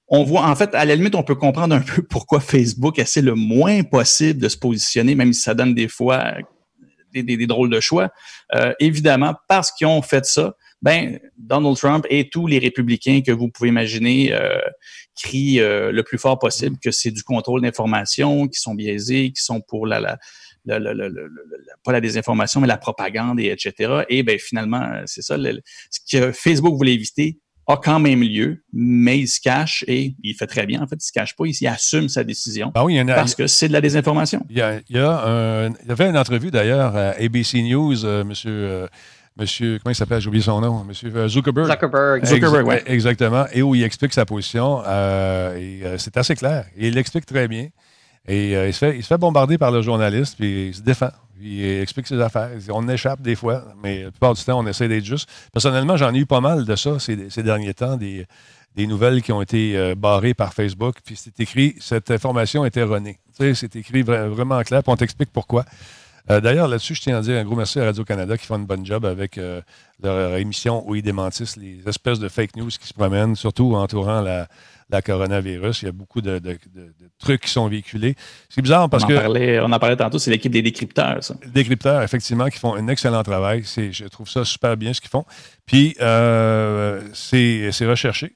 on 0.09 0.25
voit, 0.25 0.47
en 0.47 0.55
fait, 0.57 0.75
à 0.75 0.85
la 0.85 0.95
limite, 0.97 1.15
on 1.15 1.23
peut 1.23 1.35
comprendre 1.35 1.75
un 1.75 1.81
peu 1.81 2.03
pourquoi 2.11 2.41
Facebook 2.41 2.99
essaie 2.99 3.23
le 3.23 3.35
moins 3.35 3.83
possible 3.83 4.41
de 4.41 4.49
se 4.49 4.57
positionner, 4.59 5.15
même 5.15 5.33
si 5.33 5.41
ça 5.41 5.55
donne 5.55 5.75
des 5.75 5.89
fois 5.89 6.35
des, 7.13 7.23
des- 7.23 7.37
des 7.39 7.47
drôles 7.47 7.71
de 7.71 7.81
choix. 7.81 8.11
Euh, 8.55 8.75
évidemment, 8.81 9.35
parce 9.49 9.71
qu'ils 9.73 9.87
ont 9.87 10.03
fait 10.03 10.27
ça, 10.27 10.55
ben 10.83 11.19
Donald 11.39 11.77
Trump 11.77 12.07
et 12.11 12.29
tous 12.29 12.47
les 12.47 12.59
républicains 12.59 13.23
que 13.25 13.33
vous 13.33 13.49
pouvez 13.49 13.69
imaginer 13.69 14.33
euh, 14.33 14.59
crient 15.21 15.61
euh, 15.61 15.93
le 15.93 16.03
plus 16.03 16.19
fort 16.19 16.39
possible 16.39 16.77
que 16.83 16.91
c'est 16.91 17.11
du 17.11 17.23
contrôle 17.23 17.63
d'information, 17.63 18.49
qui 18.49 18.61
sont 18.61 18.75
biaisés, 18.75 19.33
qui 19.33 19.43
sont 19.43 19.61
pour 19.61 19.87
la, 19.87 20.01
la, 20.01 20.19
pas 21.83 21.93
la 21.93 22.01
désinformation, 22.01 22.61
mais 22.61 22.67
la 22.67 22.77
propagande, 22.77 23.41
et 23.41 23.47
etc. 23.47 24.05
Et 24.09 24.23
ben 24.23 24.39
finalement, 24.39 25.03
c'est 25.07 25.23
ça, 25.23 25.37
ce 25.39 26.01
que 26.11 26.33
Facebook 26.33 26.75
voulait 26.77 26.95
éviter 26.95 27.39
a 27.67 27.77
quand 27.77 27.99
même 27.99 28.23
lieu, 28.23 28.63
mais 28.73 29.21
il 29.21 29.29
se 29.29 29.41
cache 29.41 29.85
et 29.89 30.15
il 30.23 30.35
fait 30.35 30.47
très 30.47 30.67
bien. 30.67 30.83
En 30.83 30.87
fait, 30.87 30.97
il 30.97 31.07
se 31.07 31.13
cache 31.13 31.35
pas, 31.35 31.45
il, 31.47 31.67
assume 31.67 32.09
sa 32.09 32.25
décision 32.25 32.71
ah 32.75 32.85
oui, 32.85 33.03
parce 33.07 33.35
que 33.35 33.47
c'est 33.47 33.69
de 33.69 33.73
la 33.73 33.81
désinformation. 33.81 34.45
Il 34.51 34.59
y, 34.59 34.61
a, 34.61 34.81
il 34.89 34.97
y, 34.97 34.99
a 34.99 35.71
il 35.83 35.89
y 35.89 35.93
avait 35.93 36.09
une 36.09 36.17
entrevue 36.17 36.51
d'ailleurs 36.51 36.95
à 36.97 37.11
ABC 37.11 37.63
News, 37.63 38.05
euh, 38.05 38.25
monsieur, 38.25 38.53
euh, 38.53 38.87
monsieur, 39.37 39.79
comment 39.83 39.93
il 39.93 39.97
s'appelle, 39.97 40.21
j'ai 40.21 40.29
oublié 40.29 40.43
son 40.43 40.61
nom, 40.61 40.85
monsieur 40.85 41.15
euh, 41.15 41.29
Zuckerberg. 41.29 41.71
Zuckerberg. 41.71 42.25
Zuckerberg, 42.25 42.67
oui. 42.67 42.77
Exactement, 42.87 43.47
et 43.53 43.63
où 43.63 43.75
il 43.75 43.83
explique 43.83 44.13
sa 44.13 44.25
position. 44.25 44.83
et 45.57 45.83
c'est 45.99 46.17
assez 46.17 46.35
clair. 46.35 46.67
Il 46.77 46.95
l'explique 46.95 47.27
très 47.27 47.49
bien. 47.49 47.69
Et 48.27 48.53
il, 48.53 48.73
se 48.73 48.79
fait, 48.79 48.97
il 48.97 49.03
se 49.03 49.09
fait 49.09 49.19
bombarder 49.19 49.59
par 49.59 49.71
le 49.71 49.83
journaliste, 49.83 50.37
puis 50.39 50.69
il 50.69 50.75
se 50.75 50.81
défend. 50.81 51.11
Il 51.41 51.63
explique 51.81 52.07
ses 52.07 52.21
affaires. 52.21 52.51
On 52.71 52.89
échappe 52.89 53.21
des 53.21 53.35
fois, 53.35 53.65
mais 53.83 54.05
la 54.05 54.11
plupart 54.11 54.35
du 54.35 54.43
temps, 54.43 54.59
on 54.59 54.67
essaie 54.67 54.89
d'être 54.89 55.05
juste. 55.05 55.29
Personnellement, 55.53 55.97
j'en 55.97 56.15
ai 56.15 56.19
eu 56.19 56.27
pas 56.27 56.41
mal 56.41 56.65
de 56.65 56.77
ça 56.77 56.99
ces, 56.99 57.29
ces 57.29 57.43
derniers 57.43 57.75
temps, 57.75 57.97
des, 57.97 58.27
des, 58.77 58.87
nouvelles 58.87 59.21
qui 59.21 59.33
ont 59.33 59.43
été 59.43 59.77
euh, 59.77 59.95
barrées 59.95 60.33
par 60.33 60.55
Facebook. 60.55 60.97
Puis 61.05 61.17
c'est 61.17 61.39
écrit, 61.41 61.75
cette 61.81 62.11
information 62.11 62.65
est 62.65 62.77
erronée. 62.77 63.19
Tu 63.37 63.45
sais, 63.45 63.55
c'est 63.55 63.77
écrit 63.77 64.03
vraiment 64.03 64.63
clair, 64.63 64.83
puis 64.83 64.93
on 64.93 64.97
t'explique 64.97 65.31
pourquoi. 65.33 65.65
Euh, 66.31 66.41
d'ailleurs, 66.41 66.69
là-dessus, 66.69 66.95
je 66.95 67.03
tiens 67.03 67.19
à 67.19 67.21
dire 67.21 67.37
un 67.37 67.45
gros 67.45 67.55
merci 67.55 67.79
à 67.79 67.85
Radio-Canada 67.85 68.39
qui 68.39 68.47
font 68.47 68.57
une 68.57 68.65
bonne 68.65 68.85
job 68.87 69.05
avec 69.05 69.37
euh, 69.37 69.61
leur 70.03 70.37
émission 70.37 70.83
où 70.89 70.95
ils 70.95 71.03
démentissent 71.03 71.57
les 71.57 71.87
espèces 71.87 72.19
de 72.19 72.29
fake 72.29 72.57
news 72.57 72.69
qui 72.69 72.87
se 72.87 72.95
promènent, 72.95 73.37
surtout 73.37 73.75
entourant 73.75 74.23
la, 74.23 74.49
la 74.89 75.03
coronavirus. 75.03 75.83
Il 75.83 75.85
y 75.87 75.89
a 75.89 75.93
beaucoup 75.93 76.23
de, 76.23 76.41
trucs 77.19 77.43
qui 77.43 77.51
sont 77.51 77.69
véhiculés. 77.69 78.15
C'est 78.49 78.63
bizarre 78.63 78.89
parce 78.89 79.05
on 79.05 79.09
que. 79.09 79.15
Parlait, 79.15 79.61
on 79.61 79.71
en 79.71 79.79
parlait 79.79 79.97
tantôt, 79.97 80.19
c'est 80.19 80.31
l'équipe 80.31 80.53
des 80.53 80.63
décrypteurs, 80.63 81.23
ça. 81.23 81.35
Les 81.45 81.51
décrypteurs, 81.51 82.03
effectivement, 82.03 82.49
qui 82.49 82.59
font 82.59 82.75
un 82.75 82.89
excellent 82.89 83.23
travail. 83.23 83.63
Je 83.65 84.07
trouve 84.07 84.29
ça 84.29 84.45
super 84.45 84.77
bien 84.77 84.93
ce 84.93 85.01
qu'ils 85.01 85.11
font. 85.11 85.25
Puis, 85.67 85.95
euh, 86.01 87.03
c'est 87.13 87.87
recherché. 87.87 88.35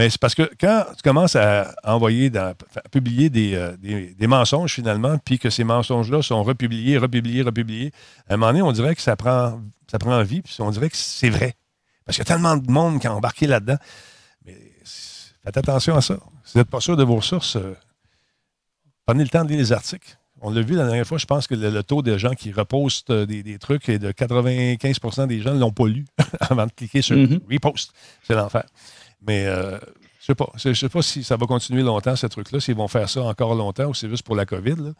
Mais 0.00 0.08
c'est 0.08 0.18
parce 0.18 0.34
que 0.34 0.50
quand 0.58 0.86
tu 0.96 1.02
commences 1.02 1.36
à 1.36 1.74
envoyer, 1.84 2.34
à 2.34 2.54
publier 2.90 3.30
euh, 3.54 3.76
des, 3.76 4.14
des, 4.14 4.26
mensonges 4.26 4.72
finalement, 4.72 5.18
puis 5.18 5.38
que 5.38 5.50
ces 5.50 5.62
mensonges-là 5.62 6.22
sont 6.22 6.42
republiés, 6.42 6.96
republiés, 6.96 7.42
republiés, 7.42 7.92
à 8.26 8.32
un 8.32 8.36
moment 8.38 8.50
donné, 8.50 8.62
on 8.62 8.72
dirait 8.72 8.94
que 8.94 9.02
ça 9.02 9.14
prend, 9.14 9.60
ça 9.90 9.98
prend 9.98 10.22
vie, 10.22 10.40
puis 10.40 10.56
on 10.60 10.70
dirait 10.70 10.88
que 10.88 10.96
c'est 10.96 11.28
vrai. 11.28 11.54
Parce 12.06 12.16
qu'il 12.16 12.26
y 12.26 12.28
a 12.30 12.34
tellement 12.34 12.56
de 12.56 12.72
monde 12.72 12.98
qui 12.98 13.08
a 13.08 13.14
embarqué 13.14 13.46
là-dedans. 13.46 13.76
Faites 15.44 15.58
attention 15.58 15.94
à 15.96 16.00
ça. 16.00 16.16
Si 16.44 16.54
vous 16.54 16.60
n'êtes 16.60 16.70
pas 16.70 16.80
sûr 16.80 16.96
de 16.96 17.04
vos 17.04 17.20
sources, 17.20 17.56
euh, 17.56 17.76
prenez 19.04 19.22
le 19.22 19.28
temps 19.28 19.44
de 19.44 19.50
lire 19.50 19.58
les 19.58 19.72
articles. 19.74 20.16
On 20.40 20.48
l'a 20.48 20.62
vu 20.62 20.76
la 20.76 20.86
dernière 20.86 21.06
fois, 21.06 21.18
je 21.18 21.26
pense 21.26 21.46
que 21.46 21.54
le, 21.54 21.82
taux 21.82 22.00
de 22.00 22.16
gens 22.16 22.32
qui 22.32 22.52
repostent 22.52 23.10
euh, 23.10 23.26
des, 23.26 23.58
trucs 23.58 23.90
est 23.90 23.98
de 23.98 24.12
95% 24.12 25.26
des 25.26 25.42
gens 25.42 25.52
ne 25.52 25.60
l'ont 25.60 25.72
pas 25.72 25.88
lu 25.88 26.06
avant 26.40 26.64
de 26.64 26.72
cliquer 26.72 27.02
sur 27.02 27.16
mm-hmm. 27.16 27.52
repost. 27.52 27.92
C'est 28.22 28.34
l'enfer. 28.34 28.64
Mais 29.26 29.46
euh, 29.46 29.78
je 30.26 30.32
ne 30.32 30.56
sais 30.58 30.74
sais 30.74 30.88
pas 30.88 31.02
si 31.02 31.24
ça 31.24 31.36
va 31.36 31.46
continuer 31.46 31.82
longtemps, 31.82 32.16
ce 32.16 32.26
truc-là, 32.26 32.60
s'ils 32.60 32.74
vont 32.74 32.88
faire 32.88 33.08
ça 33.08 33.22
encore 33.22 33.54
longtemps 33.54 33.86
ou 33.86 33.94
c'est 33.94 34.08
juste 34.08 34.24
pour 34.24 34.36
la 34.36 34.46
COVID. 34.46 34.92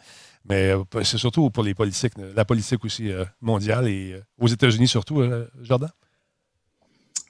Mais 0.48 0.72
c'est 1.02 1.18
surtout 1.18 1.50
pour 1.50 1.62
les 1.62 1.74
politiques, 1.74 2.14
la 2.34 2.44
politique 2.44 2.84
aussi 2.84 3.10
mondiale 3.40 3.88
et 3.88 4.20
aux 4.38 4.48
États-Unis 4.48 4.88
surtout, 4.88 5.22
Jordan. 5.62 5.90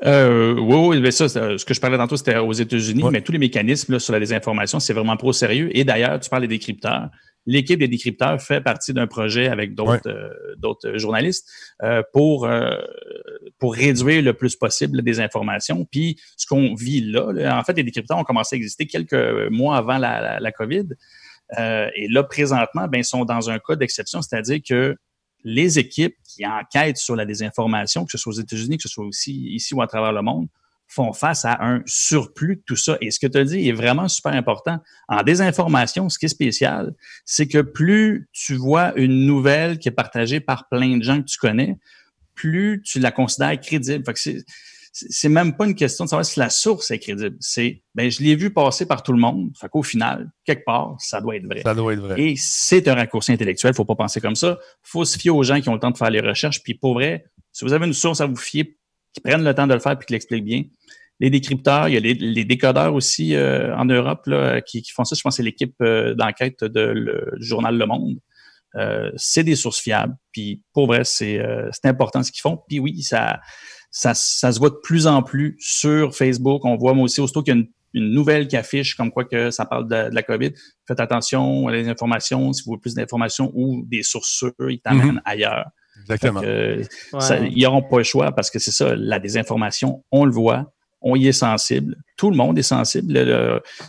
Euh, 0.04 0.54
oui, 0.58 0.76
oui, 0.88 1.00
mais 1.00 1.10
ça, 1.10 1.28
ce 1.28 1.64
que 1.64 1.74
je 1.74 1.80
parlais 1.80 1.98
tantôt, 1.98 2.16
c'était 2.16 2.38
aux 2.38 2.52
États-Unis, 2.52 3.04
mais 3.10 3.20
tous 3.20 3.32
les 3.32 3.38
mécanismes 3.38 3.94
là, 3.94 3.98
sur 3.98 4.12
la 4.12 4.20
désinformation, 4.20 4.80
c'est 4.80 4.94
vraiment 4.94 5.16
pro 5.16 5.32
sérieux. 5.32 5.70
Et 5.76 5.84
d'ailleurs, 5.84 6.18
tu 6.20 6.30
parles 6.30 6.42
des 6.42 6.48
décrypteurs. 6.48 7.10
L'équipe 7.46 7.78
des 7.78 7.88
décrypteurs 7.88 8.40
fait 8.40 8.60
partie 8.60 8.92
d'un 8.92 9.06
projet 9.06 9.48
avec 9.48 9.74
d'autres 9.74 10.08
euh, 10.08 10.98
journalistes 10.98 11.48
euh, 11.82 12.02
pour 12.12 12.48
pour 13.58 13.74
réduire 13.74 14.22
le 14.22 14.32
plus 14.34 14.56
possible 14.56 15.02
des 15.02 15.20
informations. 15.20 15.86
Puis 15.90 16.18
ce 16.36 16.46
qu'on 16.46 16.74
vit 16.74 17.00
là, 17.00 17.58
en 17.58 17.64
fait, 17.64 17.74
les 17.74 17.82
décrypteurs 17.82 18.18
ont 18.18 18.24
commencé 18.24 18.56
à 18.56 18.58
exister 18.58 18.86
quelques 18.86 19.50
mois 19.50 19.76
avant 19.76 19.98
la, 19.98 20.20
la, 20.20 20.40
la 20.40 20.52
COVID. 20.52 20.88
et 21.58 22.08
là, 22.08 22.22
présentement, 22.24 22.88
ben, 22.88 22.98
ils 22.98 23.04
sont 23.04 23.24
dans 23.24 23.50
un 23.50 23.58
cas 23.58 23.76
d'exception, 23.76 24.20
c'est-à-dire 24.22 24.60
que 24.66 24.96
les 25.44 25.78
équipes 25.78 26.16
qui 26.24 26.46
enquêtent 26.46 26.98
sur 26.98 27.16
la 27.16 27.24
désinformation, 27.24 28.04
que 28.04 28.10
ce 28.10 28.18
soit 28.18 28.32
aux 28.32 28.40
États-Unis, 28.40 28.76
que 28.76 28.82
ce 28.82 28.88
soit 28.88 29.04
aussi 29.04 29.32
ici 29.32 29.74
ou 29.74 29.82
à 29.82 29.86
travers 29.86 30.12
le 30.12 30.22
monde, 30.22 30.48
font 30.86 31.12
face 31.12 31.44
à 31.44 31.64
un 31.64 31.82
surplus 31.86 32.56
de 32.56 32.62
tout 32.66 32.76
ça. 32.76 32.98
Et 33.00 33.12
ce 33.12 33.20
que 33.20 33.28
tu 33.28 33.38
as 33.38 33.44
dit 33.44 33.68
est 33.68 33.72
vraiment 33.72 34.08
super 34.08 34.32
important. 34.32 34.78
En 35.08 35.22
désinformation, 35.22 36.08
ce 36.08 36.18
qui 36.18 36.26
est 36.26 36.30
spécial, 36.30 36.94
c'est 37.24 37.46
que 37.46 37.62
plus 37.62 38.28
tu 38.32 38.56
vois 38.56 38.92
une 38.98 39.24
nouvelle 39.24 39.78
qui 39.78 39.88
est 39.88 39.92
partagée 39.92 40.40
par 40.40 40.68
plein 40.68 40.96
de 40.96 41.02
gens 41.02 41.20
que 41.20 41.26
tu 41.26 41.38
connais, 41.38 41.78
plus 42.34 42.82
tu 42.84 42.98
la 42.98 43.12
considères 43.12 43.60
crédible. 43.60 44.02
C'est 45.08 45.28
même 45.28 45.56
pas 45.56 45.66
une 45.66 45.74
question 45.74 46.04
de 46.04 46.10
savoir 46.10 46.24
si 46.24 46.38
la 46.38 46.50
source 46.50 46.90
est 46.90 46.98
crédible. 46.98 47.36
C'est, 47.40 47.82
ben, 47.94 48.10
je 48.10 48.22
l'ai 48.22 48.34
vu 48.34 48.52
passer 48.52 48.86
par 48.86 49.02
tout 49.02 49.12
le 49.12 49.18
monde. 49.18 49.50
Fait 49.58 49.68
qu'au 49.68 49.82
final, 49.82 50.30
quelque 50.44 50.64
part, 50.64 50.96
ça 50.98 51.20
doit 51.20 51.36
être 51.36 51.46
vrai. 51.46 51.62
Ça 51.62 51.74
doit 51.74 51.92
être 51.92 52.00
vrai. 52.00 52.20
Et 52.20 52.34
c'est 52.36 52.86
un 52.88 52.94
raccourci 52.94 53.32
intellectuel. 53.32 53.74
Faut 53.74 53.84
pas 53.84 53.94
penser 53.94 54.20
comme 54.20 54.36
ça. 54.36 54.58
Faut 54.82 55.04
se 55.04 55.18
fier 55.18 55.30
aux 55.30 55.42
gens 55.42 55.60
qui 55.60 55.68
ont 55.68 55.74
le 55.74 55.80
temps 55.80 55.90
de 55.90 55.98
faire 55.98 56.10
les 56.10 56.20
recherches. 56.20 56.62
Puis 56.62 56.74
pour 56.74 56.94
vrai, 56.94 57.24
si 57.52 57.64
vous 57.64 57.72
avez 57.72 57.86
une 57.86 57.94
source 57.94 58.20
à 58.20 58.26
vous 58.26 58.36
fier, 58.36 58.76
qui 59.12 59.20
prennent 59.20 59.44
le 59.44 59.54
temps 59.54 59.66
de 59.66 59.74
le 59.74 59.80
faire 59.80 59.98
puis 59.98 60.06
qui 60.06 60.12
l'expliquent 60.12 60.44
bien. 60.44 60.64
Les 61.18 61.28
décrypteurs, 61.28 61.88
il 61.88 61.94
y 61.94 61.96
a 61.96 62.00
les, 62.00 62.44
décodeurs 62.44 62.94
aussi 62.94 63.34
euh, 63.34 63.76
en 63.76 63.84
Europe 63.84 64.26
là, 64.26 64.62
qui, 64.62 64.82
font 64.90 65.04
ça. 65.04 65.14
Je 65.14 65.20
pense 65.20 65.34
que 65.34 65.36
c'est 65.36 65.42
l'équipe 65.42 65.74
euh, 65.82 66.14
d'enquête 66.14 66.64
de, 66.64 67.34
du 67.36 67.44
journal 67.44 67.76
Le 67.76 67.86
Monde. 67.86 68.18
Euh, 68.76 69.10
c'est 69.16 69.44
des 69.44 69.56
sources 69.56 69.80
fiables. 69.80 70.16
Puis 70.32 70.62
pour 70.72 70.86
vrai, 70.86 71.04
c'est 71.04 71.40
important 71.84 72.22
ce 72.22 72.32
qu'ils 72.32 72.40
font. 72.40 72.58
Puis 72.68 72.78
oui, 72.78 73.02
ça 73.02 73.40
ça, 73.90 74.14
ça, 74.14 74.52
se 74.52 74.58
voit 74.58 74.70
de 74.70 74.78
plus 74.82 75.06
en 75.06 75.22
plus 75.22 75.56
sur 75.58 76.14
Facebook. 76.14 76.64
On 76.64 76.76
voit 76.76 76.94
moi 76.94 77.04
aussi, 77.04 77.20
aussitôt 77.20 77.42
qu'il 77.42 77.54
y 77.54 77.56
a 77.56 77.60
une, 77.60 77.68
une, 77.94 78.12
nouvelle 78.12 78.48
qui 78.48 78.56
affiche 78.56 78.94
comme 78.94 79.10
quoi 79.10 79.24
que 79.24 79.50
ça 79.50 79.64
parle 79.64 79.88
de, 79.88 80.14
la 80.14 80.22
COVID, 80.22 80.52
faites 80.86 81.00
attention 81.00 81.68
à 81.68 81.72
les 81.72 81.88
informations. 81.88 82.52
Si 82.52 82.62
vous 82.62 82.72
voulez 82.72 82.80
plus 82.80 82.94
d'informations 82.94 83.50
ou 83.54 83.84
des 83.86 84.02
sources 84.02 84.30
sûres, 84.30 84.52
ils 84.68 84.80
t'amènent 84.80 85.16
mm-hmm. 85.16 85.22
ailleurs. 85.24 85.66
Exactement. 86.02 86.42
ils 86.42 87.62
n'auront 87.62 87.82
pas 87.82 87.98
le 87.98 88.04
choix 88.04 88.32
parce 88.32 88.50
que 88.50 88.58
c'est 88.58 88.70
ça, 88.70 88.94
la 88.96 89.18
désinformation, 89.18 90.04
on 90.10 90.24
le 90.24 90.32
voit, 90.32 90.72
on 91.02 91.16
y 91.16 91.28
est 91.28 91.32
sensible. 91.32 91.96
Tout 92.16 92.30
le 92.30 92.36
monde 92.36 92.58
est 92.58 92.62
sensible. 92.62 93.12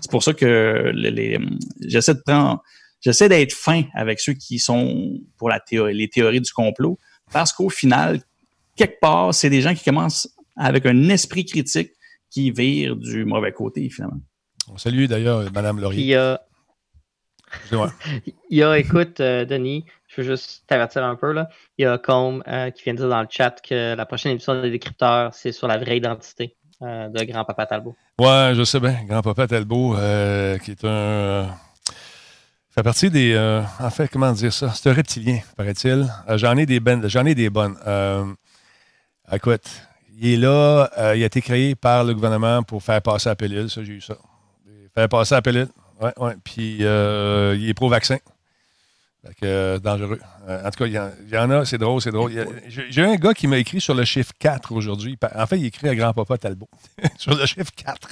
C'est 0.02 0.11
pour 0.11 0.23
ça 0.23 0.34
que 0.34 0.91
les, 0.94 1.40
j'essaie 1.82 2.15
de 2.15 2.22
prendre, 2.26 2.61
j'essaie 3.02 3.30
d'être 3.30 3.53
fin 3.53 3.84
avec 3.94 4.19
ceux 4.19 4.34
qui 4.34 4.60
sont 4.60 5.19
pour 5.38 5.49
la 5.49 5.60
théorie, 5.60 5.94
les 5.94 6.10
théories 6.10 6.41
du 6.41 6.52
complot, 6.52 6.98
parce 7.32 7.53
qu'au 7.53 7.69
final, 7.69 8.22
quelque 8.76 8.99
part, 8.99 9.34
c'est 9.34 9.49
des 9.49 9.61
gens 9.61 9.73
qui 9.73 9.84
commencent 9.84 10.30
avec 10.56 10.85
un 10.85 11.10
esprit 11.10 11.45
critique 11.45 11.91
qui 12.30 12.52
vire 12.52 12.95
du 12.95 13.26
mauvais 13.26 13.52
côté, 13.52 13.89
finalement. 13.89 14.22
On 14.72 14.77
salue 14.77 15.06
d'ailleurs 15.06 15.52
Mme 15.52 15.80
Laurier. 15.80 16.02
Il 16.02 16.07
y 16.07 16.15
a, 16.15 16.39
il 18.49 18.57
y 18.57 18.64
a 18.64 18.77
écoute, 18.77 19.19
euh, 19.19 19.45
Denis, 19.45 19.85
je 20.07 20.22
veux 20.22 20.27
juste 20.27 20.64
t'avertir 20.68 21.03
un 21.03 21.15
peu. 21.15 21.31
Là. 21.31 21.49
Il 21.77 21.84
y 21.84 21.85
a 21.85 21.98
Com 21.98 22.43
euh, 22.48 22.69
qui 22.72 22.84
vient 22.84 22.93
de 22.93 22.99
dire 22.99 23.10
dans 23.10 23.22
le 23.22 23.27
chat 23.30 23.61
que 23.61 23.95
la 23.95 24.06
prochaine 24.06 24.31
émission 24.31 24.61
des 24.61 24.72
décrypteurs, 24.72 25.34
c'est 25.34 25.52
sur 25.52 25.68
la 25.68 25.77
vraie 25.77 25.98
identité 25.98 26.56
euh, 26.81 27.10
de 27.10 27.23
Grand-Papa 27.23 27.65
Talbot. 27.65 27.95
Ouais, 28.19 28.53
je 28.56 28.64
sais 28.64 28.80
bien. 28.80 29.03
Grand-Papa 29.06 29.48
Talbot, 29.48 29.95
qui 30.64 30.72
est 30.72 30.85
un 30.85 31.49
fait 32.73 32.84
partie 32.84 33.10
des. 33.10 33.38
en 33.80 33.89
fait, 33.89 34.07
comment 34.07 34.31
dire 34.31 34.53
ça? 34.53 34.69
C'est 34.73 34.89
un 34.89 34.93
reptilien, 34.93 35.39
paraît-il. 35.57 36.07
j'en 36.35 36.56
ai 36.56 36.65
des 36.65 36.80
bonnes. 36.80 37.10
J'en 37.10 37.26
ai 37.26 37.35
des 37.35 37.49
bonnes. 37.49 37.76
Écoute, 39.34 39.64
il 40.20 40.34
est 40.34 40.38
là, 40.38 40.90
euh, 40.98 41.16
il 41.16 41.24
a 41.24 41.26
été 41.26 41.41
créé 41.41 41.74
par 41.74 42.03
le 42.03 42.14
gouvernement 42.14 42.64
pour 42.64 42.84
faire 42.84 43.02
passer 43.02 43.30
la 43.30 43.36
pilule, 43.36 43.70
ça, 43.70 43.82
j'ai 43.82 43.94
eu 43.94 44.02
ça. 44.02 44.16
Faire 44.94 45.08
passer 45.08 45.36
la 45.36 45.41
pilule, 45.41 45.70
oui, 46.02 46.10
oui. 46.18 46.32
Puis 46.44 46.78
euh, 46.82 47.56
il 47.58 47.70
est 47.70 47.74
pro-vaccin. 47.74 48.18
Fait 49.26 49.34
que, 49.36 49.45
euh, 49.45 49.80
dangereux. 49.80 50.20
en 50.48 50.70
tout 50.70 50.84
cas, 50.84 50.86
il 50.86 50.94
y, 50.94 51.38
en, 51.38 51.52
a, 51.52 51.64
c'est 51.64 51.78
drôle, 51.78 52.02
c'est 52.02 52.12
drôle. 52.12 52.32
J'ai 52.68 53.03
un 53.03 53.16
gars 53.16 53.34
qui 53.34 53.48
m'a 53.48 53.58
écrit 53.58 53.80
sur 53.80 53.94
le 53.94 54.03
chiffre 54.03 54.34
4 54.38 54.74
aujourd'hui. 54.74 55.18
En 55.34 55.48
fait, 55.48 55.58
il 55.58 55.66
écrit 55.66 55.88
à 55.88 55.95
grand-papa 55.95 56.38
Talbot 56.38 56.70
sur 57.18 57.34
le 57.34 57.45
chiffre 57.45 57.72
4. 57.76 58.10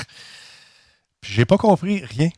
Puis 1.19 1.33
j'ai 1.33 1.45
pas 1.45 1.57
compris 1.57 2.05
rien. 2.05 2.29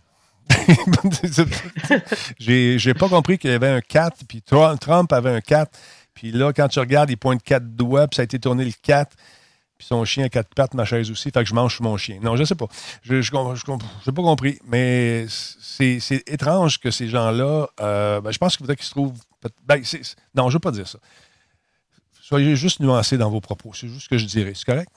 j'ai 2.40 2.94
pas 2.94 3.08
compris 3.10 3.38
qu'il 3.38 3.52
y 3.52 3.54
avait 3.54 3.70
un 3.70 3.82
4, 3.82 4.26
puis 4.28 4.42
Trump 4.42 5.14
avait 5.14 5.30
un 5.30 5.42
4. 5.42 5.72
Puis 6.14 6.32
là, 6.32 6.54
quand 6.54 6.68
tu 6.68 6.80
regardes, 6.80 7.10
il 7.10 7.18
pointe 7.18 7.42
quatre 7.44 7.76
doigts, 7.76 8.08
puis 8.08 8.18
ça 8.18 8.22
a 8.22 8.26
été 8.26 8.40
tourné 8.40 8.66
le 8.66 8.72
4. 8.82 9.16
Puis 9.78 9.88
son 9.88 10.06
chien 10.06 10.26
a 10.26 10.30
quatre 10.30 10.54
pattes, 10.54 10.76
ma 10.76 10.86
chaise 10.86 11.10
aussi. 11.10 11.32
Fait 11.32 11.42
que 11.42 11.50
je 11.50 11.56
mange 11.56 11.80
mon 11.80 11.98
chien. 11.98 12.20
Non, 12.22 12.36
je 12.36 12.44
sais 12.44 12.54
pas. 12.54 12.68
Je 13.02 13.16
n'ai 13.16 14.14
pas 14.14 14.22
compris. 14.22 14.60
Mais 14.68 15.26
c'est 15.28 16.00
étrange 16.28 16.80
que 16.80 16.92
ces 16.92 17.08
gens-là. 17.08 17.68
Euh, 17.80 18.22
ben, 18.22 18.32
je 18.32 18.38
pense 18.38 18.58
que 18.58 18.64
peut-être 18.64 18.78
qu'ils 18.78 18.86
se 18.86 18.92
trouvent. 18.92 19.20
Ben, 19.66 19.82
non, 20.36 20.44
je 20.44 20.48
ne 20.50 20.54
veux 20.54 20.60
pas 20.60 20.72
dire 20.72 20.88
ça. 20.88 21.00
soyez 22.22 22.56
juste 22.56 22.80
nuancés 22.80 23.18
dans 23.18 23.32
vos 23.32 23.42
propos. 23.42 23.74
C'est 23.74 23.88
juste 23.88 24.04
ce 24.04 24.10
que 24.10 24.20
je 24.20 24.26
dirais. 24.26 24.54
C'est 24.56 24.66
correct? 24.66 24.92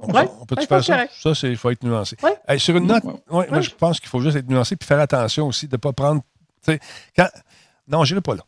On, 0.00 0.08
on 0.40 0.46
peut-tu 0.46 0.66
faire 0.66 0.82
ça? 0.82 1.34
Ça, 1.34 1.48
il 1.48 1.56
faut 1.56 1.70
être 1.70 1.82
nuancé. 1.82 2.16
sur 2.56 2.76
une 2.76 2.86
note, 2.86 3.04
moi, 3.30 3.60
je 3.60 3.70
pense 3.70 4.00
qu'il 4.00 4.08
faut 4.08 4.20
juste 4.20 4.36
être 4.36 4.48
nuancé 4.48 4.74
puis 4.76 4.86
faire 4.86 5.00
attention 5.00 5.46
aussi 5.48 5.68
de 5.68 5.74
ne 5.74 5.78
pas 5.78 5.92
prendre. 5.92 6.22
Quand, 7.14 7.28
non, 7.86 8.04
je 8.04 8.14
n'irai 8.14 8.22
pas 8.22 8.34
là. 8.34 8.42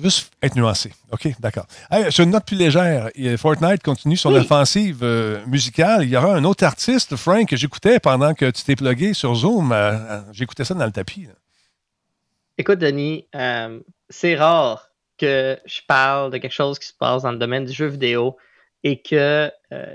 Juste 0.00 0.32
être 0.40 0.54
nuancé. 0.54 0.92
OK, 1.10 1.28
d'accord. 1.40 1.66
sur 2.10 2.24
une 2.24 2.30
note 2.30 2.46
plus 2.46 2.56
légère, 2.56 3.10
Fortnite 3.36 3.82
continue 3.82 4.16
son 4.16 4.32
offensive 4.34 5.00
euh, 5.02 5.44
musicale. 5.46 6.04
Il 6.04 6.10
y 6.10 6.16
aura 6.16 6.34
un 6.34 6.44
autre 6.44 6.64
artiste, 6.64 7.16
Frank, 7.16 7.48
que 7.48 7.56
j'écoutais 7.56 7.98
pendant 7.98 8.34
que 8.34 8.50
tu 8.50 8.62
t'es 8.62 8.76
plugué 8.76 9.14
sur 9.14 9.34
Zoom. 9.34 9.72
Euh, 9.72 9.92
euh, 9.92 10.20
j'écoutais 10.32 10.64
ça 10.64 10.74
dans 10.74 10.86
le 10.86 10.92
tapis. 10.92 11.26
Écoute, 12.56 12.78
Denis, 12.78 13.26
c'est 14.08 14.36
rare 14.36 14.90
que 15.18 15.58
je 15.64 15.80
parle 15.88 16.30
de 16.30 16.38
quelque 16.38 16.52
chose 16.52 16.78
qui 16.78 16.86
se 16.86 16.94
passe 16.94 17.22
dans 17.22 17.32
le 17.32 17.38
domaine 17.38 17.64
du 17.64 17.72
jeu 17.72 17.86
vidéo 17.86 18.36
et 18.84 19.02
que 19.02 19.50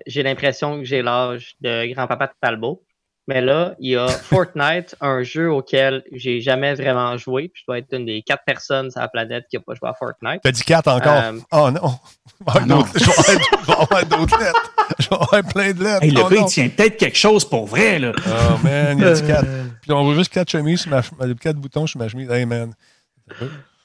j'ai 0.08 0.24
l'impression 0.24 0.80
que 0.80 0.84
j'ai 0.84 1.02
l'âge 1.02 1.56
de 1.62 1.94
grand-papa 1.94 2.28
de 2.28 2.34
Talbot. 2.42 2.84
Mais 3.30 3.42
là, 3.42 3.76
il 3.80 3.92
y 3.92 3.96
a 3.96 4.08
Fortnite, 4.08 4.96
un 5.02 5.22
jeu 5.22 5.52
auquel 5.52 6.04
j'ai 6.12 6.42
jamais 6.42 6.74
vraiment 6.74 7.16
joué. 7.16 7.50
Puis 7.50 7.62
je 7.62 7.66
dois 7.68 7.78
être 7.78 7.94
une 7.96 8.08
des 8.08 8.24
quatre 8.24 8.44
personnes 8.44 8.90
sur 8.90 9.02
la 9.02 9.08
planète 9.08 9.46
qui 9.52 9.56
n'a 9.56 9.62
pas 9.62 9.76
joué 9.76 9.88
à 9.88 9.94
Fortnite. 9.94 10.42
T'as 10.42 10.52
dit 10.52 10.64
quatre 10.64 10.88
encore? 10.88 11.14
Euh, 11.14 11.40
oh 11.52 11.70
non! 11.80 12.00
Ah, 12.48 12.60
non. 12.62 12.84
Je 12.96 13.06
vais 13.06 13.72
avoir 13.72 14.06
d'autres 14.08 14.40
lettres. 14.40 14.74
Je 14.98 15.10
vais 15.10 15.16
avoir 15.16 15.44
plein 15.44 15.74
de 15.74 15.84
lettres. 15.84 16.04
Hey, 16.04 16.10
le 16.10 16.22
oh, 16.22 16.28
gars, 16.28 16.38
il 16.40 16.46
tient 16.46 16.70
peut-être 16.70 16.98
quelque 16.98 17.18
chose 17.20 17.48
pour 17.48 17.68
vrai. 17.68 18.00
Là. 18.00 18.14
Oh 18.18 18.58
man, 18.64 18.98
il 18.98 19.04
y 19.04 19.08
a 19.08 19.14
dit 19.14 19.28
quatre. 19.28 19.46
Puis 19.80 19.92
on 19.92 20.04
voit 20.04 20.16
juste 20.16 20.34
quatre 20.34 20.50
chemises, 20.50 20.82
sur 20.82 20.90
ma, 20.90 21.04
quatre 21.36 21.58
boutons 21.58 21.86
sur 21.86 22.00
ma 22.00 22.08
chemise. 22.08 22.32
Hey 22.32 22.48
man. 22.48 22.74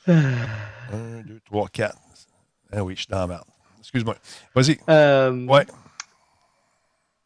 Un, 0.09 1.21
deux, 1.27 1.41
trois, 1.45 1.69
quatre. 1.69 1.99
Ah 2.73 2.83
oui, 2.83 2.95
je 2.97 3.01
suis 3.01 3.11
dans 3.11 3.21
la 3.21 3.27
merde. 3.27 3.45
Excuse-moi. 3.81 4.17
Vas-y. 4.55 4.79
Euh, 4.89 5.45
ouais. 5.47 5.67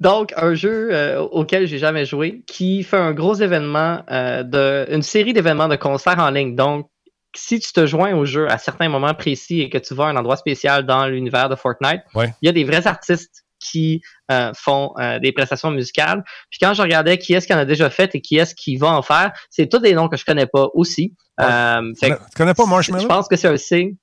Donc, 0.00 0.32
un 0.36 0.54
jeu 0.54 0.90
euh, 0.92 1.20
auquel 1.20 1.66
j'ai 1.66 1.78
jamais 1.78 2.04
joué, 2.04 2.42
qui 2.46 2.84
fait 2.84 2.96
un 2.96 3.12
gros 3.12 3.34
événement, 3.34 4.02
euh, 4.10 4.44
de, 4.44 4.86
une 4.90 5.02
série 5.02 5.32
d'événements 5.32 5.68
de 5.68 5.76
concerts 5.76 6.20
en 6.20 6.30
ligne. 6.30 6.54
Donc, 6.54 6.88
si 7.34 7.58
tu 7.58 7.72
te 7.72 7.84
joins 7.84 8.14
au 8.14 8.24
jeu 8.24 8.50
à 8.50 8.58
certains 8.58 8.88
moments 8.88 9.14
précis 9.14 9.60
et 9.60 9.70
que 9.70 9.78
tu 9.78 9.94
vas 9.94 10.04
à 10.04 10.08
un 10.08 10.16
endroit 10.16 10.36
spécial 10.36 10.86
dans 10.86 11.06
l'univers 11.06 11.48
de 11.48 11.56
Fortnite, 11.56 12.02
il 12.16 12.32
y 12.42 12.48
a 12.48 12.52
des 12.52 12.64
vrais 12.64 12.86
artistes 12.86 13.44
qui 13.60 14.00
euh, 14.30 14.52
font 14.56 14.94
des 15.20 15.32
prestations 15.32 15.70
musicales. 15.70 16.24
Puis 16.48 16.58
quand 16.60 16.74
je 16.74 16.80
regardais 16.80 17.18
qui 17.18 17.34
est-ce 17.34 17.46
qui 17.46 17.52
en 17.52 17.58
a 17.58 17.64
déjà 17.64 17.90
fait 17.90 18.14
et 18.14 18.20
qui 18.20 18.36
est-ce 18.36 18.54
qui 18.54 18.76
va 18.76 18.88
en 18.92 19.02
faire, 19.02 19.32
c'est 19.50 19.68
tous 19.68 19.78
des 19.78 19.94
noms 19.94 20.08
que 20.08 20.16
je 20.16 20.24
connais 20.24 20.46
pas 20.46 20.68
aussi. 20.74 21.14
tu 21.38 22.36
connais 22.36 22.54
pas 22.54 22.66
Marshmallow? 22.66 23.02
Je 23.02 23.08
pense 23.08 23.28
que 23.28 23.36
c'est 23.36 23.48
un 23.48 23.56
signe. 23.56 23.96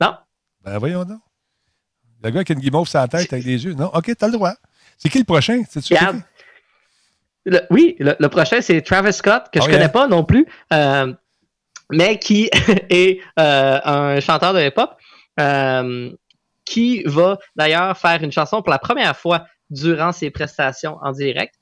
Non? 0.00 0.14
Ben 0.62 0.78
voyons 0.78 1.04
donc. 1.04 1.20
Le 2.22 2.30
gars 2.30 2.44
qui 2.44 2.52
a 2.52 2.54
une 2.54 2.60
guimauve 2.60 2.88
sur 2.88 3.00
la 3.00 3.08
tête 3.08 3.32
avec 3.32 3.44
des 3.44 3.64
yeux. 3.64 3.74
Non? 3.74 3.90
OK, 3.92 4.10
t'as 4.16 4.26
le 4.26 4.32
droit. 4.32 4.54
C'est 4.98 5.08
qui 5.08 5.18
le 5.18 5.24
prochain? 5.24 5.62
oui, 7.70 7.96
le, 7.98 8.26
prochain, 8.28 8.60
c'est 8.60 8.80
Travis 8.82 9.12
Scott, 9.12 9.44
que 9.52 9.60
je 9.60 9.66
ne 9.66 9.70
oh, 9.70 9.76
connais 9.76 9.88
pas 9.88 10.08
non 10.08 10.24
plus, 10.24 10.46
euh, 10.72 11.12
mais 11.90 12.18
qui 12.18 12.50
est 12.90 13.20
euh, 13.38 13.80
un 13.84 14.20
chanteur 14.20 14.52
de 14.52 14.60
hip-hop, 14.60 14.96
euh, 15.38 16.10
qui 16.64 17.02
va 17.04 17.38
d'ailleurs 17.54 17.96
faire 17.96 18.22
une 18.22 18.32
chanson 18.32 18.62
pour 18.62 18.70
la 18.70 18.78
première 18.78 19.16
fois 19.16 19.46
durant 19.70 20.12
ses 20.12 20.30
prestations 20.30 20.98
en 21.02 21.12
direct. 21.12 21.54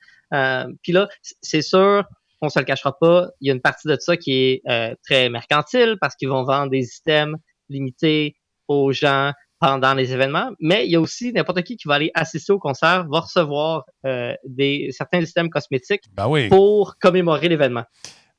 Puis 0.83 0.93
là, 0.93 1.09
c'est 1.43 1.63
sûr, 1.63 2.05
on 2.41 2.47
ne 2.47 2.51
se 2.51 2.59
le 2.59 2.65
cachera 2.65 2.99
pas, 2.99 3.29
il 3.41 3.49
y 3.49 3.51
a 3.51 3.55
une 3.55 3.61
partie 3.61 3.87
de 3.87 3.97
ça 4.01 4.17
qui 4.17 4.33
est 4.65 4.97
très 5.05 5.29
mercantile 5.29 5.97
parce 6.01 6.17
qu'ils 6.17 6.29
vont 6.29 6.45
vendre 6.45 6.71
des 6.71 6.89
items 6.97 7.39
limités 7.69 8.37
aux 8.67 8.93
gens 8.93 9.33
pendant 9.65 9.95
les 9.95 10.13
événements, 10.13 10.51
mais 10.61 10.85
il 10.85 10.93
y 10.93 10.97
a 10.97 11.01
aussi 11.01 11.33
n'importe 11.33 11.63
qui 11.63 11.79
qui 11.79 11.89
va 11.89 11.95
aller 11.95 12.11
assister 12.13 12.53
au 12.53 12.59
concert 12.59 13.07
va 13.11 13.21
recevoir 13.21 13.85
euh, 14.05 14.35
des, 14.45 14.91
certains 14.91 15.23
systèmes 15.23 15.49
cosmétiques 15.49 16.03
ben 16.13 16.29
oui. 16.29 16.49
pour 16.49 16.99
commémorer 16.99 17.49
l'événement. 17.49 17.85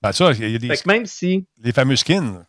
Ben 0.03 0.11
ça, 0.11 0.31
il 0.33 0.51
y 0.51 0.55
a 0.55 0.59
des, 0.59 0.69
même 0.85 1.07
si... 1.07 1.47
Les 1.63 1.71
fameux 1.71 1.95
skins. 1.95 2.45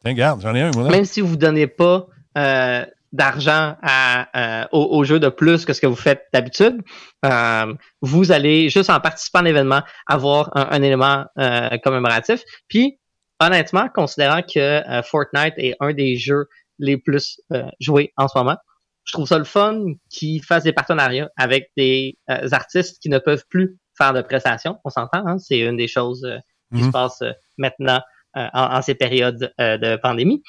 Tiens, 0.00 0.12
regarde, 0.12 0.42
j'en 0.42 0.54
ai 0.54 0.60
un, 0.60 0.70
moi. 0.70 0.90
Même 0.90 1.04
si 1.04 1.22
vous 1.22 1.32
ne 1.32 1.40
donnez 1.40 1.66
pas 1.66 2.06
euh, 2.38 2.86
d'argent 3.10 3.74
à, 3.82 4.62
euh, 4.62 4.66
au, 4.70 5.02
jeu 5.02 5.18
de 5.18 5.28
plus 5.28 5.64
que 5.64 5.72
ce 5.72 5.80
que 5.80 5.88
vous 5.88 5.96
faites 5.96 6.26
d'habitude, 6.32 6.82
vous 8.00 8.30
allez, 8.30 8.68
juste 8.68 8.90
en 8.90 9.00
participant 9.00 9.40
à 9.40 9.42
l'événement, 9.42 9.82
avoir 10.06 10.56
un, 10.56 10.68
un 10.70 10.82
élément 10.82 11.24
commémoratif. 11.82 12.44
Puis, 12.68 13.00
honnêtement, 13.40 13.88
considérant 13.92 14.42
que 14.42 14.82
Fortnite 15.02 15.54
est 15.56 15.74
un 15.80 15.92
des 15.92 16.14
jeux 16.14 16.46
les 16.78 16.96
plus 16.96 17.40
euh, 17.52 17.64
joués 17.80 18.12
en 18.16 18.28
ce 18.28 18.38
moment. 18.38 18.56
Je 19.04 19.12
trouve 19.12 19.28
ça 19.28 19.38
le 19.38 19.44
fun 19.44 19.84
qu'ils 20.08 20.42
fassent 20.42 20.64
des 20.64 20.72
partenariats 20.72 21.30
avec 21.36 21.70
des 21.76 22.18
euh, 22.30 22.48
artistes 22.52 23.00
qui 23.02 23.08
ne 23.08 23.18
peuvent 23.18 23.44
plus 23.50 23.78
faire 23.96 24.12
de 24.12 24.22
prestations. 24.22 24.78
On 24.84 24.90
s'entend, 24.90 25.26
hein? 25.26 25.38
c'est 25.38 25.58
une 25.58 25.76
des 25.76 25.88
choses 25.88 26.24
euh, 26.24 26.38
qui 26.72 26.80
se 26.80 26.86
mhm. 26.86 26.92
passe 26.92 27.22
maintenant 27.58 28.00
en, 28.34 28.82
ces 28.82 28.96
périodes 28.96 29.54
de 29.60 29.94
pandémie, 29.94 30.42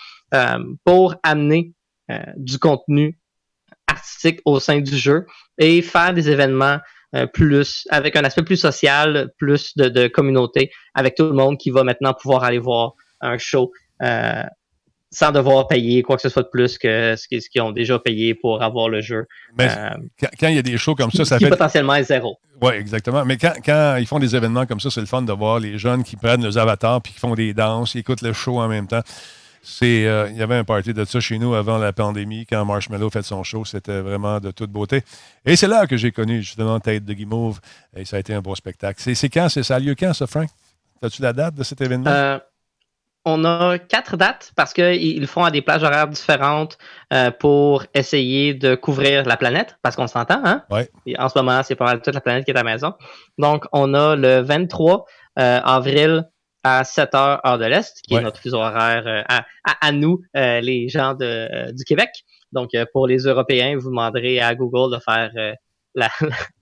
pour 0.85 1.13
amener 1.21 1.71
du 2.35 2.57
contenu 2.57 3.19
artistique 3.85 4.39
au 4.43 4.59
sein 4.59 4.81
du 4.81 4.97
jeu 4.97 5.27
et 5.59 5.83
faire 5.83 6.11
des 6.11 6.31
événements 6.31 6.79
plus 7.31 7.85
avec 7.91 8.15
un 8.15 8.23
aspect 8.23 8.41
plus 8.41 8.57
social, 8.57 9.31
plus 9.37 9.77
de, 9.77 9.87
de, 9.89 10.07
communauté, 10.07 10.71
avec 10.95 11.13
tout 11.13 11.25
le 11.25 11.33
monde 11.33 11.59
qui 11.59 11.69
va 11.69 11.83
maintenant 11.83 12.15
pouvoir 12.15 12.43
aller 12.43 12.57
voir 12.57 12.93
un 13.21 13.37
show 13.37 13.71
euh, 14.01 14.43
sans 15.15 15.31
devoir 15.31 15.67
payer 15.67 16.03
quoi 16.03 16.17
que 16.17 16.21
ce 16.21 16.29
soit 16.29 16.43
de 16.43 16.49
plus 16.49 16.77
que 16.77 17.15
ce 17.15 17.27
qu'ils 17.27 17.61
ont 17.61 17.71
déjà 17.71 17.97
payé 17.97 18.35
pour 18.35 18.61
avoir 18.61 18.89
le 18.89 18.99
jeu. 18.99 19.25
Mais 19.57 19.69
euh, 19.69 19.89
quand, 20.39 20.49
il 20.49 20.55
y 20.55 20.59
a 20.59 20.61
des 20.61 20.77
shows 20.77 20.95
comme 20.95 21.11
ça, 21.11 21.23
ça 21.23 21.37
qui 21.37 21.45
fait. 21.45 21.49
potentiellement 21.49 22.01
zéro. 22.03 22.37
Oui, 22.61 22.73
exactement. 22.73 23.23
Mais 23.23 23.37
quand, 23.37 23.95
ils 23.95 24.05
font 24.05 24.19
des 24.19 24.35
événements 24.35 24.65
comme 24.65 24.81
ça, 24.81 24.89
c'est 24.89 24.99
le 24.99 25.05
fun 25.05 25.21
de 25.21 25.31
voir 25.31 25.59
les 25.59 25.77
jeunes 25.77 26.03
qui 26.03 26.17
prennent 26.17 26.43
leurs 26.43 26.57
avatars 26.57 27.01
puis 27.01 27.13
qui 27.13 27.19
font 27.19 27.33
des 27.33 27.53
danses, 27.53 27.95
ils 27.95 27.99
écoutent 27.99 28.21
le 28.21 28.33
show 28.33 28.59
en 28.59 28.67
même 28.67 28.87
temps. 28.87 29.03
C'est, 29.63 30.05
euh, 30.05 30.27
il 30.29 30.37
y 30.37 30.43
avait 30.43 30.55
un 30.55 30.63
party 30.63 30.93
de 30.93 31.05
ça 31.05 31.19
chez 31.19 31.39
nous 31.39 31.55
avant 31.55 31.77
la 31.77 31.91
pandémie, 31.91 32.45
quand 32.45 32.63
Marshmallow 32.65 33.09
fait 33.09 33.23
son 33.23 33.41
show. 33.43 33.63
C'était 33.63 34.01
vraiment 34.01 34.39
de 34.39 34.51
toute 34.51 34.69
beauté. 34.69 35.01
Et 35.45 35.55
c'est 35.55 35.67
là 35.67 35.87
que 35.87 35.97
j'ai 35.97 36.11
connu 36.11 36.43
justement 36.43 36.79
Tête 36.79 37.05
de 37.05 37.13
Guimauve. 37.13 37.59
Et 37.95 38.03
ça 38.03 38.17
a 38.17 38.19
été 38.19 38.33
un 38.33 38.41
beau 38.41 38.53
spectacle. 38.53 39.01
C'est, 39.01 39.29
quand? 39.29 39.47
C'est, 39.49 39.63
ça 39.63 39.75
a 39.75 39.79
lieu 39.79 39.95
quand, 39.97 40.13
ça, 40.13 40.27
Frank? 40.27 40.49
As-tu 41.01 41.21
la 41.21 41.33
date 41.33 41.55
de 41.55 41.63
cet 41.63 41.81
événement? 41.81 42.09
Euh, 42.09 42.37
on 43.25 43.43
a 43.43 43.79
quatre 43.79 44.17
dates 44.17 44.51
parce 44.55 44.73
qu'ils 44.73 45.19
le 45.19 45.27
font 45.27 45.43
à 45.43 45.51
des 45.51 45.61
plages 45.61 45.83
horaires 45.83 46.07
différentes 46.07 46.77
euh, 47.11 47.31
pour 47.31 47.83
essayer 47.95 48.53
de 48.53 48.75
couvrir 48.75 49.25
la 49.25 49.35
planète, 49.35 49.77
parce 49.81 49.95
qu'on 49.95 50.07
s'entend, 50.07 50.41
hein? 50.45 50.63
Ouais. 50.69 50.89
en 51.17 51.27
ce 51.27 51.37
moment, 51.37 51.61
c'est 51.63 51.75
pas 51.75 51.85
mal 51.85 52.01
toute 52.01 52.13
la 52.13 52.21
planète 52.21 52.45
qui 52.45 52.51
est 52.51 52.57
à 52.57 52.63
la 52.63 52.71
maison. 52.71 52.93
Donc, 53.39 53.65
on 53.71 53.93
a 53.95 54.15
le 54.15 54.41
23 54.41 55.05
euh, 55.39 55.59
avril 55.63 56.29
à 56.63 56.83
7 56.83 57.15
heures 57.15 57.45
heure 57.45 57.57
de 57.57 57.65
l'Est, 57.65 57.99
qui 58.03 58.15
est 58.15 58.21
notre 58.21 58.39
fuseau 58.39 58.57
horaire 58.57 59.03
euh, 59.05 59.21
à, 59.81 59.91
nous, 59.91 60.21
les 60.33 60.87
gens 60.89 61.13
de, 61.13 61.71
du 61.73 61.83
Québec. 61.83 62.09
Donc, 62.51 62.69
pour 62.93 63.07
les 63.07 63.23
Européens, 63.23 63.75
vous 63.77 63.89
demanderez 63.89 64.39
à 64.39 64.55
Google 64.55 64.95
de 64.95 64.99
faire 64.99 65.31
la, 65.93 66.09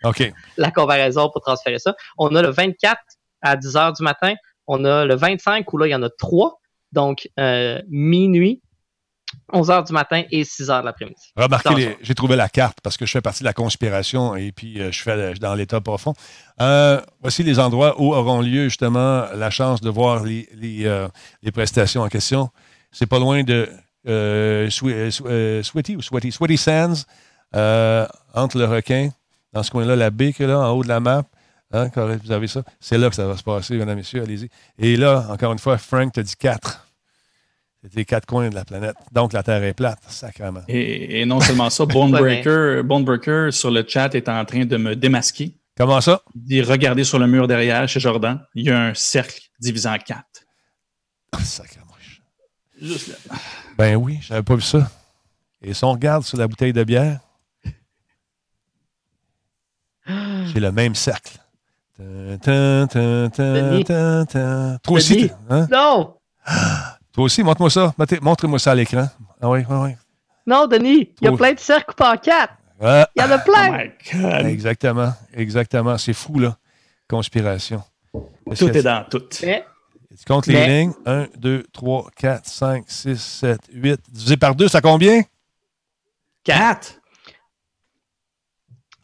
la 0.57 0.71
comparaison 0.71 1.29
pour 1.29 1.41
transférer 1.41 1.79
ça. 1.79 1.93
On 2.17 2.35
a 2.35 2.41
le 2.41 2.49
24 2.49 2.97
à 3.41 3.55
10 3.55 3.77
heures 3.77 3.93
du 3.93 4.03
matin 4.03 4.33
on 4.67 4.85
a 4.85 5.05
le 5.05 5.15
25 5.15 5.71
où 5.73 5.77
là, 5.77 5.87
il 5.87 5.91
y 5.91 5.95
en 5.95 6.03
a 6.03 6.09
trois. 6.09 6.59
Donc, 6.91 7.29
euh, 7.39 7.81
minuit, 7.89 8.61
11 9.51 9.69
h 9.69 9.87
du 9.87 9.93
matin 9.93 10.23
et 10.31 10.43
6 10.43 10.69
h 10.69 10.81
de 10.81 10.85
l'après-midi. 10.85 11.33
Remarquez, 11.35 11.97
j'ai 12.01 12.13
trouvé 12.13 12.35
la 12.35 12.49
carte 12.49 12.79
parce 12.83 12.97
que 12.97 13.05
je 13.05 13.11
fais 13.11 13.21
partie 13.21 13.39
de 13.41 13.45
la 13.45 13.53
conspiration 13.53 14.35
et 14.35 14.51
puis 14.51 14.79
euh, 14.79 14.91
je 14.91 15.01
fais 15.01 15.33
dans 15.35 15.55
l'état 15.55 15.81
profond. 15.81 16.13
Euh, 16.61 17.01
voici 17.21 17.41
les 17.41 17.59
endroits 17.59 17.99
où 17.99 18.13
auront 18.13 18.41
lieu 18.41 18.65
justement 18.65 19.25
la 19.33 19.49
chance 19.49 19.81
de 19.81 19.89
voir 19.89 20.23
les, 20.23 20.47
les, 20.53 21.51
prestations 21.51 22.03
en 22.03 22.09
question. 22.09 22.49
C'est 22.91 23.07
pas 23.07 23.17
loin 23.17 23.43
de 23.43 23.67
Sweaty 24.69 25.95
ou 25.95 26.01
Sweaty, 26.03 26.31
Sweaty 26.31 26.57
Sands, 26.57 27.05
entre 28.35 28.59
le 28.59 28.65
requin, 28.65 29.09
dans 29.51 29.63
ce 29.63 29.71
coin-là, 29.71 29.95
la 29.95 30.11
baie 30.11 30.33
là, 30.39 30.59
en 30.59 30.71
haut 30.71 30.83
de 30.83 30.89
la 30.89 30.99
map. 30.99 31.23
Hein, 31.73 31.89
vous 32.23 32.31
avez 32.31 32.47
ça? 32.47 32.63
C'est 32.79 32.99
là 32.99 33.09
que 33.09 33.15
ça 33.15 33.25
va 33.25 33.35
se 33.35 33.43
passer, 33.43 33.73
mesdames 33.73 33.89
et 33.89 33.95
messieurs, 33.95 34.21
allez-y. 34.21 34.49
Et 34.77 34.95
là, 34.95 35.25
encore 35.29 35.51
une 35.51 35.59
fois, 35.59 35.79
Frank 35.79 36.13
te 36.13 36.21
dit 36.21 36.35
quatre. 36.35 36.87
C'est 37.81 37.95
les 37.95 38.05
quatre 38.05 38.27
coins 38.27 38.49
de 38.49 38.55
la 38.55 38.63
planète. 38.63 38.95
Donc, 39.11 39.33
la 39.33 39.41
Terre 39.43 39.63
est 39.63 39.73
plate, 39.73 39.99
sacrément. 40.07 40.61
Et, 40.67 41.25
non 41.25 41.41
seulement 41.41 41.69
ça, 41.71 41.85
Bonebreaker, 41.87 42.83
Bonebreaker 42.83 43.51
sur 43.51 43.71
le 43.71 43.83
chat 43.85 44.13
est 44.15 44.29
en 44.29 44.45
train 44.45 44.65
de 44.65 44.77
me 44.77 44.95
démasquer. 44.95 45.57
Comment 45.75 45.99
ça? 45.99 46.21
Il 46.35 46.43
dit 46.43 46.61
regardez 46.61 47.03
sur 47.03 47.17
le 47.17 47.25
mur 47.25 47.47
derrière, 47.47 47.89
chez 47.89 47.99
Jordan, 47.99 48.39
il 48.53 48.65
y 48.65 48.69
a 48.69 48.79
un 48.79 48.93
cercle 48.93 49.41
divisé 49.59 49.89
en 49.89 49.97
quatre. 49.97 50.45
sacrément. 51.43 51.87
Juste 52.79 53.07
là. 53.07 53.35
Ben 53.77 53.95
oui, 53.95 54.19
j'avais 54.21 54.43
pas 54.43 54.55
vu 54.55 54.61
ça. 54.61 54.89
Et 55.61 55.73
si 55.73 55.83
on 55.83 55.93
regarde 55.93 56.23
sur 56.23 56.37
la 56.37 56.47
bouteille 56.47 56.73
de 56.73 56.83
bière, 56.83 57.19
c'est 60.05 60.59
le 60.59 60.71
même 60.71 60.95
cercle. 60.95 61.39
Toi 64.83 64.97
aussi. 64.97 65.31
Hein? 65.49 65.67
Non! 65.71 66.15
Toi 67.13 67.23
aussi, 67.23 67.43
montre-moi 67.43 67.69
ça. 67.69 67.93
Montre-moi 68.21 68.59
ça 68.59 68.71
à 68.71 68.75
l'écran. 68.75 69.07
Ah 69.41 69.49
oui, 69.49 69.59
oui, 69.69 69.75
oui. 69.77 69.89
Non, 70.47 70.67
Denis, 70.67 71.11
il 71.21 71.25
y 71.25 71.27
a 71.27 71.31
Oh. 71.31 71.37
plein 71.37 71.53
de 71.53 71.59
cercles 71.59 71.93
en 72.03 72.17
quatre. 72.17 72.53
Ah, 72.81 73.07
Il 73.15 73.21
y 73.21 73.25
en 73.25 73.31
a 73.31 73.37
Oh 73.37 73.41
plein. 73.45 73.71
my 73.71 73.91
God. 74.11 74.45
exactement. 74.47 75.13
Exactement. 75.33 75.97
C'est 75.97 76.13
fou, 76.13 76.39
là. 76.39 76.57
Conspiration. 77.09 77.81
Tout 78.57 78.69
est 78.69 78.81
dans 78.83 79.05
tout. 79.09 79.21
Mais, 79.43 79.63
Tu 80.17 80.25
comptes 80.25 80.47
les 80.47 80.67
lignes? 80.67 80.93
1, 81.05 81.27
2, 81.37 81.63
3, 81.71 82.09
4, 82.17 82.45
5, 82.45 82.83
6, 82.87 83.21
7, 83.21 83.59
8. 83.71 83.99
Divisé 84.11 84.37
par 84.37 84.53
2, 84.55 84.67
ça 84.67 84.81
combien? 84.81 85.21
4. 86.43 86.99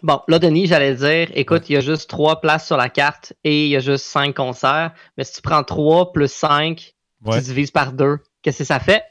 Bon, 0.02 0.22
là, 0.28 0.40
Denis, 0.40 0.68
j'allais 0.68 0.96
dire, 0.96 1.30
écoute, 1.38 1.70
il 1.70 1.74
y 1.74 1.78
a 1.78 1.82
juste 1.82 2.10
trois 2.10 2.42
places 2.42 2.66
sur 2.68 2.78
la 2.78 2.90
carte 2.90 3.34
et 3.44 3.66
il 3.66 3.70
y 3.70 3.76
a 3.76 3.80
juste 3.80 4.06
cinq 4.06 4.36
concerts. 4.36 4.94
Mais 5.18 5.24
si 5.24 5.34
tu 5.34 5.42
prends 5.42 5.64
3 5.64 6.12
plus 6.14 6.32
5, 6.32 6.96
Ouais. 7.26 7.38
tu 7.40 7.46
divises 7.46 7.72
par 7.72 7.94
2, 7.94 8.20
qu'est-ce 8.42 8.60
que 8.60 8.64
ça 8.64 8.80
fait? 8.80 9.04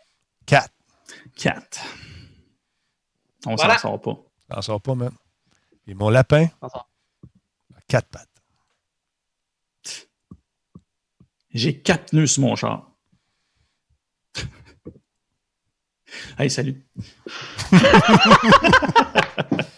4. 0.47 0.69
4. 1.37 1.81
On 3.47 3.55
Voilà. 3.55 3.75
s'en 3.79 3.91
sort 3.91 4.01
pas. 4.01 4.17
T'en 4.55 4.63
sors 4.63 4.81
pas, 4.81 4.95
man. 4.95 5.13
Et 5.87 5.95
mon 5.95 6.09
lapin, 6.11 6.47
On 6.63 6.69
s'en- 6.69 6.85
4 7.89 8.09
pattes. 8.09 8.29
J'ai 11.55 11.81
4 11.81 12.13
nœuds 12.13 12.27
sur 12.27 12.43
mon 12.43 12.57
char. 12.57 12.91
hey, 16.39 16.51
salut. 16.51 16.87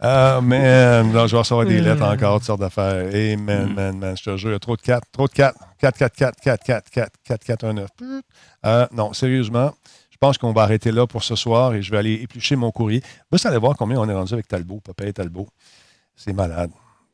Ah, 0.00 0.40
man. 0.42 1.12
Là, 1.12 1.26
je 1.26 1.32
vais 1.32 1.38
recevoir 1.38 1.66
des 1.66 1.80
lettres 1.80 2.00
Hmm. 2.06 2.12
encore, 2.14 2.34
toutes 2.36 2.44
sortes 2.46 2.60
d'affaires. 2.60 3.12
Hey, 3.14 3.36
man, 3.36 3.72
man, 3.74 3.98
man. 3.98 4.16
Je 4.16 4.22
te 4.22 4.36
jure, 4.36 4.50
il 4.50 4.52
y 4.52 4.56
a 4.56 4.58
trop 4.60 4.76
de 4.76 4.82
4. 4.82 5.02
Trop 5.10 5.26
de 5.26 5.32
4. 5.32 5.58
4, 5.78 5.98
4, 5.98 6.14
4, 6.16 6.40
4, 6.40 6.62
4, 6.64 6.90
4, 6.90 7.12
4, 7.24 7.44
4, 7.44 7.64
1, 7.64 7.72
9. 7.72 7.88
Euh, 8.66 8.86
non, 8.92 9.12
sérieusement, 9.12 9.72
je 10.10 10.16
pense 10.18 10.38
qu'on 10.38 10.52
va 10.52 10.62
arrêter 10.62 10.92
là 10.92 11.06
pour 11.06 11.24
ce 11.24 11.34
soir 11.34 11.74
et 11.74 11.82
je 11.82 11.90
vais 11.90 11.98
aller 11.98 12.14
éplucher 12.14 12.54
mon 12.56 12.70
courrier. 12.70 13.02
Vous 13.32 13.38
allez 13.46 13.58
voir 13.58 13.76
combien 13.76 13.98
on 13.98 14.08
est 14.08 14.14
rendu 14.14 14.32
avec 14.34 14.46
Talbot, 14.48 14.80
Papa 14.80 15.04
et 15.06 15.12
Talbot. 15.12 15.48
C'est 16.16 16.32
malade. 16.32 16.70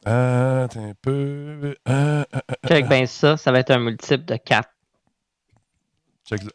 Euh, 0.06 0.66
un 0.77 0.93
peu. 1.01 1.74
Euh, 1.89 2.24
euh, 2.35 2.40
Check 2.69 2.89
bien 2.89 3.06
ça, 3.06 3.39
ça 3.39 3.51
va 3.52 3.61
être 3.61 3.70
un 3.70 3.78
multiple 3.78 4.24
de 4.27 4.36
4. 4.36 4.69
check 6.28 6.43
là. 6.43 6.51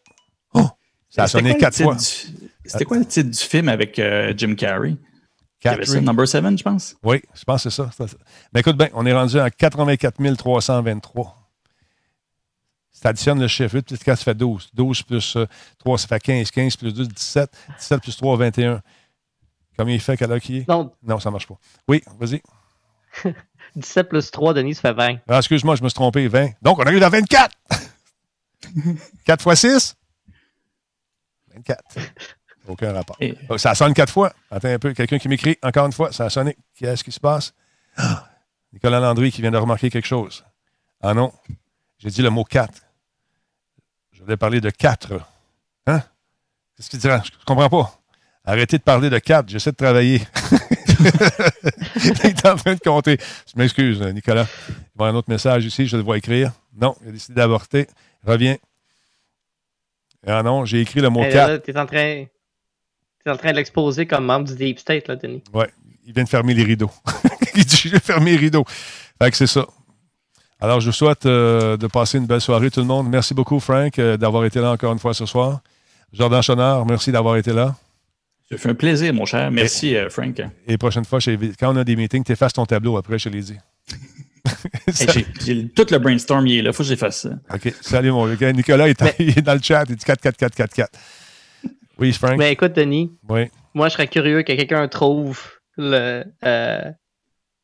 Oh! 0.53 0.68
Ça 1.10 1.23
a 1.23 1.27
sonné 1.27 1.51
quoi 1.51 1.57
le 1.57 1.61
4 1.61 1.73
titre 1.73 1.84
fois. 1.85 1.95
du- 1.95 2.49
C'était 2.65 2.85
quoi 2.85 2.97
le 2.97 3.06
titre 3.06 3.30
du 3.31 3.38
film 3.39 3.69
avec 3.69 3.97
euh, 3.97 4.34
Jim 4.38 4.53
Carrey? 4.56 4.95
Ça, 5.61 5.76
Catherine. 5.76 6.06
Number 6.06 6.27
7, 6.27 6.57
je 6.57 6.64
pense. 6.64 6.95
Oui, 7.03 7.22
je 7.34 7.44
pense 7.44 7.64
que 7.64 7.69
c'est 7.69 7.91
ça. 7.91 8.06
Mais 8.53 8.61
écoute 8.61 8.77
bien, 8.77 8.88
on 8.94 9.06
est 9.06 9.14
rendu 9.14 9.40
à 9.40 9.49
84 9.49 10.15
323. 10.38 11.36
Si 12.91 13.02
tu 13.02 13.07
additionnes 13.07 13.40
le 13.40 13.48
chiffre, 13.48 13.76
8 13.76 13.86
plus 13.88 13.98
4, 13.98 14.18
ça 14.18 14.23
fait 14.23 14.36
12. 14.36 14.69
12 14.73 15.03
plus 15.03 15.36
euh, 15.36 15.45
3, 15.80 15.98
ça 15.98 16.07
fait 16.07 16.19
15. 16.19 16.52
15 16.52 16.76
plus 16.77 16.94
2, 16.94 17.06
17. 17.07 17.49
17 17.77 18.02
plus 18.02 18.18
3, 18.18 18.38
21. 18.38 18.81
Combien 19.77 19.95
il 19.95 20.02
fait, 20.02 20.18
quelle 20.18 20.31
heure 20.31 20.40
qui 20.41 20.57
est? 20.57 20.68
Non, 20.68 20.91
Non, 21.03 21.19
ça 21.19 21.30
ne 21.30 21.34
marche 21.34 21.48
pas. 21.48 21.57
Oui, 21.88 22.03
vas-y. 22.19 22.41
17 23.76 24.10
plus 24.10 24.31
3, 24.31 24.53
Denis, 24.53 24.76
ça 24.76 24.81
fait 24.81 24.94
20. 24.94 25.18
Ah, 25.27 25.38
excuse-moi, 25.38 25.76
je 25.76 25.84
me 25.84 25.90
suis 25.90 25.95
trompé, 25.95 26.27
20. 26.27 26.52
Donc, 26.61 26.80
on 26.80 26.84
arrive 26.84 27.03
à 27.03 27.10
24. 27.10 27.56
4 29.26 29.41
fois 29.44 29.56
6? 29.56 29.95
24. 31.53 31.84
Aucun 32.69 32.93
rapport. 32.93 33.17
Et- 33.19 33.35
Oh, 33.49 33.57
Ça 33.57 33.73
sonne 33.75 33.93
quatre 33.93 34.13
fois. 34.13 34.31
Attends 34.51 34.69
un 34.69 34.79
peu. 34.79 34.93
Quelqu'un 34.93 35.17
qui 35.17 35.27
m'écrit 35.27 35.57
encore 35.63 35.85
une 35.87 35.91
fois. 35.91 36.11
Ça 36.13 36.25
a 36.25 36.29
sonné. 36.29 36.55
Qu'est-ce 36.75 37.03
qui 37.03 37.11
se 37.11 37.19
passe? 37.19 37.53
Ah, 37.97 38.27
Nicolas 38.73 38.99
Landry 38.99 39.31
qui 39.31 39.41
vient 39.41 39.51
de 39.51 39.57
remarquer 39.57 39.89
quelque 39.89 40.07
chose. 40.07 40.45
Ah 41.01 41.13
non. 41.13 41.33
J'ai 41.97 42.09
dit 42.09 42.21
le 42.21 42.29
mot 42.29 42.43
4. 42.43 42.71
Je 44.13 44.21
voulais 44.21 44.37
parler 44.37 44.61
de 44.61 44.69
4. 44.69 45.13
Hein? 45.87 46.01
Qu'est-ce 46.77 46.89
qu'il 46.89 46.99
dira? 46.99 47.21
Je 47.25 47.31
ne 47.31 47.43
comprends 47.45 47.69
pas. 47.69 47.99
Arrêtez 48.45 48.77
de 48.77 48.83
parler 48.83 49.09
de 49.09 49.17
4. 49.19 49.49
J'essaie 49.49 49.71
de 49.71 49.75
travailler. 49.75 50.21
il 51.95 52.25
est 52.25 52.45
en 52.45 52.55
train 52.55 52.75
de 52.75 52.79
compter. 52.79 53.17
Je 53.47 53.57
m'excuse, 53.57 54.01
Nicolas. 54.01 54.45
Il 54.69 54.73
va 54.73 54.75
y 54.75 54.83
avoir 54.95 55.09
un 55.09 55.15
autre 55.17 55.29
message 55.29 55.65
ici. 55.65 55.87
Je 55.87 55.97
le 55.97 56.03
vois 56.03 56.17
écrire. 56.17 56.51
Non, 56.79 56.95
il 57.01 57.09
a 57.09 57.11
décidé 57.11 57.33
d'avorter. 57.35 57.87
Reviens. 58.25 58.57
Ah 60.27 60.43
non, 60.43 60.65
j'ai 60.65 60.81
écrit 60.81 60.99
le 60.99 61.09
mot 61.09 61.23
Hey, 61.23 61.31
4. 61.33 61.49
là, 61.49 61.59
T'es 61.59 61.77
en 61.77 61.85
train. 61.85 62.25
T'es 63.23 63.31
en 63.31 63.37
train 63.37 63.51
de 63.51 63.57
l'exposer 63.57 64.05
comme 64.05 64.25
membre 64.25 64.47
du 64.47 64.55
Deep 64.55 64.79
State, 64.79 65.07
là, 65.07 65.15
Denis. 65.15 65.43
Ouais, 65.53 65.69
il 66.05 66.13
vient 66.13 66.23
de 66.23 66.29
fermer 66.29 66.53
les 66.53 66.63
rideaux. 66.63 66.91
il 67.55 67.65
dit 67.65 67.75
Je 67.83 67.89
vais 67.89 67.99
fermer 67.99 68.31
les 68.31 68.37
rideaux. 68.37 68.65
Fait 69.21 69.29
que 69.31 69.37
c'est 69.37 69.47
ça. 69.47 69.65
Alors, 70.61 70.79
je 70.81 70.87
vous 70.87 70.91
souhaite 70.93 71.25
euh, 71.25 71.77
de 71.77 71.87
passer 71.87 72.17
une 72.17 72.25
belle 72.25 72.41
soirée, 72.41 72.69
tout 72.69 72.79
le 72.81 72.85
monde. 72.85 73.09
Merci 73.09 73.33
beaucoup, 73.33 73.59
Frank, 73.59 73.97
euh, 73.99 74.17
d'avoir 74.17 74.43
été 74.45 74.59
là 74.59 74.71
encore 74.71 74.91
une 74.93 74.99
fois 74.99 75.13
ce 75.13 75.25
soir. 75.25 75.61
Jordan 76.11 76.41
Chonard, 76.41 76.85
merci 76.85 77.11
d'avoir 77.11 77.37
été 77.37 77.53
là. 77.53 77.75
Ça 78.51 78.57
fait 78.57 78.69
un 78.69 78.73
plaisir, 78.75 79.13
mon 79.13 79.25
cher. 79.25 79.51
Merci, 79.51 79.95
euh, 79.95 80.09
Frank. 80.09 80.41
Et 80.67 80.77
prochaine 80.77 81.05
fois, 81.05 81.19
chez- 81.19 81.37
quand 81.59 81.71
on 81.73 81.77
a 81.77 81.83
des 81.83 81.95
meetings, 81.95 82.23
tu 82.23 82.31
effaces 82.31 82.53
ton 82.53 82.65
tableau 82.65 82.97
après, 82.97 83.19
je 83.19 83.29
te 83.29 83.33
l'ai 83.35 83.41
dit. 83.41 83.57
Hey, 84.87 85.07
j'ai- 85.13 85.25
j'ai- 85.45 85.67
tout 85.69 85.85
le 85.91 85.97
brainstorm, 85.99 86.47
il 86.47 86.57
est 86.57 86.61
là. 86.63 86.73
Faut 86.73 86.81
que 86.83 86.89
j'efface 86.89 87.21
ça. 87.21 87.29
OK. 87.53 87.73
Salut, 87.81 88.11
mon 88.11 88.27
gars. 88.33 88.51
Nicolas 88.51 88.89
est, 88.89 88.99
Mais- 89.01 89.15
il 89.19 89.37
est 89.37 89.41
dans 89.41 89.53
le 89.53 89.61
chat. 89.61 89.83
Il 89.87 89.95
dit 89.95 90.03
4, 90.03 90.19
4, 90.21 90.35
4, 90.37 90.55
4, 90.55 90.73
4. 90.73 90.91
Oui, 91.99 92.13
Frank. 92.13 92.38
Mais 92.38 92.51
écoute, 92.53 92.73
Denis, 92.73 93.11
Oui. 93.27 93.49
moi, 93.73 93.89
je 93.89 93.93
serais 93.93 94.07
curieux 94.07 94.41
que 94.43 94.53
quelqu'un 94.53 94.88
trouve 94.88 95.41
le 95.77 96.23
euh, 96.45 96.91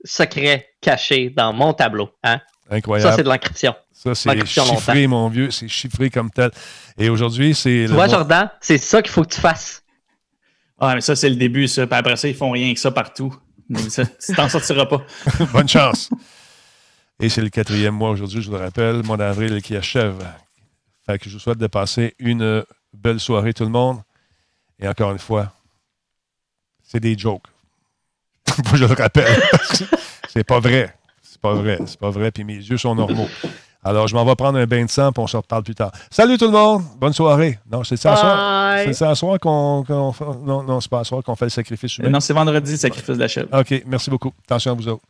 secret 0.03 0.67
caché 0.81 1.29
dans 1.29 1.53
mon 1.53 1.73
tableau. 1.73 2.09
Hein? 2.23 2.39
Ça, 2.69 2.75
Incroyable. 2.75 3.13
c'est 3.15 3.23
de 3.23 3.29
l'encryption. 3.29 3.75
Ça, 3.91 4.15
c'est 4.15 4.45
chiffré, 4.45 5.07
mon 5.07 5.29
vieux. 5.29 5.51
C'est 5.51 5.67
chiffré 5.67 6.09
comme 6.09 6.29
tel. 6.31 6.51
Et 6.97 7.09
aujourd'hui, 7.09 7.53
c'est. 7.55 7.85
Tu 7.87 7.93
vois, 7.93 8.07
Jordan, 8.07 8.49
c'est 8.61 8.77
ça 8.77 9.01
qu'il 9.01 9.11
faut 9.11 9.23
que 9.23 9.33
tu 9.33 9.41
fasses. 9.41 9.83
Ah, 10.79 10.95
mais 10.95 11.01
ça, 11.01 11.15
c'est 11.15 11.29
le 11.29 11.35
début, 11.37 11.67
ça. 11.67 11.87
Puis 11.87 11.95
après 11.97 12.15
ça, 12.15 12.27
ils 12.27 12.35
font 12.35 12.51
rien 12.51 12.73
que 12.73 12.79
ça 12.79 12.91
partout. 12.91 13.33
Mais 13.69 13.79
ça, 13.89 14.05
tu 14.05 14.33
t'en 14.35 14.49
sortiras 14.49 14.85
pas. 14.85 15.03
Bonne 15.53 15.67
chance. 15.69 16.09
Et 17.19 17.29
c'est 17.29 17.41
le 17.41 17.49
quatrième 17.49 17.95
mois 17.95 18.09
aujourd'hui, 18.09 18.41
je 18.41 18.47
vous 18.49 18.55
le 18.57 18.61
rappelle, 18.61 19.01
mois 19.03 19.17
d'avril 19.17 19.61
qui 19.61 19.75
achève. 19.75 20.17
Fait 21.05 21.17
que 21.17 21.29
je 21.29 21.35
vous 21.35 21.39
souhaite 21.39 21.57
de 21.57 21.67
passer 21.67 22.13
une 22.19 22.63
belle 22.93 23.19
soirée, 23.19 23.53
tout 23.53 23.63
le 23.63 23.69
monde. 23.69 23.99
Et 24.79 24.87
encore 24.87 25.11
une 25.11 25.19
fois, 25.19 25.51
c'est 26.83 26.99
des 26.99 27.17
jokes. 27.17 27.47
Je 28.73 28.85
le 28.85 28.93
rappelle. 28.93 29.41
c'est 30.29 30.43
pas 30.43 30.59
vrai. 30.59 30.95
C'est 31.21 31.41
pas 31.41 31.53
vrai. 31.53 31.79
C'est 31.85 31.99
pas 31.99 32.09
vrai. 32.09 32.31
Puis 32.31 32.43
mes 32.43 32.55
yeux 32.55 32.77
sont 32.77 32.95
normaux. 32.95 33.27
Alors, 33.87 34.07
je 34.07 34.15
m'en 34.15 34.25
vais 34.25 34.35
prendre 34.35 34.57
un 34.57 34.65
bain 34.65 34.83
de 34.83 34.89
sang, 34.89 35.11
puis 35.11 35.21
on 35.21 35.27
se 35.27 35.37
reparle 35.37 35.61
plus 35.61 35.75
tard. 35.75 35.91
Salut 36.09 36.39
tout 36.39 36.45
le 36.45 36.51
monde! 36.51 36.81
Bonne 36.97 37.13
soirée! 37.13 37.59
Non, 37.71 37.83
c'est 37.83 37.97
ça 37.97 38.13
à 38.13 38.15
soir? 38.15 38.79
C'est 38.83 38.93
ça 38.93 39.11
à 39.11 39.15
soir 39.15 39.39
qu'on 39.39 40.11
fait. 40.11 40.25
Non, 40.43 40.63
non, 40.63 40.81
c'est 40.81 40.89
pas 40.89 41.01
à 41.01 41.03
soir 41.03 41.21
qu'on 41.21 41.35
fait 41.35 41.45
le 41.45 41.49
sacrifice 41.49 41.99
humain. 41.99 42.09
Non, 42.09 42.19
c'est 42.19 42.33
vendredi, 42.33 42.79
sacrifice 42.79 43.15
de 43.15 43.19
la 43.19 43.27
chèvre. 43.27 43.47
OK, 43.53 43.83
merci 43.85 44.09
beaucoup. 44.09 44.33
Attention 44.45 44.71
à 44.71 44.73
vous 44.73 44.87
autres. 44.87 45.03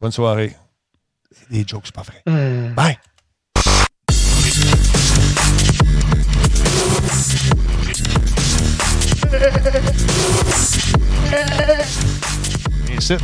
Bonne 0.00 0.12
soirée. 0.12 0.56
C'est 1.30 1.50
des 1.50 1.64
jokes, 1.68 1.82
c'est 1.84 1.94
pas 1.94 2.02
vrai. 2.02 2.22
Euh, 2.26 2.72
Bye. 2.72 2.96
Ici. 12.98 13.16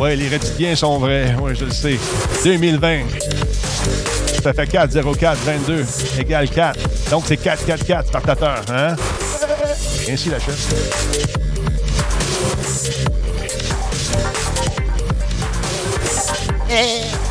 Ouais, 0.00 0.14
les 0.14 0.28
rétidiens 0.28 0.76
sont 0.76 0.98
vrais. 0.98 1.34
Oui, 1.40 1.52
je 1.58 1.64
le 1.64 1.72
sais. 1.72 1.98
2020. 2.44 3.00
Ça 4.42 4.52
fait 4.52 4.66
4, 4.66 4.92
0, 4.92 5.14
4, 5.14 5.38
22 5.38 5.84
égale 6.18 6.48
4. 6.48 7.10
Donc, 7.10 7.24
c'est 7.26 7.36
4, 7.36 7.64
4, 7.66 7.84
4, 7.84 8.08
Spartateur. 8.08 8.62
Hein? 8.70 8.94
Ainsi 10.08 10.30
la 10.30 10.38
chef. 10.38 10.54
Pogne-la, 16.68 17.27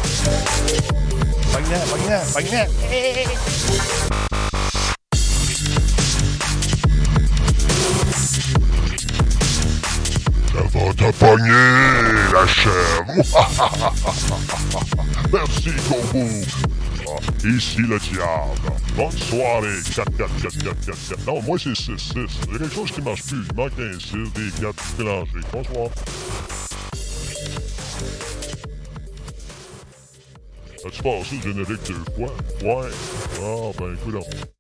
va 10.73 10.93
te 10.93 11.11
pogner, 11.17 12.31
la 12.33 12.47
chèvre. 12.47 13.05
Merci. 15.33 15.71
Ah, 17.09 17.19
ici 17.45 17.79
le 17.79 17.99
diable. 17.99 18.71
Bonne 18.95 19.11
soirée. 19.11 19.79
4, 19.95 20.17
4, 20.17 20.29
4, 20.41 20.57
4, 20.57 20.85
4, 20.85 20.97
4. 21.09 21.25
Non, 21.25 21.41
moi, 21.41 21.57
c'est 21.61 21.75
6, 21.75 21.97
6. 21.97 22.13
Il 22.13 22.53
y 22.53 22.55
a 22.55 22.59
quelque 22.59 22.75
chose 22.75 22.91
qui 22.91 23.01
marche 23.01 23.23
plus. 23.23 23.45
Il 23.49 23.55
manque 23.55 23.71
un 23.79 23.99
6, 23.99 24.31
des 24.35 24.51
4 24.61 24.83
mélangés. 24.97 25.47
Bonsoir. 25.51 25.89
As-tu 30.87 31.03
passé 31.03 31.35
le 31.43 31.51
générique 31.51 31.81
deux 31.87 32.11
fois? 32.15 32.33
Ouais. 32.63 32.89
Ah, 33.41 33.71
ben, 33.77 33.93
écoute. 33.93 34.56